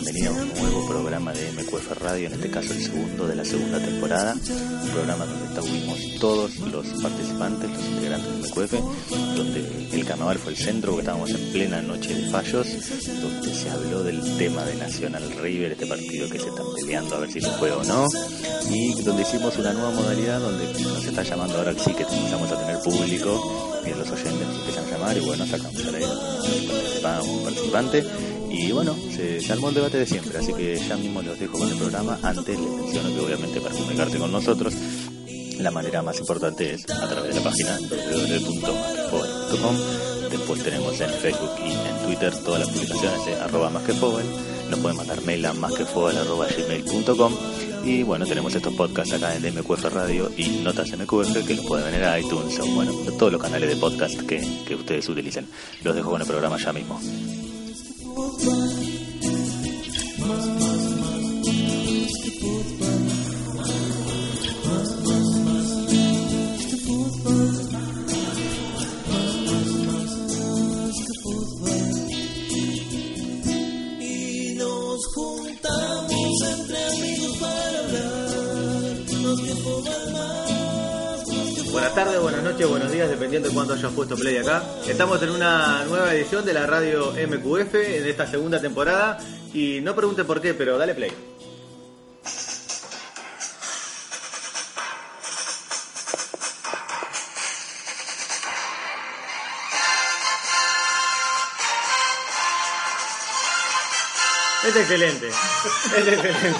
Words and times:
bienvenida 0.00 0.30
a 0.30 0.32
un 0.32 0.54
nuevo 0.54 0.86
programa 0.86 1.32
de 1.32 1.50
MQF 1.50 1.90
Radio, 2.00 2.28
en 2.28 2.34
este 2.34 2.48
caso 2.50 2.72
el 2.72 2.80
segundo 2.80 3.26
de 3.26 3.34
la 3.34 3.44
segunda 3.44 3.80
temporada, 3.80 4.32
un 4.34 4.90
programa 4.90 5.26
donde 5.26 5.46
estuvimos 5.46 5.98
todos 6.20 6.56
los 6.58 6.86
participantes, 7.02 7.68
los 7.68 7.84
integrantes 7.84 8.30
de 8.30 8.48
MQF, 8.48 8.72
donde 9.36 9.88
el 9.92 10.04
carnaval 10.04 10.38
fue 10.38 10.52
el 10.52 10.58
centro, 10.58 10.92
porque 10.92 11.02
estábamos 11.02 11.30
en 11.30 11.52
plena 11.52 11.82
noche 11.82 12.14
de 12.14 12.30
fallos, 12.30 12.68
donde 13.20 13.52
se 13.54 13.70
habló 13.70 14.04
del 14.04 14.20
tema 14.36 14.64
de 14.64 14.76
Nacional 14.76 15.32
River, 15.42 15.72
este 15.72 15.86
partido 15.86 16.30
que 16.30 16.38
se 16.38 16.48
están 16.48 16.66
peleando 16.76 17.16
a 17.16 17.18
ver 17.18 17.32
si 17.32 17.40
se 17.40 17.50
juega 17.50 17.78
o 17.78 17.84
no, 17.84 18.06
y 18.70 19.02
donde 19.02 19.22
hicimos 19.22 19.56
una 19.58 19.72
nueva 19.72 19.90
modalidad 19.90 20.38
donde 20.38 20.80
nos 20.80 21.04
está 21.04 21.24
llamando 21.24 21.58
ahora 21.58 21.74
sí 21.76 21.92
que 21.92 22.04
empezamos 22.04 22.52
a 22.52 22.60
tener 22.60 22.80
público, 22.82 23.80
y 23.84 23.90
los 23.98 24.08
oyentes 24.10 24.46
nos 24.46 24.58
empiezan 24.58 24.84
a 24.84 24.90
llamar 24.90 25.16
y 25.16 25.20
bueno, 25.20 25.44
sacamos 25.44 25.74
a 27.04 27.22
un 27.22 27.44
participante 27.44 28.04
y 28.50 28.72
bueno, 28.72 28.96
se, 29.14 29.40
se, 29.40 29.52
armó 29.52 29.68
el 29.68 29.74
debate 29.74 29.98
de 29.98 30.06
siempre, 30.06 30.38
así 30.38 30.52
que 30.52 30.76
ya 30.76 30.96
mismo 30.96 31.22
los 31.22 31.38
dejo 31.38 31.58
con 31.58 31.68
el 31.68 31.76
programa. 31.76 32.18
Antes 32.22 32.58
les 32.58 32.70
menciono 32.70 33.14
que 33.14 33.20
obviamente 33.20 33.60
para 33.60 33.74
comunicarte 33.74 34.18
con 34.18 34.32
nosotros, 34.32 34.74
la 35.58 35.70
manera 35.70 36.02
más 36.02 36.18
importante 36.18 36.74
es 36.74 36.84
a 36.88 37.08
través 37.08 37.34
de 37.34 37.40
la 37.40 37.50
página 37.50 37.78
www.masquefovel.com. 37.78 39.76
Después 40.30 40.62
tenemos 40.62 41.00
en 41.00 41.10
Facebook 41.10 41.50
y 41.64 41.70
en 41.72 42.06
Twitter 42.06 42.34
todas 42.44 42.60
las 42.60 42.68
publicaciones 42.68 43.26
de 43.26 43.34
arroba 43.36 43.70
masquefovel. 43.70 44.26
Nos 44.70 44.78
pueden 44.80 44.96
mandar 44.98 45.22
mail 45.22 45.46
a 45.46 45.54
masquefovel.gmail.com 45.54 47.32
y 47.84 48.02
bueno, 48.02 48.26
tenemos 48.26 48.54
estos 48.54 48.74
podcasts 48.74 49.14
acá 49.14 49.34
en 49.34 49.42
MQF 49.54 49.84
Radio 49.84 50.30
y 50.36 50.60
Notas 50.62 50.90
MQF 50.96 51.46
que 51.46 51.54
los 51.54 51.64
pueden 51.64 51.90
ver 51.90 52.02
en 52.02 52.24
iTunes 52.24 52.58
o 52.60 52.66
bueno, 52.66 52.92
todos 53.18 53.32
los 53.32 53.40
canales 53.40 53.68
de 53.70 53.76
podcast 53.76 54.20
que, 54.20 54.40
que 54.66 54.74
ustedes 54.74 55.08
utilicen. 55.08 55.46
Los 55.82 55.94
dejo 55.96 56.10
con 56.10 56.20
el 56.20 56.26
programa 56.26 56.58
ya 56.58 56.72
mismo. 56.72 57.00
Y 58.18 58.20
Buenas 81.88 82.04
tardes, 82.04 82.22
buenas 82.22 82.42
noches, 82.42 82.68
buenos 82.68 82.92
días, 82.92 83.08
dependiendo 83.08 83.48
de 83.48 83.54
cuándo 83.54 83.72
hayas 83.72 83.90
puesto 83.94 84.14
play 84.14 84.36
acá. 84.36 84.62
Estamos 84.86 85.22
en 85.22 85.30
una 85.30 85.84
nueva 85.84 86.14
edición 86.14 86.44
de 86.44 86.52
la 86.52 86.66
radio 86.66 87.12
MQF 87.12 87.74
en 87.76 88.06
esta 88.06 88.26
segunda 88.26 88.60
temporada 88.60 89.18
y 89.54 89.80
no 89.80 89.94
pregunte 89.94 90.22
por 90.22 90.38
qué, 90.42 90.52
pero 90.52 90.76
dale 90.76 90.94
play. 90.94 91.10
Es 104.66 104.76
excelente, 104.76 105.28
es 105.28 106.06
excelente. 106.06 106.54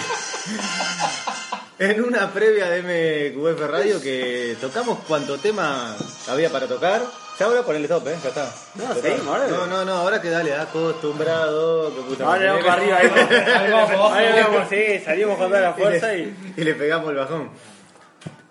En 1.81 2.03
una 2.03 2.33
previa 2.33 2.69
de 2.69 3.33
MQF 3.33 3.61
Radio 3.71 4.01
que 4.01 4.57
tocamos 4.61 4.99
cuánto 5.07 5.39
tema 5.39 5.95
había 6.29 6.51
para 6.51 6.67
tocar. 6.67 7.03
Ya 7.39 7.47
ahora 7.47 7.63
ponele 7.63 7.85
stop, 7.85 8.09
¿eh? 8.09 8.17
Ya 8.21 8.29
está. 8.31 8.53
No, 8.75 9.31
ahora. 9.31 9.47
No, 9.47 9.67
no, 9.69 9.85
no, 9.85 9.93
ahora 9.93 10.21
que 10.21 10.29
dale, 10.29 10.53
acostumbrado. 10.57 11.95
Que 11.95 12.01
puta 12.03 12.25
Ahora 12.25 12.53
vamos 12.53 12.67
para 12.67 12.83
arriba, 12.83 12.97
ahí 12.97 13.09
vamos. 13.09 13.31
Ahí 13.31 13.71
vamos, 13.71 14.13
ahí 14.13 14.43
vamos, 14.43 14.69
sí, 14.69 15.05
salimos 15.05 15.39
con 15.39 15.49
toda 15.49 15.61
la 15.61 15.73
fuerza 15.75 16.17
y. 16.17 16.55
y 16.57 16.65
le 16.65 16.75
pegamos 16.75 17.11
el 17.11 17.17
bajón. 17.17 17.51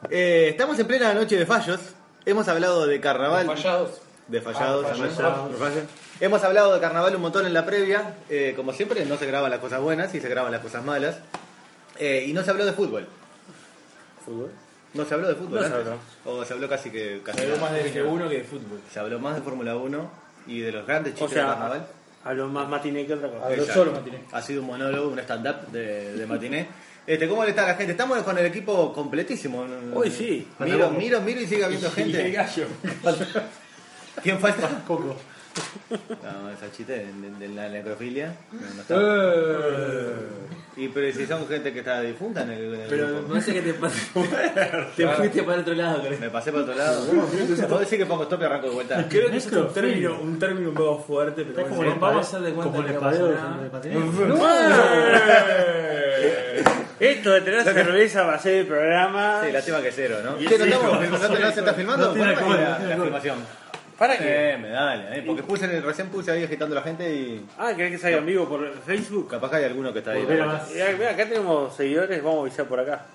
Eh, 0.10 0.48
estamos 0.52 0.80
en 0.80 0.88
plena 0.88 1.14
noche 1.14 1.36
de 1.36 1.46
fallos. 1.46 1.82
Hemos 2.26 2.48
hablado 2.48 2.88
de 2.88 3.02
carnaval. 3.02 3.46
Fallados. 3.46 4.02
De 4.30 4.40
fallados. 4.40 4.86
Ah, 4.90 4.96
fallados. 4.96 5.52
De 5.52 5.58
fallos. 5.58 5.84
Hemos 6.22 6.42
hablado 6.46 6.74
de 6.74 6.80
carnaval 6.80 7.14
un 7.14 7.22
montón 7.24 7.46
en 7.46 7.54
la 7.54 7.66
previa. 7.66 8.16
Eh, 8.30 8.54
como 8.56 8.72
siempre, 8.72 9.06
no 9.06 9.18
se 9.18 9.26
graban 9.26 9.52
las 9.52 9.60
cosas 9.60 9.82
buenas 9.82 10.16
y 10.16 10.22
se 10.22 10.30
graban 10.30 10.54
las 10.54 10.62
cosas 10.62 10.86
malas. 10.86 11.18
Eh, 12.00 12.26
y 12.28 12.34
no 12.34 12.42
se 12.44 12.52
habló 12.52 12.66
de 12.66 12.72
fútbol. 12.72 13.08
¿Fútbol? 14.28 14.52
No 14.94 15.06
se 15.06 15.14
habló 15.14 15.28
de 15.28 15.36
fútbol. 15.36 15.60
No 15.60 15.66
antes. 15.66 15.80
habló. 15.80 15.98
O 16.26 16.46
se 16.46 16.54
habló 16.54 16.70
casi 16.70 16.90
que. 16.92 17.22
Casi 17.24 17.40
Se 17.40 17.46
habló 17.46 17.58
más 17.58 17.72
de 17.74 17.94
F1 17.94 18.30
que 18.30 18.38
de 18.38 18.44
fútbol. 18.44 18.80
Se 18.94 19.00
habló 19.00 19.20
más 19.20 19.36
de 19.36 19.42
Fórmula 19.42 19.76
1 19.76 20.12
y 20.48 20.60
de 20.60 20.72
los 20.72 20.86
grandes 20.86 21.14
O 21.14 21.18
chistes 21.18 21.32
de 21.36 21.42
sea, 21.42 21.48
carnaval. 21.54 21.88
hablo 22.24 22.48
más 22.50 22.68
matiné 22.70 23.06
que 23.06 23.14
otra 23.14 23.30
cosa. 23.30 23.46
Habló 23.46 23.56
Exacto. 23.64 23.74
solo 23.74 23.92
Matiné. 23.94 24.20
Ha 24.32 24.42
sido 24.42 24.62
un 24.62 24.68
monólogo, 24.68 25.10
un 25.10 25.20
stand-up 25.20 25.68
de, 25.72 26.14
de 26.14 26.26
matiné. 26.28 26.68
Este, 27.08 27.28
¿Cómo 27.30 27.44
le 27.46 27.52
está 27.52 27.66
la 27.66 27.76
gente? 27.76 27.94
Estamos 27.94 28.18
con 28.24 28.38
el 28.38 28.46
equipo 28.46 28.92
completísimo. 28.94 29.66
Hoy 29.94 30.12
sí. 30.12 30.46
Miro, 30.60 30.90
miro, 30.92 31.22
miro 31.22 31.40
y 31.42 31.48
sigue 31.48 31.64
habiendo 31.64 31.88
Y 31.88 31.90
el 31.90 31.96
gente. 31.96 32.32
gallo. 32.32 32.68
¿Quién 34.22 34.40
falta? 34.40 34.84
Coco. 34.86 35.16
No, 35.90 36.50
esa 36.52 36.72
chiste 36.76 36.94
de, 36.94 37.06
de- 37.06 37.48
de 37.48 37.56
la 37.56 37.70
necrofilia. 37.70 38.34
No, 38.52 38.60
no 38.76 38.82
está. 38.82 38.96
Eh. 38.98 40.14
Y 40.80 40.90
pero 40.90 41.12
si 41.12 41.26
son 41.26 41.48
gente 41.48 41.74
que 41.74 41.80
está 41.80 42.02
difunta 42.02 42.44
en 42.44 42.52
el, 42.52 42.74
en 42.76 42.82
el 42.82 42.88
Pero 42.88 43.08
grupo. 43.08 43.34
no 43.34 43.42
sé 43.42 43.52
qué 43.54 43.62
te 43.64 43.74
pasa. 43.74 43.96
te 44.96 45.08
fuiste 45.08 45.42
para 45.44 45.62
otro 45.62 45.74
lado, 45.74 46.04
creo. 46.04 46.20
Me 46.20 46.30
pasé 46.30 46.52
por 46.52 46.62
otro 46.62 46.76
lado. 46.76 47.04
¿Puedo 47.08 47.80
decir 47.80 47.98
que 47.98 48.06
pongo 48.06 48.24
stop 48.24 48.42
y 48.42 48.46
arranco 48.46 48.68
de 48.68 48.74
vuelta? 48.76 49.06
Creo 49.10 49.32
que 49.32 49.38
es 49.38 49.48
un 49.52 49.74
término, 49.74 50.20
un 50.22 50.38
término 50.38 50.70
un 50.70 50.76
poco 50.76 51.00
fuerte, 51.04 51.44
pero 51.46 51.64
Como 51.68 51.78
bueno. 51.78 51.96
vamos 52.00 52.26
a 52.26 52.30
hacer 52.38 52.42
de 52.42 52.54
cuenta 52.54 52.72
Como 52.74 52.84
que 52.86 52.90
el 52.92 52.96
no 52.96 53.02
pasa 53.02 53.16
espadeo 53.18 53.36
nada. 53.36 53.64
de 53.64 53.70
patiné. 53.72 53.96
Esto 57.00 57.32
de 57.32 57.42
tener 57.42 57.64
cerveza 57.64 58.24
va 58.24 58.34
a 58.36 58.40
ser 58.40 58.56
el 58.56 58.66
programa. 58.68 59.42
Sí, 59.46 59.52
lástima 59.52 59.82
que 59.82 59.92
cero, 59.92 60.18
¿no? 60.24 60.36
¿Qué, 60.38 60.58
no, 60.58 60.66
estamos, 60.66 60.94
no, 60.94 61.00
filmando? 61.00 61.28
¿No, 61.30 61.34
te- 61.36 61.42
no 61.42 61.52
se 61.52 61.60
está 61.60 61.74
filmando? 61.76 62.08
no 62.08 62.14
tiene 62.14 62.34
Ponme 62.34 62.40
alcohol, 62.44 62.58
la, 62.64 62.70
no 62.70 62.76
tiene 62.78 62.88
la 62.90 62.94
alcohol. 62.96 63.06
filmación. 63.22 63.67
¿Para 63.98 64.18
qué? 64.18 64.52
Eh, 64.54 64.58
me 64.58 64.70
dale, 64.70 65.18
eh, 65.20 65.24
porque 65.26 65.42
puse, 65.44 65.66
recién 65.82 66.10
puse 66.10 66.32
ahí 66.32 66.44
agitando 66.44 66.76
a 66.76 66.80
la 66.80 66.84
gente 66.84 67.12
y 67.12 67.46
Ah, 67.58 67.74
¿querés 67.76 67.94
que 67.94 67.98
salga 67.98 68.18
en 68.18 68.26
vivo 68.28 68.48
por 68.48 68.72
Facebook? 68.82 69.28
capaz 69.30 69.50
que 69.50 69.56
hay 69.58 69.64
alguno 69.66 69.92
que 69.92 70.00
está 70.00 70.12
ahí. 70.12 70.24
Mira, 70.28 70.62
acá 71.10 71.26
tenemos 71.28 71.76
seguidores, 71.76 72.22
vamos 72.22 72.40
a 72.40 72.42
avisar 72.42 72.66
por 72.68 72.80
acá. 72.80 73.06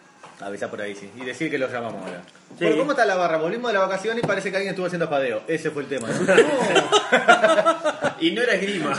Avisa 0.40 0.68
por 0.70 0.80
ahí, 0.80 0.94
sí. 0.94 1.10
Y 1.16 1.24
decir 1.24 1.50
que 1.50 1.58
los 1.58 1.70
llamamos 1.70 2.02
ahora. 2.04 2.22
Sí. 2.58 2.64
Bueno, 2.64 2.78
¿cómo 2.78 2.90
está 2.92 3.04
la 3.06 3.14
barra? 3.14 3.36
Volvimos 3.36 3.70
de 3.70 3.78
la 3.78 3.84
vacación 3.86 4.18
y 4.18 4.22
parece 4.22 4.50
que 4.50 4.56
alguien 4.56 4.70
estuvo 4.72 4.86
haciendo 4.86 5.04
espadeo. 5.04 5.42
Ese 5.46 5.70
fue 5.70 5.82
el 5.82 5.88
tema. 5.88 6.08
¿no? 6.08 6.14
Y 8.22 8.30
no 8.30 8.40
era 8.42 8.54
esgrima. 8.54 8.92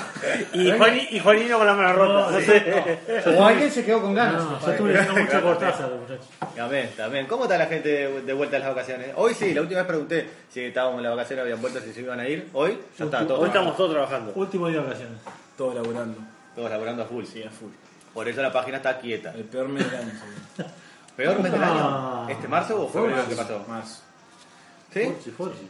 Y, 0.51 0.69
Juani- 0.71 1.07
y 1.11 1.19
Juanino 1.19 1.57
con 1.57 1.65
la 1.65 1.73
mano 1.73 1.93
rota. 1.93 2.31
No, 2.31 2.39
sé. 2.41 2.99
O 3.37 3.45
alguien 3.45 3.71
se 3.71 3.85
quedó 3.85 4.01
con 4.01 4.13
ganas. 4.13 4.43
No, 4.43 4.59
yo 4.59 4.71
estuve 4.71 4.91
leyendo 4.93 5.15
mucho 5.15 5.41
Cortázar, 5.41 5.91
muchachos. 5.91 6.27
También, 6.55 6.89
también. 6.97 7.25
¿Cómo 7.27 7.43
está 7.43 7.57
la 7.57 7.67
gente 7.67 7.87
de, 7.87 8.21
de 8.21 8.33
vuelta 8.33 8.57
a 8.57 8.59
las 8.59 8.69
vacaciones? 8.75 9.11
Hoy 9.15 9.33
sí, 9.33 9.53
la 9.53 9.61
última 9.61 9.79
vez 9.81 9.87
pregunté 9.87 10.29
si 10.49 10.59
estábamos 10.65 10.97
en 10.97 11.03
las 11.03 11.15
vacaciones, 11.15 11.43
habían 11.43 11.61
vuelto, 11.61 11.79
si 11.79 11.93
se 11.93 12.01
iban 12.01 12.19
a 12.19 12.27
ir. 12.27 12.49
Hoy 12.51 12.77
ya 12.99 13.05
está 13.05 13.25
todo. 13.25 13.39
Hoy 13.39 13.47
estamos 13.47 13.77
todos 13.77 13.91
trabajando. 13.91 14.33
Último 14.35 14.67
día 14.67 14.79
de 14.79 14.83
vacaciones. 14.87 15.17
Todo 15.57 15.73
laburando. 15.73 16.17
Todos 16.53 16.69
laburando 16.69 17.03
a 17.03 17.05
full. 17.05 17.23
Sí, 17.23 17.41
a 17.43 17.49
full. 17.49 17.71
Por 18.13 18.27
eso 18.27 18.41
la 18.41 18.51
página 18.51 18.77
está 18.77 18.99
quieta. 18.99 19.31
El 19.33 19.45
peor 19.45 19.69
mes 19.69 19.89
del 19.89 19.99
año. 20.01 20.11
¿Peor 21.15 21.39
mes 21.41 21.51
del 21.51 21.63
Ah. 21.63 22.21
año? 22.23 22.29
¿Este 22.29 22.47
marzo 22.47 22.81
o 22.83 22.89
febrero 22.89 23.27
que 23.27 23.35
pasó? 23.35 23.63
Marzo. 23.67 24.01
¿Sí? 24.93 25.03
Forchi, 25.05 25.31
Forchi. 25.31 25.69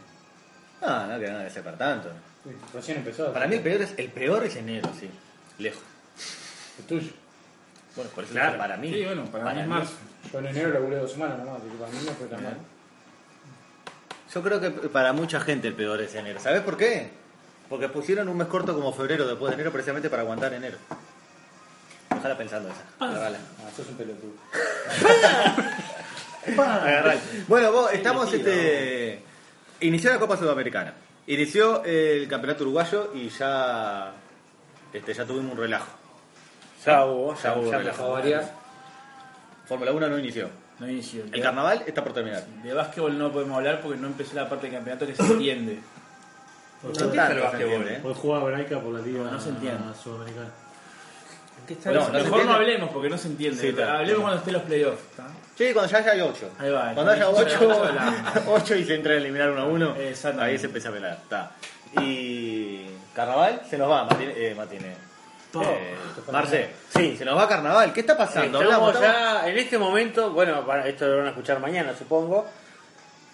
Ah, 0.82 1.06
no, 1.08 1.18
que 1.18 1.26
nada 1.28 1.44
de 1.44 1.50
ser 1.50 1.62
para 1.62 1.76
tanto. 1.78 2.10
Recién 2.72 2.98
empezó. 2.98 3.32
Para 3.32 3.46
mí 3.46 3.56
el 3.56 3.62
peor 3.62 3.80
es, 3.82 3.94
el 3.96 4.10
peor 4.10 4.44
es 4.44 4.56
enero, 4.56 4.90
sí. 4.98 5.08
Lejos. 5.58 5.82
El 6.78 6.84
tuyo. 6.84 7.10
Bueno, 7.96 8.10
por 8.10 8.24
eso 8.24 8.32
Claro. 8.32 8.52
es 8.52 8.58
para 8.58 8.76
mí. 8.76 8.92
Sí, 8.92 9.04
bueno, 9.04 9.24
para, 9.26 9.54
mí 9.54 9.60
es 9.60 9.66
marzo. 9.66 9.92
Yo 10.32 10.38
en 10.40 10.46
enero 10.46 10.70
laburé 10.70 10.96
dos 10.96 11.12
semanas 11.12 11.38
nomás, 11.38 11.60
así 11.60 11.68
que 11.70 11.76
para 11.76 11.92
mí 11.92 11.98
no 12.04 12.12
fue 12.12 12.26
tan 12.26 12.42
mal. 12.42 12.56
Yo 14.34 14.42
creo 14.42 14.60
que 14.60 14.70
para 14.88 15.12
mucha 15.12 15.40
gente 15.40 15.68
el 15.68 15.74
peor 15.74 16.00
es 16.00 16.14
enero. 16.14 16.40
¿Sabes 16.40 16.62
por 16.62 16.76
qué? 16.76 17.10
Porque 17.68 17.88
pusieron 17.88 18.28
un 18.28 18.36
mes 18.36 18.48
corto 18.48 18.74
como 18.74 18.92
febrero 18.92 19.26
después 19.26 19.50
de 19.50 19.54
enero 19.54 19.70
precisamente 19.72 20.10
para 20.10 20.22
aguantar 20.22 20.52
enero. 20.52 20.76
Ojalá 22.18 22.36
pensando 22.36 22.68
esa. 22.68 23.04
Agarrala. 23.04 23.38
Ah, 23.60 23.70
sos 23.76 23.86
un 23.88 23.96
pelotudo. 23.96 24.32
Agarrala. 26.62 27.20
Bueno, 27.48 27.72
vos, 27.72 27.92
estamos 27.92 28.32
este. 28.32 29.22
Inició 29.80 30.10
la 30.10 30.18
Copa 30.18 30.36
Sudamericana. 30.36 30.94
Inició 31.26 31.82
el 31.84 32.28
campeonato 32.28 32.64
uruguayo 32.64 33.10
y 33.14 33.28
ya. 33.28 34.12
Este, 34.92 35.12
ya 35.14 35.24
tuvimos 35.24 35.52
un 35.52 35.58
relajo. 35.58 35.88
Ya 36.84 37.04
hubo, 37.06 37.34
Ya 37.34 37.54
hubo 37.56 37.70
ya 37.72 37.92
variar, 38.06 38.52
Fórmula 39.66 39.92
1 39.92 40.08
no 40.10 40.18
inició. 40.18 40.50
no 40.78 40.88
inició. 40.88 41.24
El 41.32 41.40
carnaval 41.42 41.82
está 41.86 42.04
por 42.04 42.12
terminar. 42.12 42.44
De 42.62 42.74
básquetbol 42.74 43.16
no 43.18 43.32
podemos 43.32 43.56
hablar 43.56 43.80
porque 43.80 43.98
no 43.98 44.06
empezó 44.08 44.34
la 44.36 44.48
parte 44.48 44.66
del 44.66 44.76
campeonato 44.76 45.06
que 45.06 45.16
se 45.16 45.22
entiende. 45.22 45.78
Hoy 46.82 46.92
No 46.92 47.08
jugaba- 48.14 48.42
¿eh? 48.50 48.52
Braica 48.52 48.78
por 48.80 48.92
la 48.92 49.00
Liga 49.00 49.22
No 49.30 49.40
se 49.40 49.48
entiende. 49.48 49.82
Sudamericana. 50.02 50.50
No, 51.86 51.92
no 51.92 52.04
se 52.06 52.10
Mejor 52.12 52.24
entiende. 52.24 52.44
no 52.44 52.52
hablemos 52.54 52.90
porque 52.90 53.08
no 53.10 53.18
se 53.18 53.28
entiende. 53.28 53.60
Sí, 53.60 53.80
hablemos 53.82 54.20
cuando 54.22 54.38
estén 54.38 54.52
los 54.54 54.62
playoffs. 54.62 55.02
¿está? 55.10 55.26
Sí, 55.56 55.72
cuando 55.72 55.90
ya 55.92 55.98
haya 56.12 56.24
8. 56.24 56.50
Ahí 56.58 56.70
va. 56.70 56.92
Cuando 56.94 57.12
haya 57.12 57.26
Entonces, 57.28 57.56
8, 57.60 57.94
ya. 57.94 58.42
8 58.48 58.74
y 58.76 58.84
se 58.84 58.94
entra 58.94 59.12
a 59.12 59.16
eliminar 59.16 59.50
uno 59.50 59.62
a 59.62 59.66
uno, 59.66 59.96
Exactamente. 59.96 60.52
ahí 60.52 60.58
se 60.58 60.66
empieza 60.66 60.88
a 60.88 60.92
pelar. 60.92 61.12
Está. 61.22 61.50
Y 62.00 62.86
carnaval 63.14 63.62
se 63.68 63.78
nos 63.78 63.90
va, 63.90 64.04
Martínez. 64.04 64.34
Eh, 64.36 64.54
Martínez. 64.56 64.96
Eh, 65.62 65.94
Marce, 66.32 66.70
Sí. 66.88 67.16
se 67.16 67.24
nos 67.24 67.38
va 67.38 67.48
carnaval. 67.48 67.92
¿Qué 67.92 68.00
está 68.00 68.16
pasando? 68.16 68.60
Estamos 68.60 68.88
Hablamos, 68.88 68.94
estamos- 68.96 69.42
ya 69.42 69.48
en 69.48 69.58
este 69.58 69.78
momento, 69.78 70.30
bueno, 70.32 70.66
para, 70.66 70.88
esto 70.88 71.06
lo 71.06 71.18
van 71.18 71.26
a 71.26 71.30
escuchar 71.30 71.60
mañana, 71.60 71.94
supongo, 71.96 72.46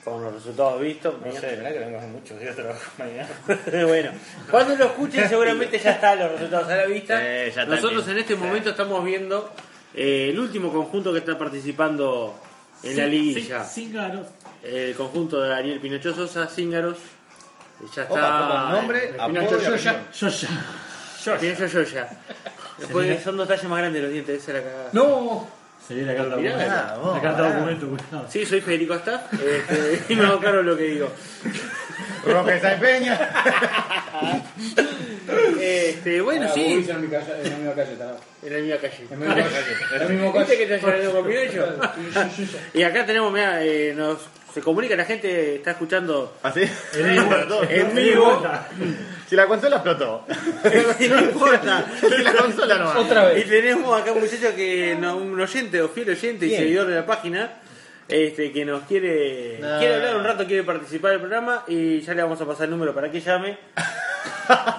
con 0.04 0.22
los 0.22 0.32
resultados 0.32 0.80
vistos. 0.80 1.14
No 1.24 1.32
sé, 1.32 1.46
verdad 1.56 1.72
que 1.72 1.78
vengo 1.78 2.00
muchos 2.00 2.40
días 2.40 2.52
a 2.52 2.56
trabajar 2.56 2.88
mañana. 2.98 3.28
bueno, 3.86 4.10
cuando 4.50 4.76
lo 4.76 4.84
escuchen 4.86 5.28
seguramente 5.28 5.78
ya 5.78 5.92
están 5.92 6.18
los 6.18 6.32
resultados 6.32 6.68
a 6.68 6.76
la 6.76 6.86
vista. 6.86 7.18
Eh, 7.22 7.52
ya 7.54 7.64
Nosotros 7.66 8.08
en 8.08 8.18
este 8.18 8.36
momento 8.36 8.70
estamos 8.70 9.04
viendo 9.04 9.52
eh, 9.94 10.30
el 10.30 10.38
último 10.38 10.72
conjunto 10.72 11.12
que 11.12 11.18
está 11.18 11.36
participando 11.38 12.34
en 12.82 12.96
la 12.96 13.06
liguilla. 13.06 13.64
Cíngaros. 13.64 14.26
El 14.62 14.94
conjunto 14.94 15.40
de 15.40 15.54
Ariel 15.54 15.80
Pinocho 15.80 16.14
Sosa, 16.14 16.46
Cíngaros. 16.46 16.98
Ya 17.94 18.02
está. 18.02 18.12
Opa, 18.12 18.66
el 18.68 18.76
nombre, 18.76 19.14
Pinocho 19.26 19.60
Sosa. 19.60 20.02
Yo 20.12 20.28
ya. 20.28 21.38
Pinocho 21.38 21.68
Sosa. 21.68 22.08
Después 22.78 23.22
son 23.22 23.36
dos 23.36 23.46
talles 23.46 23.64
más 23.64 23.78
grandes 23.78 24.02
los 24.02 24.12
dientes, 24.12 24.42
esa 24.42 24.52
es 24.52 24.64
la 24.64 24.70
cagada. 24.70 24.90
No. 24.92 25.59
Se 25.86 25.94
viene 25.94 26.12
acá 26.12 26.22
el 26.22 26.28
Mirá, 26.36 26.50
documento. 26.52 26.74
ah, 26.76 26.98
vos, 27.02 27.16
el 27.16 27.22
pará. 27.32 27.52
documento, 27.52 27.88
cuidado. 27.88 28.26
Sí, 28.30 28.46
soy 28.46 28.60
Federico 28.60 28.94
Staff 28.94 29.32
este, 29.32 30.04
y 30.12 30.16
me 30.16 30.24
hago 30.26 30.40
cargo 30.40 30.62
lo 30.62 30.76
que 30.76 30.84
digo. 30.84 31.10
Roque 32.24 32.60
Saipeña. 32.60 33.18
Este, 35.60 36.20
bueno, 36.20 36.46
Ah, 36.48 36.52
sí, 36.54 36.86
en 36.88 37.00
mi 37.00 37.08
calle, 37.08 37.32
en 37.44 37.50
la 37.50 37.56
misma 37.58 37.74
calle, 37.74 37.96
tarado. 37.96 38.18
en 38.42 38.52
la 38.52 38.58
misma 38.58 38.76
calle. 38.78 39.06
En 39.10 39.20
la 39.20 39.26
misma 39.26 39.50
calle. 39.50 39.76
En 39.92 39.98
la 40.00 40.06
misma 40.08 40.38
¿Viste 40.40 40.58
que 40.58 40.66
te 40.66 40.80
saliendo 40.80 41.12
con 41.12 41.26
Pinocho? 41.26 41.76
Y 42.74 42.82
acá 42.82 43.06
tenemos, 43.06 43.32
mirá, 43.32 43.62
eh, 43.64 43.94
nos, 43.96 44.18
se 44.52 44.60
comunica, 44.60 44.96
la 44.96 45.04
gente 45.04 45.56
está 45.56 45.72
escuchando 45.72 46.36
¿Así? 46.42 46.62
En 46.94 47.06
en 47.70 47.94
vivo. 47.94 48.42
Si 49.28 49.36
la 49.36 49.46
consola 49.46 49.76
explotó. 49.76 50.24
no 51.08 51.18
importa. 51.20 51.84
Si 52.00 52.22
la 52.22 52.32
consola 52.34 52.78
no 52.78 52.84
va. 52.86 52.98
Otra 52.98 53.32
Y 53.32 53.36
vez. 53.36 53.48
tenemos 53.48 54.00
acá 54.00 54.12
un 54.12 54.20
muchacho 54.20 54.54
que, 54.56 54.96
no, 54.98 55.16
un 55.16 55.40
oyente 55.40 55.80
o 55.82 55.88
fiel 55.88 56.10
oyente 56.10 56.46
y 56.46 56.56
seguidor 56.56 56.86
de 56.88 56.96
la 56.96 57.06
página, 57.06 57.50
este, 58.08 58.50
que 58.50 58.64
nos 58.64 58.82
quiere, 58.82 59.58
No. 59.60 59.78
quiere 59.78 59.94
hablar 59.94 60.16
un 60.16 60.24
rato, 60.24 60.44
quiere 60.46 60.64
participar 60.64 61.12
del 61.12 61.20
programa 61.20 61.64
y 61.68 62.00
ya 62.00 62.12
le 62.14 62.22
vamos 62.22 62.40
a 62.40 62.46
pasar 62.46 62.64
el 62.64 62.70
número 62.72 62.92
para 62.94 63.10
que 63.10 63.20
llame. 63.20 63.56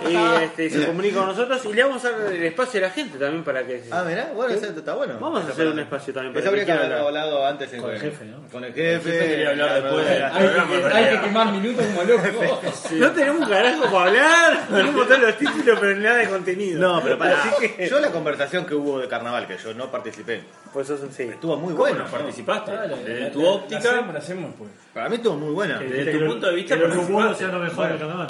Y 0.09 0.43
este, 0.43 0.69
se 0.69 0.85
comunica 0.85 1.17
con 1.19 1.27
nosotros 1.27 1.65
y 1.65 1.73
le 1.73 1.83
vamos 1.83 2.03
a 2.05 2.11
dar 2.11 2.31
el 2.33 2.43
espacio 2.43 2.79
a 2.79 2.83
la 2.83 2.89
gente 2.89 3.17
también 3.17 3.43
para 3.43 3.65
que 3.65 3.81
se- 3.83 3.89
Ah, 3.93 4.03
mirá, 4.07 4.31
bueno, 4.35 4.53
eso 4.53 4.65
está 4.67 4.93
bueno. 4.95 5.17
Vamos 5.19 5.45
a 5.45 5.49
hacer 5.51 5.67
un 5.67 5.79
espacio 5.79 6.13
también 6.13 6.33
para 6.33 6.39
Eso 6.41 6.49
habría 6.49 6.65
que 6.65 6.71
haber 6.71 6.93
hablado 6.93 7.45
antes 7.45 7.73
en- 7.73 7.81
Con 7.81 7.91
el 7.91 7.99
jefe, 7.99 8.25
¿no? 8.25 8.37
Con 8.51 8.63
el 8.63 8.73
jefe. 8.73 9.11
quería 9.19 9.49
hablar 9.51 9.81
después 9.83 10.05
de- 10.07 10.23
Hay 10.23 10.47
que, 10.49 10.85
hay 10.93 11.15
que 11.17 11.21
quemar 11.21 11.51
minutos 11.51 11.85
como 11.85 12.03
loco. 12.03 12.61
No 12.91 13.11
tenemos 13.11 13.41
un 13.43 13.49
carajo 13.49 13.83
para 13.91 14.05
hablar, 14.07 14.67
tenemos 14.69 15.07
todos 15.07 15.19
los 15.21 15.37
títulos, 15.37 15.77
pero 15.79 15.95
nada 15.97 16.17
de 16.17 16.29
contenido. 16.29 16.79
No, 16.79 17.01
pero 17.03 17.17
para 17.17 17.41
Así 17.41 17.49
que- 17.75 17.87
Yo 17.89 17.99
la 17.99 18.09
conversación 18.11 18.65
que 18.65 18.75
hubo 18.75 18.99
de 18.99 19.07
carnaval, 19.07 19.47
que 19.47 19.57
yo 19.57 19.73
no 19.73 19.89
participé, 19.91 20.43
Pues 20.73 20.89
eso 20.89 21.07
sí. 21.11 21.23
estuvo 21.23 21.57
muy 21.57 21.73
buena. 21.73 22.05
participaste? 22.05 22.71
Desde 23.05 23.29
tu 23.31 23.45
óptica, 23.45 23.79
hacemos, 23.79 24.13
la 24.13 24.19
hacemos, 24.19 24.53
pues. 24.57 24.71
Para 24.93 25.09
mí 25.09 25.15
estuvo 25.15 25.37
muy 25.37 25.53
buena. 25.53 25.79
Desde 25.79 26.11
tu 26.19 26.25
punto 26.25 26.47
de 26.47 26.55
vista, 26.55 26.75
los 26.75 26.89
participaste. 26.89 27.35
sean 27.37 27.51
lo 27.51 27.59
mejor 27.59 27.87
del 27.89 27.97
carnaval. 27.99 28.27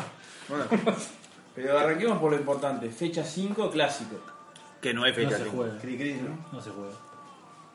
Pero 1.56 1.78
arranquemos 1.78 2.18
por 2.20 2.32
lo 2.32 2.38
importante. 2.38 2.90
Fecha 2.90 3.24
5, 3.24 3.70
clásico. 3.72 4.18
Que 4.82 4.94
no 4.94 5.04
hay 5.04 5.12
No 5.12 5.16
fecha. 5.16 5.38
se 5.38 5.44
cinco. 5.44 5.58
juega. 5.58 5.78
Cri, 5.80 5.98
cri, 5.98 6.14
¿no? 6.16 6.38
No 6.52 6.62
se 6.62 6.70
juega. 6.72 6.92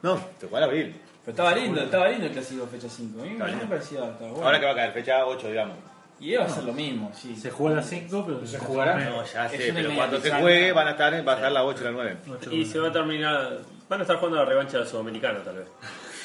No, 0.02 0.16
se 0.40 0.46
juega 0.48 0.58
en 0.58 0.64
abril. 0.64 1.00
Pero 1.24 1.32
estaba 1.32 1.54
lindo, 1.54 1.80
estaba 1.80 2.08
lindo 2.08 2.26
el 2.26 2.32
clásico 2.32 2.66
fecha 2.66 2.88
5. 2.88 3.20
A 3.20 3.24
mí 3.24 3.30
me 3.34 3.66
parecía 3.66 3.98
estaba 4.08 4.30
bueno. 4.30 4.44
Ahora 4.46 4.60
que 4.60 4.66
va 4.66 4.72
a 4.72 4.76
caer, 4.76 4.92
fecha 4.92 5.24
8, 5.26 5.48
digamos. 5.48 5.76
Y 6.18 6.32
iba 6.32 6.44
a 6.44 6.48
ser 6.48 6.64
lo 6.64 6.72
mismo, 6.72 7.12
sí. 7.14 7.36
Se 7.36 7.50
juega 7.50 7.74
a 7.74 7.76
las 7.80 7.88
5, 7.90 8.24
pero 8.26 8.46
se 8.46 8.58
jugará? 8.58 8.96
No, 8.96 9.22
ya 9.24 9.46
Es 9.46 9.52
sé, 9.52 9.72
pero 9.74 9.94
cuando 9.94 10.18
se 10.20 10.30
juegue 10.30 10.72
van 10.72 10.88
a 10.88 10.90
estar, 10.92 11.12
va 11.28 11.32
a 11.32 11.36
estar 11.36 11.52
la 11.52 11.64
8 11.64 11.80
y 11.80 11.84
la 11.84 11.90
9. 11.90 12.16
Y 12.52 12.64
se 12.64 12.78
va 12.78 12.88
a 12.88 12.92
terminar. 12.92 13.58
Van 13.88 14.00
a 14.00 14.02
estar 14.02 14.16
jugando 14.16 14.38
la 14.38 14.44
revancha 14.46 14.78
del 14.78 14.86
sudamericano, 14.86 15.40
tal 15.40 15.56
vez. 15.58 15.68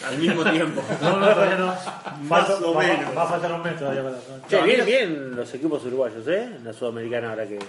Al 0.08 0.18
mismo 0.18 0.44
tiempo. 0.44 0.82
No, 1.02 1.18
no, 1.18 1.30
todavía 1.34 1.58
no. 1.58 1.68
Más 2.24 2.50
Va- 2.50 2.68
o 2.68 2.74
va- 2.74 2.84
menos. 2.84 3.18
Va 3.18 3.24
a 3.24 3.28
faltar 3.28 3.54
un 3.54 3.62
mes 3.64 3.78
todavía 3.78 4.04
para. 4.04 4.16
Che, 4.48 4.62
bien, 4.64 4.86
bien 4.86 5.36
los 5.36 5.54
equipos 5.54 5.86
uruguayos, 5.86 6.28
¿eh? 6.28 6.58
La 6.64 6.74
sudamericana 6.74 7.30
ahora 7.32 7.46
que... 7.48 7.60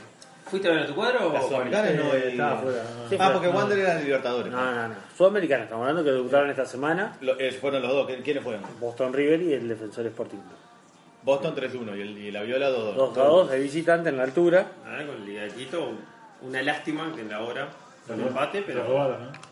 ¿Fuiste 0.46 0.68
a 0.68 0.72
ver 0.72 0.80
a 0.82 0.86
tu 0.86 0.94
cuadro 0.94 1.28
o 1.28 1.32
La 1.32 1.40
sudamericana 1.42 1.90
no 1.92 2.12
Eh, 2.14 2.22
el- 2.24 2.30
estaba 2.32 2.52
afuera. 2.58 2.82
no. 2.82 3.08
Sí, 3.08 3.16
Ah, 3.18 3.30
porque 3.32 3.48
Wander 3.48 3.78
era 3.78 3.94
de 3.96 4.04
Libertadores. 4.04 4.52
No, 4.52 4.72
no, 4.74 4.88
no. 4.88 4.94
Sudamericana, 5.16 5.64
estamos 5.64 5.82
hablando 5.88 6.04
que 6.04 6.10
debutaron 6.14 6.50
esta 6.50 6.66
semana 6.66 7.16
Lo- 7.20 7.38
eh, 7.38 7.52
fueron 7.52 7.82
los 7.82 7.90
dos. 7.92 8.08
¿Qui- 8.08 8.22
¿Quiénes 8.22 8.42
fueron? 8.42 8.62
Boston 8.80 9.12
River 9.12 9.40
y 9.42 9.52
el 9.54 9.68
Defensor 9.68 10.06
Sporting. 10.06 10.38
Boston 11.22 11.54
3-1 11.54 11.96
y, 11.96 12.00
el, 12.00 12.18
y 12.18 12.30
la 12.32 12.42
Viola 12.42 12.68
2-2. 12.70 12.94
2 12.96 13.18
a 13.18 13.22
2 13.24 13.50
de 13.50 13.58
visitante 13.60 14.08
en 14.08 14.16
la 14.16 14.24
altura. 14.24 14.66
Ah, 14.84 14.98
con 15.06 15.24
Liga 15.24 15.42
de 15.42 15.50
Quito, 15.50 15.92
una 16.42 16.60
lástima 16.62 17.12
que 17.14 17.20
en 17.20 17.28
la 17.30 17.40
hora 17.40 17.68
un 18.08 18.20
empate, 18.20 18.62
pero. 18.66 18.84
robaron, 18.84 19.26
¿no? 19.26 19.51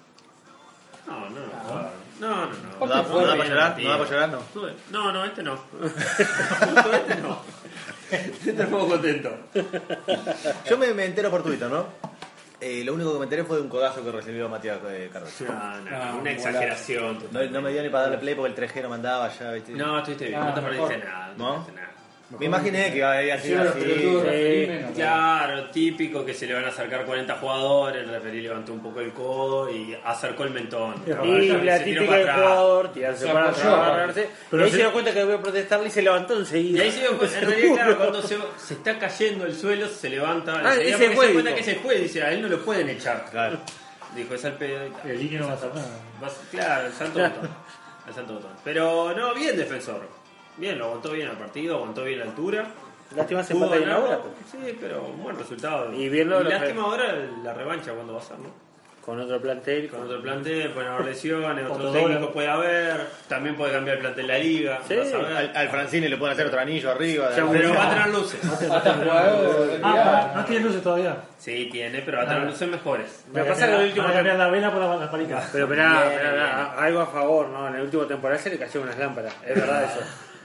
No, 1.06 1.30
no, 1.30 1.40
no. 1.40 2.00
No, 2.20 2.28
no, 2.28 2.46
no. 2.46 2.78
¿No 2.80 2.86
da, 2.86 3.02
no 3.02 3.26
da 3.26 3.36
para 3.36 3.48
llorar? 3.48 3.76
¿No 3.82 3.88
da 3.88 3.98
para 3.98 4.10
llorar? 4.10 4.28
No. 4.30 4.40
No, 4.90 5.12
no, 5.12 5.24
este 5.24 5.42
no. 5.42 5.56
Justo 5.56 6.92
este 6.92 7.14
no. 7.16 7.40
Este 8.10 8.50
estuvo 8.50 8.88
contento. 8.88 9.30
Yo 10.68 10.78
me, 10.78 10.92
me 10.94 11.04
entero 11.06 11.30
por 11.30 11.42
Twitter, 11.42 11.70
¿no? 11.70 11.86
Eh, 12.60 12.82
lo 12.84 12.92
único 12.92 13.12
que 13.14 13.18
me 13.20 13.24
enteré 13.24 13.42
fue 13.44 13.56
de 13.56 13.62
un 13.62 13.68
codazo 13.70 14.04
que 14.04 14.10
recibió 14.12 14.46
Matías 14.48 14.78
eh, 14.86 15.08
Carlos. 15.10 15.32
No, 15.40 15.80
no, 15.80 15.90
Ah, 15.96 16.16
una 16.20 16.30
exageración. 16.30 17.18
No, 17.30 17.42
no 17.42 17.62
me 17.62 17.72
dio 17.72 17.82
ni 17.82 17.88
para 17.88 18.02
darle 18.04 18.18
play 18.18 18.34
porque 18.34 18.52
el 18.62 18.70
3G 18.70 18.82
no 18.82 18.88
mandaba 18.90 19.30
ya, 19.30 19.52
¿viste? 19.52 19.72
No, 19.72 19.96
estuviste 19.98 20.26
bien, 20.26 20.40
no 20.40 20.52
te 20.52 20.60
perdiste 20.60 20.98
nada. 20.98 21.32
¿No? 21.38 21.56
No 21.56 21.64
te 21.64 21.72
perdiste 21.72 21.80
nada. 21.80 21.94
Me 22.38 22.46
imaginé 22.46 22.92
que 22.92 22.98
iba 22.98 23.10
a 23.10 23.22
ir 23.22 23.32
así. 23.32 23.48
Sí. 23.48 24.68
Claro, 24.94 25.64
típico 25.70 26.24
que 26.24 26.32
se 26.32 26.46
le 26.46 26.54
van 26.54 26.64
a 26.64 26.68
acercar 26.68 27.04
40 27.04 27.34
jugadores, 27.36 28.04
el 28.04 28.10
referí 28.10 28.40
levantó 28.40 28.72
un 28.72 28.80
poco 28.80 29.00
el 29.00 29.12
codo 29.12 29.68
y 29.68 29.96
acercó 30.04 30.44
el 30.44 30.50
mentón. 30.50 30.94
Y 31.06 31.48
la 31.64 31.82
tiró 31.82 32.02
típica 32.02 32.06
para 32.06 32.18
del 32.18 32.28
atrás. 32.28 32.38
jugador, 32.38 32.92
tirarse 32.92 33.26
Se 33.26 33.32
para 33.32 33.48
atrás. 33.48 34.26
Pero 34.48 34.62
y 34.62 34.64
ahí 34.66 34.70
se 34.70 34.76
dio 34.76 34.92
cuenta 34.92 35.12
que 35.12 35.24
voy 35.24 35.34
a 35.34 35.42
protestarle 35.42 35.88
y 35.88 35.90
se 35.90 36.02
levantó 36.02 36.38
enseguida. 36.38 36.78
Y 36.78 36.80
ahí 36.86 36.92
se 36.92 37.00
dio 37.00 37.18
cuenta, 37.18 37.38
en 37.40 37.46
realidad, 37.46 37.74
claro, 37.74 37.98
cuando 37.98 38.22
se, 38.22 38.38
se 38.58 38.74
está 38.74 38.98
cayendo 38.98 39.44
el 39.44 39.54
suelo, 39.56 39.88
se 39.88 40.08
levanta. 40.08 40.60
Ah, 40.64 40.74
ese 40.76 41.10
fue, 41.10 41.26
se 41.26 41.26
da 41.26 41.32
cuenta 41.32 41.54
que 41.54 41.62
se 41.64 41.74
fue, 41.76 41.98
dice, 41.98 42.22
a 42.22 42.30
él 42.32 42.42
no 42.42 42.48
lo 42.48 42.60
pueden 42.64 42.88
echar. 42.90 43.26
Claro. 43.30 43.58
Dijo, 44.14 44.34
es 44.34 44.44
al 44.44 44.54
pedo. 44.54 44.88
El 45.04 45.18
línea 45.18 45.40
no 45.40 45.46
va 45.46 45.52
a 45.52 45.56
hacer 45.56 45.74
nada. 45.74 45.88
Claro, 46.50 46.86
el 46.86 46.92
santo 46.92 47.18
botón. 47.20 47.50
El 48.06 48.14
santo 48.14 48.34
botón. 48.34 48.50
Pero 48.64 49.14
no, 49.16 49.34
bien 49.34 49.56
defensor. 49.56 50.19
Bien, 50.56 50.78
lo 50.78 50.86
aguantó 50.86 51.12
bien 51.12 51.28
el 51.28 51.36
partido, 51.36 51.76
aguantó 51.76 52.04
bien 52.04 52.18
la 52.18 52.24
altura. 52.26 52.64
Lástima 53.16 53.42
se 53.42 53.54
empata 53.54 53.74
en 53.76 53.80
la 53.82 53.94
ganarlo. 53.94 54.08
hora. 54.08 54.20
Sí, 54.50 54.76
pero 54.80 55.02
un 55.02 55.22
buen 55.22 55.36
resultado. 55.38 55.92
Y 55.92 56.08
bien 56.08 56.28
lo- 56.30 56.42
lo- 56.42 56.50
lástima 56.50 56.82
ahora 56.82 57.14
la 57.42 57.54
revancha 57.54 57.92
cuando 57.92 58.12
va 58.14 58.20
a 58.20 58.22
ser, 58.22 58.38
¿no? 58.38 58.70
Con 59.04 59.18
otro 59.18 59.40
plantel. 59.40 59.88
Con 59.88 60.02
otro 60.02 60.20
plantel, 60.22 60.70
pueden 60.72 60.90
haber 60.92 61.06
lesiones, 61.06 61.64
otro 61.68 61.90
técnico 61.90 62.30
puede 62.32 62.48
haber, 62.48 63.06
también 63.28 63.56
puede 63.56 63.72
cambiar 63.72 63.96
el 63.96 64.02
plantel 64.02 64.26
de 64.26 64.32
la 64.34 64.38
liga. 64.38 64.78
Sí, 64.86 64.94
vas 64.94 65.12
a 65.12 65.16
ver. 65.18 65.36
Al, 65.36 65.52
al 65.56 65.68
Francini 65.70 66.06
le 66.06 66.16
pueden 66.18 66.34
hacer 66.34 66.46
otro 66.46 66.60
anillo 66.60 66.90
arriba. 66.90 67.30
pero 67.34 67.74
va 67.74 67.86
a 67.86 67.90
tener 67.94 68.08
luces. 68.10 68.40
Ah, 69.82 70.32
no 70.36 70.44
tiene 70.44 70.64
luces 70.66 70.82
todavía. 70.82 71.16
Sí, 71.38 71.68
tiene, 71.72 72.02
pero 72.02 72.18
va 72.18 72.24
a 72.24 72.28
tener 72.28 72.44
luces 72.44 72.68
mejores. 72.68 73.24
Me 73.32 73.42
pasa 73.44 73.66
que 73.66 73.74
el 73.76 73.82
último 73.88 74.06
cambiar 74.12 74.36
la 74.36 74.48
vela 74.48 74.70
por 74.70 74.80
la, 74.82 74.96
la 74.96 75.10
palica. 75.10 75.42
Pero 75.50 75.64
esperá, 75.64 76.74
algo 76.78 77.00
a 77.00 77.06
favor, 77.06 77.48
¿no? 77.48 77.68
En 77.68 77.76
el 77.76 77.82
último 77.82 78.04
temporada 78.04 78.40
se 78.40 78.50
le 78.50 78.58
cayeron 78.58 78.84
unas 78.84 78.98
lámparas. 78.98 79.34
Es 79.46 79.54
verdad 79.56 79.84
eso. 79.84 80.00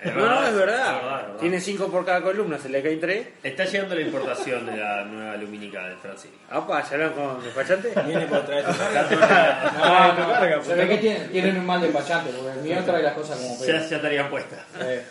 Es 0.06 0.14
no, 0.16 0.22
verdad, 0.22 0.36
no, 0.36 0.44
es 0.44 0.50
es 0.50 0.56
verdad. 0.56 0.78
verdad, 0.78 0.96
es 0.96 1.26
verdad. 1.26 1.40
Tiene 1.40 1.60
cinco 1.62 1.88
por 1.90 2.06
cada 2.06 2.22
columna, 2.22 2.58
se 2.60 2.70
le 2.70 2.84
caen 2.84 3.00
tres. 3.00 3.28
Está 3.44 3.66
llegando 3.66 3.96
la 3.96 4.02
importación 4.02 4.66
de 4.66 4.78
la 4.78 5.04
nueva 5.06 5.36
lumínica 5.38 5.88
de 5.88 5.96
Francini. 5.96 6.36
Apa, 6.50 6.84
¿ya 6.84 6.94
hablan 6.94 7.14
con 7.14 7.44
despachante? 7.44 7.92
Viene 8.06 8.26
por 8.28 8.46
traer 8.46 8.66
tu 8.66 8.72
carga. 8.78 9.08
Ya, 9.10 10.14
No, 10.18 10.58
no, 10.58 10.64
se 10.64 10.76
ve 10.76 10.88
que 10.88 10.98
tienen, 10.98 11.30
tienen 11.32 11.58
un 11.58 11.66
mal 11.66 11.82
despachante, 11.82 12.32
porque 12.32 12.52
el 12.60 12.64
mío 12.64 12.84
trae 12.86 13.02
las 13.04 13.14
cosas 13.14 13.38
como 13.38 13.58
ya, 13.66 13.80
ya 13.88 13.96
estarían 13.96 14.30
puestas. 14.30 14.60
Eh, 14.82 15.06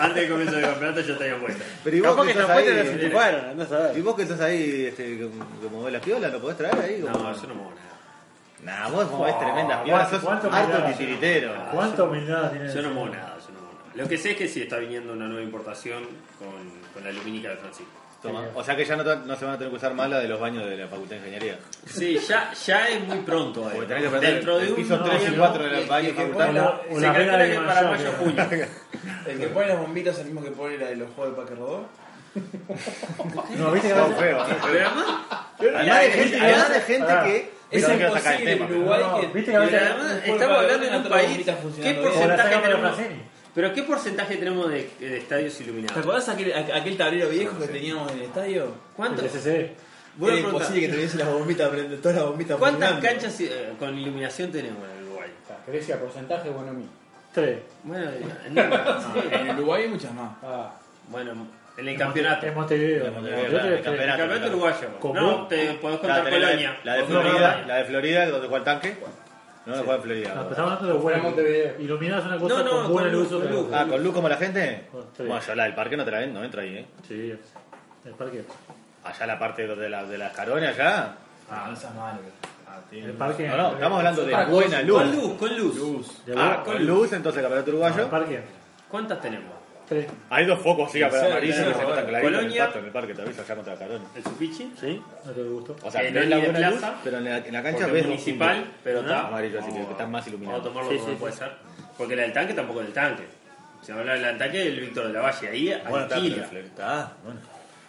Antes 0.00 0.14
del 0.22 0.28
comienzo 0.30 0.56
del 0.56 0.64
campeonato 0.64 1.00
ya 1.00 1.12
estarían 1.12 1.40
puestas. 1.40 1.66
Pero 1.84 1.96
y 1.96 2.00
vos 2.00 2.10
Capaz 2.10 2.26
que 2.26 2.34
las 2.34 3.96
y 3.96 4.00
vos 4.00 4.16
que 4.16 4.22
estás 4.22 4.40
ahí, 4.40 4.86
este, 4.86 5.04
que 5.18 5.28
movés 5.70 5.92
la 5.92 6.00
piola, 6.00 6.28
¿lo 6.28 6.40
podés 6.40 6.56
traer 6.56 6.74
ahí? 6.80 7.04
No, 7.06 7.12
Como- 7.12 7.32
yo 7.32 7.46
no 7.46 7.54
muevo 7.54 7.72
nada. 7.74 7.90
Nah, 8.62 8.88
vos 8.90 9.10
movés 9.10 9.38
tremendas 9.38 9.82
piolas, 9.82 10.10
sos 10.10 10.20
¿Cuánto 10.20 10.52
harto 10.52 10.84
titiritero. 10.84 11.54
¿Cuánta 11.72 12.02
humildad 12.04 12.50
tiene? 12.50 12.72
Yo 12.74 12.82
no 12.82 12.90
muevo 12.90 13.14
nada, 13.14 13.36
Lo 13.94 14.06
que 14.08 14.16
sé 14.18 14.32
es 14.32 14.36
que 14.36 14.48
sí 14.48 14.62
está 14.62 14.76
viniendo 14.78 15.12
una 15.12 15.26
nueva 15.26 15.42
importación 15.42 16.04
con, 16.38 16.50
con 16.94 17.04
la 17.04 17.10
lumínica 17.12 17.48
de 17.50 17.56
Francisco. 17.56 17.90
Toma. 18.22 18.44
O 18.54 18.62
sea 18.62 18.76
que 18.76 18.84
ya 18.84 18.96
no, 18.96 19.02
te- 19.02 19.16
no 19.26 19.34
se 19.34 19.44
van 19.46 19.54
a 19.54 19.58
tener 19.58 19.70
que 19.70 19.76
usar 19.78 19.94
más 19.94 20.08
la 20.10 20.18
de 20.18 20.28
los 20.28 20.38
baños 20.38 20.68
de 20.68 20.76
la 20.76 20.86
Facultad 20.88 21.12
de 21.12 21.16
Ingeniería. 21.18 21.58
Sí, 21.86 22.18
ya, 22.28 22.52
ya 22.52 22.86
es 22.88 23.00
muy 23.06 23.18
pronto. 23.20 23.64
ahí, 23.66 23.72
Porque 23.76 23.86
tenés 23.88 24.02
que 24.02 24.08
aprender 24.08 24.34
Dentro 24.34 24.58
de 24.58 24.64
el 24.66 24.70
un 24.70 24.76
piso 24.76 25.02
3 25.02 25.14
y 25.14 25.18
tiempo, 25.20 25.38
4 25.40 25.64
del 25.64 25.80
que- 25.82 25.86
baño 25.88 26.08
que- 26.10 26.14
que 26.14 26.20
facultad. 26.22 26.52
La, 26.52 26.68
o 26.68 26.94
Se 26.94 27.00
la 27.00 27.12
calcula 27.14 27.36
vela 27.36 27.38
que 27.44 27.48
de 27.50 27.56
para 27.66 27.82
mayor. 27.82 27.90
mayo 27.98 28.12
junio. 28.18 28.46
el 29.26 29.38
que 29.38 29.46
pone 29.48 29.68
las 29.68 29.78
bombitas 29.78 30.14
es 30.14 30.20
el 30.20 30.26
mismo 30.26 30.42
que 30.42 30.50
pone 30.50 30.76
la 30.78 30.86
de 30.88 30.96
los 30.96 31.10
juegos 31.14 31.34
de 31.36 31.42
Paque 31.42 31.54
Rodó. 31.54 31.88
No, 33.56 33.70
viste 33.72 33.88
que 33.88 33.94
Todo 33.94 34.12
feo. 34.16 34.44
¿eh? 34.46 34.84
Pero 35.58 35.76
además, 35.78 36.00
de 36.00 36.10
gente, 36.10 36.40
además 36.40 36.68
de 36.74 36.80
gente 36.80 37.06
Pará. 37.06 37.24
que... 37.24 37.36
Es 37.70 37.82
Pero 37.84 37.88
no 37.88 37.96
quiero 37.98 38.12
sacar 38.14 38.34
el 38.34 38.40
imposible 38.40 38.54
tema. 38.54 38.66
en 38.66 38.72
Uruguay 38.74 39.00
No, 39.00 39.20
que. 39.20 39.26
viste 39.28 39.50
que 39.52 39.56
a 39.56 39.60
pero 39.60 39.76
además 39.78 40.12
estamos 40.24 40.38
de 40.40 40.54
hablando 40.56 40.90
de 40.90 40.96
un 40.96 41.08
país. 41.08 41.38
¿Qué 41.44 41.52
funcionando 41.52 42.02
Como 42.02 42.14
la 42.26 42.36
porcentaje 42.36 42.54
saca? 42.66 42.78
Francini. 42.78 43.22
Pero 43.54 43.72
¿qué 43.74 43.82
porcentaje 43.82 44.36
tenemos 44.36 44.68
de, 44.70 44.88
de 45.00 45.18
estadios 45.18 45.56
¿Te 45.56 45.64
iluminados? 45.64 45.96
acordás 45.98 46.28
aquel, 46.28 46.52
aquel 46.54 46.96
tablero 46.96 47.28
viejo 47.28 47.58
que 47.58 47.66
teníamos 47.66 48.10
en 48.12 48.18
el 48.18 48.24
estadio? 48.26 48.74
¿Cuánto? 48.96 49.22
El 49.22 49.28
SCD. 49.30 49.48
Era 49.48 49.72
preguntar. 50.18 50.52
imposible 50.52 50.80
que 50.80 50.88
tuviese 50.92 51.18
las 51.18 51.32
bombitas, 51.32 51.72
prende- 51.72 52.00
todas 52.00 52.16
las 52.16 52.26
bombitas 52.26 52.58
¿Cuántas 52.58 53.00
canchas 53.00 53.40
eh, 53.40 53.72
con 53.78 53.96
iluminación 53.96 54.50
tenemos 54.52 54.78
en 54.96 55.06
Uruguay? 55.06 55.28
Grecia, 55.66 55.98
porcentaje, 56.00 56.50
bueno, 56.50 56.72
mí. 56.72 56.86
Tres. 57.32 57.58
Bueno, 57.84 58.10
en 58.46 58.58
Uruguay. 58.58 59.30
En 59.32 59.50
Uruguay 59.56 59.82
hay 59.84 59.88
muchas 59.88 60.12
más. 60.14 60.32
Ah, 60.42 60.74
bueno, 61.08 61.46
en 61.76 61.88
el 61.88 61.96
campeonato. 61.96 62.46
En 62.46 62.54
Montevideo. 62.54 63.06
En 63.06 63.26
El 63.26 63.82
campeonato. 63.82 64.48
uruguayo. 64.48 64.88
¿Cómo? 65.00 65.14
No, 65.20 65.46
te 65.46 65.74
podés 65.74 65.98
contar 66.00 66.24
tenés 66.24 66.40
la 66.40 66.48
de- 66.48 66.54
Colonia. 66.54 66.80
La 66.84 66.94
de 66.94 67.02
Otro 67.02 67.20
Florida, 67.22 67.64
la 67.66 67.76
de 67.76 67.84
Florida, 67.84 68.26
donde 68.28 68.48
juega 68.48 68.58
el 68.58 68.64
tanque. 68.64 68.96
No, 69.66 69.74
juega 69.74 69.94
en 69.96 70.02
Florida. 70.02 70.34
No, 70.34 70.40
estamos 70.50 70.72
hablando 70.72 70.86
de 70.86 70.92
buena 71.00 71.22
Montevideo. 71.22 71.80
Iluminadas 71.80 72.26
una 72.26 72.38
cosa 72.38 72.54
No, 72.54 72.64
no, 72.64 72.70
con 72.84 72.92
buena 72.92 73.10
con 73.10 73.18
luz. 73.20 73.30
luz, 73.30 73.40
otra 73.42 73.50
con 73.54 73.64
cosa. 73.66 73.80
Ah, 73.80 73.86
con 73.86 74.02
luz 74.04 74.14
como 74.14 74.28
la 74.28 74.36
gente. 74.36 74.88
Con 74.90 75.04
tres. 75.14 75.28
Bueno, 75.28 75.42
yo 75.46 75.54
la 75.54 75.64
del 75.64 75.74
parque 75.74 75.96
no 75.96 76.04
te 76.04 76.10
la 76.10 76.18
ven, 76.20 76.34
no 76.34 76.42
entra 76.44 76.62
ahí, 76.62 76.76
¿eh? 76.78 76.86
Sí, 77.06 77.34
el 78.04 78.14
parque. 78.14 78.44
Allá 79.04 79.26
la 79.26 79.38
parte 79.38 79.66
de 79.66 79.88
la, 79.88 80.04
de 80.04 80.18
las 80.18 80.32
carones, 80.32 80.70
allá. 80.78 81.14
Ah, 81.50 81.66
no 81.70 81.76
seas 81.76 81.94
malo. 81.94 82.18
Ah, 82.66 82.78
El 82.90 83.06
luz. 83.08 83.16
parque. 83.16 83.48
No, 83.48 83.56
no, 83.56 83.72
estamos 83.74 83.98
hablando 83.98 84.24
de 84.24 84.44
buena 84.46 84.78
Con 84.80 84.86
luz. 84.86 85.14
luz, 85.16 85.34
con 85.38 85.56
luz. 85.58 86.24
De 86.26 86.32
Ah, 86.32 86.36
buena- 86.36 86.62
con 86.64 86.86
luz, 86.86 87.12
entonces 87.12 87.38
el 87.38 87.42
campeonato 87.44 87.70
El 87.70 87.76
uruguayo. 87.76 88.10
parque. 88.10 88.40
¿Cuántas 88.88 89.20
tenemos? 89.20 89.50
Tres. 89.90 90.06
Hay 90.30 90.46
dos 90.46 90.60
focos, 90.60 90.92
sí, 90.92 91.00
pero 91.00 91.10
serio, 91.10 91.26
amarillos 91.32 91.56
que 91.56 91.64
se 91.74 91.82
notan 91.82 92.06
clarito 92.06 92.16
en 92.16 92.24
el 92.26 92.32
Colonia. 92.40 92.64
pasto, 92.64 92.78
en 92.78 92.84
el 92.84 92.90
parque, 92.92 93.14
te 93.14 93.22
aviso, 93.22 93.42
Carón. 93.44 94.02
¿El 94.14 94.22
Supichi? 94.22 94.72
Sí, 94.80 95.02
no 95.26 95.32
te 95.32 95.42
gustó. 95.42 95.76
O 95.82 95.90
sea, 95.90 96.02
no 96.10 96.20
la 96.20 96.36
ni 96.36 96.42
de 96.42 96.48
buena 96.48 96.70
luz, 96.70 96.78
plaza, 96.78 96.94
pero 97.02 97.18
en 97.18 97.24
la, 97.24 97.38
en 97.38 97.52
la 97.52 97.62
cancha 97.64 97.86
ves 97.88 98.00
es 98.02 98.06
municipal, 98.06 98.58
un- 98.58 98.70
pero 98.84 99.00
está. 99.00 99.26
amarillo, 99.26 99.60
así 99.60 99.72
que 99.72 99.80
están 99.82 100.10
más 100.12 100.24
Vamos 100.32 100.60
a 100.60 100.62
tomarlo 100.62 100.90
como 100.96 101.06
sí, 101.10 101.16
puede 101.18 101.32
ser. 101.34 101.52
Porque 101.98 102.14
la 102.16 102.22
del 102.22 102.32
tanque 102.32 102.54
tampoco 102.54 102.80
es 102.80 102.86
del 102.86 102.94
tanque. 102.94 103.24
Si 103.82 103.90
habla 103.92 104.14
del 104.14 104.38
tanque, 104.38 104.62
el 104.62 104.80
Víctor 104.80 105.08
de 105.08 105.12
la 105.12 105.20
Valle. 105.22 105.48
Ahí 105.48 105.68
está, 105.70 105.88
alquila. 106.14 106.48
el 106.52 106.56
está, 106.58 107.12
bueno. 107.24 107.40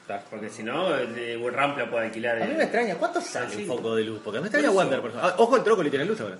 Está. 0.01 0.21
Porque 0.27 0.49
si 0.49 0.63
no, 0.63 0.95
el 0.95 1.13
de 1.13 1.51
Rampla 1.53 1.87
puede 1.87 2.05
alquilar. 2.07 2.37
A 2.41 2.45
mí 2.45 2.51
el- 2.51 2.57
me 2.57 2.63
extraña, 2.63 2.95
¿cuánto 2.95 3.21
sale 3.21 3.55
un 3.57 3.65
foco 3.67 3.95
de 3.95 4.03
luz? 4.05 4.21
Porque 4.23 4.39
me 4.39 4.47
extraña. 4.47 4.71
Wander, 4.71 5.01
por 5.01 5.11
ejemplo. 5.11 5.29
Ah, 5.29 5.35
ojo, 5.37 5.55
el 5.55 5.63
trócoli 5.63 5.91
tiene 5.91 6.05
luz 6.05 6.19
ahora. 6.19 6.37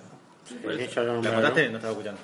¿La 0.64 1.30
contaste? 1.32 1.68
No 1.68 1.76
estaba 1.76 1.92
escuchando. 1.92 2.20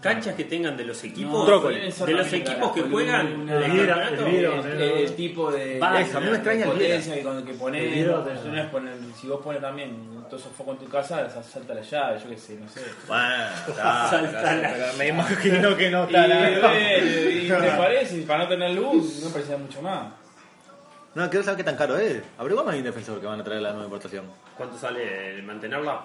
Canchas 0.00 0.36
que 0.36 0.44
tengan 0.44 0.76
de 0.76 0.84
los 0.84 1.02
equipos. 1.02 1.48
No, 1.48 1.60
De 2.06 2.12
los 2.12 2.32
equipos 2.32 2.72
que 2.72 2.82
la 2.82 2.88
juegan. 2.88 3.48
el 3.48 4.80
el 4.80 5.16
tipo 5.16 5.50
de, 5.50 5.78
eso, 5.78 6.18
a 6.18 6.20
mí 6.20 6.26
me 6.30 6.36
extraña 6.36 6.64
el 6.66 6.70
potencia 6.70 7.14
que, 7.16 7.22
con- 7.22 7.44
que 7.44 7.52
pones, 7.54 7.82
El 7.82 7.88
vidrio 7.90 8.12
no, 8.18 8.22
de- 8.24 8.34
no 8.50 8.60
es 8.62 8.66
poner, 8.70 8.94
si 9.20 9.26
vos 9.26 9.40
pones 9.42 9.60
también 9.60 10.24
todos 10.28 10.42
esos 10.42 10.54
focos 10.54 10.78
en 10.78 10.84
tu 10.84 10.88
casa, 10.90 11.28
salta 11.42 11.74
la 11.74 11.80
llave, 11.82 12.20
yo 12.22 12.28
qué 12.30 12.36
sé, 12.38 12.54
no 12.60 12.68
sé. 12.68 12.80
Bueno, 13.08 13.44
está. 13.66 14.08
Salta 14.10 14.54
la- 14.54 14.72
pero 14.72 14.86
me 14.98 15.08
imagino 15.08 15.76
que 15.76 15.90
no 15.90 16.00
Y, 16.02 16.04
está 16.06 16.26
la. 16.28 16.78
eh, 16.78 17.40
y 17.44 17.48
te 17.48 17.70
parece, 17.76 18.22
para 18.22 18.44
no 18.44 18.48
tener 18.48 18.70
luz, 18.70 19.20
no 19.24 19.30
parecía 19.30 19.56
mucho 19.56 19.82
más. 19.82 20.12
No, 21.16 21.28
quiero 21.28 21.42
saber 21.44 21.56
qué 21.56 21.64
tan 21.64 21.76
caro 21.76 21.96
es. 21.98 22.22
Averiguamos 22.38 22.72
ahí 22.72 22.78
un 22.78 22.84
defensor 22.84 23.18
que 23.20 23.26
van 23.26 23.40
a 23.40 23.42
traer 23.42 23.62
la 23.62 23.70
nueva 23.70 23.86
importación. 23.86 24.26
¿Cuánto 24.56 24.78
sale 24.78 25.34
el 25.34 25.42
mantenerla? 25.42 26.02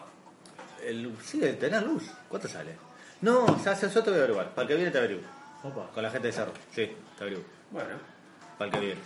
El, 0.83 1.12
sí, 1.23 1.39
el 1.43 1.57
tener 1.59 1.83
luz. 1.83 2.05
¿Cuánto 2.27 2.47
sale? 2.47 2.71
No, 3.24 3.46
yo 3.63 4.03
te 4.03 4.10
voy 4.10 4.20
a 4.20 4.24
averiguar. 4.24 4.50
Para 4.50 4.63
el 4.63 4.68
que 4.68 4.75
viene 4.75 4.92
te 4.92 4.98
averiguo. 4.98 5.24
Opa. 5.63 5.89
Con 5.94 6.03
la 6.03 6.10
gente 6.10 6.27
de 6.27 6.34
Cerro. 6.34 6.51
Sí, 6.72 6.92
te 7.18 7.24
averiguo. 7.24 7.46
Bueno. 7.72 7.89
Para 8.58 8.70
el 8.70 8.74
que 8.74 8.86
viene. 8.86 9.01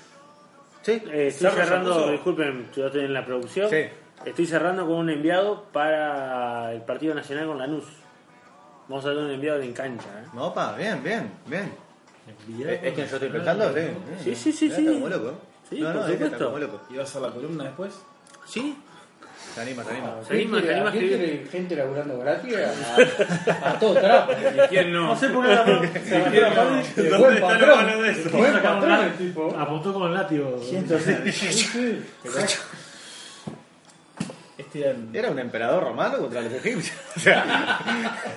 ¿Sí? 0.81 0.91
Eh, 1.11 1.27
estoy 1.27 1.51
cerrando, 1.51 2.11
disculpen, 2.11 2.67
yo 2.75 2.87
estoy 2.87 3.05
en 3.05 3.13
la 3.13 3.23
producción. 3.23 3.69
Sí. 3.69 3.85
Estoy 4.25 4.47
cerrando 4.47 4.87
con 4.87 4.95
un 4.95 5.11
enviado 5.11 5.65
para 5.71 6.73
el 6.73 6.81
partido 6.81 7.13
nacional 7.13 7.45
con 7.45 7.59
Lanús. 7.59 7.85
Vamos 8.87 9.05
a 9.05 9.09
hacer 9.09 9.23
un 9.23 9.29
enviado 9.29 9.61
en 9.61 9.73
cancha. 9.73 10.07
¿eh? 10.07 10.27
No, 10.33 10.51
pa, 10.51 10.75
bien, 10.75 11.03
bien, 11.03 11.31
bien. 11.45 11.71
Es, 12.65 12.93
que 12.93 13.07
yo 13.07 13.15
estoy 13.17 13.29
pensando, 13.29 13.71
sí. 13.71 13.81
Sí, 14.23 14.35
sí, 14.35 14.51
sí, 14.51 14.71
sí. 14.71 14.87
Está 14.87 14.93
como 14.93 15.09
loco. 15.09 15.33
Sí, 15.69 15.79
no, 15.79 15.93
no, 15.93 16.01
por 16.01 16.09
es 16.09 16.17
que 16.17 16.23
está 16.23 16.37
supuesto. 16.37 16.45
como 16.45 16.57
loco. 16.57 16.81
¿Y 16.89 16.97
vas 16.97 17.05
a 17.05 17.09
hacer 17.09 17.21
la 17.21 17.29
columna 17.29 17.63
después? 17.65 17.93
Sí, 18.47 18.77
Se 19.57 19.63
anima, 19.63 19.83
se 19.83 19.89
anima. 19.89 20.13
se 20.27 20.33
anima, 20.35 20.61
se 20.61 20.71
anima 20.71 20.89
a 20.89 20.91
¿Quién 20.91 21.03
escribir. 21.05 21.27
quiere 21.27 21.47
gente 21.51 21.75
laburando 21.75 22.19
gratis? 22.19 22.53
A, 23.63 23.69
a 23.71 23.79
todo 23.79 23.95
trapo. 23.95 24.33
¿Quién 24.69 24.91
no? 24.91 25.07
No 25.07 25.15
sé 25.17 25.29
por 25.29 25.43
qué 25.47 25.51
la 25.51 25.63
De 25.65 27.17
buen 27.17 27.41
patrón. 27.41 28.03
de 28.03 28.11
eso? 28.11 28.29
Buen 28.37 28.53
patrón 28.53 29.03
el 29.03 29.13
tipo. 29.13 29.55
apuntó 29.57 29.93
con 29.95 30.09
el 30.09 30.13
látigo. 30.13 30.61
El- 34.75 35.09
Era 35.15 35.29
un 35.31 35.39
emperador 35.39 35.83
romano 35.83 36.17
contra 36.17 36.41
los 36.41 36.53
egipcios. 36.53 36.95
O 37.15 37.19
sea, 37.19 37.79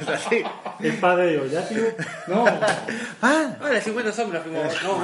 es 0.01 0.09
así. 0.09 0.43
El 0.81 0.95
padre 0.99 1.27
de 1.33 1.41
Ollátio. 1.41 1.83
No, 2.29 2.45
Ah, 3.23 3.55
Ah, 3.61 3.69
las 3.73 3.85
50 3.85 4.13
sombras 4.13 4.43
fuimos. 4.43 4.63
No, 4.83 4.99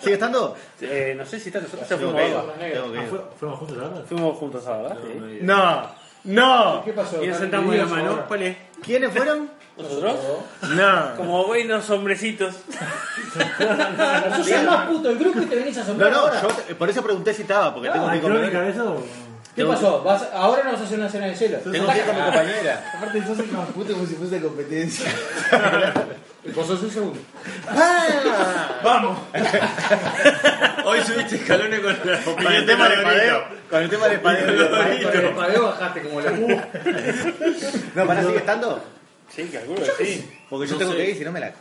¿sigue 0.00 0.14
estando? 0.14 0.56
eh, 0.80 1.14
no 1.16 1.24
sé 1.24 1.38
si 1.40 1.48
está 1.48 1.60
nosotros 1.60 1.88
ya 1.88 1.96
Tengo 1.96 2.12
fuimos 2.12 2.30
tengo 2.58 2.86
Ah. 3.00 3.06
¿fue- 3.08 3.24
¿Fuimos 3.38 3.58
juntos 3.58 3.78
ahora? 3.82 4.02
Fuimos 4.08 4.36
juntos 4.38 4.66
ahora, 4.66 4.96
Sí. 5.02 5.38
No, 5.42 5.88
no. 6.24 6.82
¿qué 6.84 6.92
pasó? 6.92 7.16
Y 7.22 7.26
nos 7.28 7.36
¿Están 7.36 7.40
sentamos 7.40 7.72
de 7.72 7.78
la 7.78 7.86
mano. 7.86 8.10
ahora? 8.10 8.26
¿Cuál 8.26 8.42
es? 8.42 8.56
¿Quiénes 8.82 9.12
fueron? 9.12 9.50
¿Nosotros? 9.76 10.16
No. 10.76 11.14
Como 11.16 11.46
buenos 11.46 11.88
hombrecitos. 11.88 12.54
Sos 14.36 14.48
el 14.48 14.66
más 14.66 14.86
puto 14.86 15.08
del 15.08 15.18
grupo 15.18 15.40
y 15.40 15.46
te 15.46 15.56
venís 15.56 15.76
a 15.76 15.80
No, 15.80 15.84
asombrar 15.84 16.12
no, 16.12 16.18
ahora. 16.18 16.42
yo 16.68 16.76
por 16.76 16.90
eso 16.90 17.02
pregunté 17.02 17.32
si 17.32 17.42
estaba, 17.42 17.72
porque 17.72 17.88
tengo 17.88 18.04
que 18.06 18.10
¿Hay 18.12 18.16
ir 18.18 18.22
con 18.22 18.32
crónica 18.32 18.58
mi, 18.58 18.64
de 18.66 18.70
eso? 18.70 19.02
¿Qué 19.54 19.64
pasó? 19.66 20.02
¿Vas- 20.02 20.28
ahora 20.32 20.62
no 20.64 20.72
vas 20.72 20.80
a 20.80 20.84
hacer 20.84 20.98
una 20.98 21.08
cena 21.10 21.26
de 21.26 21.36
cielo. 21.36 21.58
tengo 21.58 21.86
que 21.92 21.98
ir 21.98 22.04
con 22.04 22.16
mi 22.16 22.22
compañera. 22.22 22.92
Aparte, 22.96 23.26
sos 23.26 23.38
el 23.38 23.52
más 23.52 23.68
puto 23.68 23.92
como 23.92 24.06
si 24.06 24.14
fuese 24.14 24.40
competencia. 24.40 25.10
Vos 26.54 26.66
sos 26.66 26.82
el 26.82 26.90
segundo. 26.90 27.20
¡Vamos! 28.82 29.18
Hoy 30.84 31.00
subiste 31.02 31.36
escalones 31.36 31.80
con 31.80 31.92
la 31.92 32.18
Con 32.24 32.32
opinión 32.34 32.54
el 32.54 32.66
tema 32.66 32.88
de 32.88 32.96
padeo. 33.02 33.44
Con 33.70 33.82
el 33.82 33.90
tema 33.90 34.08
de 34.08 34.18
padeo. 34.18 34.70
Con 34.70 35.24
el 35.24 35.30
padeo 35.34 35.62
bajaste 35.64 36.02
como 36.02 36.20
la 36.20 36.30
No, 37.94 38.06
¿para 38.06 38.22
sigue 38.22 38.38
estando? 38.38 38.82
Sí, 39.28 39.44
calculo 39.52 39.82
que 39.98 40.04
sí. 40.04 40.30
Porque 40.50 40.66
yo 40.70 40.76
tengo 40.78 40.94
que 40.96 41.10
ir, 41.10 41.16
si 41.16 41.24
no 41.24 41.30
me 41.32 41.40
la. 41.40 41.52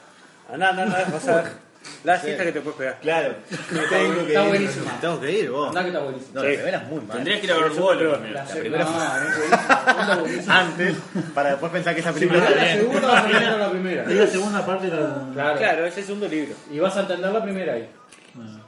Andá, 0.51 0.69
andá, 0.69 0.83
andá, 0.83 1.05
vas 1.11 1.27
a 1.27 1.35
ver. 1.35 1.70
La 2.03 2.19
siesta 2.19 2.43
que 2.43 2.51
te 2.51 2.61
puedes 2.61 2.77
pegar. 2.77 2.99
Claro. 2.99 3.35
Tengo 3.89 4.15
que 4.15 4.27
Está 4.27 4.43
ir. 4.43 4.49
buenísima. 4.49 4.99
Tengo 5.01 5.19
que 5.21 5.31
ir, 5.31 5.49
vos. 5.51 5.71
Que 5.75 5.87
está 5.87 5.99
buenísimo. 5.99 6.31
No, 6.33 6.43
la 6.43 6.49
primera 6.49 6.77
es 6.77 6.87
muy 6.87 6.99
mala. 7.01 7.13
Tendrías 7.13 7.39
que 7.39 7.45
ir 7.45 7.51
a 7.51 7.57
ver 7.57 7.69
vuelo 7.71 8.11
también. 8.13 8.33
La 8.33 8.45
primera 8.45 8.83
no, 8.83 8.89
es 9.29 9.37
buenísima. 9.37 10.15
Buenísima. 10.21 10.59
Antes, 10.59 10.95
para 11.33 11.49
después 11.51 11.71
pensar 11.71 11.93
que 11.95 12.01
esa 12.01 12.13
película 12.13 12.39
está 12.39 12.55
la 12.55 12.73
segunda 12.73 13.07
vas 13.07 13.23
a 13.23 13.25
entender 13.29 13.59
la 13.59 13.69
primera. 13.71 14.03
Es 14.03 14.09
la 14.15 14.27
segunda 14.27 14.65
parte 14.65 14.85
de 14.89 14.97
la... 14.97 15.27
Claro. 15.33 15.57
Claro, 15.59 15.79
ese 15.85 15.87
es 15.89 15.97
el 15.97 16.03
segundo 16.05 16.27
libro. 16.27 16.55
Y 16.71 16.79
vas 16.79 16.97
a 16.97 17.01
entender 17.01 17.31
la 17.31 17.43
primera 17.43 17.73
ahí. 17.73 17.89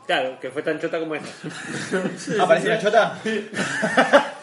Claro, 0.06 0.40
que 0.40 0.50
fue 0.50 0.62
tan 0.62 0.80
chota 0.80 1.00
como 1.00 1.16
esta. 1.16 1.30
¿Aparece 2.44 2.68
la 2.68 2.80
chota? 2.80 3.20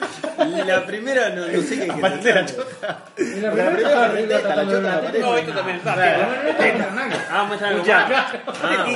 La 0.67 0.87
primera 0.87 1.29
no, 1.31 1.47
no 1.47 1.61
sé 1.61 1.85
qué 1.85 1.91
¿Aparece 1.93 2.33
la 2.33 2.47
chota? 2.47 3.05
La 3.19 3.55
la 3.55 3.71
primera 3.71 4.19
es 4.19 4.29
la 4.29 4.41
tratando 4.41 4.73
de 4.73 4.79
chota 4.81 4.97
aparece. 4.97 5.19
No, 5.19 5.37
esto 5.37 5.53
también 5.53 5.77
está. 5.77 5.97
No, 5.97 6.03
no, 6.03 6.97
no, 6.97 7.09
no. 7.09 7.17
Ah, 7.31 7.45
muestra 7.45 7.69
algo 7.69 7.85
más. 7.85 8.11
Ah. 8.63 8.91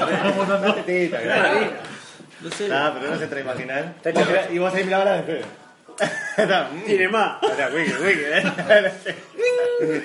No 2.40 2.50
sé. 2.50 2.68
Ah, 2.72 2.94
pero 2.98 3.12
no 3.12 3.18
se 3.18 3.26
trae 3.26 3.42
imaginar. 3.42 3.94
Y 4.50 4.58
vos 4.58 4.74
ahí 4.74 4.84
mirabas 4.84 5.06
la 5.06 5.22
de. 5.22 5.40
Está. 5.40 5.63
Tiene 6.86 7.08
más. 7.08 7.36
¿eh? 7.42 8.52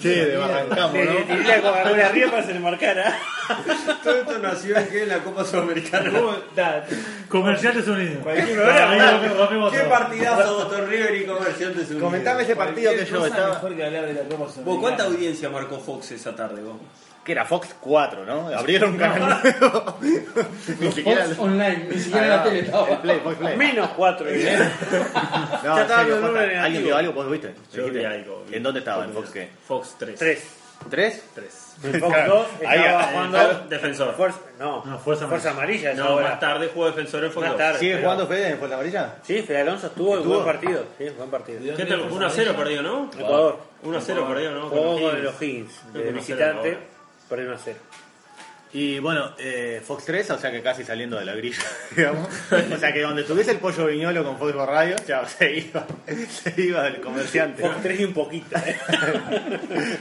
Sí, 0.00 0.08
de 0.08 0.42
arrancamos, 0.42 0.94
Le 0.94 1.04
¿no? 1.04 1.12
tiré 1.26 1.44
la 1.44 1.60
Coca-Cola 1.62 2.06
arriba 2.08 2.30
para 2.30 2.42
que 2.42 2.48
se 2.48 2.54
le 2.54 2.58
marcara. 2.60 3.18
Todo 4.02 4.16
esto 4.16 4.38
nació 4.40 4.76
en, 4.76 4.88
qué? 4.88 5.02
en 5.04 5.08
la 5.10 5.18
Copa 5.18 5.44
Sudamericana. 5.44 6.10
Comerciantes 7.28 7.86
Unidos. 7.86 8.18
Cualquier 8.24 8.48
Ahí 8.48 8.54
programa. 8.56 9.12
rompimos- 9.12 9.36
rompimos 9.38 9.72
¿Qué 9.72 9.78
todo. 9.78 9.88
partidazo 9.90 10.54
votó 10.56 10.84
River 10.86 11.14
y 11.14 11.24
Comerciantes 11.26 11.82
Unidos? 11.90 12.02
Comentame 12.02 12.42
ese 12.42 12.56
partido 12.56 12.92
que 12.94 13.04
yo 13.04 13.26
estaba. 13.26 13.48
mejor 13.54 13.76
que 13.76 13.84
hablar 13.84 14.06
de 14.06 14.14
la 14.14 14.20
Copa 14.22 14.36
¿Vos 14.36 14.52
Sudamericana. 14.54 14.80
cuánta 14.80 15.04
audiencia 15.04 15.50
marcó 15.50 15.78
Fox 15.78 16.10
esa 16.10 16.34
tarde 16.34 16.62
vos? 16.62 16.76
Que 17.26 17.32
era 17.32 17.44
Fox 17.44 17.74
4, 17.80 18.24
¿no? 18.24 18.56
Abrieron 18.56 18.90
un 18.92 18.98
canal 18.98 19.40
nuevo. 19.60 19.98
Ni 20.80 20.92
siquiera. 20.92 21.24
Fox 21.24 21.38
Online, 21.40 21.88
ni 21.90 21.98
siquiera 21.98 22.26
la 22.28 22.42
tele 22.44 22.60
estaba. 22.60 22.88
El 22.88 22.98
Play, 22.98 23.18
Fox 23.18 23.36
Play. 23.36 23.56
Menos 23.56 23.90
cuatro. 23.96 24.26
¿eh? 24.28 24.56
No, 25.64 25.76
Ya 25.76 25.82
en 25.82 25.88
serio, 25.88 26.60
¿Alguien 26.62 26.84
vio 26.84 26.96
algo? 26.96 27.12
¿Vos 27.14 27.28
viste? 27.28 27.52
Yo 27.74 27.90
vi 27.90 28.04
algo. 28.04 28.44
¿En 28.52 28.62
dónde 28.62 28.78
estaba? 28.78 29.04
¿En 29.04 29.12
Fox 29.12 29.30
qué? 29.30 29.50
Fox 29.66 29.96
3. 29.98 30.16
Tres. 30.18 30.56
¿Tres? 30.88 31.24
3. 31.34 31.74
En 31.84 32.00
Fox 32.00 32.16
2 32.28 32.46
Ahí, 32.64 32.78
estaba 32.78 33.00
ahí, 33.08 33.14
jugando 33.14 33.64
Defensor. 33.68 34.14
Fuerza, 34.14 34.38
no, 34.60 34.84
No, 34.84 34.98
Fuerza 35.00 35.26
Fuerza 35.26 35.50
Amarilla. 35.50 35.94
No, 35.94 36.20
más 36.20 36.38
tarde 36.38 36.70
jugó 36.72 36.86
Defensor 36.86 37.24
en 37.24 37.32
Fox 37.32 37.42
Más 37.46 37.52
2. 37.54 37.58
tarde. 37.58 37.78
¿Sigue 37.80 37.92
pero- 37.94 38.02
jugando 38.04 38.26
Fede 38.28 38.48
en 38.50 38.58
Fuerza 38.58 38.74
Amarilla? 38.76 39.14
Sí, 39.24 39.42
Fede 39.42 39.60
Alonso 39.62 39.88
estuvo 39.88 40.16
en 40.18 40.28
buen 40.28 40.44
partido. 40.44 40.84
Sí, 40.96 41.08
buen 41.16 41.30
partido. 41.30 41.76
¿Qué 41.76 41.84
tal? 41.86 42.02
1 42.02 42.26
a 42.26 42.30
0 42.30 42.54
perdió, 42.56 42.82
¿no? 42.82 43.10
Ecuador. 43.12 43.58
1 43.82 43.98
a 43.98 44.00
0 44.00 44.26
perdió, 44.28 44.50
¿no? 44.52 44.68
Jugó 44.68 45.00
Con 45.10 45.24
los 45.24 45.42
Higgins. 45.42 45.92
De 45.92 46.12
visitante, 46.12 46.78
1 47.30 47.52
a 47.54 47.58
0. 47.58 47.78
Y 48.72 48.98
bueno, 48.98 49.32
eh, 49.38 49.80
Fox 49.86 50.04
3, 50.04 50.30
o 50.32 50.38
sea 50.38 50.50
que 50.50 50.60
casi 50.60 50.84
saliendo 50.84 51.18
de 51.18 51.24
la 51.24 51.34
grilla, 51.34 51.62
digamos. 51.96 52.28
O 52.50 52.76
sea 52.78 52.92
que 52.92 53.00
donde 53.00 53.22
estuviese 53.22 53.52
el 53.52 53.58
pollo 53.58 53.86
viñolo 53.86 54.22
con 54.24 54.36
Fox 54.38 54.54
Radio, 54.54 54.96
ya 55.06 55.26
se 55.26 55.50
iba, 55.58 55.86
se 56.28 56.60
iba 56.60 56.82
del 56.82 57.00
comerciante. 57.00 57.62
Fox 57.62 57.76
3 57.82 58.00
y 58.00 58.04
un 58.04 58.12
poquito. 58.14 58.56
¿eh? 58.58 58.76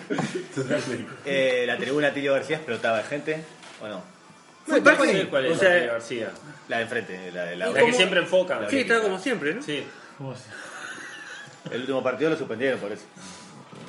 Eh, 1.26 1.64
la 1.68 1.78
tribuna 1.78 2.12
Tilio 2.14 2.34
García 2.34 2.58
explotaba 2.58 2.98
de 2.98 3.04
gente, 3.04 3.44
¿o 3.82 3.88
no? 3.88 4.04
¿Cuál 4.66 5.46
es 5.46 5.58
O 5.58 5.60
sea, 5.60 5.70
la 5.70 5.76
de 5.76 5.88
García? 5.88 6.32
La 6.68 6.78
de 6.78 6.84
enfrente, 6.84 7.32
la 7.32 7.46
de 7.46 7.56
la, 7.56 7.68
La 7.68 7.86
que 7.86 7.94
siempre 7.94 8.20
enfocan. 8.20 8.70
Sí, 8.70 8.80
está 8.80 9.02
como 9.02 9.20
siempre, 9.20 9.54
¿no? 9.54 9.62
Sí. 9.62 9.86
¿Cómo 10.18 10.36
se- 10.36 11.74
El 11.74 11.82
último 11.82 12.02
partido 12.04 12.32
lo 12.32 12.38
suspendieron 12.38 12.80
por 12.80 12.92
eso. 12.92 13.04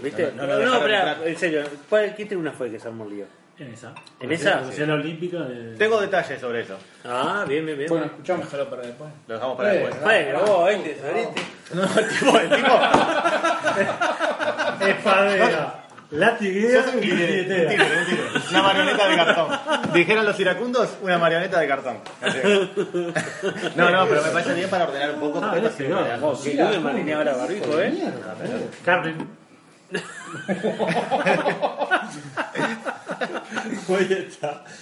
¿Viste? 0.03 0.33
No, 0.37 0.47
No, 0.47 0.59
no 0.59 0.65
no, 0.67 0.75
espera, 0.77 1.17
en 1.25 1.37
serio, 1.39 1.63
¿cuál, 1.89 2.15
¿qué 2.15 2.25
tribuna 2.27 2.53
fue 2.53 2.71
que 2.71 2.79
se 2.79 2.89
armó 2.89 3.05
el 3.05 3.11
lío? 3.11 3.25
En 3.59 3.73
esa. 3.73 3.95
¿En 4.21 4.31
esa? 4.33 4.61
La 4.87 4.95
olímpica 4.95 5.39
de... 5.39 5.77
Tengo 5.79 5.99
detalles 6.01 6.39
sobre 6.41 6.61
eso. 6.61 6.77
Ah, 7.07 7.45
bien, 7.49 7.65
bien, 7.65 7.79
bien. 7.79 7.89
Bueno, 7.89 8.05
escuchamos. 8.05 8.45
Déjalo 8.45 8.69
para 8.69 8.83
después. 8.83 9.11
Lo 9.27 9.35
dejamos 9.35 9.57
para 9.57 9.75
Eh, 9.75 9.79
después. 9.79 10.03
Bueno, 10.03 10.41
vos, 10.45 10.71
este. 10.71 11.29
No, 11.75 11.83
el 11.85 12.09
tipo, 12.09 12.39
el 12.39 12.51
tipo. 12.51 12.73
Espadera. 14.87 15.83
Latiguera 16.11 16.85
Sos 16.85 16.95
un 16.95 16.99
y 17.03 17.03
títere, 17.09 17.41
un 17.41 17.49
títere, 17.49 17.99
un 17.99 18.07
títere. 18.07 18.29
Una 18.51 18.63
marioneta 18.63 19.09
de 19.09 19.17
cartón. 19.17 19.49
Dijeron 19.93 20.25
los 20.27 20.39
iracundos, 20.39 20.91
una 21.03 21.19
marioneta 21.19 21.59
de 21.59 21.67
cartón. 21.69 21.97
No, 23.75 23.91
no, 23.91 24.07
pero 24.07 24.23
me 24.23 24.31
parece 24.31 24.55
bien 24.55 24.69
para 24.71 24.85
ordenar 24.85 25.13
un 25.15 25.21
poco. 25.21 25.39
Ah, 25.43 25.49
porque 25.49 25.61
ya 25.63 25.67
esto 25.69 25.77
se 25.79 25.85
siempre 25.85 26.03
va. 26.03 26.07
era- 26.07 26.17
Que. 33.87 34.29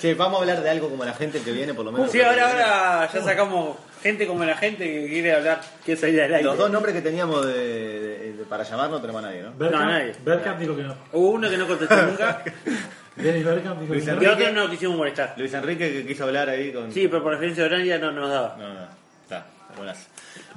Che, 0.00 0.14
vamos 0.14 0.38
a 0.38 0.42
hablar 0.42 0.62
de 0.62 0.70
algo 0.70 0.88
como 0.90 1.04
la 1.04 1.12
gente 1.14 1.40
que 1.40 1.52
viene, 1.52 1.74
por 1.74 1.84
lo 1.84 1.92
menos. 1.92 2.10
Sí, 2.10 2.20
ahora, 2.20 2.50
ahora 2.50 3.10
ya 3.12 3.22
sacamos 3.22 3.76
gente 4.02 4.26
como 4.26 4.44
la 4.44 4.56
gente 4.56 4.84
que 4.84 5.06
quiere 5.08 5.34
hablar, 5.34 5.60
quiere 5.84 6.00
salir 6.00 6.20
al 6.22 6.32
aire. 6.34 6.42
Los 6.44 6.58
dos 6.58 6.70
nombres 6.70 6.94
que 6.94 7.00
teníamos 7.02 7.46
de, 7.46 7.52
de- 7.54 8.32
de- 8.32 8.44
para 8.44 8.64
llamar 8.64 8.90
no 8.90 9.00
tenemos 9.00 9.22
a 9.22 9.26
nadie, 9.28 9.42
¿no? 9.42 9.52
Bergkamp, 9.56 9.84
nadie. 9.86 10.12
Bergkamp 10.24 10.58
dijo 10.58 10.76
que 10.76 10.82
no. 10.82 10.94
Hubo 11.12 11.30
uno 11.30 11.48
que 11.48 11.56
no 11.56 11.66
contestó 11.66 12.02
nunca 12.06 12.42
Dennis 13.16 13.44
Bergkamp 13.44 13.80
dijo 13.80 13.92
Luis 13.94 14.04
que 14.04 14.12
no. 14.12 14.22
y 14.22 14.26
otro 14.26 14.52
no 14.52 14.70
quisimos 14.70 14.96
molestar. 14.96 15.34
Luis 15.36 15.54
Enrique 15.54 15.92
que 15.92 16.06
quiso 16.06 16.24
hablar 16.24 16.48
ahí 16.48 16.72
con. 16.72 16.92
Sí, 16.92 17.06
pero 17.08 17.22
por 17.22 17.32
referencia 17.32 17.64
horaria 17.64 17.98
no 17.98 18.10
nos 18.12 18.28
daba. 18.30 18.56
No, 18.58 18.74
no, 18.74 18.80
está, 19.22 19.46
buenas. 19.76 20.06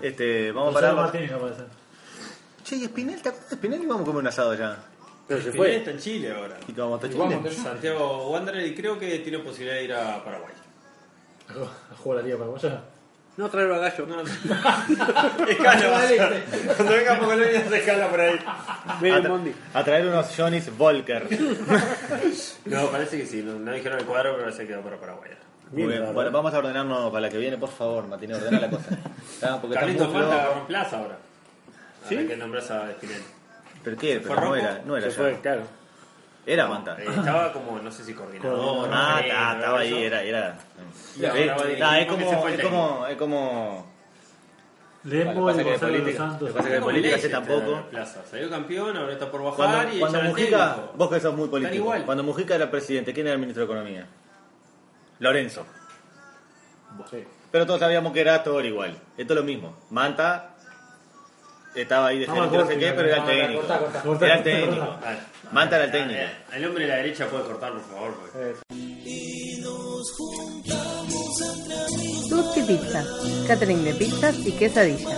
Este, 0.02 0.52
vamos 0.52 0.70
a 0.70 0.80
Gonzalo 0.80 0.96
parar. 0.96 1.06
Martínez 1.14 1.32
no 1.32 1.38
puede 1.40 1.56
ser. 1.56 1.66
Che, 2.68 2.76
y 2.76 2.86
Spinel, 2.86 3.22
¿te 3.22 3.30
acuerdas 3.30 3.50
de 3.52 3.56
Spinel? 3.56 3.84
Y 3.84 3.86
vamos 3.86 4.02
a 4.02 4.06
comer 4.06 4.22
un 4.22 4.28
asado 4.28 4.54
ya. 4.56 4.78
Pero 5.28 5.42
se 5.42 5.50
Fue. 5.52 5.58
fue. 5.58 5.76
está 5.78 5.92
en 5.92 6.00
Chile 6.00 6.34
ahora. 6.34 6.58
Y 6.68 6.74
que 6.74 6.82
vamos 6.82 7.02
a 7.02 7.06
estar 7.08 7.20
Vamos, 7.20 7.44
Chile. 7.50 7.64
Santiago 7.64 8.30
Wanderer 8.32 8.66
y 8.68 8.76
creo 8.76 8.98
que 9.00 9.20
tiene 9.20 9.40
posibilidad 9.40 9.76
de 9.76 9.84
ir 9.84 9.94
a 9.94 10.24
Paraguay. 10.24 10.54
A 11.50 11.96
jugar 11.96 12.20
la 12.20 12.26
Liga 12.26 12.38
Paraguaya. 12.38 12.82
No 13.38 13.50
traer 13.50 13.72
a 13.72 13.78
gallo. 13.78 14.06
No, 14.08 14.22
escala. 15.48 16.34
Cuando 16.76 16.94
venga 16.94 17.20
Pocolonia 17.20 17.70
se 17.70 17.78
escala 17.78 18.10
por 18.10 18.20
ahí. 18.20 18.40
Ven 19.00 19.14
A, 19.14 19.18
el 19.18 19.30
Mondi. 19.30 19.54
a 19.74 19.84
traer 19.84 20.08
unos 20.08 20.28
Johnny's 20.36 20.76
Volker. 20.76 21.28
No, 22.66 22.88
parece 22.90 23.18
que 23.18 23.26
sí. 23.26 23.42
No, 23.44 23.60
no 23.60 23.72
dijeron 23.72 24.00
el 24.00 24.06
cuadro, 24.06 24.36
pero 24.38 24.52
se 24.52 24.68
quedó 24.68 24.82
para 24.82 24.98
Paraguay. 24.98 25.32
Muy 25.72 25.84
bien, 25.86 26.14
bueno, 26.14 26.32
vamos 26.32 26.54
a 26.54 26.58
ordenarnos 26.60 27.10
para 27.12 27.22
la 27.22 27.30
que 27.30 27.38
viene, 27.38 27.58
por 27.58 27.70
favor, 27.70 28.08
Martín, 28.08 28.34
ordena 28.34 28.60
la 28.60 28.70
cosa. 28.70 28.90
Está, 29.34 29.62
porque 29.62 29.76
está 29.76 29.86
muy 29.86 29.96
Carlitos 29.96 30.08
Manta 30.14 30.20
flojo. 30.20 30.32
agarró 30.34 30.68
plaza 30.68 30.98
ahora. 30.98 31.18
¿Sí? 32.08 32.16
Ahora 32.16 32.28
que 32.28 32.38
nombras 32.38 32.72
a 32.72 32.90
Espinel. 32.92 33.22
¿Pero 33.84 33.98
qué? 33.98 34.20
¿Fue 34.20 34.36
Pero 34.36 34.48
no 34.48 34.56
era, 34.56 34.82
no 34.86 34.98
era 34.98 35.06
Se 35.10 35.12
ya. 35.12 35.24
fue, 35.24 35.40
claro. 35.42 35.62
Era 36.46 36.68
Manta. 36.68 36.96
Eh, 37.00 37.06
estaba 37.10 37.52
como, 37.52 37.78
no 37.80 37.92
sé 37.92 38.04
si 38.06 38.14
coordinador. 38.14 38.90
Ah, 38.92 39.16
no 39.16 39.22
sé, 39.22 39.28
está, 39.28 39.44
¿no? 39.54 39.60
estaba 39.60 39.80
ahí, 39.80 40.04
era, 40.04 40.24
era. 40.24 40.48
Ahora 40.48 40.58
Sí, 41.14 41.22
va 41.22 41.28
nah, 41.80 42.00
es 42.00 42.06
se 42.06 42.12
como, 42.12 42.42
fue 42.42 42.54
el 42.54 42.60
es 42.60 42.66
como, 42.66 43.08
es 43.08 43.18
como. 43.18 43.98
Lembo 45.04 45.52
y 45.52 45.64
Gonzalo 45.64 45.94
de 45.94 46.00
los 46.00 46.16
Santos. 46.16 46.52
pasa 46.52 46.68
que 46.68 46.74
de 46.76 46.82
política 46.82 47.16
Leicester, 47.16 47.32
tampoco. 47.32 47.82
Plaza. 47.90 48.22
Salió 48.30 48.50
campeón, 48.50 48.98
ahora 48.98 49.14
está 49.14 49.30
por 49.32 49.42
bajar 49.44 49.56
Cuando, 49.56 49.94
y 49.96 50.00
cuando 50.00 50.18
echan 50.18 50.26
al 50.28 50.32
Mujica, 50.34 50.74
técnico. 50.76 50.94
vos 50.98 51.10
que 51.10 51.20
sos 51.20 51.36
muy 51.36 51.48
político, 51.48 51.76
igual. 51.76 52.06
cuando 52.06 52.24
Mujica 52.24 52.56
era 52.56 52.72
presidente, 52.72 53.14
¿quién 53.14 53.28
era 53.28 53.34
el 53.34 53.40
ministro 53.40 53.62
de 53.66 53.72
Economía? 53.74 54.06
Lorenzo. 55.20 55.66
Pero 57.52 57.66
todos 57.66 57.80
sabíamos 57.80 58.12
que 58.14 58.22
era 58.22 58.44
todo 58.44 58.62
igual. 58.64 58.98
Esto 59.18 59.34
es 59.34 59.40
lo 59.40 59.46
mismo. 59.46 59.78
Manta 59.92 60.57
estaba 61.82 62.08
ahí 62.08 62.20
de 62.20 62.26
gerente, 62.28 62.58
no 62.58 62.66
sé 62.68 62.78
qué, 62.78 62.92
pero 62.94 63.08
era 63.10 63.18
el 63.18 63.26
técnico. 63.26 63.60
corta, 63.62 63.80
corta. 63.80 64.02
Corta, 64.02 64.26
Era 64.26 64.38
el 64.38 64.44
técnico. 64.44 64.96
Manta 65.52 65.76
era 65.78 65.86
el 65.86 65.92
técnico. 65.92 66.20
eh, 66.20 66.30
El 66.54 66.66
hombre 66.66 66.84
de 66.86 66.90
la 66.90 66.96
derecha 66.98 67.28
puede 67.28 67.44
cortar, 67.44 67.72
por 67.74 67.82
favor. 67.82 68.14
porque- 68.16 68.56
Tutti 72.30 72.62
Pizza, 72.64 73.04
catering 73.48 73.84
de 73.84 73.94
pizzas 73.94 74.36
y 74.46 74.52
quesadillas. 74.52 75.18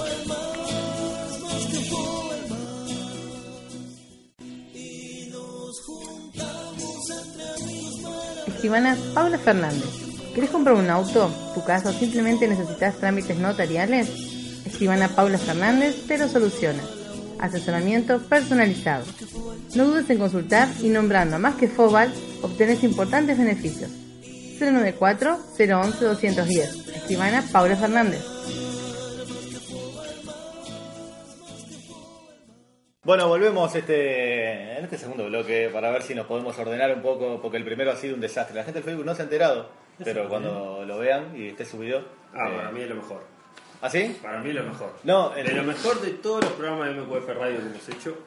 Escribana 8.46 8.96
Paula 9.14 9.38
Fernández. 9.38 9.84
¿Querés 10.34 10.50
comprar 10.50 10.76
un 10.76 10.88
auto, 10.90 11.30
tu 11.54 11.64
casa 11.64 11.90
o 11.90 11.92
simplemente 11.92 12.46
necesitas 12.46 12.96
trámites 12.96 13.38
notariales? 13.38 14.08
Escribana 14.64 15.08
Paula 15.08 15.38
Fernández 15.38 16.06
te 16.06 16.18
lo 16.18 16.28
soluciona. 16.28 16.82
Asesoramiento 17.40 18.20
personalizado. 18.20 19.04
No 19.74 19.86
dudes 19.86 20.08
en 20.10 20.18
consultar 20.18 20.68
y 20.82 20.88
nombrando 20.88 21.36
a 21.36 21.38
más 21.38 21.56
que 21.56 21.68
Fobal 21.68 22.12
obtenés 22.42 22.84
importantes 22.84 23.38
beneficios. 23.38 23.90
094-011-210. 24.58 26.96
Escribana 26.96 27.44
Paula 27.52 27.76
Fernández. 27.76 28.24
Bueno, 33.04 33.28
volvemos 33.28 33.74
este, 33.74 34.76
en 34.78 34.84
este 34.84 34.98
segundo 34.98 35.24
bloque 35.26 35.70
para 35.72 35.90
ver 35.90 36.02
si 36.02 36.14
nos 36.14 36.26
podemos 36.26 36.58
ordenar 36.58 36.92
un 36.94 37.00
poco, 37.00 37.40
porque 37.40 37.56
el 37.56 37.64
primero 37.64 37.90
ha 37.90 37.96
sido 37.96 38.14
un 38.14 38.20
desastre. 38.20 38.54
La 38.56 38.64
gente 38.64 38.80
del 38.80 38.84
Facebook 38.84 39.06
no 39.06 39.14
se 39.14 39.22
ha 39.22 39.24
enterado, 39.24 39.70
pero 40.04 40.28
cuando 40.28 40.84
lo 40.86 40.98
vean 40.98 41.32
y 41.34 41.48
esté 41.48 41.64
subido. 41.64 42.02
Ah, 42.34 42.50
eh, 42.50 42.56
para 42.56 42.70
mí 42.70 42.82
es 42.82 42.88
lo 42.88 42.96
mejor. 42.96 43.22
¿Ah, 43.80 43.88
sí? 43.88 44.18
Para 44.20 44.40
mí 44.40 44.50
es 44.50 44.56
lo 44.56 44.64
mejor. 44.64 44.92
No, 45.04 45.30
De 45.30 45.40
el- 45.40 45.56
lo 45.56 45.62
mejor 45.62 46.00
de 46.02 46.10
todos 46.10 46.44
los 46.44 46.52
programas 46.54 46.88
de 46.88 46.94
MQF 47.00 47.28
Radio 47.28 47.56
que 47.58 47.62
hemos 47.66 47.88
hecho 47.88 48.18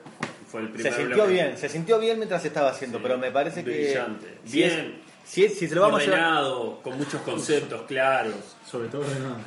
fue 0.47 0.61
el 0.61 0.81
se 0.81 0.91
sintió 0.91 1.15
bloque. 1.15 1.31
bien, 1.31 1.57
se 1.57 1.69
sintió 1.69 1.99
bien 1.99 2.17
mientras 2.17 2.41
se 2.41 2.47
estaba 2.47 2.69
haciendo, 2.71 2.97
Sí, 2.97 3.03
pero 3.03 3.17
me 3.19 3.29
parece 3.31 3.63
que. 3.63 3.69
brillante. 3.69 4.39
Si 4.45 4.63
es- 4.63 4.73
Bien. 4.75 5.01
Si, 5.31 5.47
si 5.49 5.67
se 5.67 5.75
lo 5.75 5.81
vamos 5.81 6.01
a 6.01 6.03
llevar. 6.03 6.19
ordenado, 6.19 6.79
con 6.83 6.97
muchos 6.97 7.21
conceptos 7.21 7.83
claros. 7.83 8.35
Sobre 8.69 8.89
todo 8.89 9.03
no. 9.03 9.37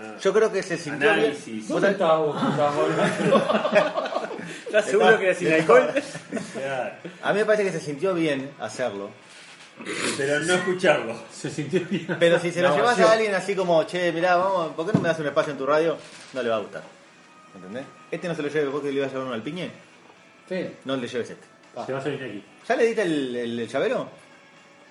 Ah, 0.00 0.14
Yo 0.20 0.32
creo 0.32 0.52
que 0.52 0.62
se 0.62 0.78
sintió 0.78 1.10
Análisis. 1.10 1.46
bien. 1.46 1.60
¿Vos 1.68 1.68
¿Dónde 1.68 1.90
estabas 1.90 2.26
vos? 2.26 2.36
¿Estás 4.66 4.84
seguro 4.86 5.18
que 5.18 5.24
era 5.26 5.34
sin 5.34 5.52
alcohol? 5.52 5.90
A 7.22 7.32
mí 7.32 7.38
me 7.40 7.44
parece 7.44 7.64
que 7.64 7.72
se 7.72 7.80
sintió 7.80 8.14
bien 8.14 8.50
hacerlo. 8.60 9.10
Pero 10.16 10.40
no 10.40 10.54
escucharlo. 10.54 11.16
Se 11.32 11.50
sintió 11.50 11.80
bien. 11.90 12.16
Pero 12.20 12.38
si 12.38 12.52
se 12.52 12.62
lo 12.62 12.70
La 12.70 12.76
llevas 12.76 13.00
a 13.00 13.12
alguien 13.12 13.34
así 13.34 13.56
como, 13.56 13.82
che, 13.84 14.12
mirá, 14.12 14.36
vamos, 14.36 14.74
¿por 14.74 14.86
qué 14.86 14.92
no 14.92 15.00
me 15.00 15.08
das 15.08 15.18
un 15.18 15.26
espacio 15.26 15.52
en 15.52 15.58
tu 15.58 15.66
radio? 15.66 15.96
No 16.34 16.42
le 16.42 16.48
va 16.48 16.56
a 16.56 16.60
gustar. 16.60 16.82
¿Entendés? 17.54 17.84
Este 18.10 18.28
no 18.28 18.34
se 18.34 18.42
lo 18.42 18.48
lleve 18.48 18.68
vos 18.68 18.80
que 18.82 18.88
le 18.88 18.94
ibas 18.94 19.08
a 19.08 19.12
llevar 19.12 19.26
uno 19.26 19.34
al 19.34 19.42
piñe. 19.42 19.70
Sí. 20.48 20.66
No 20.84 20.96
le 20.96 21.08
lleves 21.08 21.30
este. 21.30 21.46
Se 21.86 21.92
va 21.92 21.98
a 21.98 22.02
salir 22.02 22.22
aquí. 22.22 22.44
¿Ya 22.68 22.76
le 22.76 22.84
diste 22.86 23.02
el, 23.02 23.36
el, 23.36 23.60
el 23.60 23.68
llavero? 23.68 24.08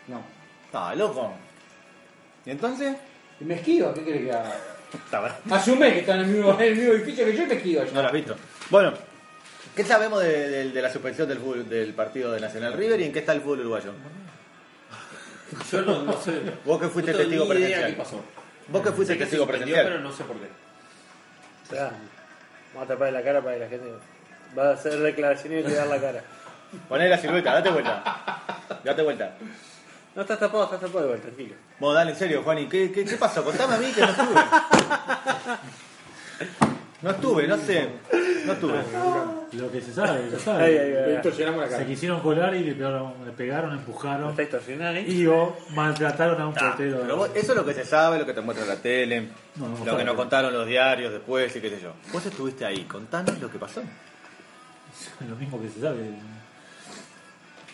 No. 0.07 0.40
No, 0.73 0.95
loco. 0.95 1.33
¿Y 2.45 2.51
entonces? 2.51 2.95
Y 3.39 3.43
me 3.45 3.55
esquiva, 3.55 3.93
¿qué 3.93 4.03
querés 4.03 4.21
que 4.23 4.31
haga? 4.31 4.55
Está 4.93 5.19
bueno. 5.19 5.35
Asume 5.51 5.93
que 5.93 5.99
está 5.99 6.15
en 6.15 6.21
el 6.21 6.27
mismo, 6.27 6.53
en 6.53 6.61
el 6.61 6.75
mismo 6.75 6.93
edificio 6.93 7.25
que 7.25 7.35
yo 7.35 7.43
y 7.43 7.47
me 7.47 7.53
esquiva 7.55 7.83
No 7.93 8.01
lo 8.01 8.07
has 8.07 8.13
visto. 8.13 8.35
Bueno, 8.69 8.93
¿qué 9.75 9.83
sabemos 9.83 10.21
de, 10.21 10.49
de- 10.49 10.69
de 10.71 10.81
la 10.81 10.91
suspensión 10.91 11.27
del, 11.29 11.39
fútbol- 11.41 11.65
del 11.65 11.93
partido 11.93 12.31
de 12.31 12.39
Nacional 12.41 12.73
River 12.73 12.99
y 13.01 13.05
en 13.05 13.13
qué 13.13 13.19
está 13.19 13.33
el 13.33 13.41
fútbol 13.41 13.61
uruguayo? 13.61 13.93
Yo 15.71 15.81
no, 15.81 16.03
no 16.03 16.13
sé. 16.21 16.41
Vos 16.65 16.79
que 16.81 16.87
fuiste 16.87 17.11
No 17.11 17.17
tengo 17.17 17.29
testigo 17.29 17.53
ni 17.53 17.59
idea 17.59 17.67
presencial. 17.79 17.91
qué 17.91 17.97
pasó. 17.97 18.23
Vos 18.69 18.81
que 18.83 18.91
fuiste 18.91 19.13
Sé 19.13 19.17
que 19.19 19.25
se 19.25 19.29
testigo 19.31 19.43
suspendió, 19.45 19.75
presencial. 19.75 19.85
pero 19.97 19.99
no 20.09 20.15
sé 20.15 20.23
por 20.23 20.37
qué. 20.37 20.47
Esperá. 21.63 21.91
Vamos 22.73 22.89
a 22.89 22.93
tapar 22.93 23.11
la 23.13 23.21
cara 23.23 23.41
para 23.41 23.55
que 23.55 23.59
la 23.63 23.69
gente 23.69 23.89
va 24.57 24.69
a 24.69 24.73
hacer 24.73 24.97
declaraciones 24.99 25.65
y 25.65 25.67
te 25.67 25.75
dar 25.75 25.87
la 25.87 25.99
cara. 25.99 26.23
Poné 26.87 27.09
la 27.09 27.17
silueta, 27.17 27.53
date 27.53 27.69
vuelta. 27.69 28.03
Date 28.83 29.01
vuelta. 29.01 29.35
No 30.15 30.21
estás 30.23 30.39
tapado, 30.39 30.65
estás 30.65 30.79
tapado 30.81 31.05
igual, 31.05 31.21
tranquilo. 31.21 31.55
Vos, 31.79 31.95
dale 31.95 32.11
en 32.11 32.17
serio, 32.17 32.43
Juani. 32.43 32.67
¿Qué, 32.67 32.91
qué, 32.91 33.05
qué 33.05 33.15
pasó? 33.17 33.43
Contame 33.43 33.75
a 33.75 33.77
mí 33.77 33.91
que 33.93 34.01
no 34.01 34.07
estuve. 34.09 34.41
No 37.01 37.09
estuve, 37.11 37.47
no 37.47 37.57
sé. 37.57 37.89
No 38.45 38.53
estuve. 38.53 38.79
Lo 39.53 39.71
que 39.71 39.81
se 39.81 39.93
sabe, 39.93 40.29
lo 40.31 40.39
sabe. 40.39 41.11
distorsionamos 41.13 41.69
la 41.69 41.77
Se 41.77 41.85
quisieron 41.85 42.19
colar 42.21 42.53
y 42.55 42.63
le 42.63 42.73
pegaron, 42.73 43.13
le 43.25 43.31
pegaron 43.31 43.71
No 43.71 43.75
empujaron 43.79 44.29
está 44.31 44.41
extorsionado, 44.43 44.95
¿eh? 44.95 45.05
y 45.07 45.25
o 45.27 45.55
maltrataron 45.71 46.39
a 46.41 46.47
un 46.47 46.53
Ah, 46.57 46.69
portero. 46.69 46.99
pero 47.01 47.17
vos- 47.17 47.29
eso 47.33 47.51
es 47.53 47.57
lo 47.57 47.65
que 47.65 47.73
se 47.73 47.85
sabe, 47.85 48.19
lo 48.19 48.25
que 48.25 48.33
te 48.33 48.41
muestra 48.41 48.65
la 48.67 48.75
tele, 48.77 49.29
No, 49.55 49.67
no 49.69 49.77
lo 49.79 49.85
sabe. 49.85 49.97
que 49.97 50.03
nos 50.05 50.15
contaron 50.15 50.53
los 50.53 50.65
diarios 50.67 51.11
después 51.11 51.53
y 51.55 51.59
qué 51.61 51.69
sé 51.69 51.81
yo. 51.81 51.93
Vos 52.13 52.25
estuviste 52.25 52.65
ahí, 52.65 52.83
contanos 52.85 53.39
lo 53.39 53.49
que 53.49 53.57
pasó. 53.59 53.81
Lo 55.27 55.35
mismo 55.37 55.59
que 55.61 55.69
se 55.69 55.81
sabe. 55.81 55.99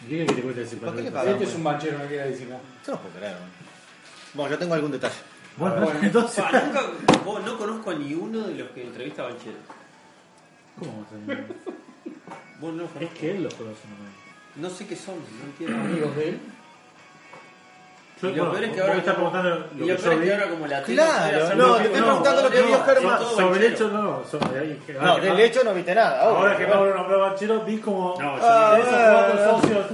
¿Qué 0.08 0.26
que 0.26 0.34
te 0.34 0.42
cuente 0.42 0.62
ese 0.62 0.78
¿Por 0.78 0.96
qué 0.96 1.02
le 1.04 1.12
pagamos? 1.12 1.34
Este 1.34 1.46
es 1.46 1.56
un 1.56 1.64
banchero, 1.64 1.98
no 1.98 2.06
quiere 2.06 2.30
decir 2.30 2.48
nada. 2.48 2.62
Yo 2.86 2.94
no 2.94 3.02
puedo 3.02 3.16
creer. 3.16 3.34
¿no? 3.34 3.48
Bueno, 4.34 4.52
yo 4.52 4.58
tengo 4.60 4.74
algún 4.74 4.92
detalle. 4.92 5.16
Bueno, 5.58 5.92
entonces. 6.02 6.44
Pa, 6.44 6.62
nunca, 6.62 6.82
vos 7.26 7.44
no 7.44 7.58
conozco 7.58 7.92
a 7.92 7.96
ni 7.96 8.14
uno 8.14 8.42
de 8.42 8.56
los 8.56 8.70
que 8.70 8.84
entrevista 8.84 9.24
a 9.24 9.30
Banchero. 9.30 9.58
¿Cómo 10.78 11.06
llama? 11.12 11.46
Vos 12.62 12.74
no 12.74 12.84
Es 13.00 13.10
que 13.12 13.32
él 13.32 13.44
los 13.44 13.54
conoce, 13.54 13.82
¿no? 13.88 14.62
No 14.68 14.74
sé 14.74 14.88
qué 14.88 14.96
son, 14.96 15.16
no 15.16 15.46
entiendo. 15.46 15.78
Amigos 15.78 16.16
de 16.16 16.30
él. 16.30 16.40
Yo, 18.22 18.30
Y 18.30 18.36
lo 18.36 18.52
peor 18.52 18.64
es 18.64 18.72
que 18.74 18.82
ahora 18.82 18.94
como- 18.94 19.04
preguntando 19.32 19.50
Y 19.50 19.80
lo 19.80 19.86
lo 19.86 19.96
que 19.96 20.02
peor 20.02 20.04
yo 20.04 20.12
es 20.12 20.20
vi. 20.20 20.26
que 20.28 20.34
ahora 20.34 20.50
como 20.50 20.68
la 20.68 20.82
Claro, 20.82 21.56
no, 21.56 21.76
te 21.76 21.84
estoy 21.84 22.02
preguntando 22.02 22.42
lo 22.42 22.50
que 22.50 22.62
vio 22.64 22.84
Germán. 22.84 23.20
Sobre 23.36 23.66
el 23.68 23.74
hecho 23.74 23.88
no, 23.90 24.24
sobre 24.30 24.60
ahí. 24.60 24.82
que- 24.88 24.94
No, 24.94 25.18
del 25.18 25.40
hecho 25.40 25.64
no 25.64 25.74
viste 25.74 25.94
nada. 25.96 26.22
Ahora 26.22 26.58
que 26.58 26.66
Pablo 26.66 26.96
nombró 26.96 27.20
Banchero, 27.22 27.62
vi 27.62 27.78
como 27.78 28.16
No, 28.20 28.38
yo 28.38 28.44
Ah, 28.44 28.78
esos 28.80 28.90
cuatro 28.92 29.60
socios 29.62 29.86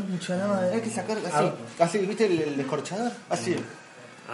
hay 0.73 0.81
que 0.81 0.89
sacar 0.89 1.17
así. 1.17 1.51
Ah. 1.79 1.83
Así, 1.83 1.97
¿viste 1.99 2.25
el, 2.27 2.41
el 2.41 2.57
descorchador? 2.57 3.11
Así. 3.29 3.55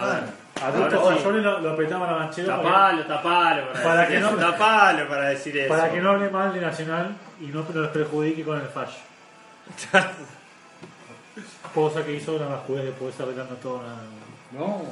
A 0.00 0.06
ver. 0.06 0.22
adultos 0.62 1.10
mayores 1.10 1.42
lo, 1.44 1.58
lo 1.60 1.70
apretaban 1.72 2.08
a 2.10 2.12
Banchero 2.12 2.48
Tapalo, 2.48 3.06
tapalo. 3.06 3.72
Para, 3.72 3.82
Para 3.82 4.00
decir 4.02 4.14
que 4.14 4.20
no- 4.20 4.36
Tapalo 4.36 5.08
para 5.08 5.28
decir 5.30 5.58
eso. 5.58 5.68
para 5.74 5.90
que 5.90 6.00
no 6.00 6.10
hable 6.10 6.30
mal 6.30 6.52
de 6.54 6.60
Nacional 6.60 7.16
y 7.40 7.46
no 7.46 7.64
los 7.74 7.88
perjudique 7.88 8.44
con 8.44 8.60
el 8.60 8.66
fallo. 8.68 8.92
Cosa 11.74 12.04
que 12.04 12.12
hizo 12.14 12.38
después 12.38 13.20
arreglando 13.20 13.54
toda 13.56 13.80
una, 13.80 13.96
No. 14.52 14.82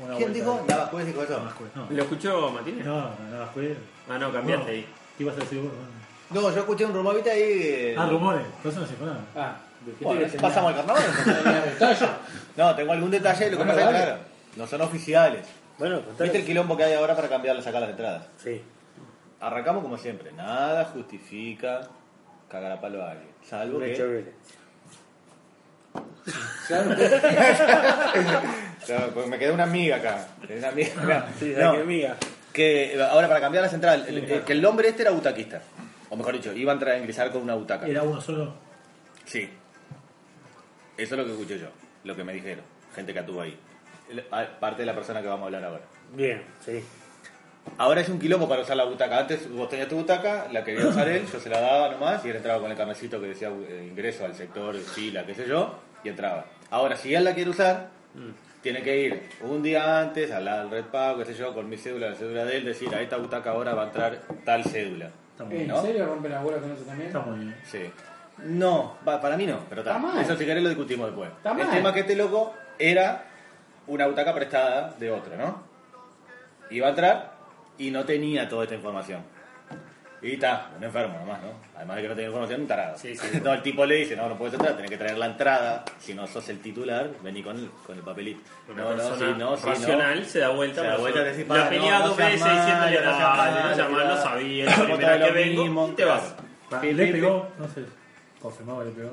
una 0.00 0.16
¿Quién 0.16 0.32
dijo? 0.32 0.60
de- 0.66 0.72
La 0.72 0.78
Bascuez 0.78 1.06
dijo 1.06 1.22
eso. 1.22 1.40
No, 1.74 1.86
¿Lo 1.90 2.02
escuchó 2.02 2.50
Martínez? 2.50 2.84
no, 2.84 3.10
la 3.30 3.38
Bascuez. 3.40 3.76
Ah, 4.08 4.18
no, 4.18 4.32
cambiaste 4.32 4.70
ahí. 4.70 4.86
¿Qué 5.16 5.22
ibas 5.22 5.36
a 5.36 5.40
decir 5.40 5.60
vos? 5.60 5.70
No, 6.30 6.40
yo 6.50 6.58
escuché 6.60 6.84
un 6.86 6.94
rumor, 6.94 7.14
¿viste 7.14 7.30
ahí? 7.30 7.42
eh, 7.42 7.94
Ah, 7.96 8.06
rumores. 8.10 8.42
Entonces 8.56 8.80
no 8.80 8.86
se 8.86 8.94
fue 8.94 9.06
nada. 9.06 9.20
Ah, 9.36 9.56
¿de 9.86 9.92
Bueno, 10.04 10.26
pasamos 10.40 10.70
al 10.72 10.76
carnaval. 10.76 11.02
No, 12.56 12.74
tengo 12.74 12.92
algún 12.92 13.10
detalle, 13.10 13.44
lo 13.50 13.50
que 13.50 13.56
Bueno, 13.64 13.72
pasa 13.74 13.90
es 13.90 13.96
claro, 14.04 14.20
no 14.56 14.66
son 14.66 14.80
oficiales. 14.80 15.46
Bueno, 15.78 16.00
¿Viste 16.18 16.38
el 16.38 16.44
quilombo 16.46 16.76
que 16.76 16.84
hay 16.84 16.94
ahora 16.94 17.14
para 17.14 17.28
cambiarle, 17.28 17.62
sacar 17.62 17.80
las 17.82 17.90
entradas? 17.90 18.26
Sí. 18.42 18.62
Arrancamos 19.40 19.82
como 19.82 19.98
siempre, 19.98 20.32
nada 20.32 20.84
justifica 20.86 21.80
cagar 22.48 22.72
a 22.72 22.80
palo 22.80 23.02
a 23.04 23.10
alguien. 23.12 23.28
Salvo 23.42 23.78
Un 23.78 23.84
que... 23.84 24.32
Claro, 28.86 29.10
porque 29.14 29.28
me 29.30 29.38
quedé 29.38 29.50
una 29.52 29.64
amiga 29.64 29.96
acá. 29.96 30.26
Una 30.56 30.68
amiga 30.68 31.02
acá. 31.02 31.26
Sí, 31.38 31.54
No, 31.56 31.72
que 31.72 31.80
amiga. 31.80 32.16
que 32.52 33.02
ahora 33.10 33.28
para 33.28 33.40
cambiar 33.40 33.64
la 33.64 33.70
central, 33.70 34.04
el- 34.08 34.18
el- 34.30 34.42
que 34.42 34.52
el 34.52 34.64
hombre 34.64 34.88
este 34.88 35.02
era 35.02 35.10
butaquista. 35.10 35.62
O 36.10 36.16
mejor 36.16 36.34
dicho, 36.34 36.52
iba 36.52 36.70
a 36.72 36.74
entrar 36.74 36.94
a 36.94 36.98
ingresar 36.98 37.30
con 37.32 37.42
una 37.42 37.54
butaca. 37.54 37.86
Era 37.86 38.02
uno 38.02 38.20
solo. 38.20 38.54
Sí. 39.24 39.48
Eso 40.96 41.14
es 41.14 41.18
lo 41.18 41.24
que 41.24 41.32
escuché 41.32 41.58
yo, 41.58 41.68
lo 42.04 42.14
que 42.14 42.22
me 42.24 42.32
dijeron, 42.32 42.64
gente 42.94 43.12
que 43.12 43.18
estuvo 43.20 43.40
ahí. 43.40 43.58
El- 44.10 44.24
a- 44.30 44.46
Parte 44.60 44.82
de 44.82 44.86
la 44.86 44.94
persona 44.94 45.22
que 45.22 45.28
vamos 45.28 45.42
a 45.42 45.46
hablar 45.46 45.64
ahora. 45.64 45.80
Bien, 46.12 46.42
sí. 46.64 46.84
Ahora 47.78 48.02
es 48.02 48.08
un 48.10 48.18
quilombo 48.18 48.46
para 48.46 48.60
usar 48.60 48.76
la 48.76 48.84
butaca. 48.84 49.18
Antes 49.18 49.50
vos 49.50 49.68
tenías 49.70 49.88
tu 49.88 49.96
butaca, 49.96 50.46
la 50.52 50.62
quería 50.62 50.86
usar 50.86 51.08
él, 51.08 51.26
yo 51.32 51.40
se 51.40 51.48
la 51.48 51.60
daba 51.60 51.88
nomás 51.90 52.22
y 52.24 52.28
él 52.28 52.36
entraba 52.36 52.60
con 52.60 52.70
el 52.70 52.76
carnecito 52.76 53.18
que 53.20 53.28
decía 53.28 53.48
eh, 53.48 53.86
ingreso 53.90 54.26
al 54.26 54.34
sector, 54.34 54.76
fila, 54.78 55.24
qué 55.24 55.34
sé 55.34 55.48
yo, 55.48 55.74
y 56.04 56.08
entraba. 56.10 56.44
Ahora, 56.70 56.96
si 56.96 57.14
él 57.14 57.24
la 57.24 57.34
quiere 57.34 57.50
usar, 57.50 57.88
tiene 58.62 58.82
que 58.82 59.00
ir 59.00 59.22
un 59.42 59.62
día 59.62 60.00
antes 60.00 60.30
al 60.30 60.46
al 60.46 60.70
Red 60.70 60.84
Pago, 60.86 61.18
qué 61.18 61.24
sé 61.26 61.34
yo, 61.34 61.52
con 61.52 61.68
mi 61.68 61.76
cédula, 61.76 62.10
la 62.10 62.14
cédula 62.16 62.44
de 62.44 62.58
él, 62.58 62.64
decir 62.64 62.94
a 62.94 63.00
esta 63.00 63.16
butaca 63.16 63.50
ahora 63.50 63.74
va 63.74 63.82
a 63.82 63.86
entrar 63.86 64.20
tal 64.44 64.64
cédula. 64.64 65.10
Está 65.32 65.44
muy 65.44 65.54
bien. 65.56 65.70
¿En 65.70 65.76
¿No? 65.76 65.82
serio 65.82 66.06
rompen 66.06 66.30
la 66.32 66.40
bola 66.42 66.58
con 66.58 66.70
eso 66.70 66.84
también? 66.84 67.08
Está 67.08 67.20
muy 67.20 67.38
bien. 67.38 67.56
Sí. 67.64 67.80
No, 68.38 68.96
va, 69.06 69.20
para 69.20 69.36
mí 69.36 69.46
no, 69.46 69.60
pero 69.68 69.82
Está 69.82 69.98
mal. 69.98 70.18
Eso 70.20 70.36
si 70.36 70.44
querés 70.44 70.62
lo 70.62 70.68
discutimos 70.68 71.06
después. 71.06 71.30
Está 71.30 71.52
el 71.52 71.58
mal. 71.58 71.70
tema 71.70 71.92
que 71.92 72.00
este 72.00 72.16
loco 72.16 72.54
era 72.78 73.24
una 73.86 74.06
butaca 74.06 74.34
prestada 74.34 74.94
de 74.98 75.10
otro, 75.10 75.36
¿no? 75.36 75.62
Iba 76.70 76.86
a 76.86 76.90
entrar 76.90 77.32
y 77.78 77.90
no 77.90 78.04
tenía 78.04 78.48
toda 78.48 78.64
esta 78.64 78.74
información. 78.74 79.22
Y 80.24 80.34
está, 80.34 80.70
un 80.78 80.82
enfermo 80.82 81.18
nomás, 81.18 81.42
¿no? 81.42 81.48
Además 81.76 81.96
de 81.96 82.02
que 82.02 82.08
no 82.08 82.14
tenía 82.14 82.28
información, 82.28 82.60
un 82.62 82.66
tarado. 82.66 82.96
Sí, 82.98 83.14
sí. 83.14 83.40
No, 83.44 83.52
el 83.52 83.60
tipo 83.62 83.84
le 83.84 83.96
dice, 83.96 84.16
no, 84.16 84.26
no 84.28 84.38
puedes 84.38 84.54
entrar, 84.54 84.74
tenés 84.74 84.90
que 84.90 84.96
traer 84.96 85.18
la 85.18 85.26
entrada. 85.26 85.84
Si 85.98 86.14
no 86.14 86.26
sos 86.26 86.48
el 86.48 86.60
titular, 86.60 87.10
vení 87.22 87.42
con 87.42 87.56
el, 87.58 87.68
con 87.86 87.96
el 87.96 88.02
papelito. 88.02 88.40
Una 88.72 88.82
no, 88.84 88.90
no, 88.90 88.96
persona 88.96 89.16
sí, 89.18 89.38
no, 89.38 89.56
sí, 89.56 89.62
no. 89.66 89.70
racional 89.72 90.24
se 90.26 90.38
da 90.38 90.48
vuelta. 90.48 90.80
Se 90.80 90.86
da 90.86 90.96
vuelta 90.96 91.20
y 91.20 91.24
decís, 91.24 91.48
La 91.48 91.54
"Pa, 91.64 91.68
pelea 91.68 91.92
no, 91.92 91.98
no 91.98 92.08
dos 92.08 92.16
veces 92.16 92.32
diciéndole, 92.32 93.00
no 93.00 93.10
no 93.10 93.16
seas 93.18 93.36
malo, 93.36 93.90
mirá. 94.04 94.16
sabía, 94.22 94.64
la 94.64 94.84
primera 94.84 95.18
que 95.26 95.30
vengo, 95.32 95.88
y 95.88 95.92
te 95.92 96.04
vas. 96.06 96.34
le 96.82 97.06
pegó, 97.12 97.48
no 97.58 97.68
sé. 97.68 97.84
Confirmado 98.40 98.78
que 98.80 98.84
le 98.86 98.90
pegó. 98.92 99.10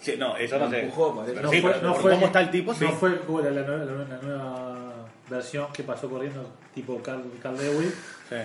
Sí, 0.00 0.14
no, 0.18 0.36
eso 0.36 0.58
no 0.58 0.70
sé. 0.70 0.82
No 0.84 0.92
fue- 0.92 1.80
no 1.82 1.94
fue- 1.94 2.12
cómo 2.12 2.26
está 2.26 2.40
el 2.40 2.50
tipo, 2.50 2.72
sí. 2.74 2.84
No 2.84 2.92
fue 2.92 3.10
la, 3.10 3.50
la 3.50 3.62
nueva, 3.62 3.84
la 4.08 4.16
nueva 4.22 4.92
versión 5.28 5.72
que 5.72 5.82
pasó 5.82 6.08
corriendo, 6.10 6.48
tipo 6.74 7.00
Carl, 7.02 7.22
Carl 7.42 7.56
Lewis. 7.56 7.94
Sí. 8.28 8.36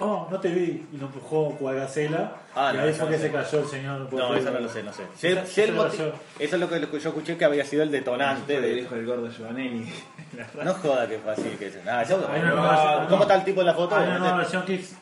Oh, 0.00 0.28
no 0.30 0.38
te 0.38 0.48
vi. 0.48 0.86
Y 0.92 0.96
lo 0.96 1.06
empujó 1.06 1.50
Cuagacela. 1.56 2.32
Ah, 2.54 2.70
y 2.72 2.76
no, 2.76 2.82
ahí 2.84 2.90
eso 2.90 2.98
fue 3.00 3.06
no 3.06 3.10
que 3.12 3.16
sé. 3.18 3.22
se 3.24 3.32
cayó 3.32 3.58
el 3.60 3.66
señor. 3.68 4.12
No, 4.12 4.34
eso 4.34 4.50
no 4.50 4.60
lo 4.60 4.68
sé, 4.68 4.82
no 4.82 4.92
sé. 4.92 5.02
Si- 5.16 5.52
si 5.52 5.60
el 5.62 5.70
eso 6.38 6.54
es 6.56 6.60
lo 6.60 6.68
que 6.68 7.00
yo 7.00 7.08
escuché 7.08 7.36
que 7.36 7.44
había 7.44 7.64
sido 7.64 7.82
el 7.82 7.90
detonante 7.90 8.60
Le 8.60 8.68
de... 8.68 8.74
dijo 8.74 8.94
el 8.94 9.04
gordo 9.06 9.28
Giovanelli. 9.30 9.92
No 10.62 10.74
joda 10.74 11.08
que 11.08 11.18
fue 11.18 11.32
así, 11.32 11.42
que 11.58 11.70
yo- 11.70 11.78
versión- 12.62 13.08
¿Cómo 13.08 13.22
está 13.22 13.34
el 13.34 13.44
tipo 13.44 13.60
en 13.60 13.66
la 13.66 13.74
foto? 13.74 13.96
Hay 13.96 14.08
una 14.08 14.36
versión 14.36 14.64
que 14.64 14.76
es 14.76 14.94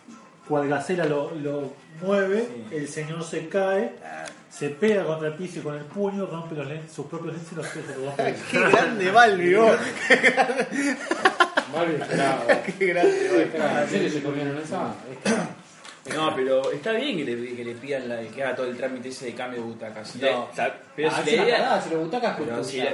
Cualgacela 0.48 1.04
lo, 1.06 1.32
lo 1.34 1.72
mueve, 2.00 2.46
el 2.70 2.86
señor 2.88 3.24
se 3.24 3.48
cae, 3.48 3.96
Ah, 4.04 4.24
se 4.48 4.68
pega 4.70 5.04
contra 5.04 5.28
el 5.28 5.34
piso 5.34 5.58
y 5.58 5.62
con 5.62 5.74
el 5.74 5.84
puño 5.84 6.24
rompe 6.26 6.54
los 6.54 6.66
lentes, 6.68 6.92
sus 6.92 7.06
propios 7.06 7.34
lentes 7.34 7.52
y 7.52 7.56
los 7.56 7.66
se 7.66 7.80
los 7.80 8.06
rompe. 8.06 8.34
Qué 8.50 8.60
grande 8.60 9.10
Balbi, 9.10 9.54
vos. 9.54 9.76
Qué 12.78 12.86
grande. 12.86 13.50
Claro, 13.54 13.80
¿En 13.82 13.88
serio 13.88 14.10
se 14.10 14.22
comieron 14.22 14.58
esa? 14.58 14.94
No, 16.14 16.32
pero 16.36 16.70
está 16.70 16.92
bien 16.92 17.16
que 17.16 17.24
le, 17.24 17.56
que 17.56 17.64
le 17.64 17.74
pidan 17.74 18.08
la, 18.08 18.20
que 18.20 18.40
haga 18.40 18.54
todo 18.54 18.68
el 18.68 18.76
trámite 18.76 19.08
ese 19.08 19.26
de 19.26 19.34
cambio 19.34 19.58
de 19.60 19.66
butaca. 19.66 20.04
Si 20.04 20.20
la- 20.20 20.30
No, 20.30 20.48
sea, 20.54 20.72
pero 20.94 21.08
Ah, 21.12 21.20
si 21.24 21.36
la 21.36 21.42
idea, 21.42 21.80
si 21.82 21.94
butacas 21.96 22.36
pero 22.38 22.62
si 22.62 22.78
la, 22.78 22.90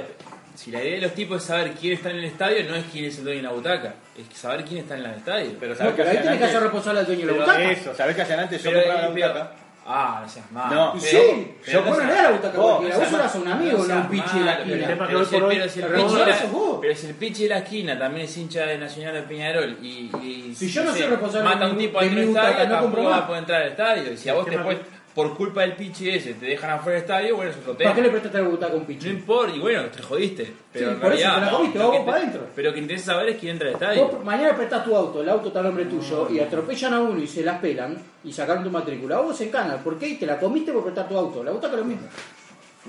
si 0.55 0.71
la 0.71 0.81
idea 0.83 0.95
de 0.95 1.01
los 1.01 1.13
tipos 1.13 1.37
es 1.37 1.43
saber 1.47 1.73
quién 1.79 1.93
está 1.93 2.09
en 2.09 2.15
el 2.17 2.23
estadio, 2.23 2.63
no 2.67 2.75
es 2.75 2.85
quién 2.91 3.05
es 3.05 3.19
el 3.19 3.25
dueño 3.25 3.37
de 3.37 3.43
la 3.43 3.51
butaca, 3.51 3.93
es 4.17 4.35
saber 4.35 4.65
quién 4.65 4.79
está 4.79 4.97
en 4.97 5.05
el 5.05 5.11
estadio. 5.11 5.51
pero 5.59 5.73
No, 5.73 5.77
¿sabés 5.77 5.93
pero 5.95 6.05
qué 6.05 6.09
ahí 6.09 6.17
hacían 6.17 6.23
tenés 6.33 6.39
que 6.39 6.45
hacer 6.45 6.63
responsable 6.63 6.99
al 7.01 7.05
dueño 7.05 7.27
de 7.27 7.31
la 7.33 7.39
butaca. 7.39 7.71
Eso, 7.71 7.95
¿sabés 7.95 8.15
qué 8.15 8.21
hacían 8.23 8.39
antes? 8.39 8.63
Yo 8.63 8.69
Pero- 8.71 8.81
compraba 8.83 9.01
la 9.09 9.13
pero- 9.13 9.27
butaca. 9.27 9.55
Ah, 9.85 10.19
no 10.23 10.29
seas 10.29 10.49
malo. 10.51 10.75
No, 10.93 10.99
sí, 10.99 11.55
pero 11.65 11.83
yo 11.85 11.91
no 11.91 11.97
das 11.97 12.23
la 12.23 12.31
butaca 12.31 12.57
a 12.57 12.61
vos, 12.61 12.75
cualquiera, 12.77 12.97
vos 12.97 13.13
eras 13.13 13.35
un 13.35 13.47
amigo, 13.49 13.83
no 13.85 13.95
un 13.97 14.07
pichi 14.07 14.39
de 14.39 14.45
la 14.45 14.53
esquina. 14.53 14.87
Pero 15.07 15.25
si 15.25 15.35
el- 15.35 15.43
pero 15.43 15.69
si 15.69 15.81
pero 15.81 15.95
pichi 16.07 16.15
de 16.19 16.25
la- 16.25 16.37
sos 16.39 16.51
vos. 16.51 16.77
pero 16.81 16.95
si 16.95 17.07
el 17.07 17.15
pichi 17.15 17.43
de 17.43 17.49
la 17.49 17.57
esquina 17.57 17.99
también 17.99 18.25
es 18.25 18.37
hincha 18.37 18.65
de 18.65 18.77
Nacional 18.77 19.13
de 19.15 19.21
Peñarol 19.23 19.77
y, 19.81 20.09
y 20.21 20.55
Si 20.55 20.69
yo 20.69 20.83
no 20.85 20.91
soy 20.93 21.01
responsable 21.03 21.49
mata 21.49 21.65
a 21.65 21.67
de 21.67 21.73
un 21.73 21.77
tipo 21.79 21.99
de 21.99 22.09
mi 22.11 22.25
butaca, 22.25 22.49
estadio, 22.51 22.69
no 22.69 22.81
tampoco 22.81 23.03
va 23.09 23.17
a 23.17 23.27
poder 23.27 23.39
entrar 23.41 23.61
al 23.61 23.67
estadio. 23.69 24.13
Y 24.13 24.17
si 24.17 24.29
a 24.29 24.33
vos 24.35 24.45
tema 24.45 24.63
después, 24.63 24.77
por 25.13 25.35
culpa 25.37 25.61
del 25.61 25.73
pichi 25.73 26.09
ese, 26.09 26.33
te 26.33 26.45
dejan 26.47 26.71
afuera 26.71 26.93
del 26.95 27.01
estadio, 27.03 27.35
bueno, 27.35 27.51
es 27.51 27.57
otro 27.57 27.75
tema. 27.75 27.91
¿Para 27.91 27.95
qué 27.95 28.01
le 28.01 28.09
prestaste 28.09 28.41
la 28.41 28.47
butaca 28.47 28.73
a 28.73 28.75
un 28.75 28.81
No 28.81 28.87
pichi? 28.87 29.09
importa, 29.09 29.55
y 29.55 29.59
bueno, 29.59 29.83
te 29.85 30.01
jodiste. 30.01 30.53
Pero 30.71 30.87
Sí, 30.89 30.93
en 30.95 30.99
por 30.99 31.13
eso 31.13 31.21
realidad, 31.21 31.33
te 31.35 31.39
la 31.45 31.51
no, 31.51 31.57
comiste, 31.57 31.79
que 31.79 31.99
para 32.05 32.17
adentro. 32.17 32.41
Pero 32.55 32.67
lo 32.69 32.73
que 32.73 32.79
interesa 32.79 33.05
saber 33.13 33.29
es 33.29 33.37
quién 33.37 33.51
entra 33.53 33.67
al 33.67 33.73
estadio. 33.75 34.07
Vos 34.07 34.25
mañana 34.25 34.55
prestás 34.55 34.83
tu 34.83 34.95
auto, 34.95 35.21
el 35.21 35.29
auto 35.29 35.47
está 35.49 35.59
a 35.59 35.63
nombre 35.63 35.85
tuyo 35.85 36.27
y 36.31 36.39
atropellan 36.39 36.93
a 36.93 37.01
uno 37.01 37.19
y 37.21 37.27
se 37.27 37.43
las 37.43 37.59
pelan 37.59 37.97
y 38.23 38.33
sacaron 38.33 38.63
tu 38.63 38.71
matrícula. 38.71 39.19
Vos 39.19 39.37
se 39.37 39.45
encanan. 39.49 39.83
¿Por 39.83 39.99
qué? 39.99 40.07
Y 40.09 40.15
te 40.15 40.25
la 40.25 40.39
comiste 40.39 40.71
por 40.73 40.83
prestar 40.83 41.07
tu 41.07 41.17
auto. 41.17 41.43
La 41.43 41.51
butaca 41.51 41.73
es 41.73 41.79
lo 41.79 41.85
mismo. 41.85 42.07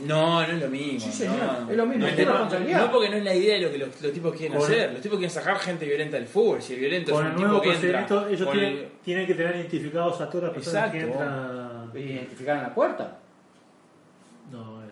No, 0.06 0.44
no 0.44 0.52
es 0.52 0.60
lo 0.60 0.68
mismo. 0.68 0.98
Sí, 0.98 1.12
señor, 1.12 1.37
no. 1.37 1.70
es 1.70 1.76
lo 1.76 1.87
mismo, 1.87 2.02
No, 2.04 2.08
es 2.08 2.18
no, 2.26 2.78
no, 2.80 2.90
porque 2.90 3.10
no 3.10 3.16
es 3.16 3.22
la 3.22 3.32
idea 3.34 3.54
de 3.54 3.60
lo 3.60 3.70
que 3.70 3.78
los, 3.78 4.02
los 4.02 4.12
tipos 4.12 4.34
quieren 4.34 4.58
Con- 4.58 4.66
hacer. 4.66 4.92
Los 4.92 5.00
tipos 5.00 5.18
quieren 5.18 5.32
sacar 5.32 5.56
gente 5.60 5.84
violenta 5.87 6.16
del 6.16 6.26
fútbol. 6.26 6.60
Si 6.60 6.72
el 6.74 6.80
violento 6.80 7.12
Con 7.12 7.24
es 7.26 7.30
el 7.30 7.37
un 7.37 7.42
nuevo 7.44 7.60
tipo 7.60 7.78
que 7.80 7.87
entra. 7.87 8.26
ellos 8.28 8.50
tienen, 8.50 8.72
el- 8.72 8.88
tienen 9.04 9.26
que 9.28 9.34
tener 9.34 9.54
identificados 9.54 10.20
a 10.20 10.28
todas 10.28 10.44
las 10.46 10.54
personas 10.54 10.90
que 10.90 10.98
Exacto. 10.98 11.22
entran. 11.22 11.73
Identificar 11.94 12.57
en 12.57 12.62
la 12.64 12.74
puerta. 12.74 13.18
No, 14.50 14.83
es. 14.85 14.90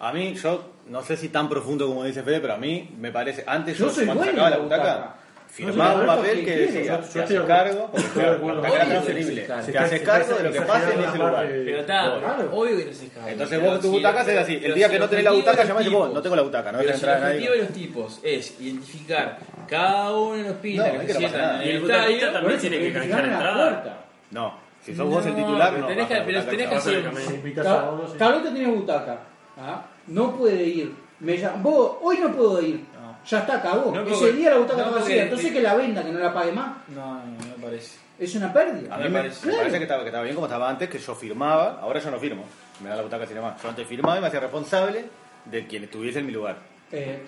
A 0.00 0.12
mí, 0.12 0.34
yo 0.34 0.72
no 0.88 1.02
sé 1.02 1.16
si 1.16 1.28
tan 1.28 1.48
profundo 1.48 1.86
como 1.86 2.04
dice 2.04 2.22
Fede, 2.22 2.40
pero 2.40 2.54
a 2.54 2.58
mí 2.58 2.94
me 2.98 3.10
parece, 3.10 3.44
antes 3.46 3.76
Yo 3.76 3.86
yo, 3.86 3.92
soy 3.92 4.06
cuando 4.06 4.24
sacaba 4.24 4.50
la 4.50 4.56
la 4.56 4.62
butaca, 4.62 4.82
butaca. 4.94 5.14
firmaba 5.48 5.94
No, 5.94 6.00
un 6.00 6.06
papel 6.06 6.44
que 6.44 6.56
decía, 6.56 6.82
yo- 6.84 6.98
te 7.08 7.18
yo 7.18 7.24
haces 7.24 7.40
cargo, 7.42 7.88
porque 7.92 8.08
claro, 8.14 8.54
la 8.62 8.84
transferible, 8.84 9.42
te 9.42 9.78
haces 9.78 10.02
cargo 10.02 10.34
de 10.36 10.42
lo 10.44 10.52
que 10.52 10.60
pase 10.62 10.94
en 10.94 11.00
ese 11.02 11.18
lugar. 11.18 11.46
Pero 11.48 11.80
está, 11.80 12.14
obvio 12.52 12.76
que 12.78 12.84
no 12.84 12.92
se 12.92 13.06
escapa. 13.06 13.30
Entonces 13.30 13.62
vos 13.62 13.80
tu 13.80 13.90
butaca 13.90 14.20
el- 14.20 14.22
haces 14.22 14.38
así, 14.38 14.60
el 14.62 14.74
día 14.74 14.88
que 14.88 14.98
no 15.00 15.08
tenés 15.08 15.24
la 15.24 15.32
butaca 15.32 15.64
llamás 15.64 15.86
y 15.86 15.88
vos, 15.90 16.12
no 16.14 16.22
tengo 16.22 16.36
la 16.36 16.42
butaca, 16.42 16.70
no 16.72 16.80
el 16.80 16.88
objetivo 16.90 17.52
de 17.52 17.58
los 17.58 17.68
tipos 17.70 18.20
es 18.22 18.60
identificar 18.60 19.38
cada 19.66 20.12
uno 20.16 20.36
de 20.36 20.42
los 20.44 20.56
pintas 20.58 20.90
que 20.90 20.96
es 20.98 21.12
se 21.12 21.18
sientan 21.18 21.60
en 21.60 21.66
Y 21.66 21.70
el 21.70 21.82
estadio. 21.82 22.32
también 22.32 22.60
tiene 22.60 22.78
que 22.78 22.92
canjear 22.92 23.24
en 23.24 23.30
la 23.30 23.36
entrada. 23.36 23.70
puerta. 23.82 23.98
No, 24.30 24.67
si 24.90 24.96
sos 24.96 25.08
vos 25.08 25.24
el 25.26 25.34
titular, 25.34 25.72
no. 25.78 25.86
tenés 25.86 26.06
que- 26.08 26.14
pero 26.14 26.38
la 26.38 26.44
tenés 26.46 26.68
que 26.68 26.74
butaca. 26.76 27.10
hacer-. 27.10 28.18
Carlito 28.18 28.52
tiene 28.52 28.70
butaca. 28.72 29.18
¿ah? 29.58 29.82
No 30.08 30.36
puede 30.36 30.62
ir. 30.64 30.92
Me 31.20 31.36
llama, 31.36 31.58
vos, 31.62 31.96
hoy 32.02 32.18
no 32.18 32.32
puedo 32.32 32.60
ir. 32.62 32.80
Ya 33.26 33.40
está, 33.40 33.60
cagó. 33.60 33.92
No, 33.94 34.02
Ese 34.02 34.10
porque- 34.14 34.32
día 34.32 34.50
la 34.50 34.58
butaca 34.58 34.80
no, 34.82 34.88
está 34.88 35.00
vacía. 35.00 35.22
Entonces 35.24 35.52
que 35.52 35.60
la 35.60 35.74
venda, 35.74 36.02
que 36.02 36.12
no 36.12 36.18
la 36.18 36.32
pague 36.32 36.52
más. 36.52 36.76
No, 36.88 37.14
no, 37.14 37.24
no 37.24 37.56
me 37.58 37.64
parece. 37.64 37.98
Es 38.18 38.34
una 38.36 38.52
pérdida. 38.52 38.94
A 38.94 38.98
mí 38.98 39.04
Me 39.04 39.10
me, 39.10 39.18
parece. 39.18 39.46
me 39.46 39.52
parece 39.54 39.76
que 39.76 39.82
estaba, 39.84 40.02
que 40.02 40.08
estaba 40.08 40.24
bien 40.24 40.34
como 40.34 40.46
estaba 40.46 40.68
antes, 40.70 40.88
que 40.88 40.98
yo 40.98 41.14
firmaba, 41.14 41.78
ahora 41.82 42.00
yo 42.00 42.10
no 42.10 42.18
firmo, 42.18 42.44
me 42.82 42.88
da 42.88 42.96
la 42.96 43.02
butaca 43.02 43.26
sin 43.26 43.40
más. 43.40 43.60
Yo 43.62 43.68
antes 43.68 43.86
firmaba 43.86 44.16
y 44.18 44.20
me 44.20 44.26
hacía 44.28 44.40
responsable 44.40 45.04
de 45.44 45.66
quien 45.66 45.84
estuviese 45.84 46.20
en 46.20 46.26
mi 46.26 46.32
lugar. 46.32 46.56
Eh, 46.90 47.20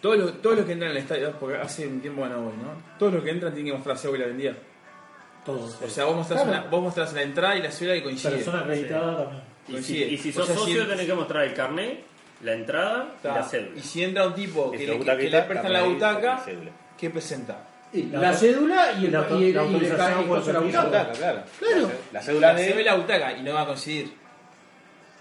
Todos 0.00 0.18
los, 0.18 0.42
todos 0.42 0.56
los 0.58 0.66
que 0.66 0.72
entran 0.72 0.90
al 0.90 0.96
estadio, 0.98 1.32
porque 1.40 1.56
hace 1.56 1.86
un 1.86 2.00
tiempo 2.00 2.22
que 2.22 2.28
no 2.28 2.42
voy, 2.42 2.52
¿no? 2.58 2.98
Todos 2.98 3.14
los 3.14 3.24
que 3.24 3.30
entran 3.30 3.54
tienen 3.54 3.72
que 3.72 3.76
mostrar 3.78 3.96
cédula 3.96 4.26
vendida. 4.26 4.52
Todos. 5.46 5.78
O 5.82 5.88
sea, 5.88 6.04
vos 6.04 6.16
mostrás, 6.16 6.42
Claro. 6.42 6.58
una- 6.60 6.68
vos 6.70 6.82
mostrás 6.82 7.12
la 7.14 7.22
entrada 7.22 7.56
y 7.56 7.62
la 7.62 7.70
cédula 7.70 7.94
que 7.94 8.02
coincide. 8.02 8.32
Persona 8.32 8.60
acreditada 8.60 9.16
también. 9.24 9.42
Y 9.68 9.82
si, 9.82 10.02
y 10.02 10.18
si 10.18 10.30
O 10.30 10.32
sos 10.34 10.46
sea, 10.46 10.54
socio, 10.56 10.82
si- 10.82 10.88
tenés 10.88 11.06
que 11.06 11.14
mostrar 11.14 11.44
el 11.44 11.54
carnet, 11.54 12.00
la 12.42 12.52
entrada 12.52 13.14
y 13.22 13.26
la 13.28 13.42
cédula. 13.42 13.78
Y 13.78 13.80
si 13.80 14.02
entra 14.04 14.26
un 14.26 14.34
tipo 14.34 14.70
que, 14.70 14.78
le, 14.78 14.84
que- 14.86 14.92
butaquita, 14.98 15.16
que 15.16 15.30
le 15.30 15.42
prestan 15.42 15.72
la 15.72 15.82
butaca. 15.84 16.44
¿qué 16.98 17.10
presenta? 17.10 17.58
La 18.12 18.32
cédula 18.34 18.92
y 19.00 19.06
el, 19.06 19.12
la 19.12 19.26
y 19.30 19.44
el, 19.44 19.54
la 19.54 19.64
y 19.64 19.74
el, 19.74 19.80
de 19.80 19.88
la 20.52 20.60
butaca. 20.60 21.12
Claro. 21.12 21.42
Claro. 21.58 21.90
La 22.12 22.20
cédula 22.22 22.58
Se 22.58 22.68
ve 22.70 22.74
de... 22.76 22.84
la 22.84 22.94
butaca 22.94 23.32
y 23.38 23.42
no 23.42 23.54
va 23.54 23.62
a 23.62 23.66
coincidir. 23.66 24.12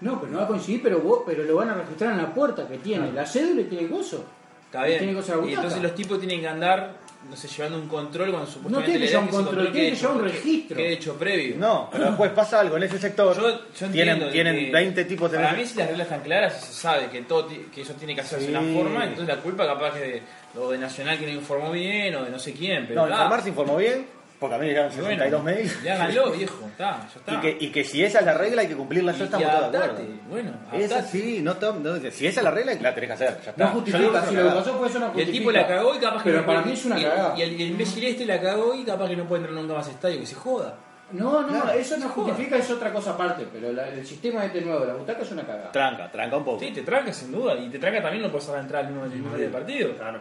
No, 0.02 0.20
pero 0.20 0.32
no 0.34 0.40
va 0.40 0.44
a 0.44 0.48
coincidir, 0.48 0.82
pero 0.84 1.00
vos, 1.00 1.22
pero 1.26 1.44
lo 1.44 1.56
van 1.56 1.70
a 1.70 1.74
registrar 1.76 2.12
en 2.12 2.18
la 2.18 2.34
puerta 2.34 2.68
que 2.68 2.78
tiene 2.80 3.12
la 3.14 3.26
cédula 3.26 3.62
y 3.62 3.66
tiene 3.66 3.86
el 3.86 3.90
gozo. 3.90 4.26
Está 4.66 4.84
bien. 4.84 5.00
Tiene 5.00 5.14
Y 5.50 5.54
entonces 5.54 5.82
los 5.82 5.96
tipos 5.96 6.20
tienen 6.20 6.42
que 6.42 6.48
andar, 6.50 6.92
no 7.30 7.36
sé, 7.36 7.48
llevando 7.48 7.78
un 7.80 7.88
control 7.88 8.32
cuando 8.32 8.50
supuestamente 8.50 8.92
tiene 8.92 9.00
que 9.00 9.06
le 9.06 9.12
llevar 9.12 9.24
un 9.26 9.30
control, 9.46 9.72
tiene 9.72 9.90
que 9.92 9.96
llevar 9.96 10.16
un 10.18 10.28
hecho- 10.28 10.34
registro. 10.36 10.78
quede 10.78 10.94
hecho 10.94 11.14
previo. 11.16 11.56
No, 11.58 11.90
pero 11.92 12.06
después 12.06 12.32
pasa 12.32 12.60
algo 12.60 12.78
en 12.78 12.84
ese 12.84 12.98
sector. 13.00 13.36
Yo, 13.36 13.50
yo 13.50 13.60
tienen 13.90 14.10
entiendo 14.22 14.30
tienen 14.32 14.56
que 14.66 14.72
20 14.72 15.06
tipos 15.06 15.32
de... 15.32 15.38
Para 15.40 15.54
mí, 15.54 15.66
si 15.66 15.78
las 15.78 15.88
reglas 15.88 16.08
están 16.08 16.22
claras, 16.22 16.62
y 16.62 16.66
se 16.68 16.74
sabe 16.74 17.10
que 17.10 17.22
todo 17.24 17.46
ti- 17.46 17.66
que 17.74 17.82
eso 17.82 17.94
tiene 17.94 18.16
que 18.16 18.22
hacerse 18.22 18.52
de 18.52 18.58
una 18.58 18.74
forma, 18.74 19.04
entonces 19.06 19.28
la 19.36 19.42
culpa 19.42 19.66
capaz 19.66 19.94
que 19.96 20.00
de, 20.00 20.22
o 20.60 20.72
de 20.72 20.78
Nacional 20.78 21.18
que 21.20 21.26
no 21.26 21.32
informó 21.34 21.72
bien 21.72 22.16
o 22.16 22.24
de 22.26 22.30
no 22.32 22.40
sé 22.40 22.54
quién. 22.54 22.86
Pero 22.88 23.02
No, 23.06 23.10
informar 23.12 23.42
se 23.44 23.50
informó 23.50 23.78
bien, 23.78 24.06
porque 24.40 24.56
a 24.56 24.58
mí 24.58 24.64
me 24.66 24.70
llegaron 24.72 24.92
Y 24.92 24.96
bueno, 24.96 25.10
62 25.10 25.44
mails. 25.44 25.84
Ya 25.84 25.94
háganlo, 25.96 26.32
viejo. 26.32 26.66
Está, 26.68 27.00
ya 27.02 27.20
está. 27.20 27.34
Y 27.34 27.38
que, 27.38 27.58
y 27.66 27.72
que 27.72 27.84
si 27.84 28.04
esa 28.04 28.20
es 28.20 28.26
la 28.26 28.34
regla 28.34 28.62
hay 28.62 28.68
que 28.68 28.76
cumplirla, 28.76 29.14
Y- 29.14 29.18
yo 29.18 29.24
estamos 29.26 29.48
todos 29.50 29.72
de 29.72 29.78
acuerdo. 29.78 30.04
Bueno, 30.30 30.52
Esa 30.74 31.02
sí, 31.04 31.40
no, 31.42 31.54
no- 31.56 32.12
si 32.12 32.28
esa 32.28 32.40
es 32.40 32.44
la 32.44 32.52
regla, 32.52 32.74
la 32.82 32.94
tenés 32.96 33.08
que 33.10 33.14
hacer. 33.14 33.42
Ya 33.44 33.50
está. 33.52 33.64
No 33.66 33.72
justifica, 33.72 34.26
si 34.26 34.36
lo 34.36 34.44
que 34.44 34.56
pasó 34.56 34.78
fue 34.78 34.88
eso 34.88 35.00
no 35.00 35.06
Y 35.06 35.10
el 35.10 35.14
justifica. 35.14 35.38
tipo 35.40 35.52
la 35.52 35.68
cagó 35.68 35.96
y 35.96 36.00
capaz 36.00 36.18
que 36.24 36.30
Pero 36.30 36.42
no 36.42 36.46
para 36.48 36.62
mí 36.62 36.72
es 36.74 36.86
una 36.86 37.00
y- 37.00 37.04
cagada. 37.04 37.38
Y 37.38 37.42
el, 37.42 37.50
el 37.54 37.62
imbécil 37.62 38.04
este 38.04 38.26
la 38.26 38.42
cagó 38.42 38.74
y 38.76 38.84
capaz 38.84 39.08
que 39.10 39.16
no 39.16 39.26
puede 39.28 39.42
entrar 39.44 39.60
nunca 39.62 39.74
más 39.76 39.88
estadio, 39.88 40.20
que 40.20 40.26
se 40.26 40.36
joda. 40.36 40.76
No, 41.12 41.44
no, 41.44 41.48
Claro, 41.48 41.70
eso 41.80 41.98
no 41.98 42.10
justifica, 42.10 42.58
es 42.58 42.72
otra 42.72 42.92
cosa 42.92 43.12
aparte, 43.12 43.46
pero 43.54 43.72
la- 43.72 43.88
el 43.90 44.06
sistema 44.08 44.44
este 44.44 44.62
nuevo 44.62 44.80
de 44.82 44.88
la 44.88 44.94
butaca 44.96 45.22
es 45.22 45.32
una 45.32 45.44
cagada. 45.44 45.72
Tranca, 45.72 46.12
tranca 46.12 46.36
un 46.38 46.44
poco. 46.44 46.60
Sí, 46.60 46.72
te 46.72 46.82
tranca 46.82 47.14
sin 47.14 47.32
duda. 47.32 47.54
Y 47.56 47.70
te 47.70 47.78
tranca 47.78 48.02
también 48.02 48.24
no 48.24 48.32
puedes 48.32 48.50
entrar 48.50 48.86
al 48.86 48.92
mismo, 48.92 49.38
del 49.38 49.50
partido. 49.52 49.96
Claro. 49.96 50.20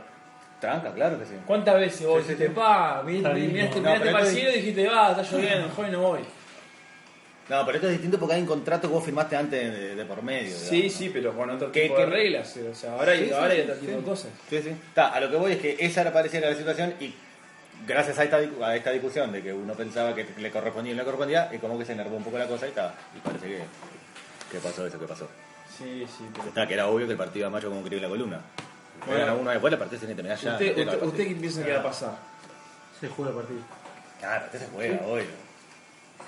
Tranca, 0.64 0.92
claro 0.94 1.18
que 1.18 1.26
sí. 1.26 1.32
¿Cuántas 1.46 1.74
veces 1.78 2.06
vos 2.06 2.18
Sí, 2.22 2.28
sí, 2.28 2.28
dijiste, 2.34 2.46
sí. 2.48 2.54
pa, 2.54 3.02
miraste, 3.04 3.38
miraste, 3.40 3.76
no, 3.76 3.82
miraste 3.82 4.10
para 4.10 4.18
el 4.20 4.24
esto- 4.26 4.34
cielo 4.34 4.50
y 4.50 4.54
dijiste, 4.54 4.88
va, 4.88 5.10
está 5.10 5.22
lloviendo, 5.22 5.68
joder, 5.76 5.92
no 5.92 6.00
voy. 6.00 6.20
No, 7.48 7.66
pero 7.66 7.76
esto 7.76 7.86
es 7.88 7.92
distinto 7.92 8.18
porque 8.18 8.34
hay 8.36 8.40
un 8.40 8.46
contrato 8.46 8.88
que 8.88 8.94
vos 8.94 9.04
firmaste 9.04 9.36
antes 9.36 9.72
de, 9.72 9.94
de 9.94 10.04
por 10.06 10.22
medio. 10.22 10.56
Sí, 10.56 10.76
digamos. 10.76 10.92
sí, 10.96 11.10
pero 11.12 11.34
con 11.36 11.50
otro 11.50 11.70
¿Qué- 11.70 11.82
tipo 11.82 11.96
qué- 11.96 12.00
de 12.06 12.06
reglas. 12.10 12.56
O 12.56 12.74
sea, 12.74 12.92
ahora 12.94 13.12
hay, 13.12 13.18
Sí, 13.18 13.24
sí, 13.26 13.32
ahora 13.32 13.46
hay 13.52 13.56
sí, 13.56 13.62
otro 13.62 13.74
tipo 13.74 13.90
sí. 13.92 13.96
de 13.98 14.02
cosas. 14.02 14.30
Sí, 14.48 14.62
sí. 14.62 14.68
Está, 14.70 15.08
a 15.08 15.20
lo 15.20 15.30
que 15.30 15.36
voy 15.36 15.52
es 15.52 15.58
que 15.58 15.76
esa 15.78 16.00
era 16.00 16.12
pareciera 16.12 16.48
la 16.48 16.56
situación 16.56 16.94
y 17.00 17.12
gracias 17.86 18.18
a 18.18 18.24
esta, 18.24 18.38
a 18.38 18.76
esta 18.76 18.90
discusión 18.92 19.30
de 19.30 19.42
que 19.42 19.52
uno 19.52 19.74
pensaba 19.74 20.14
que 20.14 20.26
le 20.38 20.50
correspondía 20.50 20.92
y 20.92 20.96
no 20.96 21.02
le 21.02 21.04
correspondía, 21.04 21.50
y 21.52 21.58
como 21.58 21.78
que 21.78 21.84
se 21.84 21.92
enervó 21.92 22.16
un 22.16 22.24
poco 22.24 22.38
la 22.38 22.46
cosa 22.46 22.64
y 22.64 22.70
está. 22.70 22.94
Y 23.14 23.18
parece 23.20 23.46
que, 23.46 23.58
que 24.50 24.58
pasó 24.60 24.86
eso 24.86 24.98
que 24.98 25.06
pasó. 25.06 25.28
Sí, 25.76 26.06
sí, 26.06 26.24
pero... 26.34 26.48
Está, 26.48 26.66
que 26.66 26.72
era 26.74 26.86
obvio 26.86 27.04
que 27.04 27.12
el 27.12 27.18
partido 27.18 27.46
de 27.46 27.52
mayo 27.52 27.68
como 27.68 27.80
escribí 27.82 28.00
la 28.00 28.08
columna. 28.08 28.40
Bueno. 29.06 29.20
Bueno, 29.24 29.36
uno 29.40 29.50
después 29.50 29.72
el 29.72 29.78
partido 29.78 30.00
se 30.00 30.06
tiene 30.06 30.12
que 30.22 30.28
terminar 30.28 30.38
ya. 30.38 30.52
¿Usted, 30.52 30.76
no 30.86 30.92
usted, 30.92 31.06
usted 31.06 31.28
qué 31.28 31.34
piensa 31.34 31.64
que 31.64 31.72
va 31.72 31.80
a 31.80 31.82
pasar? 31.82 32.12
Se 33.00 33.08
juega 33.08 33.30
el 33.30 33.36
partido. 33.36 33.60
Claro, 34.20 34.44
usted 34.46 34.58
se 34.60 34.66
juega, 34.68 35.00
obvio. 35.06 35.24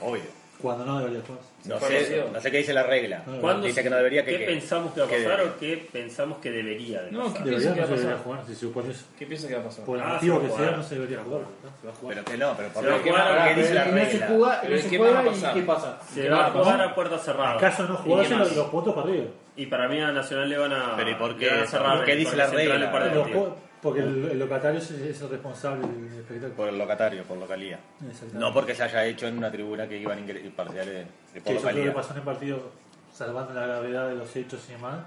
Obvio. 0.01 0.23
Cuando 0.61 0.87
no 0.87 0.99
debería 0.99 1.21
jugar. 1.21 1.41
No 1.67 1.81
sé, 1.81 2.25
no 2.33 2.41
sé 2.41 2.51
qué 2.51 2.57
dice 2.59 2.73
la 2.73 2.83
regla. 2.83 3.23
¿Cuándo 3.43 3.67
dice 3.67 3.77
se- 3.77 3.83
que 3.83 3.91
no 3.91 3.97
debería 3.97 4.25
que. 4.25 4.31
¿Qué 4.33 4.39
que- 4.39 4.47
pensamos 4.47 4.95
que 4.95 5.01
va 5.01 5.07
a 5.07 5.09
que 5.11 5.17
pasar 5.17 5.31
debería. 5.39 5.53
o 5.53 5.59
qué 5.61 5.89
pensamos 5.93 6.39
que 6.39 6.51
debería 6.51 7.03
de 7.03 7.11
No, 7.13 7.25
pasar? 7.25 7.33
¿qué 7.43 7.51
Debería 7.51 7.59
piensa 7.59 7.75
que 7.75 7.81
no 7.81 7.83
va 7.83 7.87
se 7.87 7.93
a 7.93 7.97
debería 7.97 8.11
pasar? 8.17 8.25
jugar. 8.25 8.47
Si 8.47 8.55
se 8.55 8.61
supone 8.61 8.91
eso. 8.91 9.05
¿Qué 9.19 9.27
piensa 9.27 9.49
que 9.49 9.55
va 9.55 9.61
a 9.61 9.65
pasar? 9.65 9.85
Por 9.85 9.97
el 9.99 10.03
Ah, 10.05 10.09
motivo 10.15 10.41
se 10.41 10.47
que 10.47 10.53
sea, 10.57 10.71
no 10.71 10.83
se 10.83 10.95
debería 10.95 11.19
jugar. 11.25 11.41
¿no? 11.43 11.47
Se 11.81 11.87
va 11.87 11.93
a 11.93 11.97
jugar. 11.97 12.15
Pero 12.15 12.25
que 12.25 12.37
no, 12.39 12.57
pero 12.57 12.69
por 12.71 12.83
¿qué 13.03 13.11
a- 13.11 13.55
dice 13.55 13.75
la 13.75 13.89
Y 13.89 13.93
no 13.93 13.99
se 13.99 14.05
regla? 14.11 14.27
juega, 14.29 14.63
no 14.63 14.77
se 14.79 14.89
¿qué 14.89 14.99
juega 14.99 15.23
y? 15.25 15.55
¿qué 15.55 15.63
pasa? 15.63 15.99
Se 16.15 16.23
¿Qué 16.23 16.29
va 16.31 16.37
a 16.37 16.53
pasar? 16.53 16.63
jugar 16.65 16.81
a 16.81 16.95
puerta 16.95 17.19
cerrada. 17.19 17.55
¿Acaso 17.57 17.83
no 17.83 17.95
¿Y 17.95 17.97
qué 17.97 18.03
jugarse 18.05 18.35
los 18.57 18.69
puntos 18.69 18.95
para 18.95 19.09
arriba? 19.09 19.25
Y 19.57 19.67
para 19.67 19.89
mí 19.89 19.99
a 20.01 20.13
Nacional 20.13 20.49
le 20.49 20.59
van 20.59 20.73
a, 20.73 20.97
Pero 20.97 21.11
¿y 21.11 21.15
por 21.15 21.33
le 21.33 21.37
qué? 21.39 21.51
van 21.51 21.63
a 21.63 21.67
cerrar 21.67 22.05
¿Qué 22.05 22.13
el 22.13 22.19
dice 22.19 22.37
la 22.37 22.45
central 22.49 22.69
regla? 22.69 22.87
en 22.87 22.93
par 22.93 23.05
de 23.09 23.15
Los 23.15 23.55
porque 23.83 24.01
el, 24.01 24.25
el 24.33 24.39
locatario 24.39 24.79
es, 24.81 24.91
es 24.91 25.21
el 25.23 25.29
responsable 25.31 25.87
del 25.87 26.07
espectáculo. 26.21 26.55
Por 26.57 26.69
el 26.71 26.79
locatario, 26.79 27.23
por 27.25 27.39
localía. 27.39 27.79
Exactamente. 28.01 28.39
No 28.39 28.53
porque 28.53 28.75
se 28.75 28.83
haya 28.83 29.05
hecho 29.05 29.29
en 29.29 29.39
una 29.39 29.51
tribuna 29.51 29.87
que 29.87 29.97
iban 29.99 30.27
ingre- 30.27 30.51
parciales 30.53 30.93
de, 30.95 31.01
de 31.01 31.07
Que 31.35 31.41
por 31.41 31.53
eso 31.53 31.61
creo 31.63 31.63
que 31.63 31.67
localía. 31.85 31.95
pasó 31.95 32.11
en 32.13 32.17
el 32.19 32.23
partido, 32.25 32.71
salvando 33.13 33.53
la 33.55 33.67
gravedad 33.67 34.09
de 34.09 34.15
los 34.17 34.35
hechos 34.35 34.65
y 34.69 34.73
demás, 34.73 34.99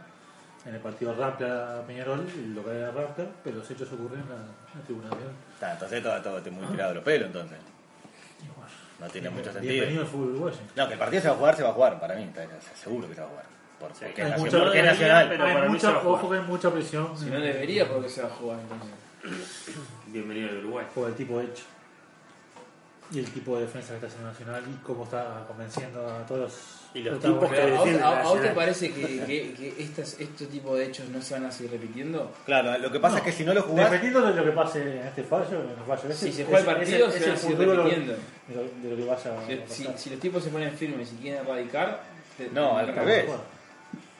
en 0.65 0.75
el 0.75 0.79
partido 0.81 1.13
Rampla 1.15 1.83
Peñarol, 1.87 2.25
el 2.33 2.55
local 2.55 2.75
era 2.75 2.91
Rampla, 2.91 3.25
pero 3.43 3.57
los 3.57 3.69
hechos 3.69 3.91
ocurrieron 3.91 4.21
en 4.21 4.29
la, 4.29 4.35
en 4.35 4.79
la 4.79 4.85
tribuna 4.85 5.09
de 5.09 5.15
Peñarol. 5.15 5.35
Está, 5.55 5.71
entonces 5.73 6.03
todo, 6.03 6.21
todo 6.21 6.37
está 6.37 6.51
muy 6.51 6.65
tirado 6.67 6.89
de 6.89 6.95
los 6.95 7.03
pelos, 7.03 7.27
entonces. 7.27 7.57
No 8.99 9.07
tiene 9.07 9.29
mucho 9.29 9.51
sentido. 9.51 9.73
Bienvenido 9.73 10.01
al 10.01 10.07
fútbol 10.07 10.29
uruguayo. 10.29 10.57
No, 10.75 10.87
que 10.87 10.93
el 10.93 10.99
partido 10.99 11.21
se 11.21 11.27
va 11.29 11.33
a 11.33 11.37
jugar, 11.37 11.55
se 11.55 11.63
va 11.63 11.69
a 11.69 11.73
jugar, 11.73 11.99
para 11.99 12.15
mí. 12.15 12.23
está- 12.23 12.45
seguro 12.75 13.07
que 13.09 13.15
se 13.15 13.21
va 13.21 13.27
a 13.27 13.29
jugar. 13.29 13.45
Por- 13.79 13.89
porque, 13.89 14.05
nacional, 14.23 14.39
mucha- 14.39 14.59
porque 14.59 14.79
es 14.79 14.85
no 14.85 14.91
nacional. 14.91 15.23
debería, 15.23 15.29
Pero 15.29 15.43
hay 15.45 15.53
para 15.53 15.65
mí 15.65 15.71
mucha, 15.71 15.87
se 15.87 15.93
va 15.93 15.99
a 15.99 16.01
jugar. 16.03 16.19
ojo 16.19 16.29
que 16.31 16.37
hay 16.37 16.43
mucha 16.43 16.71
presión 16.71 17.17
Si 17.17 17.25
no 17.25 17.39
debería, 17.39 17.87
¿por 17.87 18.03
qué 18.03 18.09
se 18.09 18.21
va 18.21 18.27
a 18.27 18.31
jugar 18.31 18.59
entonces? 18.59 18.89
Bienvenido 20.07 20.49
al 20.49 20.57
Uruguay. 20.57 20.85
por 20.93 21.07
el 21.09 21.15
tipo 21.15 21.37
de 21.39 21.45
hecho. 21.45 21.63
Y 23.11 23.17
el 23.19 23.25
tipo 23.31 23.55
de 23.55 23.61
defensa 23.63 23.89
que 23.89 23.95
está 23.95 24.07
haciendo 24.07 24.29
Nacional 24.29 24.63
y 24.69 24.85
cómo 24.85 25.03
está 25.05 25.43
convenciendo 25.47 26.07
a 26.07 26.23
todos 26.27 26.41
los 26.41 26.53
Y 26.93 27.01
los 27.01 27.19
tipos 27.19 27.49
que 27.51 27.59
¿A, 27.59 27.65
vos- 27.65 27.71
defienden 27.79 28.03
a- 28.03 28.07
a 28.07 28.11
vos 28.11 28.21
te 28.21 28.25
Nacional. 28.37 28.53
parece 28.55 28.93
que, 28.93 29.01
que, 29.25 29.53
que 29.53 29.75
estas, 29.79 30.19
este 30.19 30.45
tipo 30.45 30.75
de 30.75 30.85
hechos 30.85 31.09
no 31.09 31.19
se 31.19 31.33
van 31.33 31.45
a 31.45 31.51
seguir 31.51 31.71
repitiendo? 31.71 32.31
Claro, 32.45 32.77
lo 32.77 32.91
que 32.91 32.99
pasa 32.99 33.13
No. 33.13 33.17
es 33.19 33.23
que 33.25 33.31
si 33.31 33.43
no 33.45 33.53
lo 33.55 33.63
jugás. 33.63 33.89
Dependiendo 33.89 34.21
de 34.27 34.33
lo 34.35 34.43
que 34.45 34.51
pase 34.51 34.81
en 34.99 35.07
este 35.07 35.23
fallo, 35.23 35.59
en 35.63 35.69
el 35.71 35.75
fallo 35.87 36.13
Si 36.13 36.31
se 36.31 36.43
juega 36.45 36.59
el 36.59 36.65
partido, 36.65 37.07
es- 37.07 37.13
se 37.15 37.19
va 37.21 37.25
a 37.25 37.33
el 37.33 37.37
seguir 37.39 37.57
futuro 37.57 37.75
repitiendo. 37.83 38.13
De 38.47 38.55
lo, 38.55 38.61
de 38.61 38.89
lo 38.91 38.95
que 38.95 39.05
vaya 39.05 39.39
a 39.39 39.47
Si, 39.47 39.55
pasar. 39.55 39.97
si- 39.97 40.03
si 40.03 40.09
los 40.11 40.19
tipos 40.19 40.43
se 40.43 40.49
ponen 40.51 40.71
firmes 40.77 41.11
y 41.13 41.15
quieren 41.15 41.41
erradicar... 41.47 42.03
te- 42.37 42.49
No, 42.53 42.75
te- 42.75 42.79
al 42.79 42.95
revés. 42.95 43.25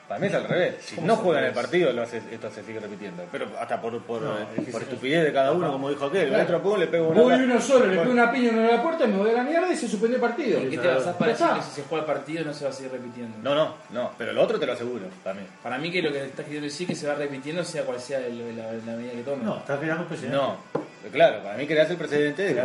Para 0.10 0.20
mí 0.20 0.26
es 0.28 0.34
al 0.34 0.44
revés. 0.46 0.76
Si 0.84 0.96
¿Cómo 0.96 1.06
no 1.08 1.16
juegan 1.18 1.44
el 1.46 1.54
partido, 1.54 1.94
lo 1.94 2.02
hace- 2.02 2.18
esto 2.32 2.50
se 2.50 2.64
sigue 2.64 2.80
repitiendo. 2.80 3.24
Pero 3.32 3.46
hasta 3.60 3.80
por, 3.80 3.98
por, 4.02 4.22
No, 4.24 4.40
eh, 4.40 4.46
es 4.58 4.66
que 4.66 4.72
por 4.72 4.82
sí. 4.82 4.88
estupidez 4.90 5.24
de 5.24 5.32
cada 5.32 5.52
uno, 5.52 5.72
como 5.72 5.88
dijo 5.90 6.06
aquel. 6.06 6.34
El 6.34 6.42
otro 6.42 6.62
pum, 6.64 6.80
le 6.80 6.88
pego 6.88 7.10
una. 7.10 7.22
Voy 7.22 7.34
uno 7.36 7.62
solo, 7.62 7.86
le 7.86 7.98
pego 8.00 8.12
una 8.12 8.32
piña 8.32 8.50
en 8.50 8.68
la 8.68 8.82
puerta, 8.82 9.06
me 9.06 9.18
voy 9.18 9.30
a 9.30 9.34
la 9.34 9.44
mierda 9.44 9.72
y 9.72 9.76
se 9.76 9.88
suspende 9.88 10.16
el 10.16 10.22
partido. 10.22 10.60
¿Qué 10.68 10.78
te 10.80 10.88
basás 10.88 11.16
para 11.16 11.32
decir 11.32 11.48
que 11.56 11.62
si 11.62 11.70
se 11.72 11.84
juega 11.84 12.02
el 12.06 12.12
partido 12.12 12.44
no 12.44 12.54
se 12.54 12.64
va 12.66 12.72
a 12.72 12.74
seguir 12.74 12.92
repitiendo? 12.92 13.38
No, 13.44 13.54
no, 13.54 13.76
no. 13.92 14.12
Pero 14.18 14.32
el 14.32 14.38
otro 14.40 14.60
te 14.60 14.66
lo 14.66 14.74
aseguro, 14.74 15.06
también. 15.24 15.48
Para 15.62 15.78
mí 15.78 15.92
que 15.92 16.02
lo 16.02 16.12
que 16.12 16.26
estás 16.26 16.44
queriendo 16.44 16.66
decir 16.66 16.90
es 16.92 16.98
que 16.98 17.02
se 17.02 17.08
va 17.08 17.14
repitiendo 17.14 17.64
sea 17.64 17.84
cual 17.84 18.00
sea 18.02 18.18
el- 18.26 18.58
la, 18.58 18.74
la 18.74 18.98
medida 18.98 19.12
que 19.12 19.22
tomen. 19.22 19.46
No, 19.46 19.58
está 19.58 19.78
creando 19.78 20.02
un 20.04 20.08
precedente. 20.10 20.36
No. 20.36 20.58
Claro, 21.12 21.44
para 21.44 21.56
mí 21.56 21.68
creas 21.68 21.90
el 21.92 21.98
precedente 21.98 22.44
de 22.44 22.54
que 22.56 22.62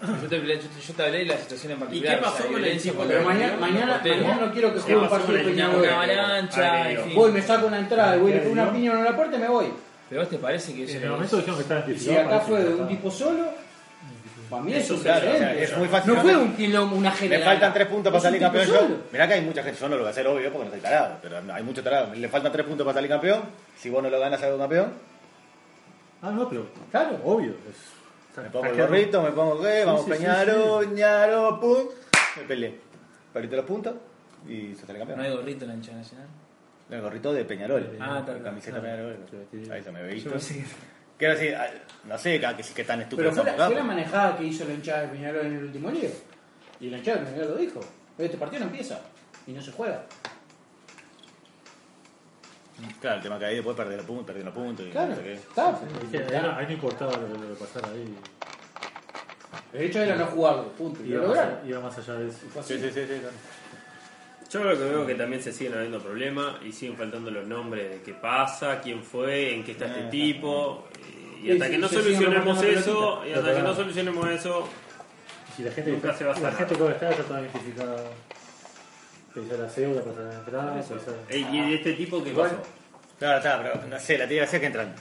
Yo, 0.00 0.28
te, 0.28 0.36
yo, 0.40 0.58
te- 0.60 0.80
yo 0.86 0.94
te 0.94 1.02
hablé 1.02 1.18
de 1.18 1.24
la 1.24 1.36
situación 1.38 1.72
en 1.72 1.78
particular. 1.80 2.16
qué 2.16 2.22
pasó 2.22 2.34
o 2.34 2.38
sea, 2.38 2.46
con 2.46 2.64
el 2.64 3.08
Pero 3.08 3.22
mañana, 3.24 3.56
mañana, 3.58 4.00
mañana 4.04 4.46
no 4.46 4.52
quiero 4.52 4.68
que 4.68 4.74
¿Qué 4.76 4.80
juegue 4.82 4.98
un 4.98 5.08
partido 5.08 5.38
el 5.38 5.44
Peñarol. 5.46 5.80
una 5.82 5.94
avalancha. 5.94 6.86
Voy, 7.14 7.32
me 7.32 7.42
saco 7.42 7.66
una 7.66 7.78
entrada 7.80 8.16
y 8.16 8.20
voy, 8.20 8.32
le 8.32 8.38
pego 8.38 8.52
una 8.52 8.72
piña 8.72 8.92
en 8.92 9.04
la 9.04 9.16
puerta 9.16 9.36
y 9.36 9.40
me 9.40 9.48
voy. 9.48 9.66
Pero 10.08 10.20
a 10.20 10.24
vos 10.24 10.30
te 10.30 10.38
parece 10.38 10.72
que 10.72 10.84
en 10.84 10.88
eso 10.88 10.98
el 11.04 11.10
momento 11.10 11.36
dijeron 11.36 11.56
que 11.56 11.62
estaba 11.62 11.84
Y 11.90 11.98
si 11.98 12.16
acá 12.16 12.40
fue 12.40 12.62
de 12.62 12.74
un 12.76 12.86
tipo 12.88 13.10
solo, 13.10 13.44
para 14.48 14.62
mí 14.62 14.72
es 14.72 14.88
un 14.90 15.00
Claro, 15.00 15.30
o 15.30 15.36
sea, 15.36 15.54
es 15.54 15.76
muy 15.76 15.88
fácil. 15.88 16.14
No 16.14 16.20
fue 16.22 16.36
un 16.36 16.56
quilombo, 16.56 16.96
una 16.96 17.10
general. 17.10 17.44
faltan 17.44 17.72
tres 17.74 17.86
puntos 17.88 18.10
para 18.12 18.18
Es 18.18 18.22
salir 18.22 18.40
campeón 18.40 18.66
yo. 18.66 18.74
solo. 18.78 18.96
Mirá 19.12 19.26
que 19.28 19.34
hay 19.34 19.40
mucha 19.42 19.62
gente, 19.64 19.80
yo 19.80 19.88
no 19.88 19.96
lo 19.96 20.02
voy 20.02 20.08
a 20.08 20.10
hacer 20.12 20.26
obvio 20.28 20.50
porque 20.52 20.64
no 20.66 20.70
soy 20.70 20.80
tarado, 20.80 21.16
pero 21.20 21.38
hay 21.52 21.62
mucho 21.64 21.82
tarado. 21.82 22.14
Le 22.14 22.28
faltan 22.28 22.52
tres 22.52 22.64
puntos 22.66 22.84
para 22.84 22.94
salir 22.94 23.10
campeón. 23.10 23.42
Si 23.76 23.90
vos 23.90 24.00
no 24.02 24.08
lo 24.10 24.20
ganas, 24.20 24.38
salgo 24.40 24.58
campeón. 24.58 24.92
Ah, 26.22 26.30
no, 26.30 26.48
pero 26.48 26.66
Claro. 26.92 27.20
obvio. 27.24 27.50
Es, 27.68 27.97
Me 28.42 28.50
pongo 28.50 28.66
el 28.66 28.76
gorrito, 28.76 29.22
me 29.22 29.30
pongo 29.32 29.60
qué, 29.62 29.84
vamos 29.84 30.04
sí, 30.04 30.10
sí, 30.12 30.16
Peñarol, 30.18 30.94
Ñaro, 30.94 31.60
pum. 31.60 31.78
Me 32.36 32.42
peleé. 32.44 32.80
Perdiste 33.32 33.56
los 33.56 33.64
puntos 33.64 33.94
y 34.48 34.74
se 34.74 34.86
sale 34.86 34.98
campeón. 34.98 35.18
No 35.18 35.24
hay 35.24 35.32
gorrito 35.34 35.64
en 35.64 35.68
la 35.70 35.74
hinchada 35.74 35.98
nacional. 35.98 36.26
El 36.90 37.00
gorrito 37.02 37.32
de 37.32 37.44
Peñarol. 37.44 37.96
Ah, 38.00 38.18
está, 38.20 38.32
La 38.34 38.42
camiseta 38.42 38.80
claro. 38.80 39.14
Peñarol. 39.30 39.72
Ahí 39.72 39.82
se 39.82 39.92
me 39.92 40.02
ve 40.02 40.14
visto. 40.14 40.30
que- 40.32 40.64
Quiero 41.18 41.34
decir, 41.34 41.54
ah, 41.56 41.66
no 42.04 42.16
sé 42.16 42.40
qué 42.40 42.64
qué 42.76 42.84
tan 42.84 43.00
estúpido 43.02 43.30
Pero 43.30 43.42
fue 43.42 43.52
la, 43.56 43.66
fue 43.66 43.74
la 43.74 43.80
¿no? 43.80 43.86
manejada 43.88 44.36
que 44.36 44.44
hizo 44.44 44.64
la 44.64 44.72
hinchada 44.74 45.02
de 45.02 45.08
Peñarol 45.08 45.46
en 45.46 45.56
el 45.56 45.64
último 45.64 45.90
lío. 45.90 46.08
Y 46.80 46.90
la 46.90 46.98
hinchada 46.98 47.18
de 47.18 47.26
Peñarol 47.26 47.50
lo 47.50 47.56
dijo. 47.56 47.80
Este 48.16 48.36
partido 48.38 48.60
no 48.60 48.66
empieza 48.66 49.00
y 49.46 49.52
no 49.52 49.60
se 49.60 49.72
juega. 49.72 50.04
Claro, 53.00 53.16
el 53.16 53.22
tema 53.22 53.38
que 53.38 53.44
ahí 53.46 53.54
después 53.56 53.76
perder 53.76 53.96
los 53.96 54.06
puntos, 54.06 54.26
perder 54.26 54.44
los 54.44 54.54
puntos 54.54 54.86
y 54.86 54.90
Claro, 54.90 55.08
no 55.10 55.16
sé 55.16 55.22
qué. 55.22 55.32
está. 55.34 56.56
Ahí 56.58 56.66
no, 56.66 56.72
importaba 56.72 57.12
lo, 57.16 57.28
lo 57.28 57.54
que 57.54 57.64
pasara 57.64 57.88
ahí. 57.92 58.14
El 59.72 59.82
hecho 59.82 60.00
era 60.00 60.16
no 60.16 60.26
jugarlo, 60.26 60.64
punto. 60.72 61.00
Y 61.04 61.08
Iba 61.08 61.22
lo 61.22 61.28
más, 61.28 61.36
lograron. 61.36 61.58
allá- 61.60 61.68
iba 61.68 61.80
más 61.80 61.98
allá 61.98 62.14
de 62.14 62.28
eso. 62.28 62.38
Fue 62.52 62.62
así. 62.62 62.74
Sí, 62.74 62.80
sí, 62.84 62.90
sí, 62.92 63.00
sí, 63.02 63.20
claro. 63.20 63.34
Yo 64.50 64.64
lo 64.64 64.78
que 64.78 64.84
veo 64.84 65.06
que 65.06 65.14
también 65.14 65.42
se 65.42 65.52
siguen 65.52 65.74
habiendo 65.74 66.00
problemas 66.00 66.54
y 66.64 66.72
siguen 66.72 66.96
faltando 66.96 67.30
los 67.30 67.46
nombres 67.46 67.90
de 67.90 68.00
qué 68.02 68.14
pasa, 68.14 68.80
quién 68.80 69.02
fue, 69.02 69.54
en 69.54 69.64
qué 69.64 69.72
está 69.72 69.86
este 69.86 70.02
tipo. 70.04 70.88
Y 71.42 71.46
Sí, 71.46 71.50
hasta 71.52 71.64
sí, 71.66 71.70
que 71.72 71.78
no 71.78 71.88
se 71.88 72.02
siguen 72.02 72.14
solucionemos 72.22 72.62
eso, 72.62 73.22
y 73.26 73.32
hasta 73.32 73.54
que 73.54 73.62
no 73.62 73.74
solucionemos 73.74 74.30
eso, 74.30 74.68
Si 75.56 75.62
la 75.64 75.72
gente, 75.72 75.90
Nunca 75.90 76.14
se 76.14 76.24
va 76.24 76.30
a 76.32 76.34
la 76.34 76.40
sanar. 76.52 76.56
gente 76.56 76.76
que 76.76 76.90
está 76.92 77.10
ya 77.10 77.16
está 77.16 77.40
identificada. 77.40 77.96
La 79.34 80.34
entrada. 80.34 80.80
Ey, 81.28 81.46
¿Y 81.52 81.60
de 81.70 81.74
este 81.76 81.92
tipo 81.94 82.22
qué 82.24 82.30
pasó? 82.32 82.56
Claro, 83.18 83.38
está, 83.38 83.62
pero 83.62 83.86
no 83.88 83.98
sé, 83.98 84.16
la 84.18 84.26
tía 84.28 84.42
decía 84.42 84.60
que 84.60 84.66
entran 84.66 84.94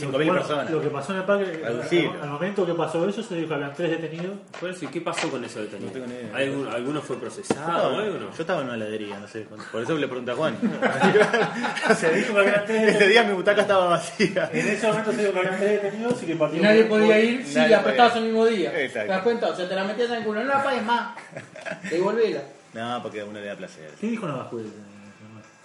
Lo 0.00 0.06
5.000 0.06 0.10
que- 0.10 0.16
bueno, 0.24 0.32
personas. 0.34 0.70
Lo 0.70 0.80
que 0.80 0.88
pasó 0.88 1.12
en 1.12 1.18
el 1.18 1.24
parque, 1.24 1.44
Reducir. 1.52 2.08
al, 2.14 2.22
al 2.22 2.28
momento 2.30 2.64
que 2.66 2.74
pasó 2.74 3.08
eso, 3.08 3.22
se 3.22 3.34
dijo 3.36 3.48
que 3.48 3.54
habían 3.54 3.74
tres 3.74 3.90
detenidos. 3.90 4.36
Por 4.58 4.70
eso, 4.70 4.84
¿y 4.84 4.88
qué 4.88 5.00
pasó 5.00 5.28
con 5.30 5.44
esos 5.44 5.62
detenidos? 5.62 5.94
No 5.94 6.00
tengo 6.00 6.06
ni 6.06 6.14
idea. 6.14 6.36
¿Algún- 6.36 6.68
¿Alguno 6.68 7.00
fue 7.02 7.16
Yo 7.16 7.20
procesado 7.22 7.60
estaba, 7.60 7.88
o 7.88 7.98
algo 7.98 8.18
no? 8.18 8.30
yo 8.34 8.40
estaba 8.40 8.60
en 8.60 8.66
una 8.66 8.74
heladería, 8.76 9.18
no 9.18 9.26
sé. 9.28 9.46
Por 9.72 9.82
eso 9.82 9.96
le 9.98 10.06
pregunté 10.08 10.30
a 10.32 10.34
Juan. 10.36 10.56
Se 11.96 12.12
dijo 12.12 12.34
que 12.34 12.40
habían 12.40 12.64
tres 12.66 12.76
Ese 12.82 12.86
detenidos. 12.86 13.08
día 13.08 13.22
mi 13.24 13.32
butaca 13.34 13.60
estaba 13.62 13.86
vacía. 13.88 14.50
En 14.52 14.66
ese 14.68 14.86
momento 14.88 15.12
se 15.12 15.18
dijo 15.20 15.32
que 15.32 15.38
habían 15.38 15.56
tres 15.58 15.82
detenidos 15.82 16.22
y 16.22 16.26
que 16.26 16.32
Y 16.32 16.60
nadie 16.60 16.84
podía 16.84 17.18
ir 17.20 17.46
si 17.46 17.54
Nadie 17.56 17.70
la 17.70 17.82
el 18.18 18.24
mismo 18.24 18.46
día. 18.46 18.70
¿Te 18.72 18.84
Exacto. 18.86 19.12
das 19.12 19.22
cuenta? 19.22 19.48
O 19.48 19.56
sea, 19.56 19.68
te 19.68 19.74
la 19.74 19.84
metías 19.84 20.08
en 20.10 20.16
el 20.16 20.24
culo. 20.24 20.40
No 20.42 20.48
la 20.48 20.62
pagues 20.62 20.82
más. 20.84 21.16
Devolvela. 21.90 22.40
No, 22.74 23.02
porque 23.02 23.20
a 23.20 23.24
uno 23.24 23.40
le 23.40 23.46
da 23.46 23.56
placer. 23.56 23.90
¿Qué 24.00 24.08
dijo 24.08 24.26
Navajuel? 24.26 24.70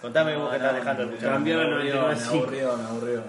Contame 0.00 0.36
vos 0.36 0.50
que 0.50 0.56
estás 0.56 0.74
dejando 0.76 1.02
el 1.02 1.08
muchacho. 1.10 1.26
Cambió 1.28 1.56
me 1.58 1.62
el 1.64 1.72
aburrió, 1.72 1.94
me 2.08 2.14
99.5. 2.14 2.28
aburrió, 2.28 2.76
me 2.76 2.84
aburrió. 2.84 3.22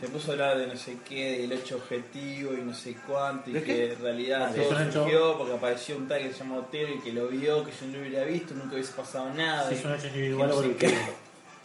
Se 0.00 0.06
puso 0.08 0.30
a 0.30 0.32
hablar 0.34 0.56
de 0.58 0.66
no 0.68 0.76
sé 0.76 0.96
qué, 1.06 1.38
del 1.40 1.52
hecho 1.52 1.76
objetivo 1.76 2.54
y 2.54 2.58
no 2.62 2.72
sé 2.72 2.96
cuánto, 3.08 3.50
y 3.50 3.54
¿De 3.54 3.62
que 3.64 3.74
qué? 3.74 3.92
en 3.92 4.00
realidad 4.00 4.46
Ah, 4.48 4.52
sí, 4.54 4.60
todo 4.60 4.80
hecho. 4.80 4.92
surgió 5.02 5.36
porque 5.36 5.54
apareció 5.54 5.96
un 5.96 6.06
tal 6.06 6.22
que 6.22 6.32
se 6.32 6.38
llama 6.38 6.58
Otero 6.58 6.94
y 6.94 7.00
que 7.00 7.12
lo 7.12 7.26
vio, 7.26 7.64
que 7.64 7.72
yo 7.72 7.86
no 7.88 7.94
lo 7.98 8.06
hubiera 8.06 8.24
visto, 8.24 8.54
nunca 8.54 8.74
hubiese 8.74 8.92
pasado 8.92 9.34
nada. 9.34 9.68
Si 9.68 9.74
y- 9.74 9.78
es 9.78 9.84
un 9.84 9.92
hecho 9.94 10.02
que 10.02 10.08
individual 10.08 10.48
no 10.48 10.62
sé 10.62 10.76
qué. 10.76 10.94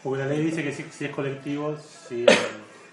Porque 0.03 0.23
la 0.23 0.29
ley 0.29 0.41
dice 0.41 0.63
que 0.63 0.71
si, 0.73 0.83
si 0.91 1.05
es 1.05 1.11
colectivo, 1.11 1.77
si. 2.09 2.25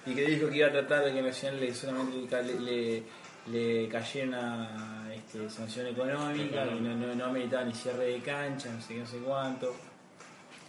Y 0.04 0.14
que 0.14 0.22
dijo 0.26 0.50
que 0.50 0.56
iba 0.58 0.68
a 0.68 0.72
tratar 0.72 1.04
de 1.06 1.14
que 1.14 1.22
Nacional 1.22 1.60
le, 1.60 1.74
solamente 1.74 2.16
le, 2.18 2.26
ca- 2.26 2.42
le, 2.42 2.60
le- 2.60 3.02
le 3.50 3.88
cayera 3.88 4.28
una 4.28 5.01
este, 5.32 5.50
sanción 5.50 5.86
económica, 5.86 6.64
que 6.64 6.74
no, 6.80 6.94
no, 6.94 7.14
no 7.14 7.24
ameritaba 7.26 7.64
ni 7.64 7.72
cierre 7.74 8.06
de 8.06 8.18
cancha, 8.20 8.68
no 8.70 8.80
sé 8.80 8.94
qué, 8.94 9.00
no 9.00 9.06
sé 9.06 9.16
cuánto. 9.18 9.74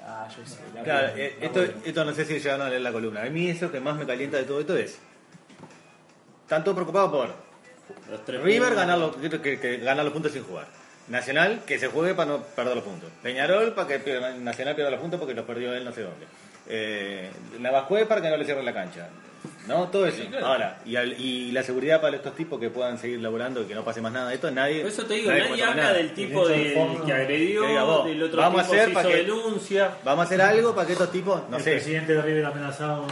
Ah, 0.06 0.28
yo 0.30 0.44
qué 0.44 0.50
sé. 0.50 0.60
la 0.76 0.84
Claro, 0.84 1.02
verdad, 1.08 1.20
eh, 1.20 1.38
la 1.40 1.46
esto, 1.46 1.64
esto 1.86 2.06
no 2.06 2.14
sé 2.14 2.26
si 2.26 2.34
llegaron 2.40 2.66
a 2.66 2.70
leer 2.70 2.82
la 2.82 2.92
columna. 2.92 3.22
A 3.24 3.26
mí 3.30 3.50
eso 3.50 3.72
que 3.72 3.80
más 3.80 3.96
me 3.98 4.06
calienta 4.06 4.38
de 4.38 4.44
todo 4.44 4.60
esto 4.60 4.76
es. 4.78 5.00
Están 6.44 6.64
todos 6.64 6.76
preocupados 6.76 7.10
por 7.12 7.30
Los 8.12 8.26
tres 8.26 8.42
River 8.42 8.76
ganar 8.76 8.98
los, 8.98 9.16
que, 9.16 9.30
que- 9.42 9.60
que 9.60 9.78
gana 9.78 10.04
los 10.04 10.14
puntos 10.14 10.32
sin 10.32 10.44
jugar. 10.44 10.68
Nacional 11.08 11.64
que 11.66 11.78
se 11.80 11.88
juegue 11.88 12.14
para 12.16 12.32
no 12.32 12.42
perder 12.44 12.76
los 12.76 12.84
puntos. 12.86 13.10
Peñarol 13.22 13.74
para 13.74 13.88
que 13.88 14.20
Nacional 14.40 14.76
pierda 14.76 14.92
los 14.92 15.00
puntos 15.02 15.20
porque 15.20 15.34
los 15.34 15.46
perdió 15.46 15.74
él 15.74 15.84
no 15.84 15.92
sé 15.92 16.02
dónde. 16.02 16.26
Eh, 16.68 17.30
Navascue 17.60 18.06
para 18.06 18.22
que 18.22 18.30
no 18.30 18.38
le 18.38 18.46
cierre 18.46 18.64
la 18.64 18.74
cancha. 18.74 19.10
¿No? 19.68 19.88
Todo 19.88 20.06
eso. 20.08 20.22
Ahora, 20.44 20.80
y, 20.86 20.96
al- 20.98 21.14
y 21.20 21.52
la 21.52 21.64
seguridad 21.64 22.02
para 22.02 22.18
estos 22.18 22.36
tipos 22.36 22.60
que 22.60 22.70
puedan 22.70 22.98
seguir 22.98 23.22
laburando 23.22 23.62
y 23.62 23.66
que 23.66 23.76
no 23.76 23.84
pase 23.84 24.02
más 24.02 24.12
nada 24.12 24.30
de 24.30 24.36
esto, 24.36 24.52
nadie. 24.52 24.82
Por 24.82 24.90
eso 24.92 25.06
te 25.06 25.14
digo, 25.14 25.32
nadie 25.32 25.64
habla 25.64 25.76
nada. 25.84 25.94
del 25.94 26.14
tipo 26.14 26.48
El 26.50 26.64
de 26.64 26.72
fondo, 26.74 27.06
que 27.06 27.14
agredió, 27.14 27.62
que 27.62 27.68
diga 27.70 27.84
vos, 27.84 28.06
del 28.06 28.24
otro 28.24 28.42
vamos 28.42 28.60
a 28.62 28.64
tipo 28.64 28.74
hacer 28.76 28.88
se 28.90 28.94
para 28.94 29.10
hizo 29.10 29.18
que- 29.18 29.24
denuncia. 29.24 29.92
Vamos 30.04 30.24
a 30.24 30.26
hacer 30.26 30.42
algo 30.42 30.76
para 30.76 30.88
que 30.88 30.94
estos 30.94 31.12
tipos, 31.12 31.42
no 31.50 31.58
el 31.58 31.64
sé. 31.64 31.72
presidente 31.72 32.14
de 32.14 32.22
River 32.22 32.46
amenazado. 32.46 33.06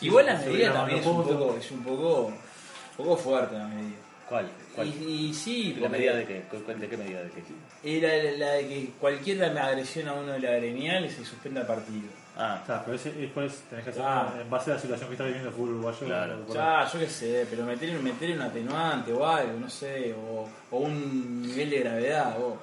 Igual 0.00 0.26
la 0.26 0.34
medida 0.38 0.72
también 0.72 1.00
es 1.00 1.06
un, 1.06 1.22
poco, 1.22 1.56
es 1.58 1.70
un 1.70 1.82
poco, 1.84 2.24
un 2.26 2.34
poco 2.96 3.16
fuerte 3.16 3.58
la 3.58 3.66
medida. 3.68 3.96
¿Cuál? 4.28 4.46
¿Cuál? 4.74 4.86
Y, 4.88 5.26
y 5.30 5.34
sí, 5.34 5.76
¿La 5.80 5.88
medida 5.88 6.14
de 6.14 6.24
qué? 6.24 6.42
¿Cu- 6.42 6.62
¿De 6.78 6.88
qué 6.88 6.96
medida 6.96 7.22
de 7.22 7.30
qué? 7.30 7.42
Era 7.98 8.38
la 8.38 8.52
de 8.54 8.68
que 8.68 8.90
cualquier 9.00 9.42
agresión 9.44 10.08
a 10.08 10.12
uno 10.14 10.32
de 10.32 10.40
la 10.40 10.50
gremial 10.52 11.08
se 11.10 11.24
suspenda 11.24 11.62
el 11.62 11.66
partido. 11.66 12.08
Ah, 12.36 12.62
Claro, 12.64 12.82
pero 12.86 12.96
ese, 12.96 13.12
después 13.12 13.62
tenés 13.68 13.84
que 13.84 13.90
hacer 13.90 14.02
Ah. 14.06 14.32
en 14.40 14.48
base 14.48 14.70
a 14.70 14.74
la 14.74 14.80
situación 14.80 15.08
que 15.08 15.14
está 15.14 15.24
viviendo 15.24 15.48
el 15.48 15.54
fútbol 15.54 15.70
uruguayo. 15.74 16.06
Claro. 16.06 16.46
Ya, 16.54 16.88
yo 16.90 16.98
qué 17.00 17.08
sé, 17.08 17.46
pero 17.50 17.64
meter, 17.64 17.92
meter 18.00 18.30
un 18.32 18.40
atenuante 18.42 19.12
o 19.12 19.26
algo, 19.26 19.58
no 19.58 19.68
sé, 19.68 20.14
o, 20.14 20.48
o 20.70 20.78
un 20.78 21.42
nivel 21.42 21.68
de 21.70 21.80
gravedad, 21.80 22.36
o. 22.40 22.56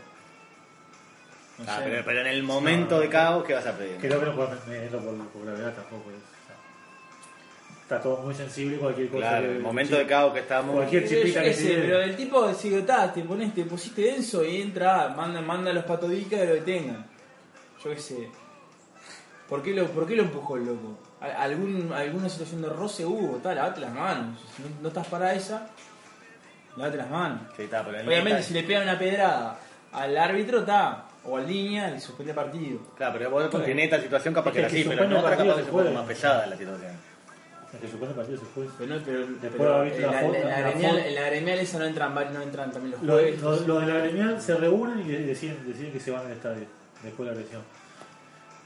No 1.59 1.65
Ah, 1.67 1.77
sé. 1.79 1.83
pero, 1.85 2.05
pero 2.05 2.21
en 2.21 2.27
el 2.27 2.43
momento 2.43 2.99
de 2.99 3.09
caos, 3.09 3.43
¿qué 3.43 3.53
vas 3.53 3.65
a 3.65 3.75
pedir? 3.77 3.97
Creo 3.97 4.19
que 4.19 4.25
no 4.27 4.35
puedes 4.35 4.65
medirlo 4.67 4.99
por, 4.99 5.17
por 5.29 5.45
gravedad 5.45 5.73
tampoco. 5.73 6.11
es- 6.11 6.36
está 7.87 8.01
todo 8.01 8.17
muy 8.17 8.33
sensible, 8.35 8.77
cualquier 8.77 9.07
cosa. 9.07 9.29
Claro, 9.29 9.45
que- 9.47 9.51
el 9.55 9.59
momento 9.61 9.95
de 9.97 10.05
caos 10.05 10.33
que 10.33 10.39
estamos. 10.41 10.75
Cualquier 10.75 11.07
chipita 11.07 11.41
que 11.41 11.53
sé, 11.53 11.63
se 11.75 11.81
pero 11.81 12.01
el 12.01 12.15
tipo 12.17 12.53
sigue, 12.53 12.81
ta, 12.81 13.13
te 13.13 13.21
pones, 13.23 13.53
te 13.55 13.63
pusiste 13.63 14.01
denso 14.01 14.43
y 14.43 14.61
entra, 14.61 15.09
manda, 15.15 15.39
manda 15.41 15.71
a 15.71 15.73
los 15.73 15.85
patodicas 15.85 16.39
que 16.41 16.45
lo 16.45 16.53
detengan. 16.55 17.05
Yo 17.83 17.89
qué 17.91 17.99
sé. 17.99 18.29
¿Por 19.47 19.63
qué 19.63 19.73
lo, 19.73 19.85
por 19.87 20.05
qué 20.05 20.15
lo 20.17 20.23
empujó 20.23 20.57
el 20.57 20.65
loco? 20.65 20.97
¿Al- 21.21 21.31
¿Algún, 21.31 21.93
¿Alguna 21.93 22.27
situación 22.27 22.61
de 22.61 22.69
roce 22.69 23.05
hubo? 23.05 23.37
Ta, 23.37 23.55
lavate 23.55 23.79
las 23.79 23.93
manos. 23.93 24.37
Si 24.55 24.61
no, 24.63 24.67
no 24.81 24.87
estás 24.89 25.07
para 25.07 25.33
esa, 25.33 25.67
lavate 26.75 26.97
las 26.97 27.09
manos. 27.09 27.39
Sí, 27.55 27.63
está, 27.63 27.85
pero 27.85 27.99
Obviamente, 27.99 28.31
está- 28.39 28.43
si 28.49 28.53
le 28.53 28.63
pegan 28.63 28.83
una 28.83 28.99
pedrada 28.99 29.57
al 29.93 30.17
árbitro, 30.17 30.59
está, 30.59 31.05
o 31.23 31.37
al 31.37 31.47
línea, 31.47 31.89
le 31.89 32.01
suspende 32.01 32.33
el 32.33 32.35
partido. 32.35 32.79
Claro, 32.97 33.13
pero 33.17 33.29
vos 33.31 33.49
en 33.65 33.79
esta 33.79 34.01
situación 34.01 34.33
capaz 34.33 34.49
Es 34.49 34.55
que 34.55 34.59
que 34.61 34.65
así, 34.67 34.83
que 34.83 34.89
pero 34.89 34.99
partido 35.21 35.23
capaz 35.23 35.37
que 35.37 35.43
se 35.63 35.71
poco 35.71 35.71
puede. 35.83 35.91
más 35.91 36.05
pesada 36.05 36.45
la 36.47 36.57
situación. 36.57 36.91
Que 37.81 37.87
supone 37.87 38.11
el 38.11 38.15
partido 38.17 38.39
se 38.39 38.45
juez. 38.53 38.69
Pero, 38.77 38.95
no- 38.95 39.01
pero, 39.05 39.19
Después 39.19 39.51
pero 39.57 39.73
haber 39.75 39.91
visto 39.91 40.05
en, 40.05 40.11
la 40.11 40.21
la, 40.21 40.27
foto- 40.27 40.35
en 40.37 40.49
la 40.49 40.59
gremial, 40.61 40.99
en 40.99 41.15
la 41.15 41.21
gremial 41.27 41.59
esa 41.59 41.79
no 41.79 41.85
entran, 41.85 42.13
no 42.33 42.41
entran 42.41 42.71
también 42.71 42.91
los 42.93 43.03
Lo, 43.03 43.13
jueves. 43.13 43.41
lo- 43.41 43.59
lo 43.67 43.79
de 43.79 43.85
la 43.87 43.99
gremial 43.99 44.41
se 44.41 44.55
reúnen 44.55 44.99
y 44.99 45.11
deciden, 45.11 45.57
deciden 45.67 45.91
que 45.91 45.99
se 45.99 46.11
van 46.11 46.23
del 46.23 46.33
estadio 46.33 46.65
después 47.03 47.17
de 47.29 47.35
la 47.35 47.39
agresión. 47.39 47.61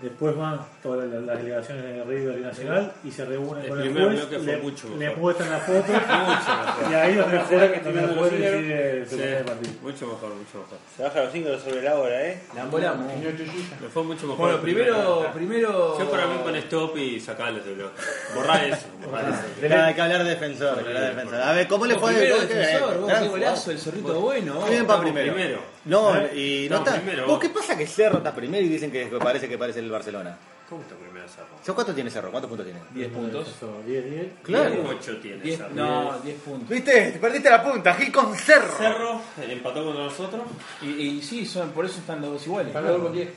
Después 0.01 0.35
van 0.35 0.59
todas 0.81 1.07
las, 1.09 1.37
delegaciones 1.37 1.83
de 1.83 2.03
River 2.03 2.39
y 2.39 2.41
Nacional 2.41 2.91
y 3.03 3.11
se 3.11 3.23
reúnen 3.25 3.63
El 3.63 3.69
con 3.69 3.81
el 3.81 3.93
juez, 3.93 4.07
bloque 4.07 4.35
fue 4.37 4.45
le, 4.45 4.57
mucho 4.57 4.87
le 4.97 5.15
muestran 5.15 5.49
la 5.51 5.59
foto 5.59 5.77
Mucho 5.91 6.01
mejor. 6.01 6.91
y 6.91 6.93
ahí 6.95 7.15
donde 7.15 7.37
el 7.37 7.45
¿Será 7.45 7.67
juez, 7.67 7.71
que 7.71 7.79
donde 7.81 8.01
el 8.01 8.09
juez 8.17 8.31
los 8.31 8.41
decide 8.41 9.05
Sí, 9.05 9.21
el 9.21 9.45
partido. 9.45 9.73
mucho 9.83 10.07
mejor, 10.07 10.29
mucho 10.35 10.57
mejor. 10.57 10.77
Se 10.97 11.03
baja 11.03 11.23
los 11.23 11.31
5 11.31 11.49
sobre 11.59 11.81
la 11.83 11.95
hora, 11.99 12.27
¿eh? 12.27 12.41
La 12.55 12.61
embolamos. 12.63 13.07
Me 13.15 13.87
fue 13.89 14.03
mucho 14.03 14.21
mejor. 14.27 14.37
Bueno, 14.37 14.55
el 14.55 14.61
primero, 14.61 15.31
primero. 15.33 15.99
Yo 15.99 16.09
para 16.09 16.25
mí 16.27 16.37
con 16.43 16.55
stop 16.55 16.97
y 16.97 17.19
sacarlo 17.19 17.63
de 17.63 17.73
bloque. 17.73 18.01
Borrar 18.33 18.63
eso, 18.65 18.87
borrar 19.05 19.29
eso. 19.29 19.39
Claro, 19.59 19.83
hay 19.83 19.93
que 19.93 20.01
hablar 20.01 20.23
de 20.23 20.29
defensor, 20.31 20.73
que 20.81 20.87
hablar 20.87 21.03
de 21.03 21.09
defensor. 21.09 21.41
A 21.41 21.51
ver, 21.53 21.67
¿cómo 21.67 21.85
le 21.85 21.95
fue 21.99 22.13
bien, 22.19 22.47
defensor, 22.47 23.05
gran 23.05 23.27
golazo, 23.27 23.71
el 23.71 23.77
zorrito 23.77 24.19
bueno. 24.19 24.67
Estamos 24.67 25.01
primero. 25.01 25.33
primero. 25.33 25.59
No, 25.85 26.15
¿Eh? 26.15 26.31
y 26.65 26.69
no 26.69 26.77
Estamos 26.77 26.87
está. 26.89 27.01
primero, 27.01 27.27
¿Vos 27.27 27.39
qué 27.39 27.49
pasa 27.49 27.77
que 27.77 27.87
Cerro 27.87 28.17
está 28.19 28.33
primero 28.35 28.63
y 28.65 28.69
dicen 28.69 28.91
que 28.91 29.05
parece 29.07 29.49
que 29.49 29.57
parece 29.57 29.79
el 29.79 29.89
Barcelona? 29.89 30.37
¿Cómo 30.69 30.83
está 30.83 30.95
primero 30.95 31.27
Cerro? 31.27 31.47
¿Yo 31.65 31.75
cuánto 31.75 31.93
tiene 31.93 32.09
Cerro? 32.09 32.29
¿Cuántos 32.31 32.47
puntos 32.49 32.65
tiene? 32.65 32.79
10 32.93 33.11
puntos. 33.11 33.47
Eso, 33.49 33.81
10, 33.85 34.05
10. 34.11 34.27
Claro. 34.43 34.85
8 34.89 35.17
tiene 35.21 35.37
10, 35.43 35.57
Cerro. 35.57 35.69
no, 35.73 36.19
10 36.19 36.39
puntos. 36.41 36.69
¿Viste? 36.69 37.17
Perdiste 37.19 37.49
la 37.49 37.63
punta, 37.63 37.93
Gil 37.95 38.11
con 38.11 38.35
Cerro. 38.35 38.77
Cerro 38.77 39.21
empató 39.49 39.83
contra 39.83 40.03
nosotros. 40.05 40.41
Y, 40.81 40.87
y 40.89 41.21
sí, 41.21 41.45
son, 41.45 41.71
por 41.71 41.85
eso 41.85 41.99
están 41.99 42.21
los 42.21 42.31
dos 42.33 42.45
iguales. 42.47 42.73
Dos 42.73 43.01
con 43.01 43.11
10. 43.13 43.29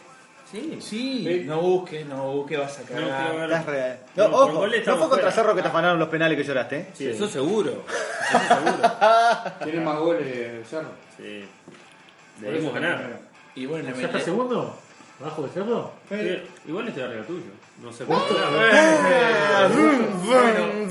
Sí. 0.53 0.79
Sí, 0.81 1.43
no 1.47 1.61
busques, 1.61 2.07
no 2.07 2.31
busques, 2.31 2.59
vas 2.59 2.77
a 2.79 2.81
No 2.83 2.87
quiero 2.87 3.09
cagar. 3.09 3.37
ver. 3.37 3.45
Estás 3.51 3.67
re- 3.67 3.99
No, 4.15 4.25
No, 4.25 4.31
por 4.31 4.41
ojo, 4.51 4.67
no 4.69 4.73
estamos 4.75 5.01
fue 5.01 5.09
contra 5.09 5.31
fuera. 5.31 5.33
Cerro 5.33 5.55
que 5.57 5.63
te 5.63 5.69
afanaron 5.69 5.99
los 5.99 6.09
penales 6.09 6.39
que 6.39 6.45
lloraste, 6.45 6.77
¿eh? 6.79 6.87
Sí, 6.93 7.09
eso 7.09 7.27
seguro. 7.27 7.83
Eso 8.29 8.39
seguro. 8.55 8.93
Tiene 9.65 9.81
más 9.81 9.99
goles 9.99 10.69
Cerro. 10.69 10.91
Sí. 11.17 11.45
Está 12.43 12.73
ganar. 12.73 12.97
primero. 12.99 13.19
Y 13.55 13.67
bueno, 13.67 13.91
¿Ya 13.97 14.07
está 14.07 14.21
segundo? 14.21 14.77
¿Bajo 15.21 15.43
de 15.43 15.49
cerdo? 15.51 15.93
Sí, 16.09 16.43
Igual 16.67 16.89
estoy 16.89 17.05
arriba 17.05 17.25
tuyo. 17.25 17.45
No 17.81 17.93
sé 17.93 18.05
por 18.05 18.17
qué. 18.27 18.35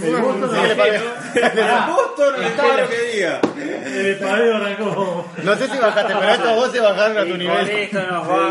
El 0.08 0.22
Boston 0.22 0.50
Síguele, 0.50 0.76
Pablo. 0.76 1.94
Boston 1.94 2.44
estaba 2.44 2.78
lo 2.78 2.90
que 2.90 3.02
diga. 3.02 3.42
El 3.58 4.06
espadeo 4.06 4.56
arrancó. 4.56 5.26
No 5.44 5.56
sé 5.56 5.68
si 5.68 5.78
bajaste, 5.78 6.14
pero 6.18 6.30
estos 6.30 6.56
vos 6.56 6.72
se 6.72 6.80
bajaron 6.80 7.18
a 7.18 7.26
tu 7.26 7.38
nivel. 7.38 7.70
El 7.70 7.88
Boston 7.92 8.08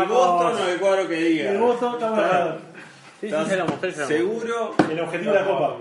vamos. 0.09 0.59
o 0.59 0.67
el 0.67 0.79
cuadro 0.79 1.07
que 1.07 1.15
diga. 1.15 1.51
El 1.51 1.57
Boston 1.57 1.93
está 1.93 2.09
bajado. 2.11 2.57
Seguro. 4.07 4.75
El 4.91 4.99
objetivo 4.99 5.31
de 5.33 5.39
la 5.39 5.45
copa. 5.45 5.77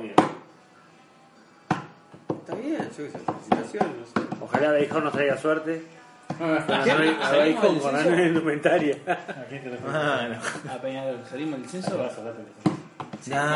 Está 2.31 2.55
bien, 2.55 2.91
yo 2.97 3.05
qué 3.05 3.11
sé. 3.11 3.19
Felicitaciones, 3.19 3.97
no 3.99 4.23
sé. 4.23 4.29
Ojalá 4.41 4.71
Beijón 4.73 5.05
nos 5.05 5.13
traiga 5.13 5.37
suerte. 5.37 5.85
Ah, 6.41 6.65
A 6.69 6.85
¿Salimos 6.85 7.31
Beijón 7.33 7.75
del 7.75 7.83
con 7.83 7.93
la 7.93 7.99
censo? 7.99 8.11
nueva 8.11 8.27
indumentaria. 8.27 8.97
¿A 9.07 9.45
Ah, 9.89 10.29
no. 10.29 10.73
A 10.73 10.77
Peñarol, 10.79 11.19
¿salimos 11.29 11.61
del 11.61 11.69
censo? 11.69 12.05
Eso. 12.05 12.23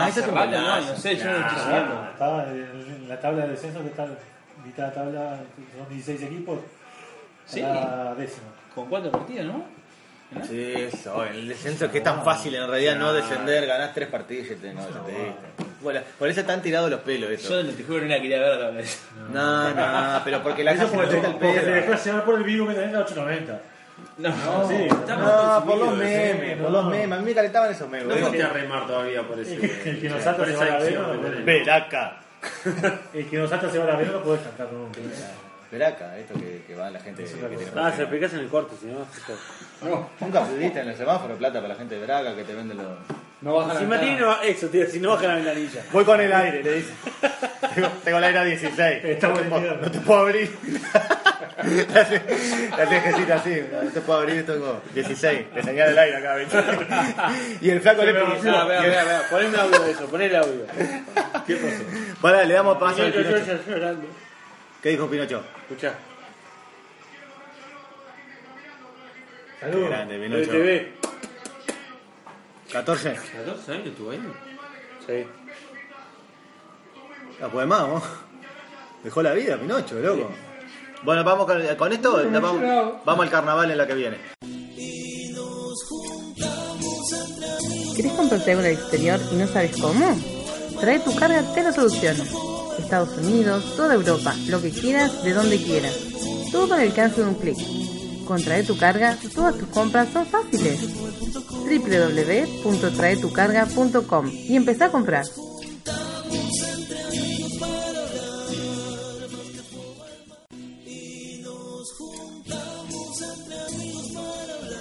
Es 0.08 0.16
un 0.28 0.34
Rato, 0.34 0.50
no, 0.52 0.80
no 0.80 0.96
sé, 0.96 1.16
yo 1.16 1.24
no 1.24 1.38
estoy 1.38 1.58
siguiendo. 1.58 2.08
Estaba 2.12 2.44
en 2.44 3.08
la 3.08 3.20
tabla 3.20 3.42
de 3.44 3.48
descenso 3.50 3.80
que 3.82 3.88
está 3.88 4.06
mitad 4.64 4.86
de 4.86 4.92
tabla, 4.92 5.40
son 5.76 5.88
16 5.88 6.22
equipos. 6.22 6.58
Sí. 7.46 7.60
Está 7.60 8.14
décimo. 8.14 8.46
Con 8.74 8.86
cuatro 8.88 9.10
partidos, 9.10 9.46
¿no? 9.46 9.64
Sí, 10.48 10.72
eso, 10.76 11.24
el 11.24 11.48
descenso 11.48 11.86
es 11.86 11.90
que 11.92 11.98
es 11.98 12.04
tan 12.04 12.24
fácil 12.24 12.54
en 12.56 12.68
realidad 12.68 12.96
no 12.96 13.12
descender, 13.12 13.64
ganás 13.66 13.94
tres 13.94 14.08
partidos 14.08 14.50
y 14.50 14.54
te, 14.56 14.74
no, 14.74 14.82
te. 14.82 15.12
Bueno, 15.80 16.00
por 16.18 16.28
eso 16.28 16.40
están 16.40 16.60
tirados 16.60 16.90
los 16.90 17.00
pelos 17.00 17.30
eso. 17.30 17.62
Yo 17.62 17.70
te 17.74 17.84
juro 17.84 18.00
que 18.00 18.06
no 18.06 18.14
la 18.14 18.20
quería 18.20 18.40
ver 18.40 18.58
la 18.58 18.70
vez. 18.70 19.02
No, 19.32 19.70
no, 19.72 20.20
pero 20.24 20.42
porque 20.42 20.64
la 20.64 20.72
Eso 20.72 20.88
gente 20.88 20.96
porque 20.96 21.20
te, 21.20 21.26
el 21.26 21.32
porque 21.34 21.60
te 21.60 21.70
dejás 21.70 22.04
llevar 22.04 22.24
por 22.24 22.34
el 22.34 22.44
virus 22.44 22.68
que 22.68 22.74
tenés 22.74 22.88
en 22.88 22.94
la 22.94 23.00
890. 23.00 23.60
No, 24.18 24.28
No, 24.28 24.68
sí. 24.68 24.88
No, 25.08 25.64
por 25.64 25.78
los 25.78 25.96
memes, 25.96 26.58
por 26.58 26.70
los 26.70 26.84
memes. 26.86 27.18
A 27.18 27.20
mí 27.20 27.24
me 27.24 27.34
calentaban 27.34 27.70
esos 27.70 27.88
memes. 27.88 28.08
No 28.08 28.14
Digo, 28.14 28.26
fuiste 28.28 28.44
a 28.44 28.48
remar 28.50 28.86
todavía 28.86 29.22
por 29.22 29.38
ese. 29.40 29.54
El 29.54 30.00
que 30.00 30.08
nos 30.08 30.22
salta 30.22 30.44
se 30.44 30.52
va 30.56 30.62
a 30.62 30.66
la 30.66 30.78
vena, 30.78 31.00
¿no? 31.66 31.72
acá. 31.72 32.16
El 33.14 33.28
que 33.28 33.38
nos 33.38 33.48
salta 33.48 33.70
se 33.70 33.78
va 33.78 33.84
a 33.84 33.88
la 33.88 33.96
vena 33.96 34.12
no 34.12 34.22
podés 34.22 34.42
cantar 34.42 34.72
nunca. 34.72 35.00
Veraca, 35.70 36.16
esto 36.18 36.34
que, 36.34 36.62
que 36.66 36.74
va 36.74 36.90
la 36.90 37.00
gente 37.00 37.24
que 37.24 37.30
tiene 37.30 37.64
Ah, 37.76 37.92
se 37.94 38.02
explicás 38.02 38.32
en 38.34 38.40
el 38.40 38.48
corte, 38.48 38.76
si 38.80 38.86
no. 38.86 39.06
No, 39.82 40.10
nunca 40.20 40.44
pudiste 40.44 40.80
en 40.80 40.88
el 40.88 40.96
semáforo 40.96 41.36
plata 41.36 41.54
para 41.60 41.68
la 41.68 41.74
gente 41.74 41.94
de 41.96 42.00
Veraca 42.00 42.34
que 42.34 42.44
te 42.44 42.54
vende 42.54 42.74
los. 42.74 42.86
No 43.42 43.54
baja 43.54 43.78
Si 43.78 43.84
Martín 43.84 44.18
no, 44.18 44.40
eso, 44.42 44.68
tío, 44.68 44.86
si 44.88 44.98
no 44.98 45.10
baja 45.10 45.26
la 45.26 45.34
ventanilla. 45.36 45.82
Voy 45.92 46.04
con 46.04 46.20
el 46.20 46.32
aire, 46.32 46.62
le 46.62 46.72
dice. 46.74 46.92
tengo, 47.74 47.88
tengo 48.04 48.18
el 48.18 48.24
aire 48.24 48.38
a 48.38 48.44
16. 48.44 49.04
Está 49.04 49.28
no, 49.28 49.34
te 49.34 49.42
puedo, 49.44 49.76
no 49.76 49.90
te 49.90 50.00
puedo 50.00 50.20
abrir. 50.20 50.50
Le 51.64 51.82
hace 51.82 53.32
así. 53.32 53.62
No 53.72 53.90
te 53.90 54.00
puedo 54.02 54.20
abrir, 54.20 54.44
tengo 54.46 54.80
16. 54.94 55.46
Le 55.54 55.62
señala 55.62 55.90
el 55.90 55.98
aire 55.98 56.16
acá. 56.16 57.32
y 57.60 57.70
el 57.70 57.80
flaco 57.80 58.04
le 58.04 58.12
Vea, 58.12 58.24
pide. 58.24 58.50
vea, 58.50 58.64
vea, 58.64 59.04
vea. 59.04 59.22
Poneme 59.30 59.56
audio 59.58 59.80
de 59.80 59.90
eso, 59.90 60.06
poné 60.06 60.26
el 60.26 60.36
audio. 60.36 60.66
Pará, 62.20 62.44
le 62.44 62.54
damos 62.54 62.78
paso 62.78 63.02
al 63.02 63.10
Pinocho, 63.12 63.28
Pinocho. 63.28 63.44
George 63.46 63.70
llorando. 63.70 64.06
¿Qué 64.86 64.90
dijo 64.90 65.10
Pinocho? 65.10 65.42
Escuchá. 65.62 65.94
Qué 69.58 69.80
grande, 69.80 70.16
Pinocho. 70.16 70.48
TV. 70.48 70.92
14. 72.70 73.08
¿A 73.08 73.42
12 73.42 73.72
años 73.72 73.86
estuvo 73.88 74.12
ahí? 74.12 74.20
Sí. 75.04 75.26
No 77.40 77.50
puede 77.50 77.66
más, 77.66 77.88
vos. 77.88 78.02
Dejó 79.02 79.24
la 79.24 79.32
vida, 79.32 79.58
Pinocho, 79.58 79.96
loco. 79.96 80.30
Bueno, 81.02 81.24
vamos 81.24 81.46
con, 81.46 81.66
con 81.74 81.92
esto, 81.92 82.22
la 82.22 82.38
vamos, 82.38 82.62
vamos 83.04 83.24
al 83.24 83.30
carnaval 83.32 83.68
en 83.68 83.78
la 83.78 83.88
que 83.88 83.94
viene. 83.94 84.18
¿Querés 87.96 88.12
comprarte 88.12 88.52
algo 88.52 88.62
en 88.62 88.68
el 88.68 88.74
exterior 88.74 89.18
y 89.32 89.34
no 89.34 89.48
sabes 89.48 89.76
cómo? 89.78 90.16
Trae 90.78 91.00
tu 91.00 91.12
carga, 91.16 91.42
te 91.52 91.64
lo 91.64 91.72
soluciona. 91.72 92.22
Estados 92.86 93.18
Unidos, 93.18 93.74
toda 93.76 93.94
Europa, 93.94 94.32
lo 94.46 94.62
que 94.62 94.70
quieras, 94.70 95.24
de 95.24 95.32
donde 95.32 95.60
quieras. 95.60 95.92
Todo 96.52 96.74
al 96.74 96.82
alcance 96.82 97.20
de 97.20 97.26
un 97.26 97.34
clic. 97.34 97.58
Con 98.24 98.40
Trae 98.40 98.62
tu 98.62 98.78
carga, 98.78 99.18
todas 99.34 99.58
tus 99.58 99.68
compras 99.70 100.06
son 100.12 100.24
fáciles. 100.24 100.78
www.traetucarga.com 102.62 104.30
y 104.30 104.54
empezá 104.54 104.84
a 104.86 104.92
comprar. 104.92 105.24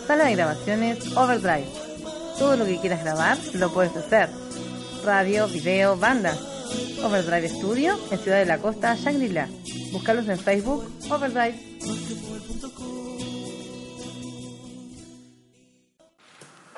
Sala 0.05 0.25
de 0.25 0.35
grabaciones 0.35 1.17
Overdrive. 1.17 1.65
Todo 2.37 2.55
lo 2.55 2.65
que 2.65 2.79
quieras 2.79 3.03
grabar 3.03 3.39
lo 3.55 3.73
puedes 3.73 3.97
hacer. 3.97 4.29
Radio, 5.03 5.47
video, 5.47 5.97
bandas. 5.97 6.54
Overdrive 7.03 7.49
Studio 7.49 7.97
en 8.11 8.19
Ciudad 8.19 8.39
de 8.39 8.45
la 8.45 8.57
Costa, 8.59 8.95
Shangri-La. 8.95 9.47
Búscalos 9.91 10.27
en 10.27 10.39
Facebook, 10.39 10.85
Overdrive. 11.09 11.55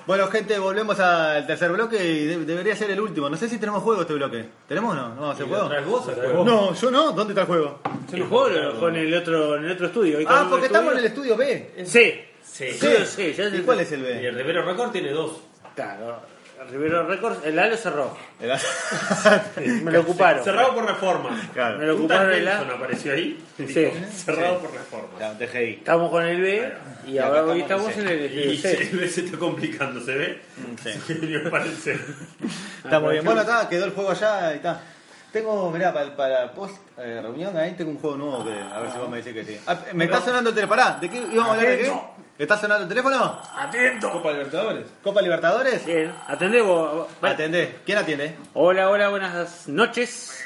Bueno, 0.05 0.27
gente, 0.27 0.57
volvemos 0.57 0.97
al 1.01 1.45
tercer 1.45 1.69
bloque 1.73 1.97
y 2.01 2.25
de- 2.25 2.45
debería 2.45 2.75
ser 2.77 2.89
el 2.91 3.01
último. 3.01 3.29
No 3.29 3.35
sé 3.35 3.49
si 3.49 3.57
tenemos 3.57 3.83
juego 3.83 4.01
este 4.03 4.13
bloque. 4.13 4.45
¿Tenemos 4.65 4.93
o 4.93 4.95
no? 4.95 5.15
¿No 5.15 5.31
hace 5.31 5.43
juego? 5.43 5.67
¿Traes 5.67 5.85
vos 5.85 6.07
al 6.07 6.15
juego? 6.15 6.45
No, 6.45 6.73
yo 6.73 6.91
no. 6.91 7.11
¿Dónde 7.11 7.33
está 7.33 7.41
el 7.41 7.47
juego? 7.47 7.79
Yo 8.09 8.17
lo 8.19 8.27
juego 8.27 8.79
con 8.79 8.95
el 8.95 9.13
otro, 9.13 9.57
en 9.57 9.65
el 9.65 9.71
otro 9.73 9.87
estudio. 9.87 10.19
Hoy 10.19 10.25
Ah, 10.29 10.47
porque 10.49 10.67
estamos 10.67 10.93
en 10.93 10.99
el 10.99 11.05
estudio. 11.05 11.33
estudio 11.33 11.37
B. 11.75 11.85
Sí. 11.85 12.13
Sí. 12.41 12.63
Estudio 12.65 13.05
sí, 13.05 13.33
ya 13.33 13.47
¿Y 13.49 13.59
cuál 13.63 13.81
es 13.81 13.91
el 13.91 13.99
Y 13.99 14.03
B? 14.03 14.27
el 14.29 14.35
Rivero 14.35 14.63
Record 14.65 14.91
tiene 14.91 15.11
dos. 15.11 15.41
Claro. 15.75 16.21
Rivero 16.69 17.07
Records, 17.07 17.45
el 17.45 17.57
A 17.59 17.67
lo 17.67 17.77
cerró. 17.77 18.17
El- 18.39 19.81
Me 19.83 19.91
lo 19.91 20.01
ocuparon. 20.01 20.43
Cerrado 20.43 20.73
por 20.73 20.85
reforma. 20.85 21.49
Claro. 21.53 21.77
Me 21.77 21.85
lo 21.85 21.95
ocuparon 21.95 22.31
el 22.33 22.45
Nelson 22.45 22.71
A. 22.71 22.73
apareció 22.73 23.13
ahí. 23.13 23.43
Sí. 23.57 23.63
Dijo, 23.65 23.91
Cerrado 24.11 24.59
por 24.59 24.73
reforma. 24.73 25.09
Estamos 25.51 26.11
con 26.11 26.25
el 26.25 26.41
B 26.41 26.73
y 27.07 27.17
ahora 27.19 27.43
hoy 27.43 27.61
estamos 27.61 27.95
en 27.97 28.07
en 28.07 28.07
el 28.07 28.33
Y 28.33 28.53
estudio 28.55 29.07
se, 29.09 29.21
está 29.25 29.37
complicando, 29.37 30.01
¿se 30.03 30.15
ve? 30.15 30.41
Sí. 30.83 31.13
Me 31.43 31.49
parece. 31.49 31.97
Está 32.83 32.99
muy 32.99 33.13
bien. 33.13 33.25
Bueno, 33.25 33.41
está, 33.41 33.69
quedó 33.69 33.85
el 33.85 33.91
juego 33.91 34.11
allá 34.11 34.53
y 34.53 34.57
está. 34.57 34.81
Tengo, 35.31 35.69
mirá, 35.71 35.93
para, 35.93 36.15
para 36.15 36.51
post 36.53 36.77
eh, 36.97 37.19
reunión 37.21 37.55
ahí 37.57 37.73
tengo 37.73 37.91
un 37.91 37.99
juego 37.99 38.15
nuevo 38.17 38.45
que 38.45 38.51
a 38.51 38.79
ver 38.79 38.91
si 38.91 38.97
vos 38.97 39.09
me 39.09 39.17
decís 39.17 39.33
que 39.33 39.43
sí. 39.45 39.59
Ah, 39.67 39.77
me 39.93 40.05
está 40.05 40.21
sonando 40.21 40.49
el 40.49 40.55
teléfono. 40.55 40.81
Pará, 40.81 40.97
¿de 40.99 41.09
qué 41.09 41.17
íbamos 41.17 41.49
a 41.49 41.53
hablar 41.53 41.67
de 41.69 41.77
qué? 41.79 41.91
¿Está 42.37 42.55
sonando 42.57 42.83
el 42.83 42.89
teléfono? 42.89 43.41
Copa 44.11 44.31
Libertadores. 44.31 44.85
¿Copa 45.03 45.21
Libertadores? 45.21 45.85
Bien, 45.85 46.13
atendé 46.27 46.61
vos. 46.61 47.07
Va- 47.23 47.31
Atendé. 47.31 47.79
¿Quién 47.83 47.97
atiende? 47.97 48.35
Hola, 48.53 48.89
hola, 48.89 49.09
buenas 49.09 49.67
noches. 49.67 50.45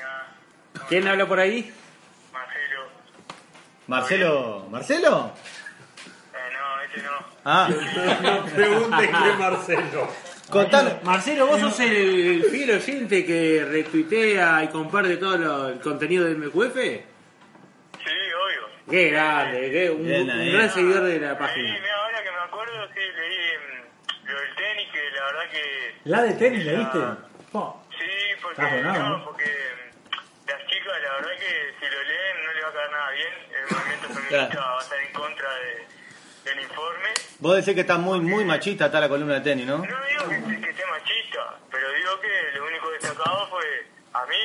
¿Quién 0.88 1.08
habla 1.08 1.28
por 1.28 1.40
ahí? 1.40 1.74
Marcelo. 3.88 4.66
¿Marcelo? 4.70 5.32
no, 6.32 6.82
ese 6.86 7.02
no. 7.04 7.32
Ah, 7.44 7.68
No 8.22 8.46
pregunte 8.46 9.08
qué 9.08 9.34
Marcelo. 9.38 10.08
contame. 10.50 10.96
Marcelo, 11.04 11.48
vos 11.48 11.60
sos 11.60 11.80
el, 11.82 11.92
el 11.96 12.44
fiel 12.46 12.72
oyente 12.72 13.26
que 13.26 13.66
retuitea 13.70 14.64
y 14.64 14.68
comparte 14.70 15.18
todo 15.18 15.38
lo- 15.38 15.68
el 15.70 15.80
contenido 15.82 16.24
del 16.24 16.38
MQF. 16.38 17.11
Sí. 18.92 18.98
Qué 18.98 19.10
grande, 19.10 19.72
qué, 19.72 19.90
un, 19.90 20.06
Bien 20.06 20.24
un 20.24 20.30
ahí. 20.32 20.52
gran 20.52 20.70
seguidor 20.70 21.04
de 21.04 21.20
la 21.20 21.32
Sí, 21.32 21.36
página. 21.40 21.74
mira, 21.80 21.96
ahora 21.96 22.24
que 22.24 22.32
me 22.32 22.38
acuerdo, 22.38 22.88
sí, 22.94 23.00
leí 23.00 23.38
mm, 23.58 24.28
lo 24.30 24.40
del 24.42 24.56
tenis, 24.56 24.88
que 24.92 25.12
la 25.12 25.24
verdad 25.26 25.50
que... 25.52 25.96
¿La 26.06 26.22
de 26.24 26.34
tenis 26.34 26.66
leíste? 26.66 27.00
Oh, 27.54 27.84
Sí, 27.98 28.08
porque, 28.42 28.62
no, 28.82 29.10
¿no? 29.10 29.26
porque 29.26 29.46
las 30.48 30.66
chicas, 30.68 30.94
la 31.04 31.14
verdad 31.16 31.32
que 31.40 31.74
si 31.80 31.86
lo 31.94 32.04
leen 32.04 32.46
no 32.46 32.54
le 32.54 32.62
va 32.64 32.70
a 32.70 32.74
caer 32.74 32.92
nada 32.92 33.12
bien. 33.12 33.34
El 33.52 33.76
movimiento 33.78 34.08
feminista 34.14 34.50
Claro. 34.50 34.62
va 34.72 34.78
a 34.78 34.82
estar 34.82 35.00
en 35.00 35.14
contra 35.14 35.50
de, 35.56 36.50
del 36.52 36.64
informe. 36.64 37.10
Vos 37.40 37.56
decís 37.58 37.76
que 37.76 37.82
está 37.82 37.98
muy, 37.98 38.20
muy 38.20 38.44
machista 38.46 38.86
está 38.88 39.00
la 39.00 39.10
columna 39.10 39.36
de 39.36 39.42
tenis, 39.42 39.66
¿no? 39.66 39.78
No 39.78 39.84
digo 39.84 40.28
que, 40.30 40.62
que 40.62 40.70
esté 40.70 40.86
machista, 40.88 41.56
pero 41.72 41.92
digo 41.94 42.20
que 42.22 42.58
lo 42.58 42.66
único 42.66 42.90
destacado 42.92 43.48
fue 43.50 43.64
a 44.14 44.26
mí 44.26 44.36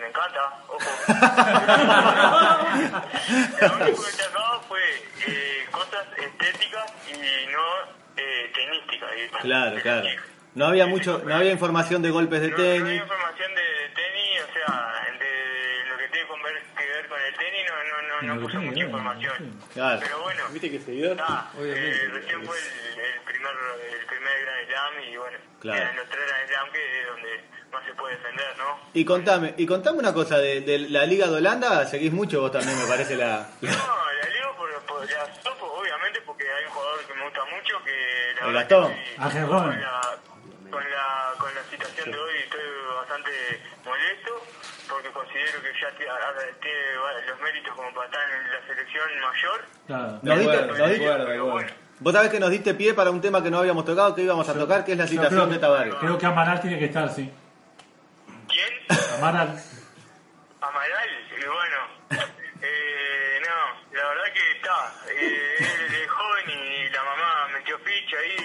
me 0.00 0.06
encanta, 0.08 0.62
ojo. 0.68 0.78
lo 3.60 3.74
único 3.84 4.02
destacado 4.04 4.60
fue 4.68 4.80
eh, 5.26 5.66
cosas 5.70 6.06
estéticas 6.16 6.92
y 7.08 7.12
no 7.52 7.66
eh, 8.16 8.50
tenísticas. 8.54 9.10
Claro, 9.42 9.76
De 9.76 9.82
claro. 9.82 10.08
No 10.54 10.66
había 10.66 10.86
mucho, 10.86 11.20
no 11.24 11.34
había 11.34 11.52
información 11.52 12.02
de 12.02 12.10
golpes 12.10 12.40
de 12.40 12.48
No, 12.50 12.56
no 12.56 12.62
hay 12.64 12.78
tenis. 12.78 13.00
información 13.02 13.54
de, 13.54 13.62
tenis, 13.94 14.42
o 14.48 14.52
sea, 14.52 14.92
de 15.18 15.84
lo 15.88 15.96
que 15.96 16.08
tiene 16.08 16.26
que 16.76 16.86
ver 16.86 17.08
con 17.08 17.20
el 17.20 17.34
tenis, 17.36 17.62
no, 17.68 17.74
no, 17.84 18.02
no, 18.26 18.34
no 18.34 18.40
puso 18.42 18.60
mucha 18.60 18.84
información. 18.84 19.60
Claro. 19.74 20.00
Pero 20.02 20.22
bueno, 20.22 20.42
¿Viste 20.50 20.70
qué 20.70 20.80
seguidor? 20.80 21.16
nada, 21.16 21.50
eh, 21.58 22.08
recién 22.12 22.44
fue 22.44 22.58
el, 22.58 23.00
el 23.00 23.20
primer 23.22 23.52
el 24.00 24.06
primer 24.06 24.40
Grand 24.44 24.66
Slam 24.68 25.00
y 25.08 25.16
bueno, 25.16 25.38
Claro. 25.60 25.80
eran 25.82 25.96
los 25.96 26.08
tres 26.08 26.26
Grand 26.26 26.48
Slam 26.48 26.72
que 26.72 27.00
es 27.00 27.06
donde 27.06 27.40
más 27.72 27.84
se 27.84 27.92
puede 27.94 28.16
defender, 28.16 28.56
¿no? 28.58 28.78
Y 28.94 29.04
contame, 29.04 29.54
y 29.56 29.66
contame 29.66 29.98
una 29.98 30.12
cosa, 30.12 30.38
de, 30.38 30.60
de 30.62 30.78
la 30.90 31.04
Liga 31.06 31.26
de 31.26 31.36
Holanda 31.36 31.86
seguís 31.86 32.12
mucho 32.12 32.40
vos 32.40 32.52
también, 32.52 32.78
me 32.78 32.86
parece 32.86 33.16
la... 33.16 33.48
No, 33.60 33.68
la 33.70 34.28
ligo 34.28 34.56
por, 34.56 34.70
por 34.86 35.00
la 35.02 35.26
sopo, 35.42 35.66
obviamente, 35.78 36.20
porque 36.26 36.44
hay 36.50 36.64
un 36.64 36.70
jugador 36.72 37.00
que 37.06 37.14
me 37.14 37.24
gusta 37.24 37.40
mucho, 37.54 37.84
que 37.84 38.44
la 38.44 38.52
Gastón. 38.52 38.92
Ángel 39.18 39.46
Roman. 39.46 39.70
con 39.70 39.80
la, 39.80 40.00
con 40.70 40.84
la 40.90 41.32
con 41.38 41.54
la 41.54 41.62
situación 41.70 42.10
de 42.12 42.18
hoy 42.18 42.32
estoy 42.44 42.60
bastante 42.96 43.30
molesto, 43.84 44.32
porque 44.88 45.08
considero 45.10 45.62
que 45.62 45.68
ya 45.80 45.90
tiene, 45.96 46.12
los 47.28 47.40
méritos 47.40 47.74
como 47.74 47.92
para 47.94 48.06
estar 48.06 48.20
en 48.30 48.50
la 48.50 48.66
selección 48.66 49.04
mayor. 49.20 49.64
claro. 49.86 50.18
Nos 50.22 50.38
diste- 50.38 50.52
acuerdo, 50.52 50.66
nos 50.66 50.78
de 50.78 50.84
diste- 50.84 51.04
acuerdo, 51.06 51.24
de 51.24 51.30
Pero 51.30 51.42
acuerdo. 51.48 51.52
bueno, 51.52 51.90
Vos 52.02 52.14
sabés 52.14 52.30
que 52.30 52.40
nos 52.40 52.48
diste 52.50 52.72
pie 52.74 52.94
para 52.94 53.10
un 53.10 53.20
tema 53.20 53.42
que 53.42 53.50
no 53.50 53.58
habíamos 53.58 53.84
tocado, 53.84 54.14
que 54.14 54.22
íbamos 54.22 54.48
a 54.48 54.54
tocar, 54.54 54.84
que 54.86 54.92
es 54.92 54.98
la 54.98 55.04
creo- 55.06 55.46
de 55.46 55.58
Tavares. 55.58 55.94
Creo 55.96 56.16
que 56.16 56.24
Amaral 56.26 56.58
tiene 56.60 56.78
que 56.78 56.86
estar, 56.86 57.08
sí. 57.10 57.30
¿Quién? 58.60 58.98
Amaral. 59.18 59.62
Amaral, 60.60 61.10
y 61.30 61.44
bueno, 61.44 61.78
eh, 62.62 63.40
no, 63.40 63.96
la 63.96 64.08
verdad 64.08 64.32
que 64.34 64.50
está, 64.52 64.94
eh, 65.08 65.56
él 65.58 65.94
es 65.94 66.10
joven 66.10 66.50
y 66.50 66.88
la 66.90 67.02
mamá 67.02 67.48
metió 67.54 67.78
ficha 67.78 68.16
ahí, 68.18 68.36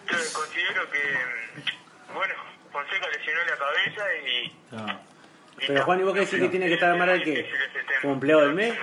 entonces 0.00 0.32
considero 0.32 0.88
que, 0.90 1.00
mm, 1.00 2.14
bueno, 2.14 2.34
Fonseca 2.72 3.08
lesionó 3.08 3.40
la 3.42 3.56
cabeza 3.56 4.14
y... 4.24 4.52
Y 5.62 5.66
Pero. 5.66 5.84
Juan, 5.84 6.00
¿y 6.00 6.02
vos 6.04 6.14
qué 6.14 6.20
decís 6.20 6.40
que 6.40 6.48
tiene 6.48 6.68
que 6.68 6.74
estar 6.74 6.90
Amaral 6.90 7.22
tema. 7.22 7.48
como 8.00 8.14
empleado 8.14 8.42
del 8.42 8.54
mes? 8.54 8.74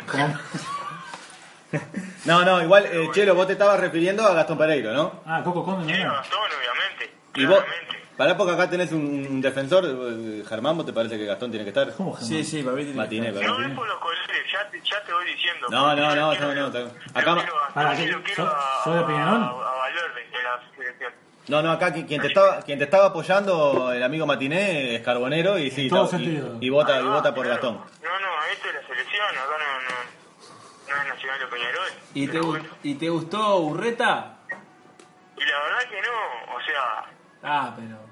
No, 2.25 2.43
no, 2.43 2.61
igual, 2.61 2.85
eh, 2.85 3.09
Chelo, 3.13 3.33
vos 3.35 3.47
te 3.47 3.53
estabas 3.53 3.79
refiriendo 3.79 4.23
a 4.25 4.33
Gastón 4.33 4.57
Pereiro, 4.57 4.91
¿no? 4.93 5.23
Ah, 5.25 5.41
Coco 5.43 5.63
Conde 5.63 5.91
no 5.91 5.97
Sí. 5.97 6.03
Gastón, 6.03 6.39
obviamente, 6.39 7.13
Y 7.35 7.45
vos. 7.45 7.63
Para 8.17 8.35
porque 8.35 8.53
acá 8.53 8.69
tenés 8.69 8.91
un, 8.91 9.25
un 9.29 9.41
defensor, 9.41 9.85
eh, 9.85 10.43
Germán, 10.47 10.75
¿vos 10.77 10.85
te 10.85 10.93
parece 10.93 11.17
que 11.17 11.25
Gastón 11.25 11.51
tiene 11.51 11.63
que 11.63 11.69
estar? 11.69 11.93
¿Cómo 11.97 12.13
Germán? 12.13 12.27
Sí, 12.29 12.43
sí, 12.43 12.63
para 12.63 12.75
mí 12.75 12.81
tiene 12.83 12.93
que 12.93 12.97
Matiné, 12.97 13.27
estar. 13.29 13.43
No 13.47 13.61
es 13.65 13.75
por 13.75 13.87
los 13.87 13.99
colores, 13.99 14.27
ya 14.51 14.69
te, 14.69 14.81
ya 14.81 15.03
te 15.03 15.13
voy 15.13 15.25
diciendo. 15.25 15.67
No, 15.69 15.95
no, 15.95 16.15
no, 16.15 16.33
no, 16.35 16.53
no, 16.69 16.79
acá- 17.13 17.45
Para, 17.73 17.93
yo 17.93 18.05
¿qué? 18.05 18.11
lo 18.11 18.23
quiero 18.23 18.43
¿Sos- 18.45 18.53
a- 18.53 18.83
sos 18.83 18.95
de 18.95 19.03
Peñarol? 19.03 19.41
A, 19.43 19.47
a 19.47 19.75
Valverde, 19.77 20.21
de 20.31 20.43
la 20.43 20.61
selección. 20.75 21.13
No, 21.47 21.61
no, 21.61 21.71
acá 21.71 21.93
qui- 21.93 22.05
quien 22.05 22.19
te 22.21 22.27
estaba, 22.27 22.59
quien 22.61 22.77
te 22.77 22.83
estaba 22.85 23.05
apoyando, 23.05 23.91
el 23.93 24.03
amigo 24.03 24.25
Matiné, 24.25 24.95
es 24.95 25.01
Carbonero 25.01 25.57
y 25.57 25.71
sí, 25.71 25.87
todo 25.87 26.05
y, 26.05 26.09
sentido. 26.09 26.57
y 26.59 26.69
vota, 26.69 26.99
y 26.99 27.05
Ah, 27.05 27.09
vota 27.09 27.33
por. 27.33 27.47
Gastón. 27.47 27.75
No, 27.75 28.19
no, 28.19 28.43
esto 28.51 28.67
es 28.67 28.73
la 28.75 28.81
selección, 28.87 29.27
acá 29.29 29.55
no, 29.59 29.81
no, 29.81 30.95
no 30.97 31.01
es 31.03 31.07
Nacional 31.07 31.43
o 31.43 31.49
Peñarol. 31.49 31.89
¿Y 32.15 32.27
te, 32.27 32.39
bueno. 32.41 32.65
¿Y 32.83 32.95
te 32.95 33.09
gustó 33.09 33.57
Urreta? 33.59 34.39
Y 35.37 35.45
la 35.45 35.59
verdad 35.63 35.89
que 35.89 36.01
no, 36.01 36.55
o 36.55 36.61
sea, 36.65 37.11
Ah, 37.43 37.73
pero. 37.77 38.06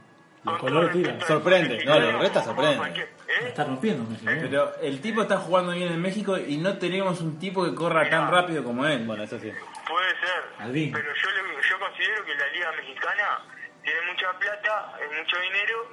Los 0.45 0.57
colores 0.59 0.91
tiran. 0.91 1.19
Sorprende, 1.21 1.83
no, 1.85 1.99
lo 1.99 2.19
resta 2.19 2.43
sorprende. 2.43 3.07
La 3.41 3.47
está 3.47 3.63
rompiendo. 3.65 4.03
¿eh? 4.31 4.37
Pero 4.41 4.75
el 4.81 5.01
tipo 5.01 5.23
está 5.23 5.37
jugando 5.37 5.71
bien 5.73 5.91
en 5.91 6.01
México 6.01 6.37
y 6.37 6.57
no 6.57 6.77
tenemos 6.77 7.19
un 7.21 7.39
tipo 7.39 7.65
que 7.65 7.73
corra 7.73 8.09
tan 8.09 8.29
rápido 8.31 8.63
como 8.63 8.85
él. 8.85 9.03
Bueno, 9.05 9.23
eso 9.23 9.39
sí. 9.39 9.51
puede 9.87 10.09
ser. 10.19 10.43
Albín. 10.59 10.91
Pero 10.93 11.07
yo, 11.13 11.29
le- 11.31 11.61
yo 11.67 11.79
considero 11.79 12.23
que 12.25 12.35
la 12.35 12.47
Liga 12.47 12.71
Mexicana 12.73 13.41
tiene 13.83 13.99
mucha 14.11 14.31
plata, 14.39 14.93
es 15.01 15.17
mucho 15.17 15.37
dinero, 15.41 15.87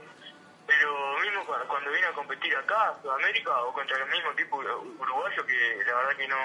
pero 0.67 1.19
mismo 1.21 1.45
cu- 1.47 1.67
cuando 1.69 1.91
viene 1.91 2.07
a 2.07 2.13
competir 2.13 2.55
acá, 2.57 2.89
a 2.91 3.03
Sudamérica, 3.03 3.51
o 3.63 3.73
contra 3.73 3.97
el 3.99 4.11
mismo 4.11 4.31
equipo 4.33 4.63
ur- 4.63 4.97
uruguayo, 5.01 5.47
que 5.47 5.83
la 5.87 5.95
verdad 5.97 6.17
que 6.17 6.29
no, 6.29 6.37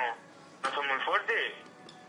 no 0.63 0.69
son 0.73 0.87
muy 0.87 0.97
fuertes, 1.05 1.53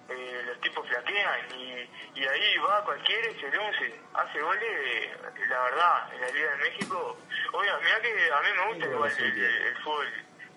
eh, 0.08 0.42
los 0.46 0.60
tipos 0.60 0.88
flaquean 0.88 1.50
y, 1.54 1.88
y 2.14 2.26
ahí 2.26 2.58
va 2.58 2.84
cualquiera 2.84 3.30
y 3.30 3.40
se 3.40 3.50
luce, 3.50 4.00
hace 4.14 4.40
goles, 4.40 5.10
la 5.48 5.62
verdad, 5.62 6.14
en 6.14 6.20
la 6.20 6.28
Liga 6.28 6.50
de 6.50 6.56
México. 6.56 7.18
Oiga, 7.52 7.78
mira 7.82 8.00
que 8.00 8.32
a 8.32 8.40
mí 8.40 8.48
me 8.56 8.66
gusta 8.72 8.86
igual 8.86 9.12
el, 9.18 9.44
el 9.44 9.76
fútbol 9.82 10.12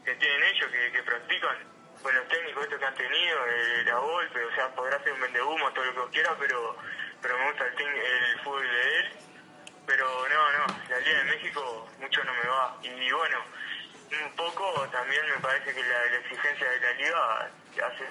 que 0.05 0.15
tienen 0.15 0.43
ellos, 0.43 0.71
que, 0.71 0.91
que 0.91 1.03
practican 1.03 1.57
con 2.01 2.15
los 2.15 2.27
técnicos 2.29 2.63
estos 2.63 2.79
que 2.79 2.85
han 2.85 2.95
tenido, 2.95 3.45
el, 3.45 3.85
la 3.85 3.97
golpe, 3.97 4.43
o 4.43 4.55
sea, 4.55 4.69
podrá 4.69 5.03
ser 5.03 5.13
un 5.13 5.21
vendehumo, 5.21 5.71
todo 5.73 5.85
lo 5.85 5.93
que 5.93 5.99
vos 5.99 6.09
quieras, 6.11 6.33
pero, 6.39 6.77
pero 7.21 7.37
me 7.37 7.47
gusta 7.47 7.65
el, 7.67 7.81
el 7.81 8.39
fútbol 8.39 8.63
de 8.63 8.97
él. 8.97 9.13
Pero 9.85 10.05
no, 10.05 10.51
no, 10.51 10.65
la 10.89 10.99
Liga 10.99 11.17
de 11.17 11.23
México 11.25 11.89
mucho 11.99 12.23
no 12.23 12.33
me 12.33 12.47
va. 12.47 12.77
Y 12.83 13.11
bueno, 13.11 13.43
un 14.23 14.35
poco 14.35 14.87
también 14.89 15.27
me 15.27 15.37
parece 15.41 15.73
que 15.73 15.83
la, 15.83 16.05
la 16.05 16.17
exigencia 16.17 16.69
de 16.69 16.79
la 16.79 16.93
liga 16.93 17.51
hace, 17.83 18.05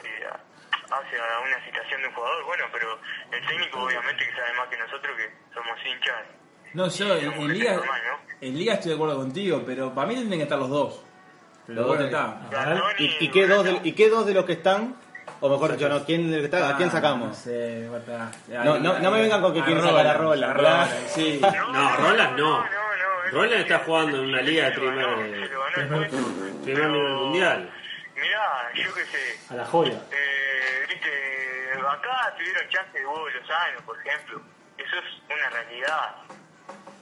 hace 0.90 1.16
a 1.18 1.40
una 1.40 1.64
situación 1.64 2.02
de 2.02 2.08
un 2.08 2.14
jugador. 2.14 2.44
Bueno, 2.44 2.64
pero 2.72 2.98
el 3.32 3.46
técnico 3.46 3.82
obviamente 3.84 4.24
que 4.26 4.32
sabe 4.36 4.52
más 4.56 4.68
que 4.68 4.78
nosotros 4.78 5.16
que 5.16 5.30
somos 5.54 5.78
hinchas. 5.86 6.16
No, 6.74 6.88
yo 6.88 7.16
en, 7.16 7.32
en 7.32 7.48
Liga, 7.52 7.74
normal, 7.74 8.00
en 8.40 8.58
Liga 8.58 8.74
estoy 8.74 8.90
de 8.90 8.94
acuerdo 8.94 9.16
contigo, 9.16 9.62
pero 9.66 9.92
para 9.94 10.06
mí 10.06 10.14
tienen 10.14 10.38
que 10.38 10.42
estar 10.44 10.58
los 10.58 10.68
dos. 10.70 11.02
Pero 11.66 11.80
Los 11.80 11.88
bueno, 11.88 12.02
dos 12.04 12.12
está. 12.50 12.94
¿Y, 12.98 13.24
y 13.24 13.28
qué 13.30 13.46
dos 13.46 13.64
de, 13.64 13.80
¿Y 13.84 13.92
qué 13.92 14.08
dos 14.08 14.26
de 14.26 14.34
los 14.34 14.44
que 14.44 14.52
están? 14.52 14.96
O 15.42 15.48
mejor 15.48 15.72
dicho, 15.72 15.88
no, 15.88 16.04
¿quién, 16.04 16.30
de 16.30 16.38
los 16.38 16.48
que 16.48 16.56
está- 16.56 16.68
¿a 16.70 16.76
quién 16.76 16.88
Ah, 16.88 16.92
sacamos? 16.92 17.28
No 17.28 17.34
sé. 17.34 17.88
No, 18.48 18.78
no, 18.78 18.98
no 18.98 19.10
me 19.10 19.20
vengan 19.22 19.40
con 19.40 19.54
que 19.54 19.62
quieren 19.62 19.82
sacar 19.82 20.06
a 20.06 20.14
Roland, 20.14 20.54
¿verdad? 20.56 20.88
Sí. 21.08 21.40
No, 21.40 21.96
Roland 21.96 22.38
no. 22.38 22.64
Roland 23.32 23.60
está 23.62 23.78
jugando 23.80 24.18
en 24.18 24.24
una 24.30 24.42
liga 24.42 24.66
de 24.66 24.72
primer, 24.72 25.50
primer 25.74 26.12
nivel 26.64 26.88
mundial. 27.14 27.70
Mirá, 28.16 28.70
yo 28.74 28.92
qué 28.94 29.04
sé, 29.06 29.38
A 29.54 29.56
la 29.56 29.64
joya. 29.64 29.92
eh, 30.10 30.39
viste, 31.82 31.96
acá 31.96 32.34
tuvieron 32.36 32.68
chance 32.68 32.98
de 32.98 33.06
Hugo 33.06 33.28
Lozano, 33.28 33.80
por 33.86 33.96
ejemplo. 34.06 34.40
Eso 34.78 34.96
es 34.96 35.22
una 35.34 35.48
realidad. 35.50 36.16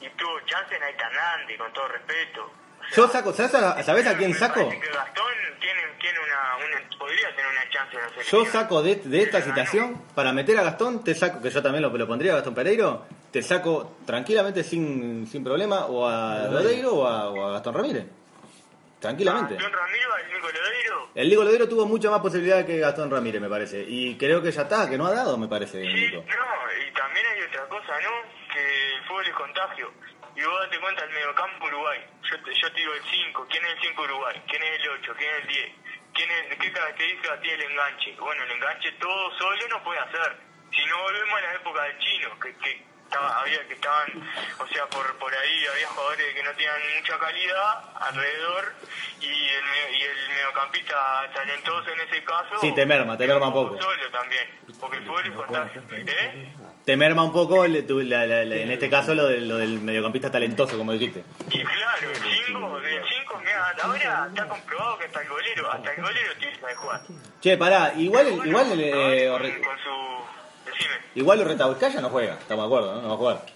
Y 0.01 0.09
tuvo 0.11 0.41
chance 0.47 0.79
Naita 0.79 1.07
Hernández, 1.07 1.59
con 1.59 1.73
todo 1.73 1.89
respeto. 1.89 2.53
Yo 2.95 3.07
saco, 3.09 3.33
¿sabes 3.33 3.55
a, 3.55 3.83
¿sabés 3.83 4.07
a 4.07 4.17
quién 4.17 4.33
saco? 4.35 4.69
Que 4.71 4.79
Gastón 4.79 5.25
tiene, 5.61 5.83
tiene 6.01 6.19
una, 6.21 6.57
una- 6.57 6.99
podría 6.99 7.29
tener 7.37 7.51
una 7.51 7.69
chance 7.71 7.97
en 7.97 8.03
la 8.17 8.23
Yo 8.23 8.45
saco 8.47 8.83
de, 8.83 8.95
de 8.97 9.23
esta 9.23 9.43
situación, 9.43 10.03
para 10.15 10.33
meter 10.33 10.57
a 10.59 10.63
Gastón, 10.63 11.05
te 11.05 11.15
saco, 11.15 11.43
que 11.43 11.51
yo 11.51 11.63
también 11.63 11.83
lo, 11.83 11.91
lo 11.91 12.07
pondría 12.07 12.33
a 12.33 12.37
Gastón 12.37 12.55
Pereiro, 12.55 13.05
te 13.31 13.43
saco 13.43 13.99
tranquilamente 14.07 14.65
sin, 14.65 15.27
sin 15.27 15.45
problema 15.45 15.85
o 15.87 16.09
a 16.09 16.47
Lodeiro 16.51 16.95
o 16.95 17.07
a, 17.07 17.29
o 17.29 17.49
a 17.49 17.53
Gastón 17.55 17.75
Ramírez. 17.75 18.07
Tranquilamente. 19.01 19.55
Gastón 19.55 19.73
Ramiro, 19.73 20.17
el 20.17 20.27
Nico 20.33 20.49
Lodeiro, 20.49 21.11
El 21.15 21.29
Nico 21.29 21.45
Lodeiro 21.45 21.69
tuvo 21.69 21.87
mucha 21.87 22.11
más 22.11 22.21
posibilidad 22.21 22.67
que 22.67 22.79
Gastón 22.79 23.11
Ramírez, 23.11 23.41
me 23.41 23.49
parece. 23.49 23.85
Y 23.87 24.17
creo 24.17 24.43
que 24.43 24.51
ya 24.51 24.63
está, 24.63 24.89
que 24.91 24.99
no 24.99 25.07
ha 25.07 25.13
dado, 25.13 25.39
me 25.39 25.49
parece, 25.49 25.79
Nico. 25.81 26.25
No, 26.27 26.87
y 26.89 26.93
también 26.93 27.27
hay 27.27 27.43
otra 27.43 27.69
cosa, 27.69 28.01
¿no? 28.01 28.11
Que 28.53 28.95
el 28.97 29.05
fútbol 29.05 29.27
es 29.27 29.35
contagio. 29.35 29.93
Y 30.35 30.43
vos 30.45 30.61
date 30.63 30.79
cuenta 30.81 31.05
el 31.05 31.11
mediocampo 31.11 31.67
Uruguay. 31.67 31.99
Yo 32.31 32.43
te, 32.43 32.55
yo 32.55 32.73
te 32.73 32.81
digo 32.81 32.93
el 32.95 33.03
5. 33.03 33.47
¿Quién 33.51 33.65
es 33.65 33.73
el 33.73 33.81
5 33.91 34.03
Uruguay? 34.03 34.43
¿Quién 34.47 34.63
es 34.63 34.81
el 34.81 34.89
8? 34.89 35.15
¿Quién 35.19 35.31
es 35.31 35.43
el 35.43 35.49
10? 35.49 35.73
¿Quién 36.15 36.31
es, 36.31 36.59
¿Qué 36.59 36.73
características 36.73 37.41
tiene 37.41 37.65
el 37.65 37.71
enganche? 37.73 38.17
Bueno, 38.19 38.43
el 38.45 38.51
enganche 38.53 38.93
todo 39.01 39.39
solo 39.39 39.69
no 39.69 39.83
puede 39.83 40.01
hacer. 40.01 40.37
Si 40.71 40.85
no 40.87 41.03
volvemos 41.03 41.39
a 41.39 41.43
la 41.43 41.55
época 41.55 41.83
del 41.83 41.99
chino, 41.99 42.39
que, 42.39 42.55
que, 42.57 42.85
estaba, 43.09 43.41
había, 43.41 43.67
que 43.67 43.75
estaban, 43.75 44.07
o 44.61 44.67
sea, 44.69 44.87
por, 44.87 45.17
por 45.19 45.35
ahí 45.35 45.67
había 45.73 45.89
jugadores 45.89 46.35
que 46.35 46.43
no 46.43 46.51
tenían 46.53 46.75
mucha 47.01 47.19
calidad 47.19 47.85
alrededor 48.01 48.75
y 49.21 49.27
el, 49.27 49.65
me- 49.65 49.99
y 49.99 50.03
el 50.03 50.29
mediocampista 50.35 50.97
talentoso 51.35 51.89
en 51.91 52.01
ese 52.01 52.23
caso. 52.25 52.59
Sí, 52.61 52.73
te 52.75 52.85
merma, 52.87 53.17
te 53.17 53.27
merma 53.27 53.49
un 53.49 53.53
poco. 53.55 53.81
Solo 53.81 54.11
también, 54.11 54.47
porque 54.81 54.99
el 54.99 55.05
fútbol 55.05 55.25
es. 55.27 56.09
¿Eh? 56.09 56.53
Te 56.85 56.97
merma 56.97 57.23
un 57.25 57.33
poco, 57.33 57.65
el- 57.65 57.87
tu- 57.87 58.01
la- 58.01 58.27
la- 58.27 58.45
la- 58.45 58.57
en 58.57 58.71
este 58.71 58.89
caso, 58.91 59.15
lo, 59.15 59.27
del- 59.27 59.49
lo 59.49 59.57
del 59.57 59.81
mediocampista 59.81 60.31
talentoso, 60.31 60.77
como 60.79 60.93
dijiste. 60.93 61.25
Y 61.51 61.63
claro, 61.65 62.11
el 62.11 62.17
5, 62.17 62.79
el 62.79 63.03
5, 63.21 63.41
mira, 63.45 63.75
ahora 63.83 64.27
está 64.29 64.49
comprobado 64.49 64.99
que 64.99 65.05
hasta 65.07 65.23
el 65.23 65.29
golero, 65.29 65.73
hasta 65.73 65.93
el 65.93 66.03
golero 66.03 66.35
tiene 66.39 66.59
que 66.59 66.75
jugar. 66.75 67.01
Che, 67.41 67.57
pará, 67.57 67.93
igual, 67.97 68.29
igual, 68.45 68.67
eh, 68.81 69.29
Con 69.65 69.79
su. 69.79 70.38
Decime. 70.79 70.95
igual 71.17 71.45
Retauscaya 71.45 72.01
no 72.01 72.09
juega, 72.11 72.35
estamos 72.35 72.65
de 72.65 72.67
acuerdo, 72.67 72.95
¿no? 72.95 73.03
No 73.03 73.09
va 73.09 73.15
a 73.15 73.17
jugar. 73.19 73.47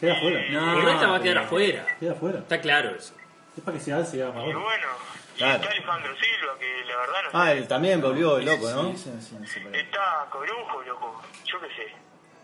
Queda 0.00 0.14
afuera. 0.14 0.40
No, 0.50 0.76
Urreta 0.78 1.06
va 1.08 1.16
a 1.16 1.20
quedar 1.22 1.38
afuera. 1.38 1.86
Queda 2.00 2.12
afuera. 2.12 2.38
Está 2.40 2.60
claro 2.60 2.90
eso. 2.96 3.14
Es 3.56 3.62
para 3.62 3.76
que 3.78 3.84
se 3.84 3.92
alce 3.92 4.24
más 4.24 4.34
Y 4.48 4.52
bueno, 4.52 4.62
y 4.64 5.38
Claro. 5.38 5.54
está 5.62 5.70
Alejandro 5.70 6.12
Silva, 6.16 6.58
que 6.58 6.84
la 6.88 6.96
verdad 6.96 7.14
no 7.24 7.30
sé. 7.30 7.36
Ah, 7.36 7.52
él 7.52 7.68
también 7.68 8.00
volvió 8.00 8.38
loco, 8.40 8.70
¿no? 8.70 8.90
Está 8.90 10.26
Corujo, 10.30 10.82
loco, 10.82 11.22
yo 11.44 11.60
qué 11.60 11.66
sé. 11.68 11.92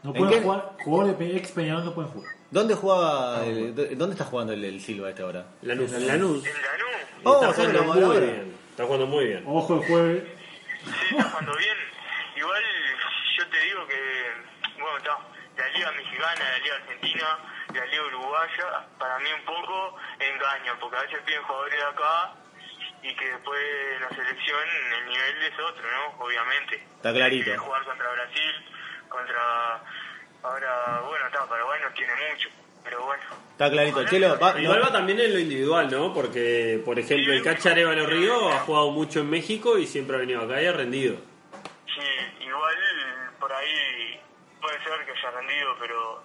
No 0.03 0.11
¿En 0.11 0.17
pueden 0.17 0.35
qué? 0.35 0.41
jugar. 0.43 0.73
Jugadores 0.85 1.19
de 1.19 1.37
ex 1.37 1.51
Peñarol 1.53 1.85
no 1.85 1.95
pueden 1.95 2.11
jugar. 2.13 2.33
¿Dónde 2.51 2.75
jugaba, 2.75 3.45
el- 3.45 3.75
¿dónde 3.99 4.15
está 4.15 4.25
jugando 4.25 4.53
el, 4.53 4.65
el 4.65 4.81
Silva 4.81 5.09
a 5.09 5.11
esta 5.11 5.25
hora? 5.27 5.45
Lanús. 5.63 5.91
Lanús. 5.91 6.07
En 6.07 6.09
Lanús, 6.13 6.45
Oh, 7.25 7.35
está 7.43 7.53
¿sabes 7.55 7.81
jugando 7.83 8.07
muy 8.07 8.17
bien. 8.21 8.57
Está 8.71 8.85
jugando 8.85 9.07
muy 9.07 9.25
bien. 9.27 9.45
Ojo 9.47 9.75
el 9.75 9.87
jueves. 9.89 10.25
sí, 10.85 11.17
está 11.17 11.25
jugando 11.31 11.57
bien. 11.57 11.77
Igual 12.37 12.63
yo 13.39 13.47
te 13.49 13.61
digo 13.65 13.87
que, 13.89 14.81
bueno, 14.81 14.97
está, 14.99 15.19
la 15.73 15.79
Liga 15.79 15.93
Mexicana, 15.93 16.45
la 16.51 16.59
Liga 16.59 16.75
Argentina, 16.77 17.39
la 17.75 17.85
Liga 17.87 18.03
Uruguaya, 18.07 18.87
para 18.99 19.19
mí 19.19 19.29
un 19.39 19.45
poco 19.45 19.97
engañan, 20.19 20.79
porque 20.81 20.97
a 20.97 21.03
veces 21.03 21.19
piden 21.27 21.43
jugadores 21.43 21.75
de 21.79 21.85
acá 21.85 22.33
y 23.03 23.15
que 23.15 23.27
después 23.33 23.61
en 23.97 24.01
la 24.03 24.09
selección 24.11 24.59
el 24.99 25.07
nivel 25.09 25.43
es 25.43 25.59
otro, 25.61 25.83
¿no? 25.91 26.25
Obviamente. 26.25 26.77
Está 26.97 27.13
clarito. 27.13 27.59
Jugar 27.59 27.85
contra 27.85 28.11
Brasil, 28.13 28.53
contra... 29.09 29.83
Ahora, 30.43 31.01
bueno, 31.07 31.27
está, 31.27 31.47
Paraguay 31.47 31.81
no 31.83 31.91
tiene 31.95 32.13
mucho, 32.31 32.49
pero 32.85 33.05
bueno. 33.05 33.23
Está 33.53 33.71
clarito. 33.71 34.05
Chelo, 34.05 34.39
va- 34.39 34.61
Igual 34.61 34.79
no- 34.79 34.85
va 34.87 34.93
también 34.93 35.19
en 35.21 35.33
lo 35.33 35.39
individual, 35.41 35.91
¿no? 35.91 36.15
Porque, 36.15 36.81
por 36.85 36.97
ejemplo, 36.99 37.33
el 37.33 37.43
Cacha 37.43 37.73
Arevalo 37.73 38.07
Río 38.07 38.51
ha 38.53 38.61
jugado 38.61 38.91
mucho 38.93 39.21
en 39.21 39.31
México 39.31 39.79
y 39.79 39.87
siempre 39.87 40.17
ha 40.17 40.21
venido 40.21 40.43
acá 40.43 40.63
y 40.63 40.67
ha 40.67 40.73
rendido. 40.73 41.17
Sí, 41.87 42.45
igual 42.45 42.77
por 43.41 43.53
ahí 43.53 44.21
puede 44.61 44.79
ser 44.85 45.05
que 45.05 45.13
haya 45.13 45.31
rendido, 45.31 45.77
pero... 45.81 46.23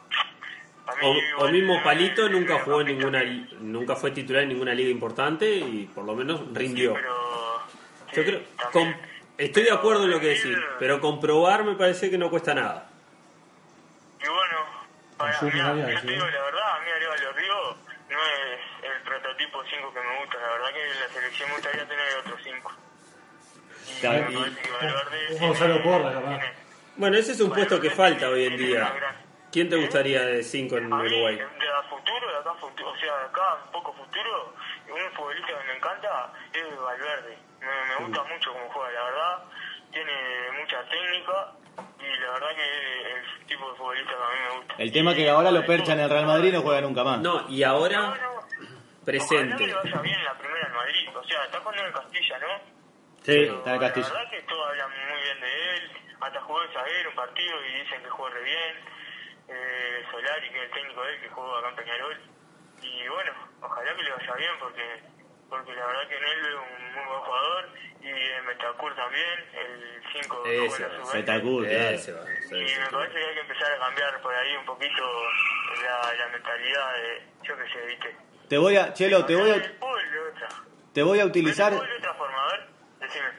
a 0.88 0.95
mí 0.95 1.17
O, 1.38 1.47
mismo 1.49 1.81
Palito 1.84 2.27
nunca 2.29 2.59
jugó 2.59 2.81
en 2.81 2.88
ninguna, 2.88 3.23
nunca 3.59 3.95
fue 3.95 4.11
titular 4.11 4.43
en 4.43 4.49
ninguna 4.49 4.73
liga 4.73 4.89
importante 4.89 5.49
y 5.49 5.89
por 5.93 6.03
lo 6.05 6.15
menos 6.15 6.41
rindió. 6.53 6.93
Pero... 6.93 7.63
Yo 8.13 8.23
creo, 8.23 8.41
com- 8.71 8.93
estoy 9.38 9.63
de 9.63 9.71
acuerdo 9.71 10.03
en 10.03 10.11
lo 10.11 10.19
que 10.19 10.27
decís, 10.27 10.55
pero 10.77 10.99
comprobar 11.01 11.63
me 11.63 11.73
parece 11.75 12.11
que 12.11 12.17
no 12.17 12.29
cuesta 12.29 12.53
nada. 12.53 12.89
Y 14.23 14.27
bueno, 14.27 14.57
para, 15.17 15.36
había 15.39 15.93
yo 15.95 16.01
te 16.01 16.07
digo 16.11 16.25
la 16.27 16.41
verdad, 16.43 16.75
a 16.75 16.79
mí 16.81 16.89
Arevalo 16.95 17.31
Río 17.34 17.75
no 18.09 18.19
es 18.19 18.59
el 18.95 19.01
prototipo 19.01 19.63
5 19.67 19.93
que 19.93 19.99
me 19.99 20.19
gusta, 20.19 20.38
la 20.39 20.47
verdad 20.49 20.73
que 20.73 20.91
en 20.91 20.99
la 20.99 21.07
selección 21.07 21.49
me 21.49 21.55
gustaría 21.55 21.88
tener 21.88 22.05
otros 22.19 22.39
5. 22.43 22.71
Y 23.88 23.91
y- 23.93 24.55
que 24.55 24.71
Valverde 24.71 25.38
Gonzalo 25.39 25.84
Porra, 25.84 26.13
capaz. 26.13 26.39
Bueno, 26.95 27.17
ese 27.17 27.31
es 27.31 27.41
un 27.41 27.49
puesto 27.51 27.79
que 27.79 27.89
falta 27.89 28.29
hoy 28.29 28.45
en 28.45 28.57
día. 28.57 28.93
¿Quién 29.51 29.69
te 29.69 29.75
gustaría 29.75 30.21
de 30.25 30.43
5 30.43 30.77
en 30.77 30.93
A 30.93 30.97
mí, 30.97 31.07
Uruguay? 31.07 31.35
de 31.37 31.43
a 31.43 31.83
futuro, 31.89 32.27
de 32.31 32.37
acá 32.37 32.51
a 32.51 32.55
futuro, 32.55 32.89
o 32.89 32.97
sea, 32.97 33.17
de 33.19 33.25
acá 33.25 33.57
un 33.65 33.71
poco 33.71 33.93
futuro, 33.93 34.53
un 34.89 35.15
futbolista 35.15 35.47
que 35.47 35.67
me 35.67 35.77
encanta 35.77 36.33
es 36.53 36.79
Valverde. 36.79 37.37
Me, 37.59 37.67
me 37.67 38.05
gusta 38.07 38.23
mucho 38.23 38.51
cómo 38.51 38.69
juega, 38.71 38.91
la 38.91 39.03
verdad. 39.05 39.43
Tiene 39.91 40.11
mucha 40.59 40.77
técnica 40.89 41.51
y 41.99 42.19
la 42.21 42.31
verdad 42.33 42.49
que 42.55 43.01
es 43.19 43.23
el 43.41 43.45
tipo 43.45 43.69
de 43.71 43.77
futbolista 43.77 44.09
que 44.09 44.23
a 44.23 44.27
mí 44.29 44.39
me 44.49 44.57
gusta. 44.57 44.73
el 44.79 44.91
tema 44.91 45.11
es 45.11 45.17
que 45.17 45.29
ahora 45.29 45.51
lo 45.51 45.65
perchan 45.65 45.99
en 45.99 46.05
el 46.05 46.09
Real 46.09 46.25
Madrid 46.25 46.49
y 46.49 46.51
no 46.53 46.61
juega 46.61 46.81
nunca 46.81 47.03
más. 47.03 47.19
No, 47.21 47.47
y 47.49 47.61
ahora 47.63 48.09
Ojalá 48.09 48.29
presente. 49.05 49.57
que 49.57 49.67
le 49.67 49.73
vaya 49.75 50.01
bien 50.01 50.15
en 50.19 50.25
la 50.25 50.37
primera 50.37 50.67
en 50.67 50.73
Madrid. 50.73 51.09
O 51.15 51.23
sea, 51.25 51.43
está 51.45 51.59
jugando 51.59 51.81
en 51.81 51.87
el 51.89 51.93
Castilla, 51.93 52.39
¿no? 52.39 52.73
Sí, 53.23 53.31
Pero 53.31 53.57
está 53.59 53.69
en 53.75 53.75
el 53.75 53.81
La 53.81 53.93
verdad 54.09 54.31
que 54.31 54.41
todos 54.41 54.67
hablan 54.69 54.89
muy 54.89 55.21
bien 55.21 55.39
de 55.41 55.47
él. 55.47 55.62
Hasta 56.24 56.41
jugó 56.41 56.61
de 56.61 56.74
zaguero 56.74 57.09
un 57.09 57.15
partido 57.15 57.65
y 57.65 57.82
dicen 57.84 58.01
que 58.01 58.09
juega 58.09 58.36
re 58.36 58.43
bien. 58.43 58.76
Eh, 59.49 60.05
Solari, 60.09 60.49
que 60.49 60.57
es 60.57 60.63
el 60.63 60.71
técnico 60.71 61.03
de 61.03 61.13
él, 61.13 61.21
que 61.21 61.30
jugó 61.30 61.57
acá 61.57 61.69
en 61.69 61.76
Peñarol. 61.76 62.17
Y 62.82 63.07
bueno, 63.09 63.32
ojalá 63.61 63.95
que 63.95 64.03
le 64.03 64.11
vaya 64.11 64.34
bien 64.36 64.51
porque 64.59 65.13
porque 65.53 65.76
la 65.76 65.86
verdad 65.86 66.07
que 66.07 66.19
Nel 66.19 66.39
es 66.39 66.55
un 66.55 66.93
muy 66.95 67.05
buen 67.05 67.19
jugador 67.21 67.69
y 68.01 68.09
en 68.09 68.45
Metacur 68.47 68.95
también, 68.95 69.39
el 69.53 70.01
5 70.24 70.43
Ese 70.45 70.84
va, 70.84 71.13
Betacur, 71.13 71.67
claro. 71.67 71.89
ese 71.89 72.11
va, 72.11 72.21
ese 72.32 72.57
Y 72.57 72.80
me 72.80 72.88
parece 72.89 73.19
que 73.19 73.26
hay 73.26 73.34
que 73.36 73.39
empezar 73.41 73.71
a 73.71 73.78
cambiar 73.78 74.21
por 74.21 74.34
ahí 74.34 74.55
un 74.55 74.65
poquito 74.65 75.03
la, 75.84 76.13
la 76.13 76.28
mentalidad 76.30 76.93
de, 76.95 77.21
yo 77.43 77.55
qué 77.55 77.69
sé, 77.71 77.86
¿viste? 77.86 78.15
Te 78.49 78.57
voy 78.57 78.78
a, 78.78 78.93
Chelo, 78.93 79.26
te 79.26 79.36
voy 79.36 79.51
a, 79.51 79.55
El 79.55 79.61
de 79.61 79.78
te 80.93 81.03
voy 81.03 81.19
a 81.19 81.26
utilizar. 81.26 81.71
El 81.71 81.80
fútbol 81.80 81.89
de 81.89 81.97
otra 81.97 82.13
forma, 82.15 82.43
a 82.43 82.51
ver, 82.51 82.59
decime. 82.61 82.72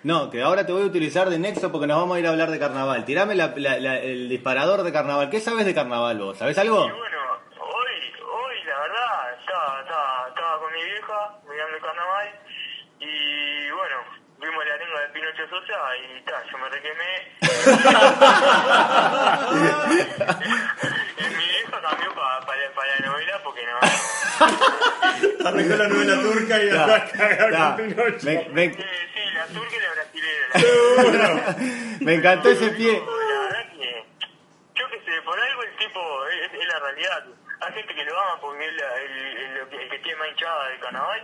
No, 0.02 0.30
que 0.30 0.42
ahora 0.42 0.66
te 0.66 0.72
voy 0.72 0.82
a 0.82 0.86
utilizar 0.86 1.28
de 1.30 1.38
nexo 1.38 1.70
porque 1.72 1.86
nos 1.86 1.98
vamos 1.98 2.16
a 2.16 2.20
ir 2.20 2.26
a 2.26 2.30
hablar 2.30 2.50
de 2.50 2.58
carnaval. 2.58 3.04
Tirame 3.04 3.34
la- 3.34 3.52
la- 3.56 3.78
la- 3.78 3.98
el 3.98 4.28
disparador 4.28 4.82
de 4.82 4.92
carnaval. 4.92 5.30
¿Qué 5.30 5.40
sabes 5.40 5.64
de 5.66 5.74
carnaval 5.74 6.18
vos? 6.18 6.36
¿Sabes 6.38 6.58
algo? 6.58 6.86
Y 6.86 6.90
bueno, 6.90 7.18
hoy, 7.58 8.12
hoy 8.22 8.64
la 8.66 8.78
verdad, 8.80 9.32
estaba, 9.40 9.80
estaba, 9.80 10.28
estaba 10.28 10.58
con 10.60 10.72
mi 10.72 10.84
vieja 10.84 11.38
mirando 11.48 11.76
el 11.76 11.82
carnaval 11.82 12.28
y 13.00 13.70
bueno, 13.70 13.96
vimos 14.40 14.64
la 14.66 14.76
lengua 14.76 15.00
de 15.00 15.08
Pinocho 15.08 15.48
Sosa 15.48 15.96
y 15.96 16.20
ta, 16.24 16.42
yo 16.50 16.58
me 16.58 16.68
requemé. 16.68 17.32
y 21.18 21.22
mi 21.28 21.34
vieja 21.46 21.80
cambió 21.80 22.14
para 22.14 23.00
la 23.00 23.06
novela 23.06 23.40
porque 23.42 23.62
no. 23.66 23.78
Arrancó 25.44 25.76
la 25.76 25.88
novela 25.88 26.20
turca 26.22 26.62
y 26.62 26.70
Ya, 26.70 26.86
va 26.86 26.96
a 26.96 27.04
cagar 27.08 27.50
ya. 27.52 27.76
con 27.76 27.88
Pinocho. 27.88 28.26
Me, 28.26 28.48
me- 28.52 28.74
Sí, 28.74 28.82
sí, 28.82 29.20
la 29.34 29.46
turca 29.46 29.76
y 29.76 29.80
la 29.80 29.90
brasilera. 29.94 31.56
me 32.00 32.14
encantó 32.14 32.50
ese 32.50 32.68
pie. 32.70 32.92
La 32.92 33.40
verdad 33.40 33.72
que, 33.72 34.04
yo 34.74 34.88
que 34.90 34.98
sé, 35.04 35.22
por 35.24 35.38
algo 35.38 35.62
el 35.62 35.76
tipo 35.76 36.00
es, 36.28 36.52
es 36.60 36.68
la 36.68 36.78
realidad. 36.80 37.24
Hay 37.60 37.72
gente 37.74 37.94
que 37.94 38.04
lo 38.04 38.18
ama 38.20 38.40
porque 38.40 38.66
es 38.66 38.72
la- 38.74 38.96
el, 39.00 39.12
el- 39.62 39.68
que, 39.68 39.82
el 39.82 39.90
que 39.90 39.98
tiene 40.00 40.18
más 40.18 40.28
hinchada 40.30 40.68
del 40.68 40.80
carnaval, 40.80 41.20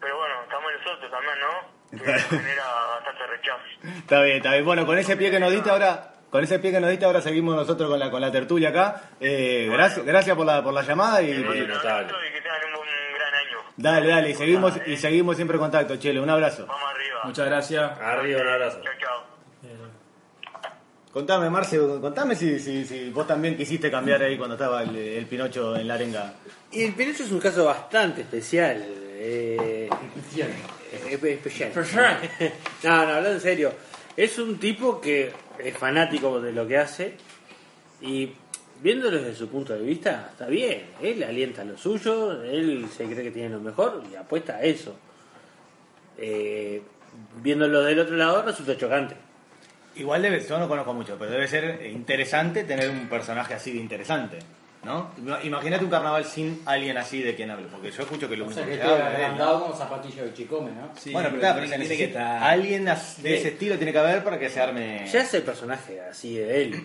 pero 0.00 0.16
bueno, 0.18 0.34
estamos 0.44 0.72
nosotros 0.84 1.10
también, 1.10 1.34
¿no? 1.40 1.78
Que 1.90 2.18
genera 2.20 2.64
bastante 2.96 3.26
rechazo. 3.26 3.62
Está 3.98 4.22
bien, 4.22 4.36
está 4.38 4.52
bien. 4.52 4.64
Bueno, 4.64 4.84
con 4.86 4.98
ese 4.98 5.16
pie 5.16 5.30
que 5.30 5.40
nos 5.40 5.50
diste 5.50 5.70
ahora, 5.70 6.12
con 6.30 6.44
ese 6.44 6.58
pie 6.58 6.70
que 6.70 6.80
nos 6.80 6.90
diste 6.90 7.06
ahora 7.06 7.22
seguimos 7.22 7.56
nosotros 7.56 7.88
con 7.88 7.98
la 7.98 8.10
con 8.10 8.20
la 8.20 8.30
tertulia 8.30 8.68
acá. 8.68 9.02
Eh, 9.20 9.68
gracias, 9.72 10.04
gracias 10.04 10.36
por 10.36 10.44
la 10.44 10.62
por 10.62 10.74
la 10.74 10.82
llamada 10.82 11.22
y, 11.22 11.42
Bueno, 11.42 11.54
y- 11.54 11.66
que 11.66 11.72
tengan 11.72 12.64
un, 12.66 12.72
buen-. 12.74 13.07
Dale, 13.78 14.08
dale, 14.08 14.30
y 14.30 14.34
seguimos 14.34 14.74
y 14.86 14.96
seguimos 14.96 15.36
siempre 15.36 15.56
en 15.56 15.62
contacto, 15.62 15.96
Chelo. 15.96 16.22
Un 16.22 16.30
abrazo. 16.30 16.66
Vamos 16.66 16.90
arriba. 16.94 17.20
Muchas 17.24 17.46
gracias. 17.46 17.98
Arriba, 18.00 18.42
un 18.42 18.48
abrazo. 18.48 18.80
Chao, 18.82 18.92
chao. 19.00 19.38
Contame, 21.12 21.48
Marce, 21.48 21.78
contame 21.78 22.36
si, 22.36 22.60
si, 22.60 22.84
si 22.84 23.10
vos 23.10 23.26
también 23.26 23.56
quisiste 23.56 23.90
cambiar 23.90 24.22
ahí 24.22 24.36
cuando 24.36 24.54
estaba 24.54 24.82
el, 24.82 24.94
el 24.94 25.26
Pinocho 25.26 25.74
en 25.74 25.88
la 25.88 25.94
arenga. 25.94 26.34
Y 26.70 26.84
el 26.84 26.92
Pinocho 26.92 27.24
es 27.24 27.32
un 27.32 27.40
caso 27.40 27.64
bastante 27.64 28.20
especial. 28.20 28.84
eh, 29.18 29.88
eh, 29.88 29.88
especial. 31.32 31.72
no, 32.84 32.90
no, 32.90 32.94
hablando 32.94 33.32
en 33.32 33.40
serio. 33.40 33.72
Es 34.16 34.38
un 34.38 34.58
tipo 34.58 35.00
que 35.00 35.32
es 35.58 35.76
fanático 35.76 36.40
de 36.40 36.52
lo 36.52 36.66
que 36.68 36.76
hace 36.78 37.14
y 38.00 38.32
viéndolo 38.82 39.18
desde 39.18 39.34
su 39.34 39.48
punto 39.48 39.72
de 39.74 39.80
vista, 39.84 40.28
está 40.32 40.46
bien. 40.46 40.82
Él 41.02 41.22
alienta 41.22 41.64
lo 41.64 41.76
suyo, 41.76 42.42
él 42.42 42.86
se 42.96 43.04
cree 43.04 43.24
que 43.24 43.30
tiene 43.30 43.50
lo 43.50 43.60
mejor 43.60 44.02
y 44.12 44.16
apuesta 44.16 44.56
a 44.56 44.62
eso. 44.62 44.96
Eh, 46.18 46.82
viéndolo 47.42 47.82
del 47.82 47.98
otro 48.00 48.16
lado 48.16 48.42
resulta 48.42 48.76
chocante. 48.76 49.14
Igual 49.96 50.22
debe, 50.22 50.40
yo 50.46 50.58
no 50.58 50.68
conozco 50.68 50.92
mucho, 50.94 51.16
pero 51.18 51.30
debe 51.30 51.48
ser 51.48 51.86
interesante 51.86 52.64
tener 52.64 52.88
un 52.90 53.08
personaje 53.08 53.54
así 53.54 53.72
de 53.72 53.78
interesante, 53.78 54.38
¿no? 54.84 55.10
Imagínate 55.42 55.82
un 55.84 55.90
carnaval 55.90 56.24
sin 56.24 56.60
alguien 56.66 56.96
así 56.98 57.20
de 57.20 57.34
quien 57.34 57.50
hablo, 57.50 57.66
porque 57.68 57.90
yo 57.90 58.02
escucho 58.02 58.28
que 58.28 58.36
lo 58.36 58.44
O 58.44 58.46
único 58.46 58.60
sea 58.62 58.70
que 58.70 58.76
que 58.76 58.82
habla 58.82 59.34
¿no? 59.36 59.60
como 59.62 59.74
zapatillo 59.76 60.24
de 60.24 60.34
chicome, 60.34 60.70
¿no? 60.70 60.92
bueno, 61.12 61.28
pero 61.30 61.40
claro, 61.40 61.56
pero 61.56 61.68
se 61.68 61.78
necesita 61.78 62.48
alguien 62.48 62.88
as- 62.88 63.20
de 63.22 63.36
ese 63.38 63.48
estilo 63.48 63.76
tiene 63.76 63.90
que 63.92 63.98
haber 63.98 64.22
para 64.22 64.38
que 64.38 64.48
se 64.48 64.60
arme. 64.60 65.04
Ya 65.12 65.22
es 65.22 65.34
el 65.34 65.42
personaje 65.42 66.00
así 66.00 66.36
de 66.36 66.62
él. 66.62 66.82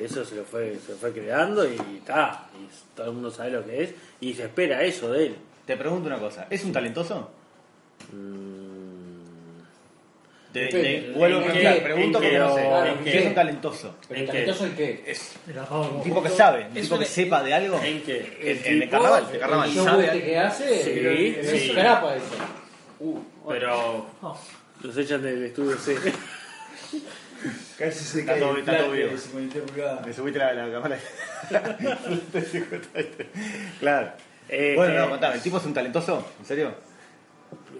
Eso 0.00 0.24
se 0.24 0.34
lo 0.36 0.44
fue, 0.44 0.78
se 0.84 0.92
lo 0.92 0.98
fue 0.98 1.12
creando 1.12 1.66
y 1.68 1.76
está. 1.98 2.46
Y 2.54 2.96
todo 2.96 3.06
el 3.08 3.12
mundo 3.14 3.30
sabe 3.30 3.50
lo 3.50 3.64
que 3.64 3.82
es 3.84 3.94
y 4.20 4.34
se 4.34 4.44
espera 4.44 4.82
eso 4.82 5.12
de 5.12 5.26
él. 5.26 5.36
Te 5.66 5.76
pregunto 5.76 6.06
una 6.06 6.18
cosa, 6.18 6.46
¿es 6.50 6.64
un 6.64 6.72
talentoso? 6.72 7.30
Te- 10.52 11.12
vuelvo 11.14 11.40
a 11.40 11.42
¿En 11.42 11.50
preguntar, 11.50 11.82
pregunto 11.82 12.18
¿En 12.18 12.24
porque 12.24 12.38
no 12.38 12.54
sé. 12.54 12.66
¿En 12.66 12.86
¿En 12.86 13.04
qué? 13.04 13.10
qué 13.12 13.18
es 13.18 13.26
un 13.26 13.34
talentoso? 13.34 13.94
¿En 14.08 14.26
talentoso 14.26 14.64
en 14.66 14.76
qué? 14.76 15.04
Es 15.06 15.32
un 15.70 16.02
tipo 16.02 16.22
que 16.22 16.28
sabe, 16.30 16.66
un 16.68 16.74
tipo 16.74 16.98
que 16.98 17.04
sepa 17.04 17.42
de 17.42 17.52
algo. 17.54 17.78
¿En 17.82 18.02
qué? 18.02 18.38
En, 18.64 18.82
El 18.82 18.88
carnaval, 18.90 19.26
el 19.32 19.38
carnaval. 19.38 19.70
Sabe 19.74 20.06
este 20.06 20.22
que 20.22 20.38
hace, 20.38 20.84
Sí, 20.84 21.36
es 21.38 21.50
sí. 21.50 21.70
eso. 21.70 23.22
Pero 23.48 24.06
Los 24.82 24.96
echan 24.96 25.22
del 25.22 25.44
estudio 25.44 25.76
C. 25.76 25.96
Casi 27.78 28.04
se 28.04 28.20
Está 28.20 28.38
todo- 28.38 28.56
está 28.56 28.78
todo 28.78 28.92
bien. 28.92 29.10
de 29.10 29.18
53 29.18 29.70
pulgadas. 29.70 30.06
Me 30.06 30.12
subiste 30.12 30.38
la, 30.38 30.52
la 30.54 30.72
cámara. 30.72 30.98
claro. 33.80 34.12
Eh, 34.48 34.74
bueno, 34.76 34.94
eh, 34.94 34.98
no, 34.98 35.10
contame, 35.10 35.34
¿el 35.36 35.42
tipo 35.42 35.58
es 35.58 35.64
un 35.64 35.74
talentoso? 35.74 36.26
¿En 36.40 36.46
serio? 36.46 36.74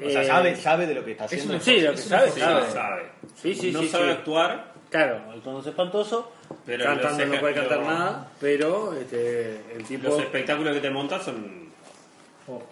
O 0.05 0.11
sea, 0.11 0.23
Eh, 0.23 0.27
sabe, 0.27 0.57
sabe 0.57 0.87
de 0.87 0.95
lo 0.95 1.05
que 1.05 1.13
está 1.13 1.25
haciendo. 1.25 1.59
Sí, 1.61 1.81
lo 1.81 1.93
que 1.93 1.97
sabe, 1.99 2.31
sí, 2.31 2.41
sabe. 2.41 2.71
sabe. 2.71 3.03
Sí, 3.41 3.55
sí, 3.55 3.73
no 3.73 3.81
sí, 3.81 3.89
sabe 3.89 4.05
sí. 4.07 4.11
actuar, 4.13 4.79
Claro, 4.91 5.21
el 5.35 5.43
tono 5.43 5.61
es 5.61 5.67
espantoso. 5.67 6.33
Pero 6.65 6.85
cantando 6.85 7.27
no 7.27 7.41
puede 7.41 7.55
cantar 7.55 7.81
nada, 7.81 8.31
pero 8.41 8.95
este, 8.95 9.61
el 9.77 9.85
tipo. 9.85 10.09
los 10.09 10.21
espectáculos 10.21 10.73
que 10.75 10.81
te 10.81 10.89
montas 10.89 11.23
son. 11.25 11.69
Oh. 12.47 12.63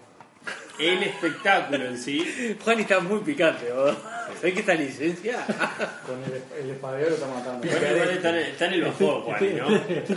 El 0.78 1.02
espectáculo 1.02 1.84
en 1.86 1.98
sí. 1.98 2.56
Juan 2.62 2.80
está 2.80 3.00
muy 3.00 3.20
picante, 3.20 3.72
¿vos? 3.72 3.96
¿Sabés 4.36 4.54
que 4.54 4.60
licencia? 4.74 5.44
Con 6.06 6.22
el, 6.24 6.42
el 6.64 6.70
espadero 6.70 7.08
lo 7.10 7.14
está 7.14 7.26
matando. 7.28 7.66
Juan 7.68 7.92
igual 7.94 8.10
está, 8.10 8.28
en- 8.30 8.36
está 8.46 8.66
en 8.66 8.72
el 8.74 8.82
bajón, 8.84 9.22
Juan, 9.22 9.56
¿no? 9.58 9.76
Estoy 9.76 10.16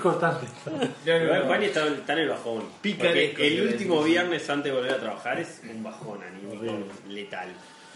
Juan 1.48 1.64
está, 1.64 1.88
está 1.88 2.14
en 2.14 2.20
el 2.20 2.30
bajón. 2.30 2.64
Picaresco, 2.82 3.32
Porque 3.34 3.48
el 3.48 3.68
último 3.68 4.04
viernes 4.04 4.50
antes 4.50 4.72
de 4.72 4.78
volver 4.78 4.92
a 4.94 4.98
trabajar 5.00 5.40
es 5.40 5.62
un 5.70 5.84
bajón 5.84 6.20
anímico 6.24 6.78
letal. 7.08 7.50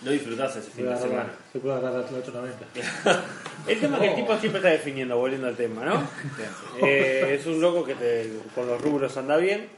No 0.04 0.12
disfrutás 0.12 0.56
ese 0.58 0.70
fin 0.72 0.90
de 0.90 0.98
semana. 0.98 1.30
Se 1.52 1.60
puede 1.60 1.76
agarrar 1.76 2.04
la 2.12 2.18
890. 2.20 3.24
El 3.68 3.80
tema 3.80 3.96
es 3.96 4.02
que 4.02 4.10
el 4.10 4.16
tipo 4.16 4.38
siempre 4.38 4.60
está 4.60 4.70
definiendo, 4.70 5.18
volviendo 5.18 5.48
al 5.48 5.56
tema, 5.56 5.86
¿no? 5.86 6.06
Eh, 6.86 7.38
es 7.40 7.46
un 7.46 7.62
loco 7.62 7.86
que 7.86 7.96
te- 7.96 8.30
con 8.54 8.68
los 8.68 8.82
rubros 8.82 9.16
anda 9.16 9.38
bien, 9.38 9.70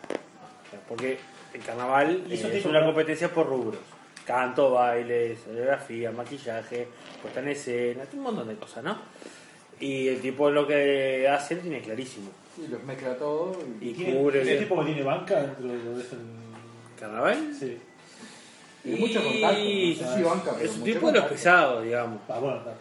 porque 0.89 1.19
el 1.56 1.62
carnaval 1.62 2.24
eh, 2.30 2.51
es 2.53 2.66
una 2.66 2.84
competencia 2.84 3.30
por 3.34 3.47
rubros. 3.47 3.80
Canto, 4.26 4.72
baile, 4.72 5.38
coreografía, 5.45 6.12
maquillaje, 6.12 6.88
puesta 7.22 7.39
en 7.41 7.49
escena, 7.49 8.03
un 8.14 8.20
montón 8.22 8.47
de 8.47 8.56
cosas, 8.56 8.84
¿no? 8.84 8.97
Y 9.80 10.08
el 10.08 10.20
tipo 10.22 10.49
lo 10.49 10.66
que 10.66 11.28
hace 11.28 11.56
lo 11.56 11.62
tiene 11.62 11.82
clarísimo. 11.82 12.32
Y 12.58 12.68
los 12.72 12.82
mezcla 12.84 13.16
todo. 13.18 13.58
Y... 13.82 13.89
Y 13.89 13.93
¿Tiene- 13.93 14.14
cubre 14.18 14.41
¿Es 14.41 14.47
el 14.47 14.60
tipo 14.60 14.80
que 14.80 14.86
tiene 14.86 15.03
banca 15.03 15.41
dentro 15.41 15.68
de 15.68 16.01
eso? 16.01 16.16
carnaval. 16.99 17.51
Sí. 17.60 17.78
Y 18.86 18.89
mucho 18.91 19.22
contacto. 19.24 19.58
No 19.58 19.95
sé 19.95 20.16
si 20.16 20.24
banca, 20.24 20.51
pero 20.58 20.66
Es 20.70 20.78
un 20.78 20.84
tipo 20.84 21.12
de 21.12 21.20
los 21.20 21.28
pesados, 21.28 21.84
digamos. 21.84 22.20
Ah, 22.30 22.39
bueno, 22.39 22.58
está. 22.58 22.72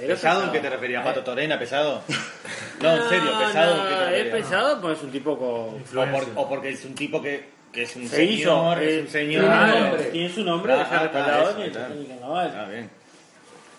Era 0.00 0.14
¿Pesado 0.14 0.44
en 0.44 0.52
qué 0.52 0.60
te 0.60 0.70
referías? 0.70 1.04
¿Pato 1.04 1.22
Torena, 1.24 1.58
pesado? 1.58 2.02
No, 2.80 2.94
en 2.96 3.08
serio, 3.08 3.30
pesado. 3.40 3.74
¿en 3.76 3.82
qué 3.82 3.88
te 3.94 4.00
No, 4.00 4.08
es 4.16 4.26
pesado 4.44 4.80
porque 4.80 4.96
es 4.96 5.02
un 5.02 5.10
tipo 5.10 5.36
con. 5.36 5.48
O, 5.48 6.12
por- 6.12 6.26
o 6.36 6.48
porque 6.48 6.68
es 6.70 6.84
un 6.84 6.94
tipo 6.94 7.20
que, 7.20 7.57
que 7.72 7.82
es 7.82 7.96
un 7.96 8.08
Se 8.08 8.24
hizo, 8.24 8.50
señor, 8.50 8.82
eh, 8.82 8.96
es 8.98 9.02
un 9.02 9.08
señor. 9.08 9.44
claro, 9.44 9.80
nombre. 9.88 10.04
tiene 10.04 10.34
su 10.34 10.42
nombre, 10.44 10.72
Ah, 10.72 10.88
ah, 10.90 11.04
el 11.04 11.10
el. 11.10 12.52
Ah, 12.54 12.66
bien. 12.70 12.90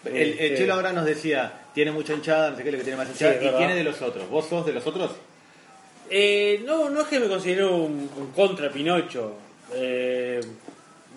El, 0.06 0.16
el 0.16 0.30
Este- 0.40 0.56
Chelo 0.58 0.74
ahora 0.76 0.94
nos 0.94 1.06
decía, 1.06 1.52
tiene 1.74 1.92
mucha 1.92 2.14
hinchada, 2.14 2.52
no 2.52 2.58
sé 2.58 2.64
qué 2.64 2.70
es 2.70 2.74
lo 2.74 2.78
que 2.80 2.84
tiene 2.86 2.98
más 2.98 3.10
hinchada. 3.10 3.34
Sí, 3.34 3.46
¿Y 3.46 3.48
es 3.72 3.76
de 3.76 3.84
los 3.84 4.02
otros? 4.02 4.30
¿Vos 4.30 4.48
sos 4.48 4.66
de 4.66 4.74
los 4.74 4.86
otros? 4.88 5.12
Eh, 6.10 6.64
no, 6.66 6.90
no 6.90 7.02
es 7.02 7.08
que 7.08 7.20
me 7.20 7.28
considero 7.28 7.76
un, 7.76 8.10
un 8.18 8.32
contra 8.34 8.70
Pinocho. 8.70 9.34
Eh, 9.74 10.40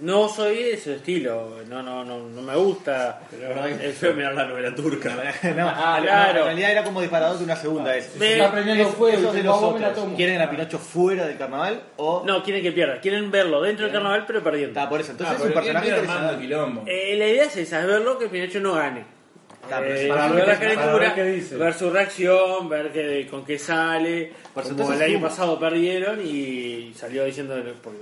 no 0.03 0.29
soy 0.29 0.57
de 0.57 0.73
ese 0.75 0.97
estilo. 0.97 1.57
No, 1.69 1.83
no, 1.83 2.05
no, 2.05 2.19
no 2.29 2.43
me 2.43 2.55
gusta. 2.57 3.21
Pero 3.31 3.43
la 3.43 3.49
verdad 3.63 3.79
que 3.79 3.89
es 3.89 3.97
feo 3.97 4.13
mirar 4.15 4.35
la 4.35 4.45
novela 4.47 4.75
turca. 4.75 5.11
no, 5.57 5.69
Ah, 5.69 5.97
no, 5.99 6.05
claro. 6.05 6.39
en 6.41 6.45
realidad 6.47 6.71
era 6.73 6.85
como 6.85 7.01
disparador 7.01 7.39
de 7.39 7.45
una 7.45 7.57
segunda. 7.57 7.97
Es, 7.97 8.15
Me- 8.17 8.33
Está 8.33 8.53
prendiendo 8.53 8.85
es- 8.89 8.95
fuego. 8.95 9.33
de 9.33 9.43
los 9.43 9.63
otros. 9.63 9.99
¿Quieren 10.17 10.41
a 10.43 10.51
Pinocho 10.51 10.79
fuera 10.79 11.27
del 11.27 11.39
carnaval 11.39 11.83
o...? 11.97 12.23
No, 12.27 12.43
quieren 12.43 12.63
que 12.63 12.73
pierda. 12.73 13.01
Quieren 13.01 13.31
verlo 13.31 13.63
dentro 13.63 13.85
del 13.87 13.95
carnaval, 13.95 14.25
pero 14.27 14.43
perdiendo. 14.43 14.79
Está 14.79 14.89
por 14.89 15.01
eso. 15.01 15.13
Entonces 15.13 15.37
Ah, 15.37 15.39
es 15.41 15.47
un 15.47 15.53
personaje 15.55 15.87
¿quién 15.87 15.97
viene 15.97 16.11
armando 16.13 16.33
interesante. 16.35 16.83
quilombo? 16.83 16.85
Eh, 16.87 17.17
la 17.17 17.29
idea 17.29 17.45
es 17.45 17.57
esa, 17.57 17.81
es 17.81 17.87
verlo 17.87 18.19
que 18.19 18.29
Pinocho 18.29 18.61
no 18.61 18.75
gane. 18.75 19.01
Eh, 19.01 20.07
para 20.09 20.29
ver 20.33 20.49
la 20.49 20.59
caricatura, 20.59 20.99
ver 20.99 21.15
qué 21.15 21.23
dice. 21.25 21.57
ver 21.57 21.73
su 21.73 21.89
reacción, 21.89 22.69
ver 22.69 22.91
que, 22.91 23.29
con 23.31 23.45
qué 23.45 23.59
sale. 23.59 24.33
Por 24.53 24.65
Como 24.77 24.93
el 24.93 25.01
año 25.03 25.21
pasado 25.21 25.59
perdieron 25.59 26.21
y 26.27 26.93
salió 26.97 27.25
diciendo 27.25 27.55
por 27.81 27.93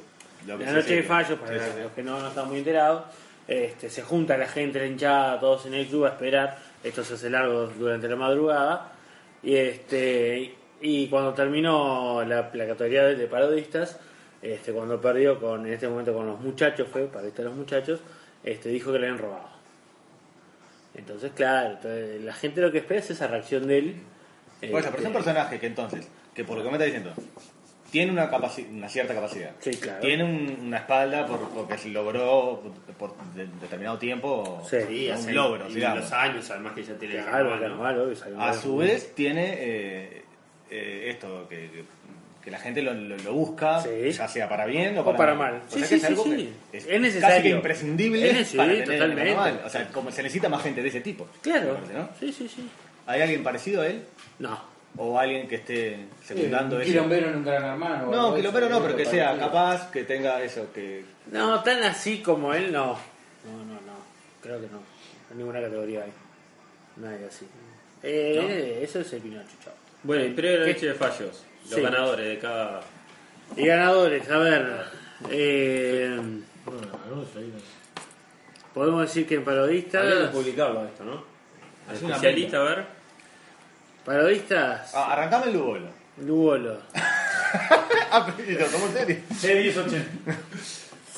La 0.47 0.57
noche 0.57 0.97
de 0.97 1.03
fallos, 1.03 1.39
para 1.39 1.55
los 1.55 1.93
que 1.93 2.03
no, 2.03 2.21
no 2.21 2.29
están 2.29 2.49
muy 2.49 2.59
enterados. 2.59 3.05
Este, 3.47 3.91
se 3.91 4.03
junta 4.03 4.37
la 4.37 4.47
gente, 4.47 4.79
la 4.79 4.87
hinchada, 4.87 5.41
todos 5.41 5.67
en 5.67 5.75
el 5.75 5.87
club 5.87 6.05
a 6.05 6.11
esperar. 6.11 6.59
Esto 6.85 7.03
se 7.05 7.15
hace 7.15 7.31
largo 7.31 7.67
durante 7.67 8.09
la 8.09 8.17
madrugada. 8.17 8.93
Y 9.43 9.57
este 9.57 10.55
y 10.81 11.09
cuando 11.09 11.35
terminó 11.35 12.25
la, 12.25 12.51
la 12.53 12.67
categoría 12.67 13.05
de, 13.05 13.17
de 13.17 13.27
parodistas, 13.27 13.99
este, 14.41 14.73
cuando 14.73 15.01
perdió 15.01 15.39
con, 15.39 15.67
en 15.67 15.75
este 15.75 15.89
momento 15.89 16.15
con 16.15 16.27
los 16.27 16.41
muchachos, 16.41 16.89
fue 16.91 17.07
para 17.07 17.27
esto 17.27 17.43
los 17.43 17.55
muchachos, 17.55 18.01
este, 18.43 18.71
dijo 18.71 18.91
que 18.93 18.99
le 18.99 19.07
habían 19.09 19.19
robado. 19.19 19.51
Entonces, 20.95 21.33
claro, 21.35 21.73
entonces, 21.73 22.23
la 22.23 22.33
gente 22.33 22.61
lo 22.63 22.73
que 22.73 22.79
espera 22.79 23.01
es 23.01 23.11
esa 23.11 23.27
reacción 23.27 23.67
de 23.67 23.79
él. 23.79 23.97
Eso, 24.61 24.73
pero 24.73 24.79
es 24.79 24.87
un 24.87 24.95
Este, 24.97 25.11
personaje 25.11 25.59
que 25.61 25.67
entonces, 25.67 26.09
que 26.35 26.45
por 26.45 26.57
lo 26.57 26.63
que 26.63 26.69
me 26.71 26.75
está 26.77 26.85
diciendo, 26.87 27.13
tiene 27.91 28.13
una, 28.13 28.31
capaci- 28.31 28.69
una 28.71 28.89
cierta 28.89 29.15
capacidad. 29.15 29.51
Sí, 29.61 29.71
claro. 29.73 30.01
Tiene 30.01 30.25
un- 30.25 30.59
una 30.67 30.79
espalda 30.79 31.27
por, 31.27 31.49
porque 31.51 31.77
se 31.79 31.89
logró 31.89 32.63
por 32.99 33.15
de- 33.35 33.47
determinado 33.61 33.99
tiempo 33.99 34.63
Sí, 34.69 35.07
un 35.09 35.13
hace- 35.15 35.33
logro, 35.33 35.69
y 35.69 35.75
digamos. 35.75 36.01
los 36.01 36.13
años, 36.13 36.51
además 36.51 36.73
que 36.75 36.83
ya 36.85 36.95
tiene 36.95 37.15
Claro, 37.17 37.55
A 37.55 38.39
mal. 38.39 38.55
su 38.55 38.77
vez 38.77 39.15
tiene 39.15 39.55
eh, 39.59 40.23
eh, 40.71 41.07
esto, 41.11 41.47
que, 41.49 41.57
que, 41.71 41.85
que 42.45 42.51
la 42.51 42.59
gente 42.59 42.81
lo, 42.83 42.95
lo- 42.95 43.17
lo 43.19 43.33
busca, 43.35 43.81
Sí. 43.83 44.11
ya 44.13 44.27
sea 44.29 44.49
para 44.49 44.65
bien 44.67 44.97
o 44.97 45.03
O 45.03 45.05
para, 45.05 45.17
para 45.19 45.35
mal. 45.35 45.63
O 45.69 45.71
sea 45.71 45.83
sí, 45.83 45.89
que 45.89 45.95
es 45.97 46.01
sí, 46.01 46.07
algo 46.07 46.25
sí. 46.25 46.53
que 46.71 46.79
es, 46.79 46.85
Es 46.85 46.89
casi 46.89 46.99
necesario. 47.01 47.43
que 47.43 47.49
imprescindible 47.51 48.41
Es- 48.41 48.55
para 48.55 48.71
tener 48.71 48.85
totalmente. 48.87 49.25
carnaval. 49.35 49.63
O 49.67 49.69
sea, 49.69 49.89
como 49.89 50.11
se 50.11 50.23
necesita 50.23 50.49
más 50.49 50.63
gente 50.63 50.83
de 50.83 50.89
ese 50.89 51.01
tipo. 51.01 51.27
Claro. 51.43 51.75
parece, 51.75 51.93
¿no? 51.95 52.09
Sí, 52.19 52.33
sí, 52.33 52.49
sí. 52.49 52.69
¿Hay 53.07 53.21
alguien 53.23 53.43
parecido 53.43 53.83
a 53.83 53.87
él? 53.89 54.05
No. 54.39 54.70
¿O 54.97 55.19
alguien 55.19 55.47
que 55.49 55.57
esté 55.57 55.99
secundando 56.25 56.77
un 56.77 56.83
eso? 56.83 56.91
quilombero 56.91 57.29
en 57.29 57.37
un 57.37 57.45
gran 57.45 57.65
hermano. 57.65 58.07
No, 58.11 58.35
quilombero 58.35 58.69
no, 58.69 58.83
pero 58.83 58.97
que 58.97 59.05
sea 59.07 59.39
capaz, 59.39 59.91
que 59.91 60.05
tenga 60.05 60.43
eso, 60.43 60.67
que... 60.75 61.05
No, 61.31 61.63
tan 61.63 61.83
así 61.85 62.19
como 62.21 62.53
él, 62.53 62.73
no. 62.73 62.87
No, 63.45 63.57
no, 63.67 63.75
no. 63.75 63.99
Creo 64.43 64.61
que 64.61 64.67
no. 64.67 64.81
En 65.31 65.39
ninguna 65.39 65.61
categoría 65.61 66.03
hay. 66.05 66.13
Nadie 66.97 67.27
así. 67.27 67.47
Eh, 68.03 68.81
Eso 68.83 69.01
es 69.01 69.13
el 69.13 69.21
Pinocho, 69.21 69.47
chao. 69.65 69.73
Bueno, 70.03 70.25
y 70.25 70.31
previo 70.31 70.57
a 70.59 70.67
la 70.67 70.73
noche 70.73 70.87
de 70.87 70.95
fallos, 70.95 71.45
los 71.65 71.75
Sí. 71.75 71.81
ganadores 71.81 72.27
de 72.27 72.39
cada. 72.39 72.81
Y 73.57 73.67
ganadores, 73.67 74.29
a 74.31 74.39
ver. 74.39 74.85
eh, 75.31 76.19
Bueno, 76.65 76.81
podemos 78.75 79.03
decir 79.03 79.27
que 79.27 79.35
en 79.35 79.41
que 79.41 79.47
parodistas. 79.47 80.31
publicarlo 80.31 80.85
esto, 80.85 81.05
¿no? 81.05 81.23
Al 81.89 81.95
especialista, 81.97 82.57
a 82.59 82.63
ver. 82.65 83.00
Parodistas. 84.05 84.93
Ah, 84.95 85.13
arrancame 85.13 85.47
el 85.47 85.53
Lugolo. 85.55 85.87
Lugolo. 86.25 86.79
ah, 88.11 88.27
pero 88.37 88.51
¿y 88.51 88.55
lo 88.55 88.67
tomó 88.67 88.87
en 88.87 88.93
serio? 88.93 89.17
680. 89.39 90.37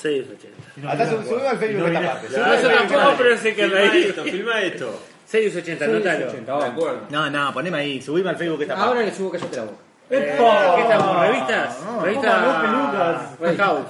680. 0.00 0.90
Hasta 0.90 1.10
sub- 1.10 1.24
subime 1.24 1.48
al 1.48 1.58
Facebook 1.58 1.86
esta 1.88 2.00
parte. 2.12 2.28
No, 2.38 2.52
eso 2.54 2.68
tampoco, 2.68 3.14
pero 3.18 3.38
sé 3.38 3.54
que 3.54 3.62
Filma 3.64 3.78
ahí. 3.78 4.04
esto, 4.08 4.24
filma 4.24 4.60
esto. 4.60 5.02
680, 5.26 5.84
anótalo. 5.84 6.04
680, 6.30 6.52
De 6.52 6.58
vamos. 6.58 6.70
acuerdo. 6.78 7.00
No, 7.10 7.30
no, 7.30 7.52
poneme 7.54 7.78
ahí, 7.78 8.02
subime 8.02 8.30
al 8.30 8.36
Facebook 8.36 8.62
esta 8.62 8.74
Ahora 8.74 8.90
parte. 9.00 9.06
le 9.06 9.14
subo 9.16 9.30
cállate 9.30 9.56
la 9.56 9.62
boca. 9.64 9.76
Eh, 10.10 10.36
¿Qué 10.76 10.82
estamos? 10.82 11.20
¿Revistas? 11.20 11.78
Toma, 11.78 12.02
Revistas. 12.04 13.56
House. 13.58 13.86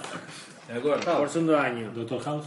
De 0.69 0.79
acuerdo. 0.79 1.19
Por 1.19 1.29
segundo 1.29 1.59
año. 1.59 1.91
Doctor 1.93 2.23
House. 2.23 2.47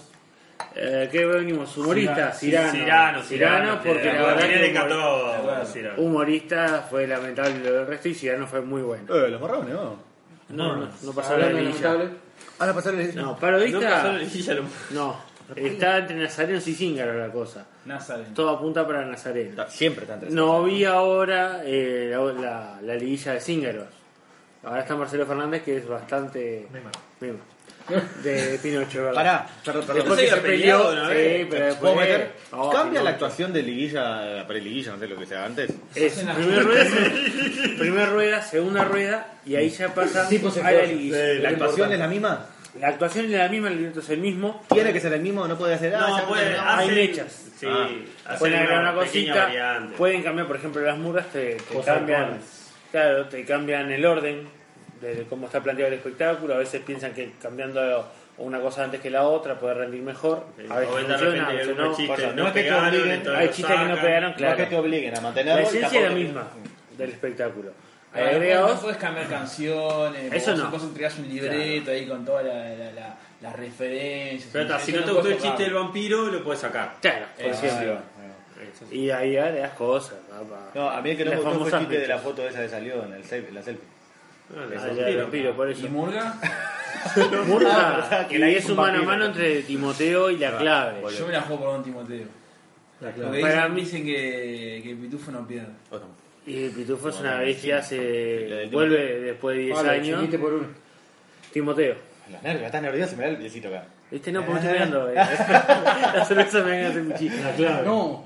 Eh, 0.75 1.07
¿Qué 1.11 1.25
venimos? 1.25 1.75
Humoristas, 1.77 2.39
Cirano. 2.39 2.71
Cirano. 2.71 3.23
Cirano, 3.23 3.23
Cirano, 3.23 3.81
porque 3.83 4.05
la 4.13 4.21
verdad 4.25 4.47
que 4.47 4.73
humor- 4.73 5.93
humorista 5.97 6.85
fue 6.89 7.07
lamentable 7.07 7.59
lo 7.59 7.71
del 7.73 7.87
resto 7.87 8.09
y 8.09 8.13
Cirano 8.13 8.45
fue 8.47 8.61
muy 8.61 8.81
bueno. 8.81 9.13
Eh, 9.15 9.29
los 9.29 9.39
borrones, 9.39 9.73
¿no? 9.73 9.95
No, 10.49 10.75
no, 10.75 10.89
no 11.01 11.11
pasó 11.13 11.37
la 11.37 11.47
liguilla. 11.49 11.63
lamentable. 11.93 12.09
Ahora 12.59 12.73
pasar 12.73 12.93
el... 12.95 13.15
No, 13.15 13.21
No 13.21 13.27
pasó 13.31 13.41
parodista. 13.41 14.03
la 14.03 14.17
liguilla, 14.17 14.53
lo- 14.53 14.63
No, 14.91 15.19
está 15.55 15.97
entre 15.99 16.15
Nazarenos 16.17 16.67
y 16.67 16.73
Zíngaro 16.75 17.17
la 17.19 17.31
cosa. 17.31 17.65
Nazareno. 17.85 18.29
Todo 18.33 18.49
apunta 18.51 18.85
para 18.85 19.05
Nazareno. 19.05 19.63
Siempre 19.69 20.03
está 20.03 20.15
interesante. 20.15 20.35
No 20.35 20.63
vi 20.63 20.85
ahora 20.85 21.61
eh, 21.65 22.09
la, 22.11 22.19
la, 22.33 22.79
la 22.81 22.95
liguilla 22.95 23.33
de 23.33 23.39
Zíngaros. 23.41 23.87
Ahora 24.63 24.81
está 24.81 24.95
Marcelo 24.95 25.25
Fernández, 25.25 25.63
que 25.63 25.77
es 25.77 25.87
bastante. 25.87 26.67
Neymar. 26.71 26.91
Mima. 27.21 27.37
De 28.23 28.59
Pinocho, 28.63 28.99
¿verdad? 29.03 29.13
Pará, 29.13 29.47
perdón, 29.63 29.85
perdón. 29.85 29.95
Después 29.97 30.19
que 30.21 30.29
se 30.29 30.37
peleó, 30.37 30.91
sí, 30.91 31.13
vez. 31.13 31.47
pero 31.49 31.75
¿Puedo 31.75 31.95
después. 31.95 31.95
meter? 31.97 32.31
Oh, 32.51 32.71
¿Cambia 32.71 33.03
la 33.03 33.09
actuación 33.11 33.53
de 33.53 33.61
liguilla 33.63 34.41
a 34.41 34.47
pre-liguilla, 34.47 34.93
no 34.93 34.99
sé 34.99 35.07
lo 35.07 35.15
que 35.17 35.25
sea 35.27 35.45
antes? 35.45 35.71
Es 35.93 36.13
primera 36.13 36.61
rueda, 36.63 36.85
primera 37.77 38.05
rueda, 38.07 38.41
segunda 38.41 38.83
rueda 38.85 39.27
y 39.45 39.55
ahí 39.55 39.69
ya 39.69 39.93
pasa 39.93 40.21
a 40.27 40.31
la 40.31 40.39
fue. 40.39 40.87
liguilla. 40.87 41.17
¿La 41.41 41.49
actuación 41.49 41.93
es 41.93 41.99
la 41.99 42.07
misma? 42.07 42.45
La 42.79 42.87
actuación 42.89 43.25
es 43.25 43.31
la 43.31 43.47
misma, 43.47 43.67
el 43.69 43.77
libreto 43.77 43.99
es 44.01 44.09
el 44.09 44.19
mismo. 44.19 44.63
¿Tiene 44.73 44.91
que 44.91 44.99
ser 44.99 45.13
el 45.13 45.21
mismo 45.21 45.47
no 45.47 45.57
puede 45.57 45.77
ser? 45.77 45.95
Ah, 45.95 46.21
No, 46.21 46.27
puede. 46.27 46.57
no. 46.57 46.61
Hay 46.67 46.89
mechas. 46.89 47.41
Sí, 47.59 47.67
Ah. 47.69 48.35
Pueden 48.37 48.57
agregar 48.57 48.81
una 48.81 48.93
cosita, 48.95 49.49
pueden 49.97 50.23
cambiar, 50.23 50.47
por 50.47 50.55
ejemplo, 50.57 50.81
las 50.81 50.97
murras 50.97 51.27
te, 51.31 51.55
te 51.55 51.81
cambian, 51.85 52.39
claro, 52.91 53.27
te 53.27 53.45
cambian 53.45 53.89
el 53.91 54.05
orden 54.05 54.47
de 55.13 55.23
cómo 55.25 55.45
está 55.47 55.61
planteado 55.61 55.91
el 55.91 55.97
espectáculo. 55.99 56.55
A 56.55 56.57
veces 56.57 56.81
piensan 56.85 57.13
que 57.13 57.31
cambiando 57.41 58.09
una 58.37 58.59
cosa 58.59 58.83
antes 58.83 58.99
que 59.01 59.09
la 59.09 59.23
otra 59.23 59.59
puede 59.59 59.73
rendir 59.75 60.01
mejor. 60.01 60.45
A 60.69 60.79
veces 60.79 60.95
de 60.95 61.03
funciona, 61.17 61.53
no. 61.75 61.95
chistes, 61.95 62.15
Cosa, 62.15 62.27
no, 62.33 62.43
no 62.43 62.47
es 62.47 62.53
que 62.53 62.59
te 62.59 62.63
pegaron, 62.65 62.89
obliguen, 62.89 63.11
entonces 63.11 63.41
Hay 63.41 63.47
chistes 63.49 63.75
que 63.75 63.85
no 63.85 63.95
pegaron, 63.95 64.21
No 64.23 64.29
es 64.29 64.35
claro. 64.37 64.57
que 64.57 64.65
te 64.65 64.75
obliguen 64.77 65.11
a 65.11 65.15
La 65.15 65.21
mantenerlo. 65.21 65.61
y 65.61 65.65
esencia 65.65 65.99
es 65.99 66.09
la 66.09 66.15
misma 66.15 66.47
del 66.97 67.09
espectáculo. 67.09 67.71
Ahí 68.13 68.23
no 68.23 68.29
Agregados, 68.29 68.79
puedes 68.79 68.97
cambiar 68.97 69.27
canciones, 69.27 70.31
Eso 70.33 70.51
vos 70.51 70.59
no. 70.59 70.69
vos 70.71 70.83
entregás 70.83 71.17
un 71.19 71.27
libreto 71.27 71.91
ahí 71.91 72.05
con 72.07 72.23
todas 72.25 72.45
la, 72.45 72.53
la, 72.75 72.91
la- 72.93 73.17
las 73.41 73.55
referencias. 73.57 74.49
Pero 74.53 74.79
si 74.79 74.93
no 74.93 75.03
te 75.03 75.11
gustó 75.11 75.27
el 75.27 75.37
chiste 75.37 75.63
del 75.63 75.73
vampiro, 75.73 76.27
lo 76.27 76.43
puedes 76.43 76.61
sacar. 76.61 76.95
claro, 77.01 77.25
por 77.35 77.45
ejemplo. 77.45 77.97
Y 78.91 79.09
ahí 79.09 79.37
agregas 79.37 79.71
cosas. 79.73 80.17
papá. 80.29 80.71
No, 80.73 80.89
a 80.89 81.01
mí 81.01 81.09
el 81.11 81.17
que 81.17 81.25
no 81.25 81.31
me 81.31 81.37
gustó 81.37 81.59
fue 81.65 81.69
el 81.71 81.79
chiste 81.79 81.99
de 81.99 82.07
la 82.07 82.17
foto 82.19 82.47
esa 82.47 82.61
que 82.61 82.69
salió 82.69 83.03
en, 83.03 83.13
el 83.13 83.23
selfie, 83.23 83.49
en 83.49 83.55
la 83.55 83.61
selfie. 83.63 83.85
Ah, 84.53 84.57
Ah, 84.59 84.63
el 84.63 84.71
ya, 84.71 84.85
el 84.85 84.95
vampiro. 84.95 85.21
vampiro, 85.23 85.55
por 85.55 85.69
eso. 85.69 85.85
¿Y 85.85 85.89
Murga? 85.89 86.35
Murga, 87.47 87.89
verdad, 87.97 88.27
que 88.29 88.35
y 88.35 88.37
la 88.39 88.49
es 88.49 88.69
un 88.69 88.77
mano 88.77 88.99
a 88.99 89.03
mano 89.03 89.25
entre 89.25 89.61
Timoteo 89.63 90.29
y 90.29 90.37
la 90.37 90.57
clave. 90.57 91.01
Yo 91.17 91.25
me 91.27 91.33
la 91.33 91.41
juego 91.41 91.63
por 91.65 91.75
un 91.75 91.83
Timoteo. 91.83 92.25
Porque. 92.99 93.21
Para 93.41 93.67
dicen, 93.67 93.73
mí- 93.73 93.81
dicen 93.81 94.05
que, 94.05 94.79
que 94.83 94.91
el 94.91 94.97
pitufo 94.97 95.31
no 95.31 95.45
pierde. 95.47 95.69
Y 96.47 96.69
Pitufo 96.69 97.09
es 97.09 97.19
una 97.19 97.39
bestia, 97.39 97.81
se 97.81 98.69
vuelve 98.71 99.19
después 99.19 99.57
de 99.57 99.63
10 99.63 99.75
Vale, 99.75 99.89
años. 99.89 100.19
chiquite 100.21 100.37
por 100.39 100.53
uno. 100.53 100.67
Timoteo. 101.51 101.95
Los 102.31 102.41
nervios, 102.43 102.65
estás 102.67 102.81
nervioso, 102.83 103.15
mirá 103.15 103.29
el 103.29 103.37
piecito 103.37 103.67
acá. 103.69 103.85
¿Viste? 104.11 104.31
No, 104.31 104.45
porque 104.45 104.59
estoy 104.59 104.73
mirando. 104.73 105.09
eh. 105.09 105.15
la 105.15 106.23
cerveza 106.25 106.59
me 106.61 106.81
gana 106.83 107.01
mi 107.01 107.13
chico. 107.15 107.35
La 107.43 107.51
clave. 107.53 107.85
No. 107.85 108.23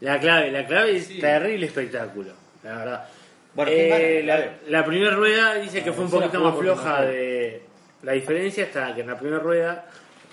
La 0.00 0.20
clave, 0.20 0.50
la 0.50 0.66
clave 0.66 0.96
es 0.96 1.06
Sí. 1.06 1.18
terrible 1.18 1.64
espectáculo, 1.66 2.32
la 2.62 2.76
verdad. 2.76 3.08
Bueno, 3.54 3.70
¿quién 3.70 3.92
Eh, 3.92 4.22
la, 4.24 4.56
la 4.68 4.84
primera 4.84 5.14
rueda 5.14 5.54
dice 5.54 5.82
que 5.82 5.92
fue 5.92 6.04
un 6.04 6.10
poquito 6.10 6.40
más 6.40 6.56
floja 6.56 7.02
de. 7.02 7.62
La 8.02 8.12
diferencia 8.12 8.64
está 8.64 8.94
que 8.94 9.00
en 9.02 9.06
la 9.06 9.18
primera 9.18 9.40
rueda 9.40 9.86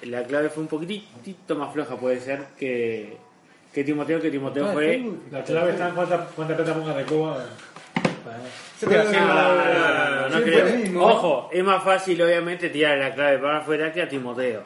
la 0.04 0.24
clave 0.24 0.50
fue 0.50 0.64
un 0.64 0.70
poquitito 0.70 1.56
más 1.56 1.72
floja, 1.74 1.96
puede 1.96 2.20
ser, 2.20 2.40
que, 2.58 3.16
que 3.74 3.84
Timoteo, 3.84 4.20
que 4.20 4.32
Timoteo 4.32 4.66
Ah, 4.68 4.74
fue. 4.74 5.04
La 5.32 5.44
clave 5.44 5.72
está 5.72 5.90
en 5.90 5.96
cuánta, 5.96 6.28
cuánta 6.36 6.56
plata 6.56 6.74
ponga 6.74 6.96
de 6.96 7.06
mismo. 10.78 11.06
Ojo, 11.06 11.50
es 11.52 11.64
más 11.64 11.84
fácil 11.84 12.22
obviamente 12.22 12.70
tirar 12.70 12.98
la 12.98 13.14
clave 13.14 13.38
para 13.38 13.60
afuera 13.60 13.92
que 13.94 14.02
a 14.02 14.10
Timoteo. 14.10 14.64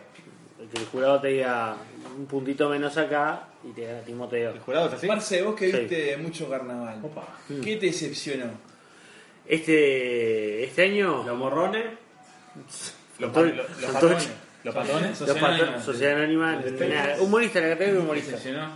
Que 0.72 0.80
el 0.82 0.88
jurado 0.88 1.20
te 1.20 1.28
diga 1.30 1.76
un 2.18 2.26
puntito 2.26 2.70
menos 2.70 2.98
acá 2.98 3.44
y 3.68 3.72
te 3.74 3.86
da 3.86 4.02
Timoteo. 4.02 4.52
¿El 4.52 4.60
jurado 4.60 4.88
es 4.88 4.94
así? 4.94 5.08
Marce, 5.08 5.42
vos 5.42 5.56
que 5.56 5.72
Sí. 5.72 5.78
viste 5.80 6.18
mucho 6.18 6.50
carnaval, 6.50 7.00
Opa. 7.04 7.28
¿qué 7.64 7.76
te 7.78 7.88
decepcionó? 7.88 8.46
Este, 9.48 10.64
este 10.64 10.84
año 10.84 11.24
Los 11.26 11.38
morrones. 11.38 11.86
Los, 13.20 13.32
Todo- 13.32 13.46
los, 13.46 13.56
los 13.56 13.80
son 13.82 13.94
patrones. 13.94 14.30
Los 14.64 14.74
patrones. 14.76 15.22
Los 15.22 15.38
patrones, 15.38 15.84
Sociedad 15.84 16.18
Anónima, 16.18 16.56
nada, 16.90 17.22
humorista, 17.22 17.60
la 17.62 17.70
categoría 17.70 17.94
de 17.94 18.00
¿Te 18.00 18.04
humorista. 18.04 18.32
decepcionó? 18.32 18.70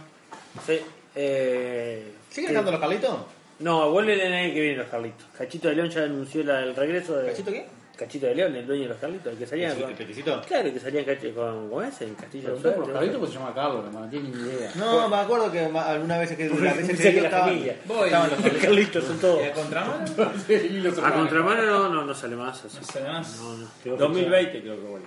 Sí. 0.66 0.80
Eh, 1.16 2.12
¿Siguen 2.30 2.50
cantando 2.54 2.72
los 2.72 2.80
Carlitos? 2.80 3.18
No, 3.60 3.90
vuelve 3.92 4.14
el 4.14 4.32
año 4.34 4.54
que 4.54 4.62
viene 4.62 4.78
los 4.78 4.88
Carlitos. 4.88 5.26
Cachito 5.38 5.68
de 5.68 5.76
León 5.76 5.90
ya 5.90 6.04
anunció 6.04 6.44
la- 6.44 6.62
el 6.62 6.76
regreso 6.76 7.18
de. 7.18 7.32
¿Cachito 7.32 7.52
qué? 7.52 7.66
Cachito 8.00 8.28
de 8.28 8.36
León, 8.36 8.56
el 8.56 8.66
dueño 8.66 8.84
de 8.84 8.88
los 8.90 8.98
Carlitos, 8.98 9.34
el 9.34 9.38
que 9.38 9.46
salía 9.46 9.74
¿El 9.74 9.82
con. 9.84 9.94
peticito? 9.94 10.42
Claro, 10.48 10.68
el 10.70 10.74
que 10.74 10.80
salía 10.80 11.04
con. 11.36 11.70
¿Cómo 11.70 11.82
es? 11.82 12.02
En 12.02 12.16
Castillo 12.16 12.44
Pero 12.46 12.56
del 12.56 12.64
por 12.64 12.74
Suerte. 12.76 12.94
Carlito 12.94 13.20
pues 13.20 13.32
se 13.32 13.38
llama 13.38 13.54
Carlos, 13.54 13.94
no 13.94 14.10
tiene 14.10 14.30
ni 14.30 14.42
idea. 14.42 14.72
No, 14.76 15.10
me 15.10 15.16
acuerdo 15.18 15.52
que 15.52 15.60
alguna 15.60 16.18
vez 16.18 16.32
que 16.32 16.48
la 16.50 16.74
vez 16.74 16.88
que 16.98 17.10
estaban, 17.20 17.50
familia. 17.50 17.76
Voy. 17.86 18.06
estaban 18.06 18.30
los 18.32 18.40
Los 18.54 18.62
Carlitos 18.64 19.04
son 19.04 19.20
todos. 19.20 19.42
¿Y 19.42 19.46
a 19.46 19.52
contramano? 19.52 20.06
A 21.06 21.14
contramano 21.14 21.66
no, 21.66 21.90
no, 21.90 22.06
no 22.06 22.16
sale 22.16 22.36
más. 22.38 22.64
así. 22.64 22.78
No 22.80 22.84
sé 22.86 23.02
más. 23.02 23.38
No, 23.42 23.58
no. 23.58 23.98
2020 23.98 24.62
creo 24.62 24.76
que 24.76 24.88
bueno. 24.88 25.06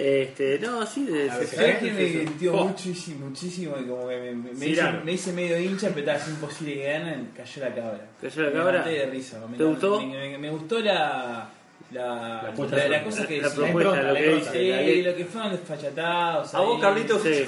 Este, 0.00 0.58
no, 0.60 0.86
sí, 0.86 1.04
de, 1.06 1.28
¿Sabes 1.28 1.78
que 1.78 1.90
me 1.90 2.04
divirtió 2.04 2.52
muchísimo, 2.52 3.26
muchísimo? 3.26 3.76
Y 3.80 3.84
como 3.86 4.08
que 4.08 4.16
me, 4.16 4.32
me, 4.32 4.52
me 4.52 4.66
hice, 4.66 4.92
me 5.04 5.12
hice 5.12 5.32
medio 5.32 5.58
hincha, 5.58 5.88
pero 5.94 6.12
estaba 6.12 6.30
imposible 6.30 6.74
que 6.74 6.84
ganen, 6.92 7.30
cayó 7.36 7.60
la 7.64 7.74
cabra. 7.74 8.06
¿Cayó 8.20 8.42
la 8.42 8.48
Me 8.50 8.54
cabra? 8.54 8.82
de 8.84 9.06
risa. 9.06 9.44
Me, 9.50 9.56
¿Te 9.56 9.64
gustó? 9.64 10.00
Me, 10.00 10.06
me- 10.30 10.38
me 10.38 10.50
gustó 10.50 10.78
la... 10.80 11.50
La, 11.90 12.42
La 12.42 13.02
cosa 13.02 13.26
que 13.26 13.40
La 13.40 13.50
propuesta, 13.50 14.02
lo 14.02 14.14
que 14.14 14.34
dice. 14.34 14.84
Sí, 14.96 15.02
lo 15.02 15.16
que 15.16 15.24
fueron 15.24 15.52
desfachatados. 15.52 16.54
¿A 16.54 16.60
vos, 16.60 16.76
ahí. 16.76 16.80
Carlitos? 16.82 17.22
Sí. 17.22 17.44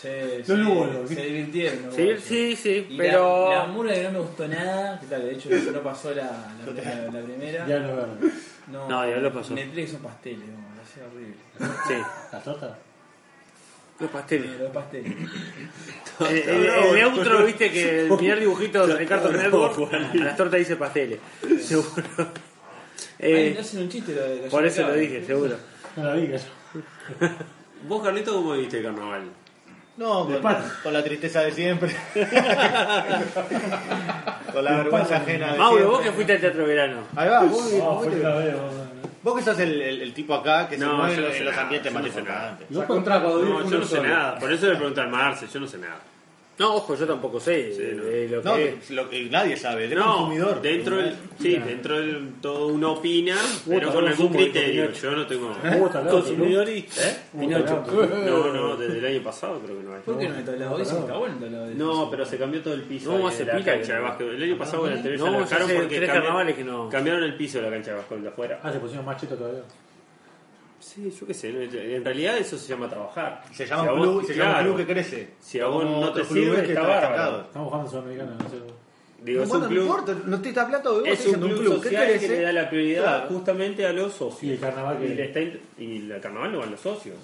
Se, 0.00 0.44
se, 0.44 0.54
divirtieron. 0.56 1.92
Sí, 1.92 2.10
sí, 2.22 2.54
sí, 2.56 2.86
Y 2.88 2.96
pero. 2.96 3.50
La, 3.50 3.58
la 3.58 3.66
murga 3.66 3.94
que 3.94 4.02
no 4.04 4.10
me 4.12 4.18
gustó 4.20 4.46
nada, 4.46 5.00
que 5.00 5.06
tal, 5.06 5.22
de 5.22 5.32
hecho 5.32 5.48
no 5.72 5.80
pasó 5.82 6.14
la, 6.14 6.22
la, 6.64 6.82
la- 6.84 7.10
la 7.10 7.20
primera. 7.20 7.66
Ya 7.66 7.80
no. 7.80 7.96
No, 8.70 8.88
No, 8.88 9.08
ya 9.10 9.16
lo 9.16 9.32
pasó. 9.32 9.56
Que 9.56 9.86
son 9.88 10.02
pasteles, 10.02 10.46
horrible. 10.96 11.34
Sí, 11.86 11.94
¿La 12.32 12.40
torta? 12.40 12.78
los 14.00 14.10
pasteles. 14.10 14.60
Los 14.60 14.70
pasteles. 14.70 15.12
Eh, 16.20 16.44
El, 16.48 16.66
el 16.66 16.94
neutro, 16.94 17.44
viste 17.44 17.70
que 17.70 18.06
el 18.06 18.08
primer 18.16 18.40
dibujito 18.40 18.84
de 18.88 19.06
Cartoon 19.06 19.36
Network, 19.36 19.94
a 19.94 20.14
las 20.16 20.36
tortas 20.36 20.58
dice 20.58 20.74
pasteles. 20.74 21.20
Seguro. 21.60 21.92
Eh, 23.20 23.56
hacen 23.60 23.82
un 23.82 23.88
chiste 23.88 24.14
lo 24.14 24.22
de 24.22 24.36
por 24.50 24.66
eso 24.66 24.82
lo 24.82 24.94
dije, 24.94 25.24
seguro. 25.24 25.56
No 25.94 26.04
la 26.04 26.14
vi. 26.14 26.32
¿Vos, 27.86 28.02
Carlito, 28.02 28.32
cómo 28.34 28.54
viste 28.54 28.78
el 28.78 28.84
carnaval? 28.84 29.22
No, 29.96 30.28
con, 30.82 30.92
la 30.92 31.04
tristeza 31.04 31.42
de 31.42 31.52
siempre. 31.52 31.94
con 34.52 34.64
la 34.64 34.76
vergüenza 34.78 35.16
ajena 35.16 35.52
de 35.52 35.58
Mauro, 35.58 35.90
vos 35.90 36.00
que 36.00 36.12
fuiste 36.12 36.32
al 36.34 36.40
teatro 36.40 36.66
verano. 36.66 37.02
Ahí 37.16 37.28
va, 37.28 37.42
vos, 37.44 37.72
No, 37.72 37.94
vos, 37.94 38.06
vos, 38.06 38.14
no. 38.14 38.87
Vos 39.28 39.38
que 39.38 39.44
sos 39.44 39.58
el, 39.58 39.80
el- 39.80 40.02
el 40.02 40.12
tipo 40.14 40.34
acá 40.34 40.68
que 40.68 40.76
se 40.78 40.84
No, 40.84 40.96
mueve 40.98 41.16
yo 41.16 41.20
no 41.22 41.26
en 41.28 41.32
sé 41.34 41.44
los 41.44 41.50
nada, 41.52 41.62
ambientes 41.64 41.92
más 41.92 42.06
importantes. 42.06 42.66
Yo 42.70 42.80
No, 43.44 43.70
yo 43.70 43.78
no 43.78 43.84
sé 43.84 44.00
nada. 44.02 44.38
Por 44.38 44.52
eso 44.52 44.66
le 44.66 44.76
pregunté 44.76 45.00
al 45.00 45.08
Marce, 45.10 45.46
yo 45.52 45.60
no 45.60 45.66
sé 45.66 45.78
nada. 45.78 46.00
No, 46.58 46.74
ojo, 46.74 46.96
yo 46.96 47.06
tampoco 47.06 47.38
sé 47.38 47.72
Sí, 47.72 47.82
no. 47.96 48.02
de 48.04 48.28
lo 48.28 48.42
que 48.42 48.48
No, 48.48 48.56
es. 48.56 48.90
lo 48.90 49.08
que 49.08 49.24
nadie 49.30 49.56
sabe, 49.56 49.84
el 49.84 49.94
No, 49.94 50.04
consumidor. 50.16 50.60
dentro 50.60 50.96
del, 50.96 51.14
sí, 51.40 51.56
dentro 51.56 52.00
del 52.00 52.32
todo 52.42 52.66
uno 52.66 52.94
opina, 52.94 53.36
pero 53.68 53.92
con 53.92 54.08
algún 54.08 54.28
criterio. 54.32 54.90
Yo 54.92 55.12
no 55.12 55.26
tengo. 55.26 55.52
¿Cómo 55.60 55.86
está 55.86 55.98
hablando, 55.98 56.20
Consumidorista, 56.20 57.08
¿eh? 57.08 57.16
Pinocho. 57.38 57.84
No, 58.26 58.52
no, 58.52 58.76
desde 58.76 58.98
el 58.98 59.06
año 59.06 59.22
pasado 59.22 59.60
creo 59.60 59.76
que 59.78 59.82
no 59.84 59.94
hay. 59.94 60.00
¿Por 60.02 60.18
qué 60.18 60.28
no 60.28 60.34
está 60.36 60.52
hablado 60.52 60.76
de 60.76 60.82
eso? 60.82 60.98
Está 60.98 61.16
bueno 61.16 61.46
el 61.46 61.78
No, 61.78 62.10
pero 62.10 62.26
se 62.26 62.36
cambió 62.38 62.60
todo 62.60 62.74
el 62.74 62.82
piso 62.82 63.16
No, 63.16 63.28
hace 63.28 63.44
la 63.44 63.52
pila 63.56 63.64
cancha 63.64 63.86
que 63.86 63.92
de 63.94 64.00
básquet. 64.00 64.28
El 64.28 64.42
año 64.42 64.58
pasado 64.58 64.86
se 64.86 64.94
la 64.96 65.02
dejaron 65.02 65.34
hace 65.42 65.74
porque 65.74 65.96
tres 65.96 66.10
cambiaron- 66.10 66.12
carnavales 66.14 66.56
que 66.56 66.64
no. 66.64 66.88
cambiaron 66.88 67.22
el 67.22 67.34
piso 67.36 67.58
de 67.58 67.64
la 67.64 67.70
cancha 67.70 67.90
de 67.92 67.96
básquet 67.98 68.18
de 68.18 68.28
afuera. 68.28 68.60
Ah, 68.64 68.72
se 68.72 68.78
pusieron 68.80 69.06
más 69.06 69.20
cheto 69.20 69.36
todavía. 69.36 69.60
Sí, 70.80 71.12
yo 71.18 71.26
qué 71.26 71.34
sé. 71.34 71.52
no, 71.52 71.60
En 71.60 72.04
realidad 72.04 72.38
eso 72.38 72.56
se 72.56 72.68
llama 72.68 72.88
trabajar. 72.88 73.42
Se 73.52 73.66
llama 73.66 73.82
Si 73.82 73.88
a 73.88 73.92
un 73.92 73.98
vos- 73.98 74.08
club, 74.08 74.26
se 74.26 74.34
llama 74.34 74.50
un 74.50 74.54
claro, 74.56 74.74
club 74.74 74.86
que 74.86 74.92
crece. 74.92 75.28
Si 75.40 75.60
a 75.60 75.66
vos 75.66 75.84
no 75.84 76.12
te 76.12 76.24
sirve, 76.24 76.62
que 76.62 76.68
está 76.72 76.82
bárbaro. 76.86 77.40
Estamos 77.42 77.68
jugando 77.68 77.90
Sudamericana, 77.90 78.36
no 78.42 78.48
sé. 78.48 78.56
Digo, 79.20 79.42
es 79.42 79.48
bueno, 79.48 79.64
un 79.66 79.70
no 79.74 79.80
club, 79.80 79.82
importa, 79.98 80.16
no 80.26 80.36
estoy 80.36 80.58
hablando 80.58 80.92
de 81.00 81.10
vos, 81.10 81.18
es 81.20 81.26
un 81.26 81.40
club 81.40 81.58
que 81.82 81.88
social 81.88 82.06
que, 82.06 82.12
crece. 82.12 82.28
le 82.28 82.40
da 82.42 82.52
la 82.52 82.70
prioridad 82.70 83.02
Claro. 83.02 83.28
justamente 83.30 83.84
a 83.86 83.92
los 83.92 84.12
socios. 84.12 84.42
Y 84.44 84.50
el 84.52 84.60
carnaval 84.60 84.98
Y, 85.02 85.08
le 85.08 85.16
que. 85.16 85.22
está 85.24 85.40
int- 85.40 85.58
y 85.78 86.10
el 86.12 86.20
carnaval 86.20 86.52
no 86.52 86.58
van 86.60 86.70
los 86.70 86.80
socios, 86.80 87.16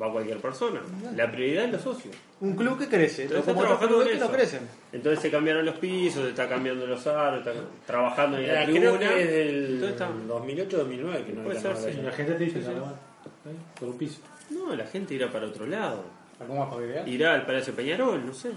va 0.00 0.10
cualquier 0.12 0.38
persona. 0.38 0.80
La 1.16 1.30
prioridad 1.30 1.64
es 1.66 1.72
los 1.72 1.82
socios. 1.82 2.14
Un 2.40 2.54
club 2.56 2.78
que 2.78 2.88
crece, 2.88 3.22
Entonces 3.24 3.44
como 3.46 3.62
está 3.62 3.74
otros 3.74 3.88
trabajando 3.88 3.88
clubes 3.88 4.06
en 4.06 4.12
que 4.12 4.18
no 4.18 4.24
eso. 4.26 4.34
crecen. 4.34 4.68
Entonces 4.92 5.20
se 5.20 5.30
cambiaron 5.30 5.64
los 5.66 5.74
pisos, 5.76 6.22
se 6.24 6.28
está 6.30 6.48
cambiando 6.48 6.86
los 6.86 7.06
aros, 7.06 7.38
está 7.46 7.52
trabajando 7.86 8.38
en 8.38 8.46
la 8.48 8.52
Era, 8.52 8.64
tribuna. 8.64 8.98
creo 8.98 8.98
que 8.98 9.22
es 9.22 9.30
del 9.30 9.64
Entonces 9.74 9.90
está- 9.92 10.08
2008-2009 10.28 11.24
que 11.24 11.32
no 11.32 11.42
Puede 11.44 11.60
ser, 11.60 11.76
sí. 11.76 12.00
La 12.02 12.12
gente 12.12 12.32
te 12.34 12.44
dice 12.44 12.60
carnaval. 12.60 12.94
¿eh? 12.94 13.78
Por 13.78 13.88
un 13.90 13.98
piso. 13.98 14.20
No, 14.50 14.74
la 14.74 14.86
gente 14.86 15.14
irá 15.14 15.30
para 15.30 15.46
otro 15.46 15.66
lado. 15.66 16.04
¿Cómo 16.46 16.58
vas 16.66 16.74
para 16.74 17.04
que 17.04 17.10
Irá 17.10 17.34
al 17.34 17.46
Palacio 17.46 17.72
Peñarol, 17.74 18.26
no 18.26 18.32
sé. 18.34 18.50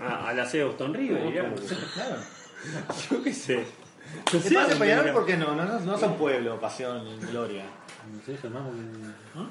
A, 0.00 0.28
a 0.28 0.32
la 0.32 0.46
sede 0.46 0.62
de 0.62 0.68
Boston 0.68 0.94
River 0.94 1.26
irá. 1.26 1.52
Yo 3.10 3.22
qué 3.22 3.32
sé. 3.32 3.64
¿Qué 4.30 4.54
pasa 4.54 4.78
Peñarol? 4.78 5.12
¿Por 5.12 5.26
qué 5.26 5.36
no? 5.36 5.54
No, 5.56 5.64
no, 5.64 5.80
no 5.80 5.98
son 5.98 6.14
pueblo, 6.16 6.60
pasión, 6.60 7.04
gloria. 7.30 7.64
No 8.12 8.20
sé, 8.24 8.36
Germán. 8.36 8.64
¿no? 9.34 9.48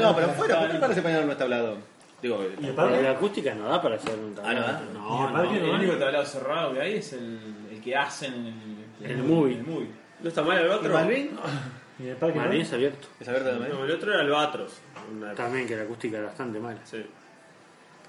No, 0.00 0.14
pero 0.14 0.28
fuera, 0.30 0.60
¿por 0.60 0.70
qué 0.70 0.78
parece 0.78 1.02
Peñarol 1.02 1.26
no 1.26 1.32
está 1.32 1.44
hablado? 1.44 1.78
Digo, 2.22 2.40
¿Y 2.42 2.46
el 2.46 2.52
Pero 2.56 2.74
parque? 2.74 3.02
la 3.02 3.10
acústica 3.10 3.54
no 3.54 3.68
da 3.68 3.82
para 3.82 3.96
hacer 3.96 4.18
un 4.18 4.34
Ah, 4.42 4.54
¿no 4.54 4.60
da? 4.62 4.82
¿Y 4.82 4.94
No, 4.94 5.28
el 5.28 5.32
no. 5.34 5.52
El 5.54 5.70
único 5.70 5.92
tablado 5.96 6.24
cerrado 6.24 6.72
que 6.72 6.80
hay 6.80 6.94
es 6.96 7.12
el, 7.12 7.38
el 7.70 7.80
que 7.82 7.94
hacen 7.96 8.32
en 8.32 8.84
el, 9.04 9.10
El 9.10 9.22
movie. 9.24 9.54
en 9.54 9.60
el 9.60 9.66
movie. 9.66 9.90
¿No 10.22 10.28
está 10.28 10.42
mal 10.42 10.58
el 10.58 10.70
otro? 10.70 10.92
¿Malvin? 10.92 11.30
¿Y 11.98 12.08
el 12.08 12.16
parque 12.16 12.38
Malvin 12.38 12.62
es 12.62 12.72
abierto. 12.72 13.08
¿Es 13.20 13.28
abierto 13.28 13.50
también? 13.50 13.72
No, 13.72 13.84
el 13.84 13.90
otro 13.90 14.10
era 14.12 14.22
Albatros. 14.22 14.72
Una- 15.14 15.34
También 15.34 15.66
que 15.68 15.76
la 15.76 15.82
acústica 15.82 16.16
era 16.16 16.26
bastante 16.28 16.58
mala. 16.58 16.78
Sí. 16.84 17.04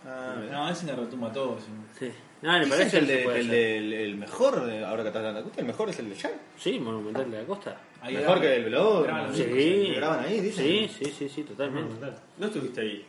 Ah. 0.07 0.35
No, 0.49 0.69
ese 0.69 0.85
me 0.85 0.93
retumba 0.93 1.31
todo. 1.33 1.57
sí. 1.59 1.65
Sí. 1.99 2.11
No, 2.45 2.53
le 2.59 2.65
Dicen 2.65 2.69
parece 2.77 2.91
que 2.91 2.97
el, 2.99 3.07
de- 3.07 3.39
el, 3.39 3.47
del- 3.49 3.93
el 3.93 4.15
mejor, 4.17 4.55
ahora 4.85 5.01
que 5.03 5.07
estás 5.09 5.15
hablando 5.15 5.33
de 5.33 5.39
acústica, 5.41 5.61
el 5.61 5.67
mejor 5.67 5.89
es 5.89 5.99
el 5.99 6.09
de 6.09 6.15
Jam. 6.15 6.31
Sí, 6.57 6.79
Monumental 6.79 7.31
de 7.31 7.37
la 7.41 7.43
Costa. 7.45 7.77
Ahí 8.01 8.15
Mejor 8.15 8.39
que 8.41 8.55
el 8.55 8.71
los 8.71 9.07
Sí. 9.35 9.43
Que 9.45 9.93
graban 9.95 10.23
ahí, 10.25 10.39
dicen. 10.41 10.63
Sí, 10.65 10.91
sí, 10.97 11.11
sí, 11.17 11.27
sí, 11.29 11.43
totalmente. 11.43 11.95
¿No 12.37 12.45
estuviste 12.47 12.81
ahí? 12.81 13.05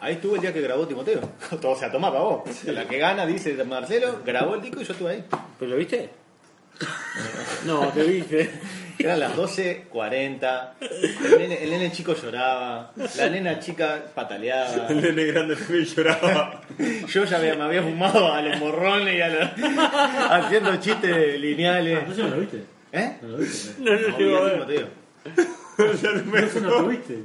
Ahí 0.00 0.14
estuve 0.14 0.36
el 0.36 0.40
día 0.40 0.52
que 0.54 0.62
grabó 0.62 0.86
Timoteo. 0.86 1.20
Todo 1.60 1.76
se 1.76 1.90
toma 1.90 2.10
para 2.10 2.24
vos. 2.24 2.64
La 2.64 2.88
que 2.88 2.96
gana, 2.98 3.26
dice 3.26 3.52
Marcelo, 3.64 4.20
grabó 4.24 4.54
el 4.54 4.62
disco 4.62 4.80
y 4.80 4.84
yo 4.84 4.92
estuve 4.94 5.10
ahí. 5.10 5.24
¿Pero 5.58 5.70
lo 5.72 5.76
viste? 5.76 6.08
No, 7.66 7.88
te 7.88 8.02
viste. 8.04 8.50
Eran 9.00 9.20
las 9.20 9.36
12.40. 9.36 10.70
El 10.80 11.38
nene, 11.38 11.62
el 11.62 11.70
nene 11.70 11.92
chico 11.92 12.14
lloraba. 12.14 12.92
La 13.16 13.30
nena 13.30 13.58
chica 13.58 14.04
pataleaba. 14.14 14.88
El 14.88 15.00
nene 15.00 15.24
grande 15.24 15.56
también 15.56 15.84
lloraba. 15.96 16.60
Yo 17.08 17.24
ya 17.24 17.38
me 17.38 17.50
había 17.50 17.82
fumado 17.82 18.32
a 18.32 18.42
los 18.42 18.58
morrones 18.58 19.14
y 19.14 19.20
a 19.20 19.28
los, 19.28 19.50
haciendo 20.30 20.76
chistes 20.76 21.40
lineales. 21.40 22.08
¿No 22.08 22.14
se 22.14 22.22
lo 22.22 22.36
viste? 22.36 22.64
¿Eh? 22.92 23.16
¿No 23.22 23.28
lo 23.28 23.38
viste? 23.38 23.74
No, 23.78 23.92
no, 23.92 23.98
No, 23.98 24.44
ver. 24.44 24.52
Timoteo. 24.52 24.88
¿No 25.78 26.60
no 26.60 26.70
lo 26.82 26.88
viste? 26.88 27.24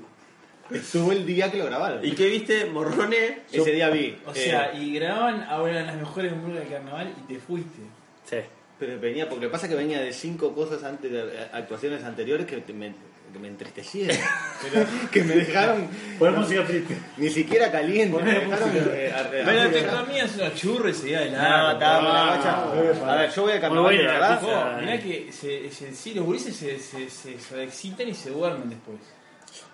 Estuvo 0.71 1.11
el 1.11 1.26
día 1.26 1.51
que 1.51 1.57
lo 1.57 1.65
grabaron. 1.65 2.03
¿Y 2.03 2.11
qué 2.13 2.28
viste, 2.28 2.65
morrones? 2.65 3.34
Ese 3.51 3.71
día 3.71 3.89
vi. 3.89 4.17
O 4.26 4.32
eh, 4.32 4.36
sea, 4.36 4.73
y 4.73 4.93
grababan 4.95 5.43
ahora 5.43 5.84
las 5.84 5.95
mejores 5.95 6.32
hamburguesas 6.32 6.67
del 6.67 6.78
carnaval 6.78 7.13
y 7.17 7.34
te 7.34 7.39
fuiste. 7.39 7.82
Sí. 8.23 8.38
Pero 8.80 8.99
venía, 8.99 9.30
porque 9.30 9.45
lo 9.45 9.49
que 9.49 9.53
pasa 9.53 9.67
es 9.67 9.71
que 9.71 9.78
venía 9.78 9.99
de 10.01 10.11
cinco 10.11 10.53
cosas 10.53 10.84
antes, 10.84 11.09
de- 11.11 11.47
actuaciones 11.53 12.03
anteriores 12.03 12.45
que 12.45 12.57
me, 12.73 12.93
que 13.32 13.39
me 13.39 13.47
entristecieron. 13.47 14.17
Pero 14.61 14.86
que 15.11 15.23
me 15.23 15.36
dejaron 15.36 15.88
Poner 16.19 16.38
música 16.39 16.65
triste. 16.65 16.97
ni 17.17 17.30
siquiera 17.30 17.71
caliente. 17.71 18.21
Me 18.21 18.34
dejaron. 18.34 18.69
eh, 18.76 19.13
a- 19.15 19.19
a- 19.21 19.30
Pero 19.30 19.61
a- 19.61 19.69
te 19.69 19.86
comías 19.88 20.36
unos 20.36 20.55
churros 20.55 20.91
y 20.97 21.01
seguía 21.01 21.21
de 21.21 21.32
No, 21.32 21.38
largo. 21.38 21.71
está, 21.71 22.01
la 22.01 22.34
Ah, 22.34 22.36
gacha. 22.38 23.13
A 23.13 23.15
ver, 23.15 23.32
yo 23.32 23.41
voy 23.43 23.51
a 23.53 23.61
carnaval, 23.61 23.84
buena 23.95 24.11
de 24.13 24.19
la 24.19 24.30
verdad. 24.30 24.82
mirá 24.82 24.99
que 25.01 25.32
se, 25.32 25.71
se- 25.71 25.93
sí, 25.95 26.13
los 26.13 26.26
gurises 26.26 26.55
se, 26.55 26.78
se, 26.80 27.09
se, 27.09 27.39
se 27.39 27.63
excitan 27.63 28.09
y 28.09 28.13
se 28.13 28.30
duermen 28.32 28.69
después. 28.69 28.97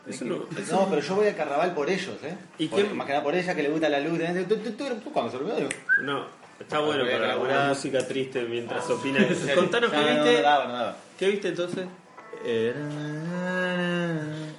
Eso 0.07 0.25
no. 0.25 0.35
No, 0.71 0.89
pero 0.89 1.01
yo 1.01 1.15
voy 1.15 1.27
al 1.27 1.35
carnaval 1.35 1.73
por 1.73 1.89
ellos, 1.89 2.15
¿eh? 2.23 2.35
¿Y 2.59 2.67
Por- 2.67 2.83
qué- 2.87 2.93
Más 2.93 3.05
que 3.07 3.13
nada 3.13 3.23
por 3.23 3.33
ella 3.35 3.55
que 3.55 3.63
le 3.63 3.69
gusta 3.69 3.89
la 3.89 3.99
luz. 3.99 4.19
¿eh? 4.19 4.45
Tú- 4.47 4.57
tú- 4.57 4.71
tú- 4.73 4.95
tú 5.03 5.11
cuando 5.11 5.31
se 5.31 5.37
durmió, 5.37 5.55
digo, 5.55 5.69
No, 6.03 6.25
está 6.61 6.79
bueno 6.79 7.03
para 7.05 7.27
laburar. 7.27 7.57
una 7.59 7.67
música 7.69 8.05
triste 8.07 8.41
mientras 8.43 8.89
opina. 8.89 9.19
serio. 9.35 9.55
Contanos 9.55 9.91
No, 9.91 9.99
qué 9.99 10.05
viste. 10.13 10.35
No, 10.37 10.41
daba, 10.43 10.65
no 10.67 10.73
daba. 10.73 10.95
¿Qué 11.17 11.27
viste 11.29 11.47
entonces? 11.49 11.85
Eh, 12.43 12.73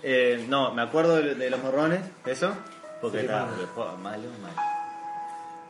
eh, 0.03 0.45
no, 0.49 0.73
me 0.75 0.83
acuerdo 0.83 1.17
de, 1.17 1.35
de 1.35 1.51
los 1.51 1.61
morrones, 1.63 2.01
eso, 2.27 2.55
porque 3.01 3.19
Sí, 3.19 3.25
estaba 3.25 3.47
malo. 3.47 3.57
después, 3.61 3.89
malo, 3.99 4.23
malo. 4.41 4.55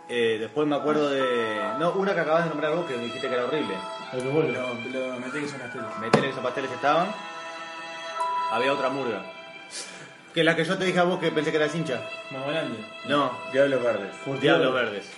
Eh, 0.08 0.36
después 0.40 0.66
me 0.66 0.76
acuerdo 0.76 1.08
de. 1.10 1.56
No, 1.78 1.92
una 1.92 2.14
que 2.14 2.20
acabas 2.20 2.44
de 2.44 2.50
nombrar 2.50 2.74
vos 2.74 2.86
que 2.86 2.96
me 2.96 3.04
dijiste 3.04 3.28
que 3.28 3.34
era 3.34 3.44
horrible. 3.44 3.74
El 4.12 4.28
bolo. 4.28 4.48
Lo, 4.48 4.74
lo 4.74 5.20
metí 5.20 5.40
que 5.40 5.48
son 5.48 5.58
castelos. 5.58 5.98
Meter 6.00 6.24
esos 6.26 6.40
pasteles 6.40 6.68
que 6.68 6.76
estaban. 6.76 7.08
Había 8.50 8.72
otra 8.74 8.90
murga. 8.90 9.22
Que 10.34 10.44
la 10.44 10.54
que 10.56 10.64
yo 10.64 10.76
te 10.76 10.84
dije 10.84 10.98
a 10.98 11.04
vos 11.04 11.18
que 11.18 11.30
pensé 11.30 11.50
que 11.50 11.56
era 11.56 11.68
cincha. 11.68 12.02
Más 12.30 12.46
grande. 12.46 12.78
No, 13.06 13.32
Diablos 13.52 13.82
Verdes. 13.82 14.40
Diablos 14.40 14.74
Verdes. 14.74 15.10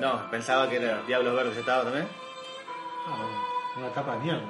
No, 0.00 0.30
pensaba 0.30 0.68
que 0.68 0.76
era 0.76 1.02
Diablos 1.02 1.34
Verdes 1.34 1.56
estaba 1.56 1.84
también. 1.84 2.06
Ah, 3.06 3.44
una 3.78 3.88
tapa 3.90 4.14
de 4.16 4.18
mierda. 4.24 4.42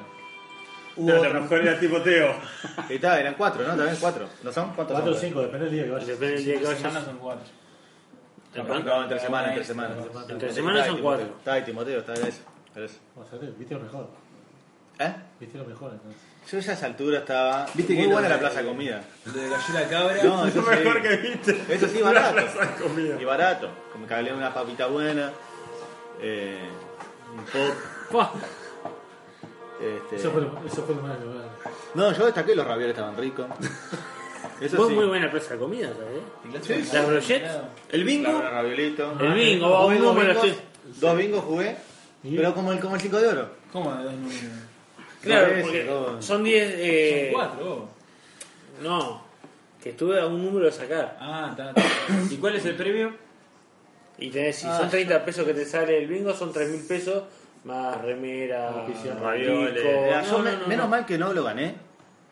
Hubo 0.96 1.08
No, 1.10 1.16
otra- 1.18 1.32
la 1.32 1.40
mejor 1.40 1.60
era 1.60 1.80
Timoteo. 1.80 2.34
Y 2.88 2.94
estaba, 2.94 3.18
eran 3.18 3.34
cuatro, 3.34 3.62
¿no? 3.62 3.68
También 3.74 3.96
cuatro. 4.00 4.28
¿No 4.42 4.52
son? 4.52 4.72
¿Cuántos 4.74 4.94
4 4.96 5.10
o 5.10 5.14
son? 5.14 5.20
5, 5.22 5.40
depende 5.42 5.64
del 5.66 5.74
día 5.74 5.84
que 5.84 5.90
vayas. 5.90 6.08
Depende 6.08 6.34
del 6.34 6.44
día 6.44 6.58
que 6.58 6.64
vayas. 6.64 6.78
semanas 6.78 7.04
son 7.04 7.18
cuatro. 7.18 7.44
No, 8.54 9.02
entre 9.02 9.18
semana, 9.18 9.48
entre 9.48 9.64
semana. 9.64 9.94
Entre 10.28 10.52
semanas 10.52 10.86
son 10.86 11.00
cuatro. 11.00 11.26
Está 11.38 11.52
ahí 11.54 11.62
Timoteo, 11.64 11.98
está 12.00 12.12
ahí 12.12 12.22
eso. 12.28 12.42
Pero 12.72 12.86
eso. 12.86 12.98
A 13.16 13.36
viste 13.58 13.74
lo 13.74 13.80
mejor. 13.80 14.08
¿Eh? 14.98 15.14
Viste 15.40 15.58
lo 15.58 15.64
mejor 15.64 15.92
entonces. 15.92 16.22
Yo 16.50 16.58
ya 16.58 16.72
a 16.72 16.74
esa 16.74 16.86
altura 16.86 17.18
estaba. 17.18 17.66
Viste 17.74 17.94
muy 17.94 18.02
que 18.06 18.12
buena 18.12 18.28
lo- 18.28 18.34
la 18.34 18.40
plaza 18.40 18.60
de 18.62 18.68
comida. 18.68 19.02
Lo 19.24 19.32
de 19.32 19.48
cayó 19.48 19.74
la 19.74 19.88
cabra. 19.88 20.22
No, 20.22 20.46
eso 20.46 20.60
Lo 20.60 20.66
mejor 20.70 20.96
sí. 20.96 21.02
que 21.02 21.16
viste. 21.16 21.64
Eso 21.70 21.88
sí, 21.88 21.98
La 22.00 22.04
barato. 22.04 22.34
plaza 22.34 22.58
de 22.72 22.82
comida. 22.82 23.20
Y 23.20 23.24
barato. 23.24 23.68
Como 23.92 24.06
que 24.06 24.14
hablé 24.14 24.32
una 24.34 24.52
papita 24.52 24.86
buena. 24.86 25.30
Eh, 26.20 26.68
un 27.36 27.44
pop. 28.10 28.30
Este... 29.80 30.16
Eso 30.16 30.30
fue 30.30 30.40
lo, 30.42 30.60
eso 30.66 30.82
fue 30.84 30.94
lo 30.94 31.02
más 31.02 31.18
lo 31.20 31.26
más- 31.34 31.44
No, 31.94 32.12
yo 32.12 32.26
destaqué 32.26 32.54
los 32.54 32.66
ravioles 32.66 32.94
estaban 32.96 33.16
ricos. 33.16 33.46
Eso 34.60 34.76
Vos 34.76 34.88
sí. 34.88 34.94
muy 34.94 35.06
buena 35.06 35.30
plaza 35.30 35.54
de 35.54 35.60
comida, 35.60 35.88
¿sabes? 35.88 36.64
Sí, 36.64 36.88
Las 36.94 37.06
brochettes. 37.06 37.50
El 37.90 38.04
bingo. 38.04 38.30
Los 38.30 38.42
raviolitos. 38.50 39.20
El 39.20 39.32
bingo, 39.34 39.76
Jugué 39.82 39.96
un 39.96 40.02
dos 40.04 40.16
bingos. 40.16 40.46
Dos 41.00 41.16
bingos 41.16 41.44
jugué. 41.44 41.76
Pero 42.22 42.54
como 42.54 42.70
el, 42.72 42.78
como 42.78 42.94
el 42.94 43.00
5 43.00 43.16
de 43.20 43.28
oro. 43.28 43.48
¿Cómo 43.72 43.92
de 43.94 44.04
dos? 44.04 44.12
Claro, 45.24 45.54
porque 45.62 45.84
dos. 45.84 46.24
son 46.24 46.44
10. 46.44 46.70
Son 46.70 46.78
Eh, 46.80 47.30
cuatro. 47.32 47.64
vos. 47.64 47.84
No, 48.82 49.24
que 49.82 49.90
estuve 49.90 50.20
a 50.20 50.26
un 50.26 50.44
número 50.44 50.66
de 50.66 50.72
sacar. 50.72 51.16
Ah, 51.20 51.48
está, 51.50 51.70
está. 51.70 51.82
¿Y 52.32 52.36
cuál 52.36 52.56
es 52.56 52.64
el 52.64 52.74
premio? 52.76 53.12
Y 54.18 54.30
tenés, 54.30 54.56
si 54.56 54.66
Ah, 54.66 54.78
son 54.78 54.90
30 54.90 55.24
pesos 55.24 55.44
que 55.46 55.54
te 55.54 55.64
sale 55.64 55.98
el 55.98 56.06
bingo, 56.06 56.32
son 56.34 56.52
3 56.52 56.68
mil 56.70 56.82
pesos 56.86 57.24
más 57.64 58.00
remera, 58.00 58.86
ravioles. 59.20 59.82
No, 60.30 60.38
me- 60.38 60.52
no, 60.52 60.58
no, 60.60 60.66
menos 60.68 60.84
no. 60.86 60.88
mal 60.90 61.06
que 61.06 61.18
no 61.18 61.32
lo 61.32 61.42
gané. 61.44 61.74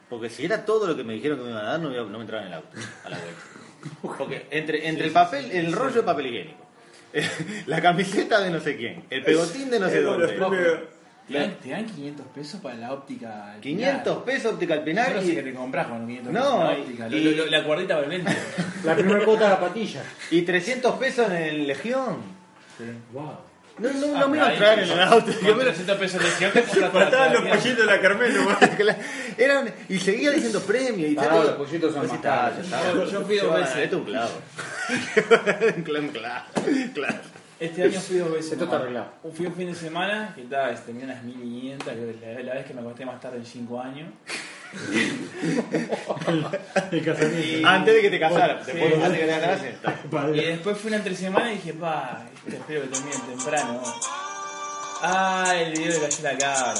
Porque 0.09 0.28
si 0.28 0.45
era 0.45 0.64
todo 0.64 0.86
lo 0.86 0.95
que 0.97 1.05
me 1.05 1.14
dijeron 1.14 1.38
que 1.38 1.45
me 1.45 1.51
iban 1.51 1.64
a 1.64 1.68
dar, 1.70 1.80
no, 1.80 1.88
me 1.88 1.95
iba- 1.97 2.05
no 2.05 2.18
me 2.18 2.20
entraba 2.20 2.43
en 2.43 2.49
el 2.49 2.55
auto 2.55 2.68
a 3.05 3.09
la 3.09 3.18
vuelta. 3.18 4.16
Porque 4.18 4.47
entre, 4.51 4.86
entre 4.88 5.07
el 5.07 5.12
papel, 5.12 5.51
el 5.51 5.72
rollo 5.72 5.95
de 5.97 6.03
papel 6.03 6.26
higiénico, 6.26 6.66
la 7.66 7.80
camiseta 7.80 8.40
de 8.40 8.51
no 8.51 8.61
sé 8.61 8.76
quién, 8.76 9.05
el 9.11 9.24
pegotín 9.24 9.70
de 9.70 9.80
no 9.80 9.88
sé 9.88 10.03
dónde. 10.03 10.38
¿Te 11.28 11.34
dan, 11.38 11.54
te 11.62 11.70
dan 11.70 11.86
500 11.86 12.26
pesos 12.34 12.60
para 12.60 12.74
la 12.76 12.92
óptica. 12.92 13.52
al 13.54 13.60
500 13.60 14.22
pesos 14.24 14.52
óptica 14.54 14.74
al 14.74 14.84
penal 14.84 15.12
no 15.14 15.22
sé 15.22 15.28
y, 15.28 15.34
qué 15.36 15.42
te 15.42 15.54
compras 15.54 15.86
con 15.86 16.06
500 16.06 16.32
No, 16.32 16.40
pesos 16.40 16.52
en 16.54 16.60
la 16.60 16.72
óptica. 16.82 17.08
Y- 17.08 17.20
lo- 17.24 17.44
lo- 17.44 17.50
la 17.50 17.64
cuerdita 17.64 17.94
para 17.94 18.06
el 18.06 18.10
lente. 18.10 18.36
La 18.84 18.94
primera 18.96 19.24
cuota 19.24 19.44
de 19.44 19.50
la 19.50 19.60
patilla. 19.60 20.02
y 20.30 20.42
300 20.42 20.94
pesos 20.98 21.26
en 21.30 21.36
el 21.36 21.66
Legión. 21.68 22.16
Wow. 23.12 23.30
No, 23.78 23.88
no, 23.90 24.16
Ah, 24.16 24.20
no 24.20 24.28
me 24.28 24.36
iba 24.36 24.46
a 24.48 24.52
entrar 24.52 24.78
en 24.80 24.90
el 24.90 25.00
auto. 25.00 25.30
Yo 25.40 25.54
me 25.56 25.64
lo- 25.64 25.70
300 25.70 25.96
pesos 25.96 26.20
te 26.20 26.60
toda 26.62 26.80
la 26.80 26.90
Faltaban 26.90 27.32
los 27.32 27.42
pollitos 27.44 27.78
de 27.78 27.86
la 27.86 28.00
Carmen 28.00 28.34
nomás. 28.36 28.58
Eran, 29.38 29.72
y 29.88 29.98
seguía 29.98 30.30
diciendo 30.32 30.60
premio 30.60 31.06
y 31.06 31.14
todo. 31.14 31.42
los 31.44 31.52
pollitos 31.52 31.92
son 31.92 32.00
Pues 32.00 32.12
más 32.12 32.20
caros. 32.20 32.68
Yo- 32.68 33.48
Bueno, 33.48 33.60
veces. 33.60 33.76
Es 33.76 33.92
un 33.94 34.04
clavo, 34.04 34.30
un 35.76 35.82
clavo. 36.08 36.44
claro. 36.92 37.14
Este 37.62 37.84
año 37.84 38.00
fui 38.00 38.16
dos 38.16 38.32
veces. 38.32 38.50
Esto 38.52 38.64
está 38.64 38.76
arreglado. 38.76 39.12
Fui 39.32 39.46
un 39.46 39.54
fin 39.54 39.68
de 39.68 39.74
semana 39.76 40.32
que 40.34 40.42
estaba, 40.42 40.70
este, 40.70 40.92
tenía 40.92 41.04
unas 41.04 41.22
1500, 41.22 41.88
que 41.88 42.16
la, 42.20 42.42
la 42.42 42.54
vez 42.54 42.66
que 42.66 42.74
me 42.74 42.80
acosté 42.80 43.06
más 43.06 43.20
tarde 43.20 43.36
en 43.36 43.46
5 43.46 43.80
años. 43.80 44.12
El 46.90 47.04
casamiento. 47.04 47.68
Antes 47.68 47.94
de 47.94 48.02
que 48.02 48.10
te 48.10 48.18
casaras. 48.18 48.66
Sí. 48.66 48.72
Después, 48.72 48.94
antes 48.94 49.12
de 49.12 49.18
que 49.18 49.26
te 49.26 49.40
casaras, 49.40 49.62
está. 49.62 49.94
Y 50.34 50.40
después 50.44 50.76
fui 50.78 50.88
una 50.88 50.96
entre 50.96 51.14
semana 51.14 51.52
y 51.52 51.56
dije, 51.56 51.74
pa, 51.74 52.26
este, 52.34 52.56
espero 52.56 52.82
que 52.82 52.88
termine 52.88 53.16
temprano. 53.28 53.80
Ah, 55.02 55.54
el 55.56 55.72
video 55.72 55.92
de 55.92 56.00
Cayó 56.00 56.22
la 56.24 56.38
Cabra. 56.38 56.74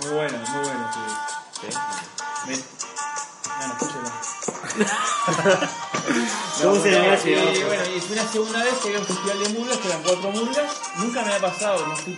Muy 0.00 0.10
bueno, 0.10 0.38
muy 0.38 0.64
bueno. 0.64 0.90
Sí. 1.52 1.68
Me... 2.48 2.56
No, 2.56 3.66
no, 3.68 3.74
escúchalo. 3.74 4.10
¿Cómo 6.62 6.76
se 6.76 6.90
llama 6.90 7.16
bueno, 7.66 7.82
y 7.96 8.00
fue 8.00 8.16
una 8.16 8.26
segunda 8.28 8.64
vez 8.64 8.74
que 8.74 8.88
había 8.88 9.00
un 9.00 9.06
festival 9.06 9.42
de 9.42 9.48
murgas, 9.50 9.76
que 9.78 9.88
eran 9.88 10.02
cuatro 10.02 10.30
murgas. 10.30 10.80
Nunca 10.98 11.22
me 11.22 11.28
había 11.28 11.40
pasado, 11.40 11.86
no 11.86 11.96
fui, 11.96 12.16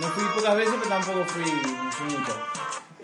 no 0.00 0.08
fui 0.08 0.24
pocas 0.34 0.56
veces, 0.56 0.74
pero 0.78 0.88
tampoco 0.88 1.24
fui, 1.26 1.44
fui 1.44 2.06
mucho. 2.06 2.36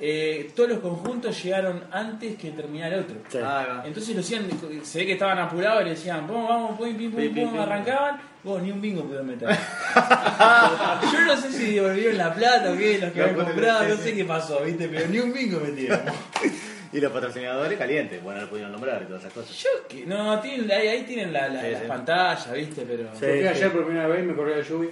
Eh, 0.04 0.50
todos 0.56 0.68
los 0.70 0.78
conjuntos 0.80 1.40
llegaron 1.44 1.84
antes 1.92 2.36
que 2.36 2.50
terminar 2.50 2.92
el 2.92 3.00
otro. 3.00 3.16
Sí. 3.28 3.38
Va. 3.38 3.84
Entonces 3.86 4.16
lo 4.16 4.20
hacían, 4.20 4.48
se 4.82 4.98
ve 4.98 5.06
que 5.06 5.12
estaban 5.12 5.38
apurados 5.38 5.82
y 5.82 5.84
le 5.84 5.90
decían, 5.90 6.26
vamos, 6.26 6.48
vamos, 6.48 6.76
pum, 6.76 6.96
pim, 6.96 7.12
pum, 7.12 7.32
pum, 7.32 7.60
arrancaban, 7.60 8.20
vos 8.42 8.60
ni 8.60 8.72
un 8.72 8.80
bingo 8.80 9.02
pudieron 9.02 9.28
meter. 9.28 9.48
Yo 11.12 11.20
no 11.20 11.36
sé 11.36 11.52
si 11.52 11.74
devolvieron 11.74 12.18
la 12.18 12.34
plata 12.34 12.72
o 12.72 12.76
qué, 12.76 12.98
los 12.98 13.12
que 13.12 13.20
No, 13.20 13.26
habían 13.26 13.46
comprado, 13.46 13.88
no 13.88 13.96
sé 13.96 14.14
qué 14.14 14.24
pasó, 14.24 14.60
viste, 14.64 14.88
pero 14.88 15.06
ni 15.06 15.20
un 15.20 15.32
bingo 15.32 15.60
metieron. 15.60 16.00
Y 16.92 17.00
los 17.00 17.10
patrocinadores 17.12 17.78
calientes. 17.78 18.22
Bueno, 18.22 18.42
no 18.42 18.48
pudieron 18.48 18.72
nombrar 18.72 19.02
y 19.02 19.06
todas 19.06 19.22
esas 19.22 19.32
cosas. 19.32 19.56
Yo, 19.56 19.68
que- 19.88 20.04
no, 20.06 20.38
tienen, 20.40 20.70
ahí, 20.70 20.88
ahí 20.88 21.02
tienen 21.04 21.32
la, 21.32 21.48
la, 21.48 21.62
Sí, 21.62 21.70
las 21.70 21.80
sí. 21.82 21.88
pantallas, 21.88 22.52
viste, 22.52 22.84
pero... 22.86 23.08
Sí. 23.18 23.24
Ayer 23.46 23.72
por 23.72 23.84
primera 23.86 24.06
vez 24.08 24.20
y 24.22 24.26
me 24.26 24.34
corrió 24.34 24.56
la 24.56 24.62
lluvia. 24.62 24.90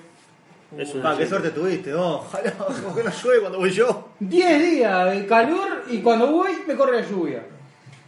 Es 0.79 0.95
Ah, 1.03 1.15
qué 1.19 1.27
suerte 1.27 1.51
tuviste. 1.51 1.93
Oh, 1.93 2.15
ojalá, 2.17 2.53
como 2.53 2.95
que 2.95 3.03
no 3.05 3.11
llueve 3.11 3.41
cuando 3.41 3.59
voy 3.59 3.71
yo. 3.71 4.11
10 4.21 4.63
días 4.71 5.11
de 5.13 5.27
calor 5.27 5.85
y 5.91 5.99
cuando 6.01 6.29
voy 6.31 6.53
me 6.67 6.75
corre 6.77 7.01
la 7.03 7.07
lluvia. 7.09 7.43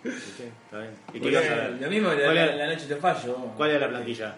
Está 0.04 0.78
bien. 0.78 0.90
¿Y 1.08 1.12
qué 1.12 1.18
Porque 1.20 1.28
ibas 1.30 1.44
a 1.50 1.54
ver? 1.54 1.78
Lo 1.80 1.90
mismo 1.90 2.08
la, 2.08 2.14
¿Cuál 2.14 2.34
la, 2.34 2.44
era- 2.44 2.56
la 2.56 2.66
noche 2.72 2.86
te 2.86 2.96
fallo. 2.96 3.34
¿Cuál 3.56 3.70
era 3.70 3.80
la 3.80 3.88
plantilla? 3.88 4.36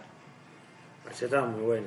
Esa 1.10 1.24
estaba 1.26 1.46
muy 1.46 1.60
buena. 1.62 1.86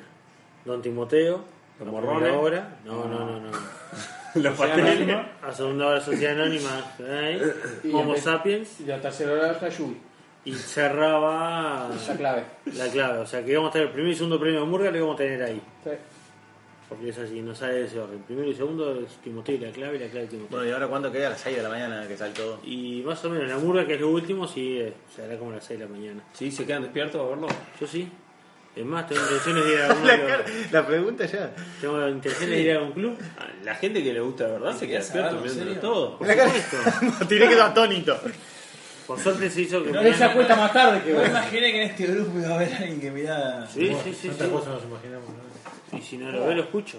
Don 0.63 0.81
Timoteo, 0.81 1.43
Los 1.79 1.87
morrones. 1.89 2.17
primera 2.21 2.37
hora. 2.39 2.77
No, 2.85 3.05
no, 3.05 3.19
no, 3.25 3.39
no. 3.39 3.49
Los 4.35 4.57
pasteles. 4.57 4.95
Anónima 4.97 5.31
A 5.43 5.51
segunda 5.51 5.87
hora 5.87 6.01
Sociedad 6.01 6.33
Anónima, 6.39 6.95
Y 7.83 7.91
Homo 7.91 8.15
Sapiens, 8.17 8.81
y 8.81 8.85
la 8.85 8.99
tercera 9.01 9.33
hora 9.33 9.57
la 9.61 9.69
lluvia. 9.69 9.97
y 10.45 10.53
cerraba 10.53 11.89
La 12.07 12.15
clave. 12.15 12.43
la 12.73 12.87
clave. 12.89 13.19
O 13.19 13.25
sea 13.25 13.43
que 13.43 13.51
íbamos 13.51 13.69
a 13.69 13.73
tener 13.73 13.87
el 13.87 13.93
primer 13.93 14.11
y 14.11 14.15
segundo 14.15 14.39
premio 14.39 14.61
de 14.61 14.65
Murga, 14.65 14.91
lo 14.91 14.97
íbamos 14.97 15.15
a 15.15 15.17
tener 15.17 15.43
ahí. 15.43 15.61
Sí. 15.83 15.89
Porque 16.89 17.09
es 17.09 17.17
así, 17.17 17.41
no 17.41 17.53
sale 17.53 17.73
de 17.73 17.85
ese 17.85 17.99
orden. 17.99 18.19
Primero 18.19 18.49
y 18.49 18.55
segundo 18.55 18.97
es 19.01 19.17
Timoteo 19.17 19.55
y 19.55 19.59
la 19.59 19.71
clave 19.71 19.97
y 19.97 19.99
la 19.99 20.05
clave 20.07 20.21
de 20.21 20.27
Timoteo. 20.31 20.57
Bueno, 20.57 20.69
¿y 20.69 20.73
ahora 20.73 20.87
cuándo 20.87 21.11
queda? 21.11 21.27
A 21.27 21.29
las 21.31 21.41
6 21.41 21.57
de 21.57 21.63
la 21.63 21.67
mañana 21.69 22.07
que 22.07 22.15
sale 22.15 22.33
todo. 22.33 22.59
Y 22.63 23.01
más 23.05 23.23
o 23.25 23.29
menos, 23.29 23.49
la 23.49 23.57
Murga, 23.57 23.85
que 23.85 23.95
es 23.95 23.99
lo 24.01 24.09
último, 24.09 24.47
sí, 24.47 24.77
eh, 24.79 24.93
será 25.13 25.37
como 25.37 25.51
a 25.51 25.55
las 25.55 25.65
6 25.65 25.79
de 25.79 25.85
la 25.85 25.91
mañana. 25.91 26.23
Sí, 26.31 26.49
se 26.49 26.65
quedan 26.65 26.83
despiertos 26.83 27.19
a 27.21 27.27
verlo. 27.29 27.47
Yo 27.81 27.87
sí. 27.87 28.09
Es 28.77 28.85
más, 28.85 29.07
tengo 29.07 29.21
intenciones 29.23 29.65
de 29.65 29.73
ir 29.73 29.79
a 29.81 29.85
algún, 29.89 30.07
La, 30.07 30.17
cara- 30.27 30.45
la 30.71 30.87
pregunta 30.87 31.25
ya. 31.25 31.51
tengo 31.81 32.07
intenciones 32.09 32.49
de 32.49 32.61
ir 32.61 32.71
a 32.71 32.75
algún 32.75 32.91
club. 32.93 33.17
La 33.63 33.75
gente 33.75 34.03
que 34.03 34.13
le 34.13 34.19
gusta 34.19 34.45
de 34.45 34.51
verdad 34.51 34.77
se 34.77 34.87
queda 34.87 34.99
despierto 34.99 35.37
en 35.37 35.43
viendo 35.43 35.81
todo. 35.81 36.17
Por 36.19 36.27
La 36.27 36.35
cara- 36.35 36.51
supuesto. 36.51 37.25
Tiré 37.27 37.47
quedó 37.49 37.63
atónito. 37.63 38.19
Por 39.07 39.19
suerte 39.19 39.49
se 39.49 39.61
hizo 39.61 39.83
que... 39.83 39.91
No, 39.91 40.01
Él 40.01 40.13
se 40.13 40.23
acuesta 40.25 40.55
más 40.55 40.73
tarde 40.73 41.01
que 41.01 41.11
No 41.11 41.15
vos. 41.19 41.23
me 41.23 41.29
imaginé 41.29 41.71
que 41.71 41.81
en 41.83 41.89
este 41.91 42.05
grupo 42.07 42.37
iba 42.39 42.49
a 42.49 42.55
haber 42.55 42.73
alguien 42.73 42.99
que 43.01 43.09
mirara. 43.11 43.65
Sí, 43.67 43.95
sí, 44.03 44.13
sí. 44.13 44.27
Tantas 44.27 44.47
sí. 44.47 44.53
cosas 44.53 44.73
nos 44.73 44.83
imaginamos. 44.83 45.29
¿no? 45.29 45.97
Y 45.97 46.01
si 46.01 46.17
no 46.17 46.29
lo 46.31 46.45
ve, 46.45 46.55
lo 46.55 46.61
escucho. 46.63 46.97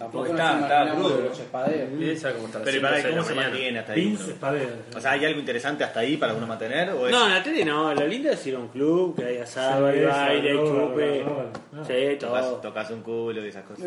Tampoco 0.00 0.24
Porque 0.26 0.40
está- 0.42 0.60
está 0.60 0.94
crudo. 0.94 1.20
los 1.28 1.38
espaderos. 1.38 1.88
Esa 2.02 2.32
como 2.32 2.46
hasta 2.46 2.58
las 2.60 2.64
Pero 2.64 2.76
¿y 2.78 2.80
para 2.80 2.94
seis 2.94 3.04
de 3.04 3.10
cómo 3.10 3.20
la 3.22 3.28
se 3.28 3.34
mañana. 3.34 3.50
mantiene 3.52 3.78
hasta 3.80 3.92
ahí? 3.92 4.00
Pins, 4.00 4.28
espaderos. 4.28 4.72
O 4.96 5.00
sea, 5.00 5.10
¿hay 5.10 5.24
algo 5.26 5.40
interesante 5.40 5.84
hasta 5.84 6.00
ahí 6.00 6.16
para 6.16 6.32
uno 6.34 6.46
mantener? 6.46 6.90
¿O 6.90 7.06
es... 7.06 7.12
No, 7.12 7.26
en 7.26 7.34
la 7.34 7.42
tele 7.42 7.64
no, 7.66 7.92
lo 7.94 8.06
lindo 8.06 8.30
es 8.30 8.46
ir 8.46 8.54
a 8.54 8.58
un 8.60 8.68
club, 8.68 9.14
que 9.14 9.24
hay 9.26 9.36
asado, 9.36 9.86
hay 9.88 9.98
Cerveza, 9.98 10.16
baile, 10.16 10.50
hay 10.50 10.56
droga, 10.56 10.86
chupe. 10.88 11.18
droga, 11.22 11.44
no. 11.72 11.84
Sí, 11.84 11.92
tocas, 12.18 12.40
todo. 12.42 12.56
tocas 12.56 12.90
un 12.90 13.02
culo 13.02 13.44
y 13.44 13.48
esas 13.50 13.64
cosas. 13.64 13.84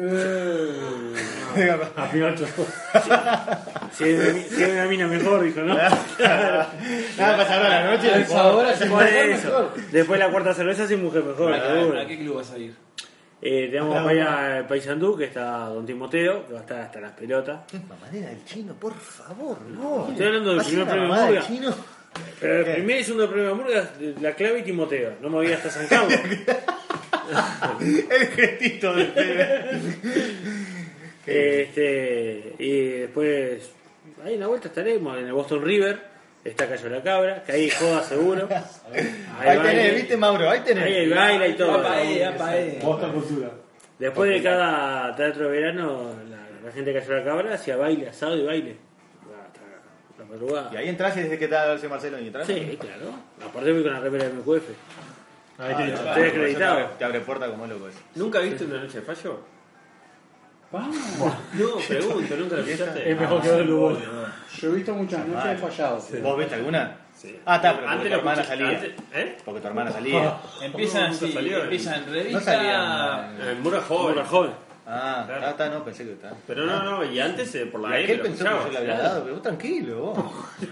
A 1.97 2.11
Pinocho. 2.11 2.45
Si 3.91 4.03
es 4.03 4.47
si 4.49 4.63
es 4.63 4.69
una 4.71 4.85
mina 4.85 5.07
mejor, 5.07 5.41
dijo, 5.43 5.61
¿no? 5.61 5.73
Nada, 5.75 6.67
pasar 7.17 7.61
la 7.69 7.91
noche 7.91 8.11
y 8.19 8.23
Por 8.23 8.87
muere 8.89 9.31
eso. 9.33 9.47
mejor. 9.47 9.73
Después 9.91 10.19
de 10.19 10.25
la 10.27 10.31
cuarta 10.31 10.53
cerveza, 10.53 10.87
sin 10.87 11.01
mujer 11.03 11.23
mejor, 11.23 11.53
¿A, 11.53 11.59
seguro. 11.73 11.99
a 11.99 12.05
qué 12.05 12.17
club 12.19 12.35
vas 12.37 12.51
a 12.51 12.57
ir? 12.59 12.73
Eh, 13.45 13.67
tenemos 13.69 14.01
para 14.01 14.13
ir 14.13 14.21
a 14.21 14.65
Paysandú, 14.65 15.17
que 15.17 15.25
está 15.25 15.67
Don 15.67 15.85
Timoteo, 15.85 16.47
que 16.47 16.53
va 16.53 16.59
a 16.59 16.61
estar 16.61 16.79
hasta 16.79 17.01
las 17.01 17.11
pelotas. 17.11 17.59
Mamadera 17.89 18.29
del 18.29 18.45
chino, 18.45 18.73
por 18.73 18.93
favor, 18.93 19.59
no. 19.63 20.07
Estoy 20.09 20.27
hablando 20.27 20.49
del 20.51 20.57
¿Vas 20.59 20.67
a 20.67 20.69
primer 20.69 20.87
premio 20.87 21.13
del 21.13 21.25
Murga. 21.25 21.47
chino? 21.47 21.75
Pero 22.39 22.59
el 22.59 22.65
primer 22.75 22.99
y 22.99 23.03
segundo 23.03 23.29
premio 23.29 23.49
de 23.49 23.53
Murga, 23.55 23.89
la 24.21 24.33
clave 24.33 24.59
y 24.59 24.63
Timoteo. 24.63 25.15
No 25.21 25.29
me 25.29 25.35
voy 25.35 25.51
hasta 25.51 25.69
San 25.69 25.87
Carlos. 25.87 26.13
El 27.81 28.27
gestito 28.27 28.93
del 28.93 29.11
este, 31.25 32.55
y 32.59 32.89
después, 32.99 33.71
ahí 34.23 34.33
en 34.35 34.39
la 34.39 34.47
vuelta 34.47 34.67
estaremos, 34.69 35.17
en 35.17 35.25
el 35.25 35.33
Boston 35.33 35.63
River. 35.63 36.12
Está 36.43 36.67
Cayo 36.67 36.89
la 36.89 37.01
Cabra, 37.01 37.43
que 37.43 37.51
ahí 37.53 37.69
joda 37.69 38.03
seguro. 38.03 38.49
Ahí 39.39 39.57
baile. 39.57 39.61
tenés, 39.63 39.95
¿viste, 39.95 40.17
Mauro? 40.17 40.49
Ahí 40.49 40.59
tenés. 40.59 40.83
Ahí 40.83 40.93
hay 40.95 41.09
baile 41.09 41.49
y 41.49 41.53
todo. 41.53 41.73
Apa, 41.75 42.01
eh, 42.03 42.25
apa, 42.25 42.57
eh. 42.57 42.79
Boston 42.83 43.11
Cultura. 43.13 43.49
Después 43.97 44.29
de 44.29 44.43
cada 44.43 45.15
teatro 45.15 45.45
de 45.45 45.51
verano, 45.61 46.11
la, 46.29 46.65
la 46.65 46.71
gente 46.73 46.91
que 46.91 46.99
Cayó 46.99 47.13
la 47.15 47.23
Cabra 47.23 47.53
hacía 47.55 47.77
baile, 47.77 48.09
asado 48.09 48.35
y 48.35 48.45
baile. 48.45 48.75
Hasta 49.21 50.21
la 50.21 50.25
madrugada. 50.29 50.69
Y 50.73 50.75
ahí 50.77 50.89
entras 50.89 51.15
y 51.15 51.21
desde 51.21 51.37
que 51.39 51.45
está 51.45 51.73
ese 51.75 51.87
Marcelo 51.87 52.19
y 52.19 52.27
entras. 52.27 52.45
Sí, 52.45 52.77
claro. 52.79 53.13
Aparte 53.47 53.71
voy 53.71 53.83
con 53.83 53.93
la 53.93 53.99
remera 54.01 54.25
de 54.25 54.33
MQF. 54.33 54.63
Ahí 55.59 55.75
te 55.75 55.93
Estoy 55.93 56.13
Te 56.23 56.27
acreditado. 56.29 56.73
abre, 56.73 56.85
te 56.97 57.05
abre 57.05 57.19
puerta 57.21 57.47
como 57.47 57.65
loco 57.67 57.87
eso. 57.87 57.99
¿Nunca 58.15 58.39
viste 58.39 58.65
una 58.65 58.79
noche 58.83 58.99
de 58.99 59.05
fallo? 59.05 59.39
Vamos. 60.73 60.97
No, 61.53 61.67
pregunto, 61.87 62.35
nunca 62.35 62.55
lo 62.57 62.63
viste. 62.63 63.11
Es 63.11 63.19
mejor 63.19 63.41
que 63.41 63.47
ver 63.49 63.61
el 63.61 63.69
Uruguay. 63.69 64.03
Yo 64.59 64.69
he 64.69 64.75
visto 64.75 64.93
muchas 64.95 65.27
noches 65.27 65.49
de 65.51 65.57
fallado. 65.57 65.99
¿Vos 66.23 66.37
viste 66.39 66.55
alguna? 66.55 66.97
Sí. 67.15 67.39
Ah, 67.45 67.55
está, 67.57 67.73
pero 67.75 67.83
porque 67.83 67.93
Antes 67.95 68.09
tu 68.11 68.17
hermana 68.17 68.41
escuché- 68.41 68.47
salía. 68.47 68.67
antes- 68.69 68.91
¿Eh? 69.13 69.37
Porque 69.45 69.61
tu 69.61 69.67
hermana 69.67 69.91
salía. 69.91 70.37
Empiezan 70.61 71.03
así, 71.11 71.31
salió, 71.31 71.63
empiezan 71.63 72.05
No 72.07 72.11
revista. 72.11 72.41
salía. 72.41 73.31
En 73.51 73.61
Mura 73.61 73.81
joven. 73.81 74.15
Mura 74.15 74.25
joven. 74.25 74.51
Ah, 74.85 75.23
Claro. 75.25 75.45
ah, 75.45 75.49
está, 75.51 75.69
no, 75.69 75.83
pensé 75.85 76.03
que 76.05 76.11
estaba. 76.13 76.35
Pero 76.45 76.65
no, 76.65 76.83
no, 76.83 77.05
y 77.05 77.19
antes 77.19 77.53
eh, 77.55 77.65
por 77.67 77.79
la 77.79 77.89
lo 77.89 77.95
pensó 78.05 78.21
que 78.23 78.27
escuchaba. 78.29 78.67
le 78.69 78.77
había 78.79 78.97
dado, 78.97 79.21
pero 79.23 79.35
vos 79.35 79.43
tranquilo, 79.43 79.97
vos. 80.01 80.17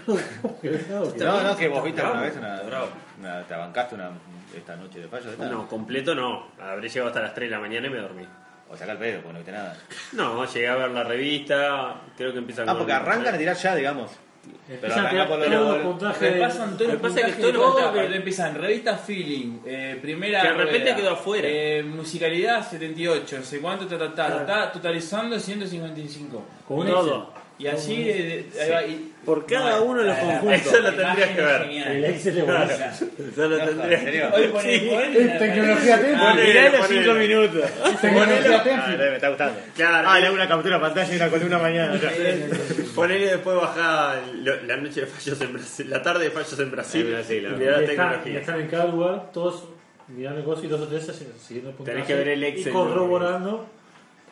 No, 0.06 0.14
No, 1.24 1.42
no, 1.42 1.56
que 1.56 1.68
vos 1.68 1.82
viste 1.84 2.02
una 2.02 2.20
vez 2.20 2.36
una, 2.36 2.60
bravo. 2.62 2.88
una- 3.20 3.42
te 3.44 3.54
bancaste 3.54 3.94
una, 3.94 4.10
esta 4.54 4.76
noche 4.76 4.98
de 5.00 5.08
fallo. 5.08 5.30
No, 5.38 5.66
completo 5.68 6.14
no. 6.14 6.48
Habré 6.60 6.88
llegado 6.88 7.08
hasta 7.08 7.22
las 7.22 7.32
3 7.34 7.48
de 7.48 7.56
la 7.56 7.60
mañana 7.60 7.86
y 7.86 7.90
me 7.90 7.98
dormí. 7.98 8.26
O 8.72 8.76
saca 8.76 8.92
el 8.92 8.98
pedo, 8.98 9.18
porque 9.20 9.32
no 9.34 9.38
viste 9.40 9.52
nada. 9.52 9.76
No, 10.12 10.44
llegué 10.46 10.68
a 10.68 10.76
ver 10.76 10.90
la 10.92 11.04
revista, 11.04 11.94
creo 12.16 12.32
que 12.32 12.38
empieza 12.38 12.62
Ah, 12.62 12.66
con- 12.66 12.78
porque 12.78 12.92
arrancan 12.92 13.34
a 13.34 13.38
tirar 13.38 13.56
ya, 13.56 13.74
digamos. 13.74 14.10
Pero 14.42 14.74
Empiezan 14.74 15.06
arranca 15.06 15.22
a 15.22 15.28
por 15.28 15.42
tirar 15.42 15.50
lo- 15.60 15.66
todos 15.66 15.76
los 15.78 15.86
puntajes 15.86 16.20
Me 16.32 16.38
los 16.38 17.02
pasa 17.02 17.26
que 17.26 17.32
todo 17.34 17.52
lo 17.52 17.60
todo, 17.60 17.76
que- 17.76 17.82
aparte 18.00 18.16
empiezan 18.16 18.54
revista 18.56 18.96
Feeling, 18.96 19.58
eh, 19.66 19.98
primera 20.02 20.40
Que 20.42 20.48
de 20.48 20.54
repente 20.54 20.78
rueda, 20.80 20.96
quedó 20.96 21.10
afuera. 21.12 21.48
eh, 21.48 21.82
musicalidad 21.84 22.68
78, 22.68 23.36
no 23.38 23.44
sé 23.44 23.60
cuánto, 23.60 23.86
ta, 23.86 23.98
ta, 23.98 24.14
ta, 24.14 24.46
ta, 24.46 24.72
totalizando 24.72 25.38
155. 25.38 26.42
Con 26.66 26.78
un 26.78 26.86
Todo. 26.86 27.41
Y 27.62 27.66
así, 27.68 28.04
eh, 28.08 28.46
ahí 28.60 28.70
va, 28.70 28.82
y- 28.84 29.08
Por 29.22 29.46
cada 29.46 29.76
No, 29.76 29.84
uno 29.84 30.00
de 30.00 30.06
los 30.08 30.16
la- 30.18 30.24
la- 30.24 30.30
conjuntos. 30.40 30.60
Eso 30.66 30.76
lo 30.80 30.82
la 30.82 30.96
tendrías 30.96 31.16
imagen 31.16 31.36
que 31.36 31.40
es 31.42 31.46
ver. 31.46 31.62
genial. 31.62 31.92
El 31.92 32.04
Excel 32.06 32.38
es 32.38 32.44
Claro. 32.44 32.58
buenísimo. 32.66 33.10
Eso 33.30 33.48
lo 33.48 33.56
tendría 33.58 33.98
¿En 33.98 34.04
serio? 34.04 34.30
Hoy 34.34 34.42
poné- 34.48 34.78
Sí. 34.80 34.90
poné- 34.90 35.38
Tecnología. 35.38 35.96
Ponele, 35.96 36.48
Mirá 36.48 36.70
los. 36.78 36.86
5 36.88 37.14
minutos. 37.14 37.64
Tecnología 38.00 38.62
Ah, 38.84 38.96
me 38.98 39.14
está 39.14 39.28
gustando. 39.28 39.60
Claro. 39.76 40.08
Ah, 40.10 40.18
le 40.18 40.26
hago 40.26 40.34
una 40.34 40.48
captura 40.48 40.80
pantalla 40.80 41.12
y 41.12 41.16
una 41.16 41.28
columna 41.28 41.58
mañana. 41.58 42.00
ya. 42.02 42.10
Ponele 42.96 43.26
después 43.26 43.56
bajar 43.56 44.22
lo- 44.34 44.62
la 44.64 44.76
noche 44.78 45.02
de 45.02 45.06
fallos 45.06 45.40
en 45.40 45.52
Brasil, 45.52 45.86
la 45.90 46.02
tarde 46.02 46.24
de 46.24 46.30
fallos 46.32 46.58
en 46.58 46.70
Brasil. 46.72 47.06
En 47.06 47.12
Brasil, 47.12 47.42
y 47.42 47.62
están, 47.64 47.82
y 47.82 47.86
tecnología. 47.86 48.38
están 48.40 48.60
en 48.60 48.66
cada 48.66 48.86
lugar, 48.86 49.30
todos 49.32 49.68
mirando 50.08 50.44
cosas 50.44 50.64
y 50.64 50.66
dos 50.66 50.80
o 50.80 50.88
tres 50.88 51.04
siguiendo 51.40 51.70
el 51.70 51.76
puntaje. 51.76 51.94
Tenés 51.94 52.08
que 52.08 52.14
ver 52.16 52.28
el 52.28 52.42
Excel, 52.42 52.68
Y 52.68 52.72
corroborando 52.72 53.66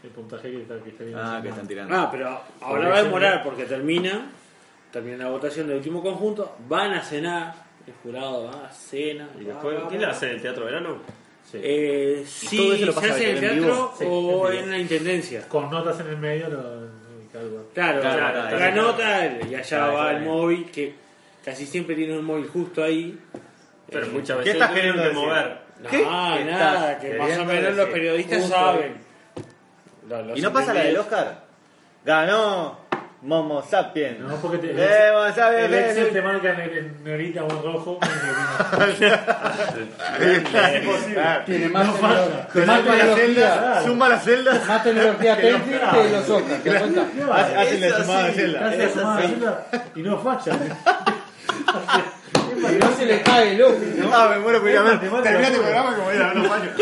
el 0.03 0.11
puntaje 0.11 0.51
que 0.51 0.63
está, 0.63 0.79
que 0.83 0.91
está 0.91 1.05
bien 1.05 1.19
Ah, 1.19 1.41
que 1.43 1.49
están 1.51 1.67
tirando. 1.67 1.95
Ah, 1.95 2.09
pero 2.11 2.41
ahora 2.61 2.89
va 2.89 2.97
a 2.99 3.03
demorar 3.03 3.43
porque 3.45 3.65
termina, 3.65 4.31
termina 4.93 5.25
la 5.25 5.31
votación 5.31 5.67
del 5.67 5.77
último 5.79 6.03
conjunto, 6.03 6.57
van 6.69 6.93
a 6.93 7.03
cenar, 7.03 7.55
el 7.87 7.93
jurado 8.03 8.45
va 8.45 8.67
a 8.67 8.73
cena. 8.73 9.29
¿Y 9.41 9.45
después 9.45 9.77
qué 9.91 9.99
le 9.99 10.07
hacen 10.07 10.31
en 10.31 10.37
el 10.37 10.43
teatro 10.43 10.65
verano? 10.65 10.97
Eh, 11.53 12.23
sí, 12.27 12.79
lo 12.85 12.93
se 12.93 13.11
hace 13.11 13.31
en 13.33 13.37
el 13.39 13.45
en 13.45 13.59
teatro 13.61 13.93
Sí, 13.99 14.05
o 14.09 14.51
en 14.53 14.71
la 14.71 14.79
intendencia. 14.79 15.49
Con 15.49 15.69
notas 15.71 15.99
en 16.01 16.07
el 16.09 16.17
medio, 16.17 16.49
lo. 16.49 17.01
Claro, 17.33 17.65
Claro, 17.75 18.01
claro, 18.01 18.01
claro, 18.19 18.43
la 18.43 18.57
claro. 18.57 18.83
nota 18.83 19.27
y 19.49 19.55
allá 19.55 19.63
Claro, 19.79 19.93
va 19.95 20.03
claro. 20.03 20.19
el 20.19 20.25
móvil 20.25 20.71
que 20.71 20.95
casi 21.45 21.65
siempre 21.67 21.95
tiene 21.95 22.19
un 22.19 22.25
móvil 22.25 22.49
justo 22.49 22.83
ahí. 22.83 23.19
Pero 23.89 24.07
Eh, 24.07 24.11
muchas 24.13 24.37
¿qué 24.39 24.39
veces 24.39 24.55
estás 24.55 24.69
lo 24.71 24.75
tienen 24.75 24.95
queriendo 24.97 25.21
mover. 25.21 25.59
No, 25.81 25.89
¿Qué? 25.91 25.97
¿Qué 25.99 26.05
nada, 26.05 26.93
estás 26.93 27.05
que 27.11 27.19
más 27.19 27.39
o 27.39 27.45
menos 27.45 27.77
los 27.77 27.89
periodistas 27.89 28.39
Justo 28.41 28.55
saben. 28.55 28.95
Los 30.11 30.39
¿Y 30.39 30.43
no 30.43 30.53
pasa 30.53 30.75
la 30.75 30.81
del. 30.83 30.97
Oscar? 30.99 31.41
Ganó 32.05 32.79
Momo 33.23 33.63
Sapien. 33.63 34.27
No, 34.27 34.35
porque 34.37 34.59
te, 34.59 34.71
Eh, 34.73 35.13
Momo 35.13 35.33
Sapien, 35.35 35.65
el 35.67 35.75
Excel 35.75 36.07
eh, 36.07 36.11
te 36.11 36.23
marca 36.23 36.53
negrita 36.55 37.45
o 37.45 37.49
rojo. 37.63 37.99
Es 40.21 40.83
imposible. 40.83 41.23
Tiene 41.47 41.69
más, 41.69 41.87
No 41.87 41.93
tecno- 41.95 42.01
falla. 42.01 42.49
Con 42.53 42.67
más 42.67 42.81
suma 42.81 42.97
la 42.97 43.05
celda, 43.05 43.17
tecnología. 43.17 43.83
suma 43.85 44.09
la 44.09 44.19
celda, 44.19 44.53
Más 44.67 44.83
tecnología 44.85 45.37
Que 45.37 45.51
los 45.53 46.29
Oscars. 46.31 46.63
¿Te 46.63 46.71
cuenta? 46.79 47.03
hacen 47.61 47.81
la 47.81 47.97
sumada 47.99 48.25
de 48.27 48.33
sí. 48.33 48.41
celda. 48.41 48.67
Hace 48.69 48.77
la 48.79 48.89
sumada 48.89 49.21
de 49.21 49.29
celda 49.29 49.67
y 49.95 50.03
no 50.03 50.19
falla. 50.19 50.53
Y 52.61 52.79
no 52.79 52.93
se 52.97 53.07
le 53.07 53.23
cae 53.23 53.55
el 53.55 53.63
ojo. 53.63 53.77
Ah, 54.13 54.29
me 54.31 54.39
muero 54.41 54.61
por 54.61 54.71
ir 54.71 54.77
a 54.77 54.83
ver. 54.83 54.95
Matemática 54.95 55.31
Termina 55.31 55.49
tu 55.51 55.57
pura. 55.57 55.67
programa 55.67 55.97
como 55.97 56.13
ir 56.13 56.21
a 56.23 56.27
ver 56.29 56.37
los 56.37 56.49
baños. 56.49 56.73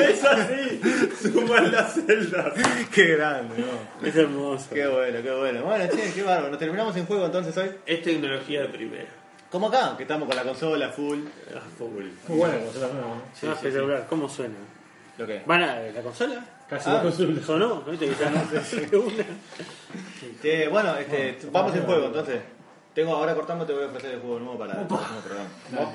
Es 0.00 0.24
así, 0.24 0.80
suman 1.22 1.72
las 1.72 1.94
celdas. 1.94 2.52
Qué 2.92 3.16
grande, 3.16 3.54
¿no? 3.58 4.06
Es 4.06 4.16
hermoso. 4.16 4.66
Qué 4.72 4.86
bueno, 4.86 5.18
qué 5.22 5.30
bueno. 5.30 5.62
Bueno, 5.64 5.84
che, 5.94 6.12
qué 6.12 6.22
bárbaro. 6.22 6.50
Nos 6.50 6.58
terminamos 6.58 6.96
en 6.96 7.06
juego 7.06 7.26
entonces 7.26 7.56
hoy. 7.56 7.70
Es 7.86 8.02
tecnología 8.02 8.62
de 8.62 8.68
primera. 8.68 9.08
Como 9.50 9.68
acá, 9.68 9.94
que 9.96 10.04
estamos 10.04 10.26
con 10.28 10.36
la 10.36 10.42
consola 10.44 10.88
full. 10.90 11.18
Ah, 11.54 11.60
full. 11.76 12.04
Muy 12.28 12.38
la 12.40 12.48
nueva, 12.48 13.16
¿no? 13.42 13.50
Ah, 13.50 14.06
¿cómo 14.08 14.28
suena? 14.28 14.54
¿Lo 15.18 15.26
que? 15.26 15.42
¿Van 15.44 15.62
a 15.62 15.80
la 15.80 16.02
consola? 16.02 16.44
Casi 16.68 16.88
Ah. 16.88 17.00
dos 17.02 17.14
consolas. 17.16 17.44
¿Sonó? 17.44 17.82
¿Viste 17.82 18.08
que 18.08 18.14
ya 18.14 18.30
no 18.30 18.62
se 18.62 18.96
una? 18.96 20.70
Bueno, 20.70 20.96
este, 20.96 21.38
vamos 21.50 21.74
en 21.76 21.82
juego 21.82 22.06
entonces. 22.06 22.40
Tengo, 22.94 23.14
ahora 23.14 23.34
cortamos 23.34 23.66
te 23.66 23.72
voy 23.72 23.84
a 23.84 23.86
ofrecer 23.86 24.12
el 24.14 24.20
juego 24.20 24.38
nuevo 24.40 24.58
para 24.58 24.80
el 24.80 24.86
próximo 24.86 25.20
programa. 25.20 25.48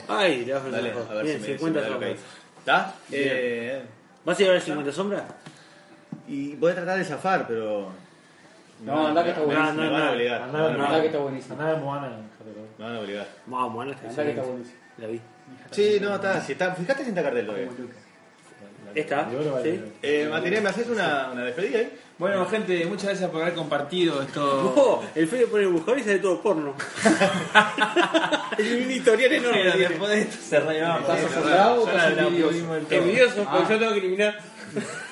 Ay, 0.08 0.46
le 0.46 0.54
vas 0.54 0.64
a 0.64 0.70
Dale, 0.70 0.90
hacer 0.92 1.04
a 1.12 1.14
ver 1.16 1.24
Bien, 1.26 1.36
si 1.36 1.42
me, 1.42 1.46
si 1.46 1.52
me 1.52 1.58
50 1.58 1.82
da 1.82 1.90
lo 1.90 2.00
que 2.00 2.06
sombras. 2.06 2.24
hay. 2.26 2.60
¿Está? 2.60 2.94
Eh, 3.12 3.84
¿Vas 4.24 4.36
a 4.36 4.40
llevar 4.40 4.56
el 4.56 4.62
50 4.62 4.92
sombras? 4.92 5.24
y 6.28 6.56
voy 6.56 6.72
a 6.72 6.76
tratar 6.76 6.98
de 6.98 7.06
zafar, 7.06 7.46
pero. 7.48 7.90
No, 8.84 9.08
anda 9.08 9.24
que 9.24 9.30
está 9.30 9.42
me- 9.42 9.46
buenísimo. 9.48 9.82
Me 9.84 9.90
van 9.90 10.02
a 10.02 10.12
obligar. 10.12 10.42
Andá, 10.42 10.58
Me 10.58 10.64
van 10.64 10.64
a 10.64 10.74
andá, 10.74 10.74
Anda 10.74 10.86
obligar. 10.88 11.02
que 11.02 11.08
está 11.08 11.20
buenísimo. 11.20 11.54
andá 11.54 11.74
de 11.74 11.78
Moana 11.82 12.08
en 12.08 12.30
Japón. 12.32 12.68
Me 12.78 12.84
van 12.86 12.96
a 12.96 13.00
obligar. 13.00 13.28
Vamos, 13.46 13.74
bueno, 13.74 13.92
está 13.92 14.08
Anda 14.10 14.24
que 14.24 14.30
está 14.30 14.42
buenísimo. 14.42 14.78
La 14.98 15.08
vi. 15.08 15.22
Sí, 15.72 15.98
no, 16.02 16.16
está. 16.16 16.42
Si 16.42 16.52
está 16.54 16.74
fíjate 16.74 17.04
si 17.04 17.10
está 17.10 17.22
cartel 17.24 17.46
todavía. 17.46 17.70
¿Esta? 18.96 19.30
Yo 19.32 19.42
lo 19.42 19.58
a 19.58 19.62
¿Sí? 19.62 19.72
ver. 19.72 19.88
Eh, 20.02 20.28
Matiné, 20.32 20.62
¿me 20.62 20.70
haces 20.70 20.88
una, 20.90 21.30
una 21.32 21.44
despedida 21.44 21.80
ahí? 21.80 21.92
Bueno, 22.18 22.46
gente, 22.46 22.86
muchas 22.86 23.08
gracias 23.10 23.30
por 23.30 23.42
haber 23.42 23.56
compartido 23.56 24.22
esto. 24.22 24.74
Oh, 24.78 25.04
el 25.16 25.28
Fede 25.28 25.48
pone 25.48 25.64
el 25.64 25.70
buscador 25.70 26.00
y 26.00 26.04
sale 26.04 26.20
todo 26.20 26.42
porno. 26.42 26.74
es 28.58 28.72
un 28.72 28.84
editorial 28.84 29.34
enorme. 29.34 29.60
Pero 29.64 29.78
después 29.90 30.10
de 30.12 30.22
esto 30.22 30.38
se 30.50 30.60
rayaba. 30.62 31.00
¿Estás 31.00 31.26
asombrado 31.26 31.84
o 31.84 31.88
estás 31.88 32.18
envidioso? 32.18 32.76
Envidioso, 32.90 33.46
Ah. 33.48 33.58
porque 33.58 33.74
yo 33.74 33.80
tengo 33.80 33.94
que 33.94 34.00
eliminar. 34.00 34.40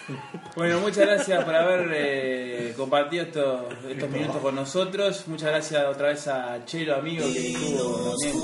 Bueno, 0.56 0.80
muchas 0.82 1.08
gracias 1.08 1.43
por 1.45 1.56
haber 1.56 1.89
eh, 1.95 2.74
compartido 2.78 3.24
estos, 3.24 3.62
estos 3.89 4.10
minutos 4.12 4.38
con 4.39 4.54
nosotros. 4.54 5.24
Muchas 5.28 5.49
gracias 5.49 5.84
otra 5.88 6.10
vez 6.10 6.28
a 6.28 6.64
Chelo, 6.66 6.95
amigo, 6.97 7.26
que 7.26 7.54
estuvo 7.54 8.16
también 8.20 8.38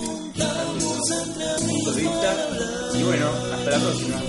punto 1.67 1.91
de 1.91 2.01
vista. 2.01 2.35
Y 2.95 3.03
bueno, 3.03 3.27
hasta 3.53 3.69
la 3.69 3.77
próxima 3.77 4.19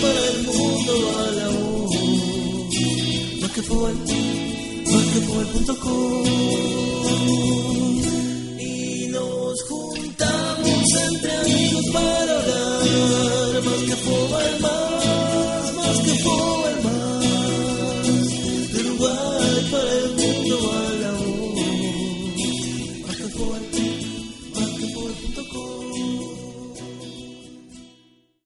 para 0.00 0.22
el 0.30 0.38
mundo 0.46 0.92
al 1.18 1.38
amor. 1.48 1.88
Basquetbol, 3.40 3.94
basquetbol.com 4.92 6.24
Y 8.58 9.08
nos 9.08 9.62
juntamos 9.68 10.88
entre 11.08 11.32
amigos 11.32 11.84
para 11.92 12.32
hablar. 12.40 13.62
Basquetbol, 13.64 14.63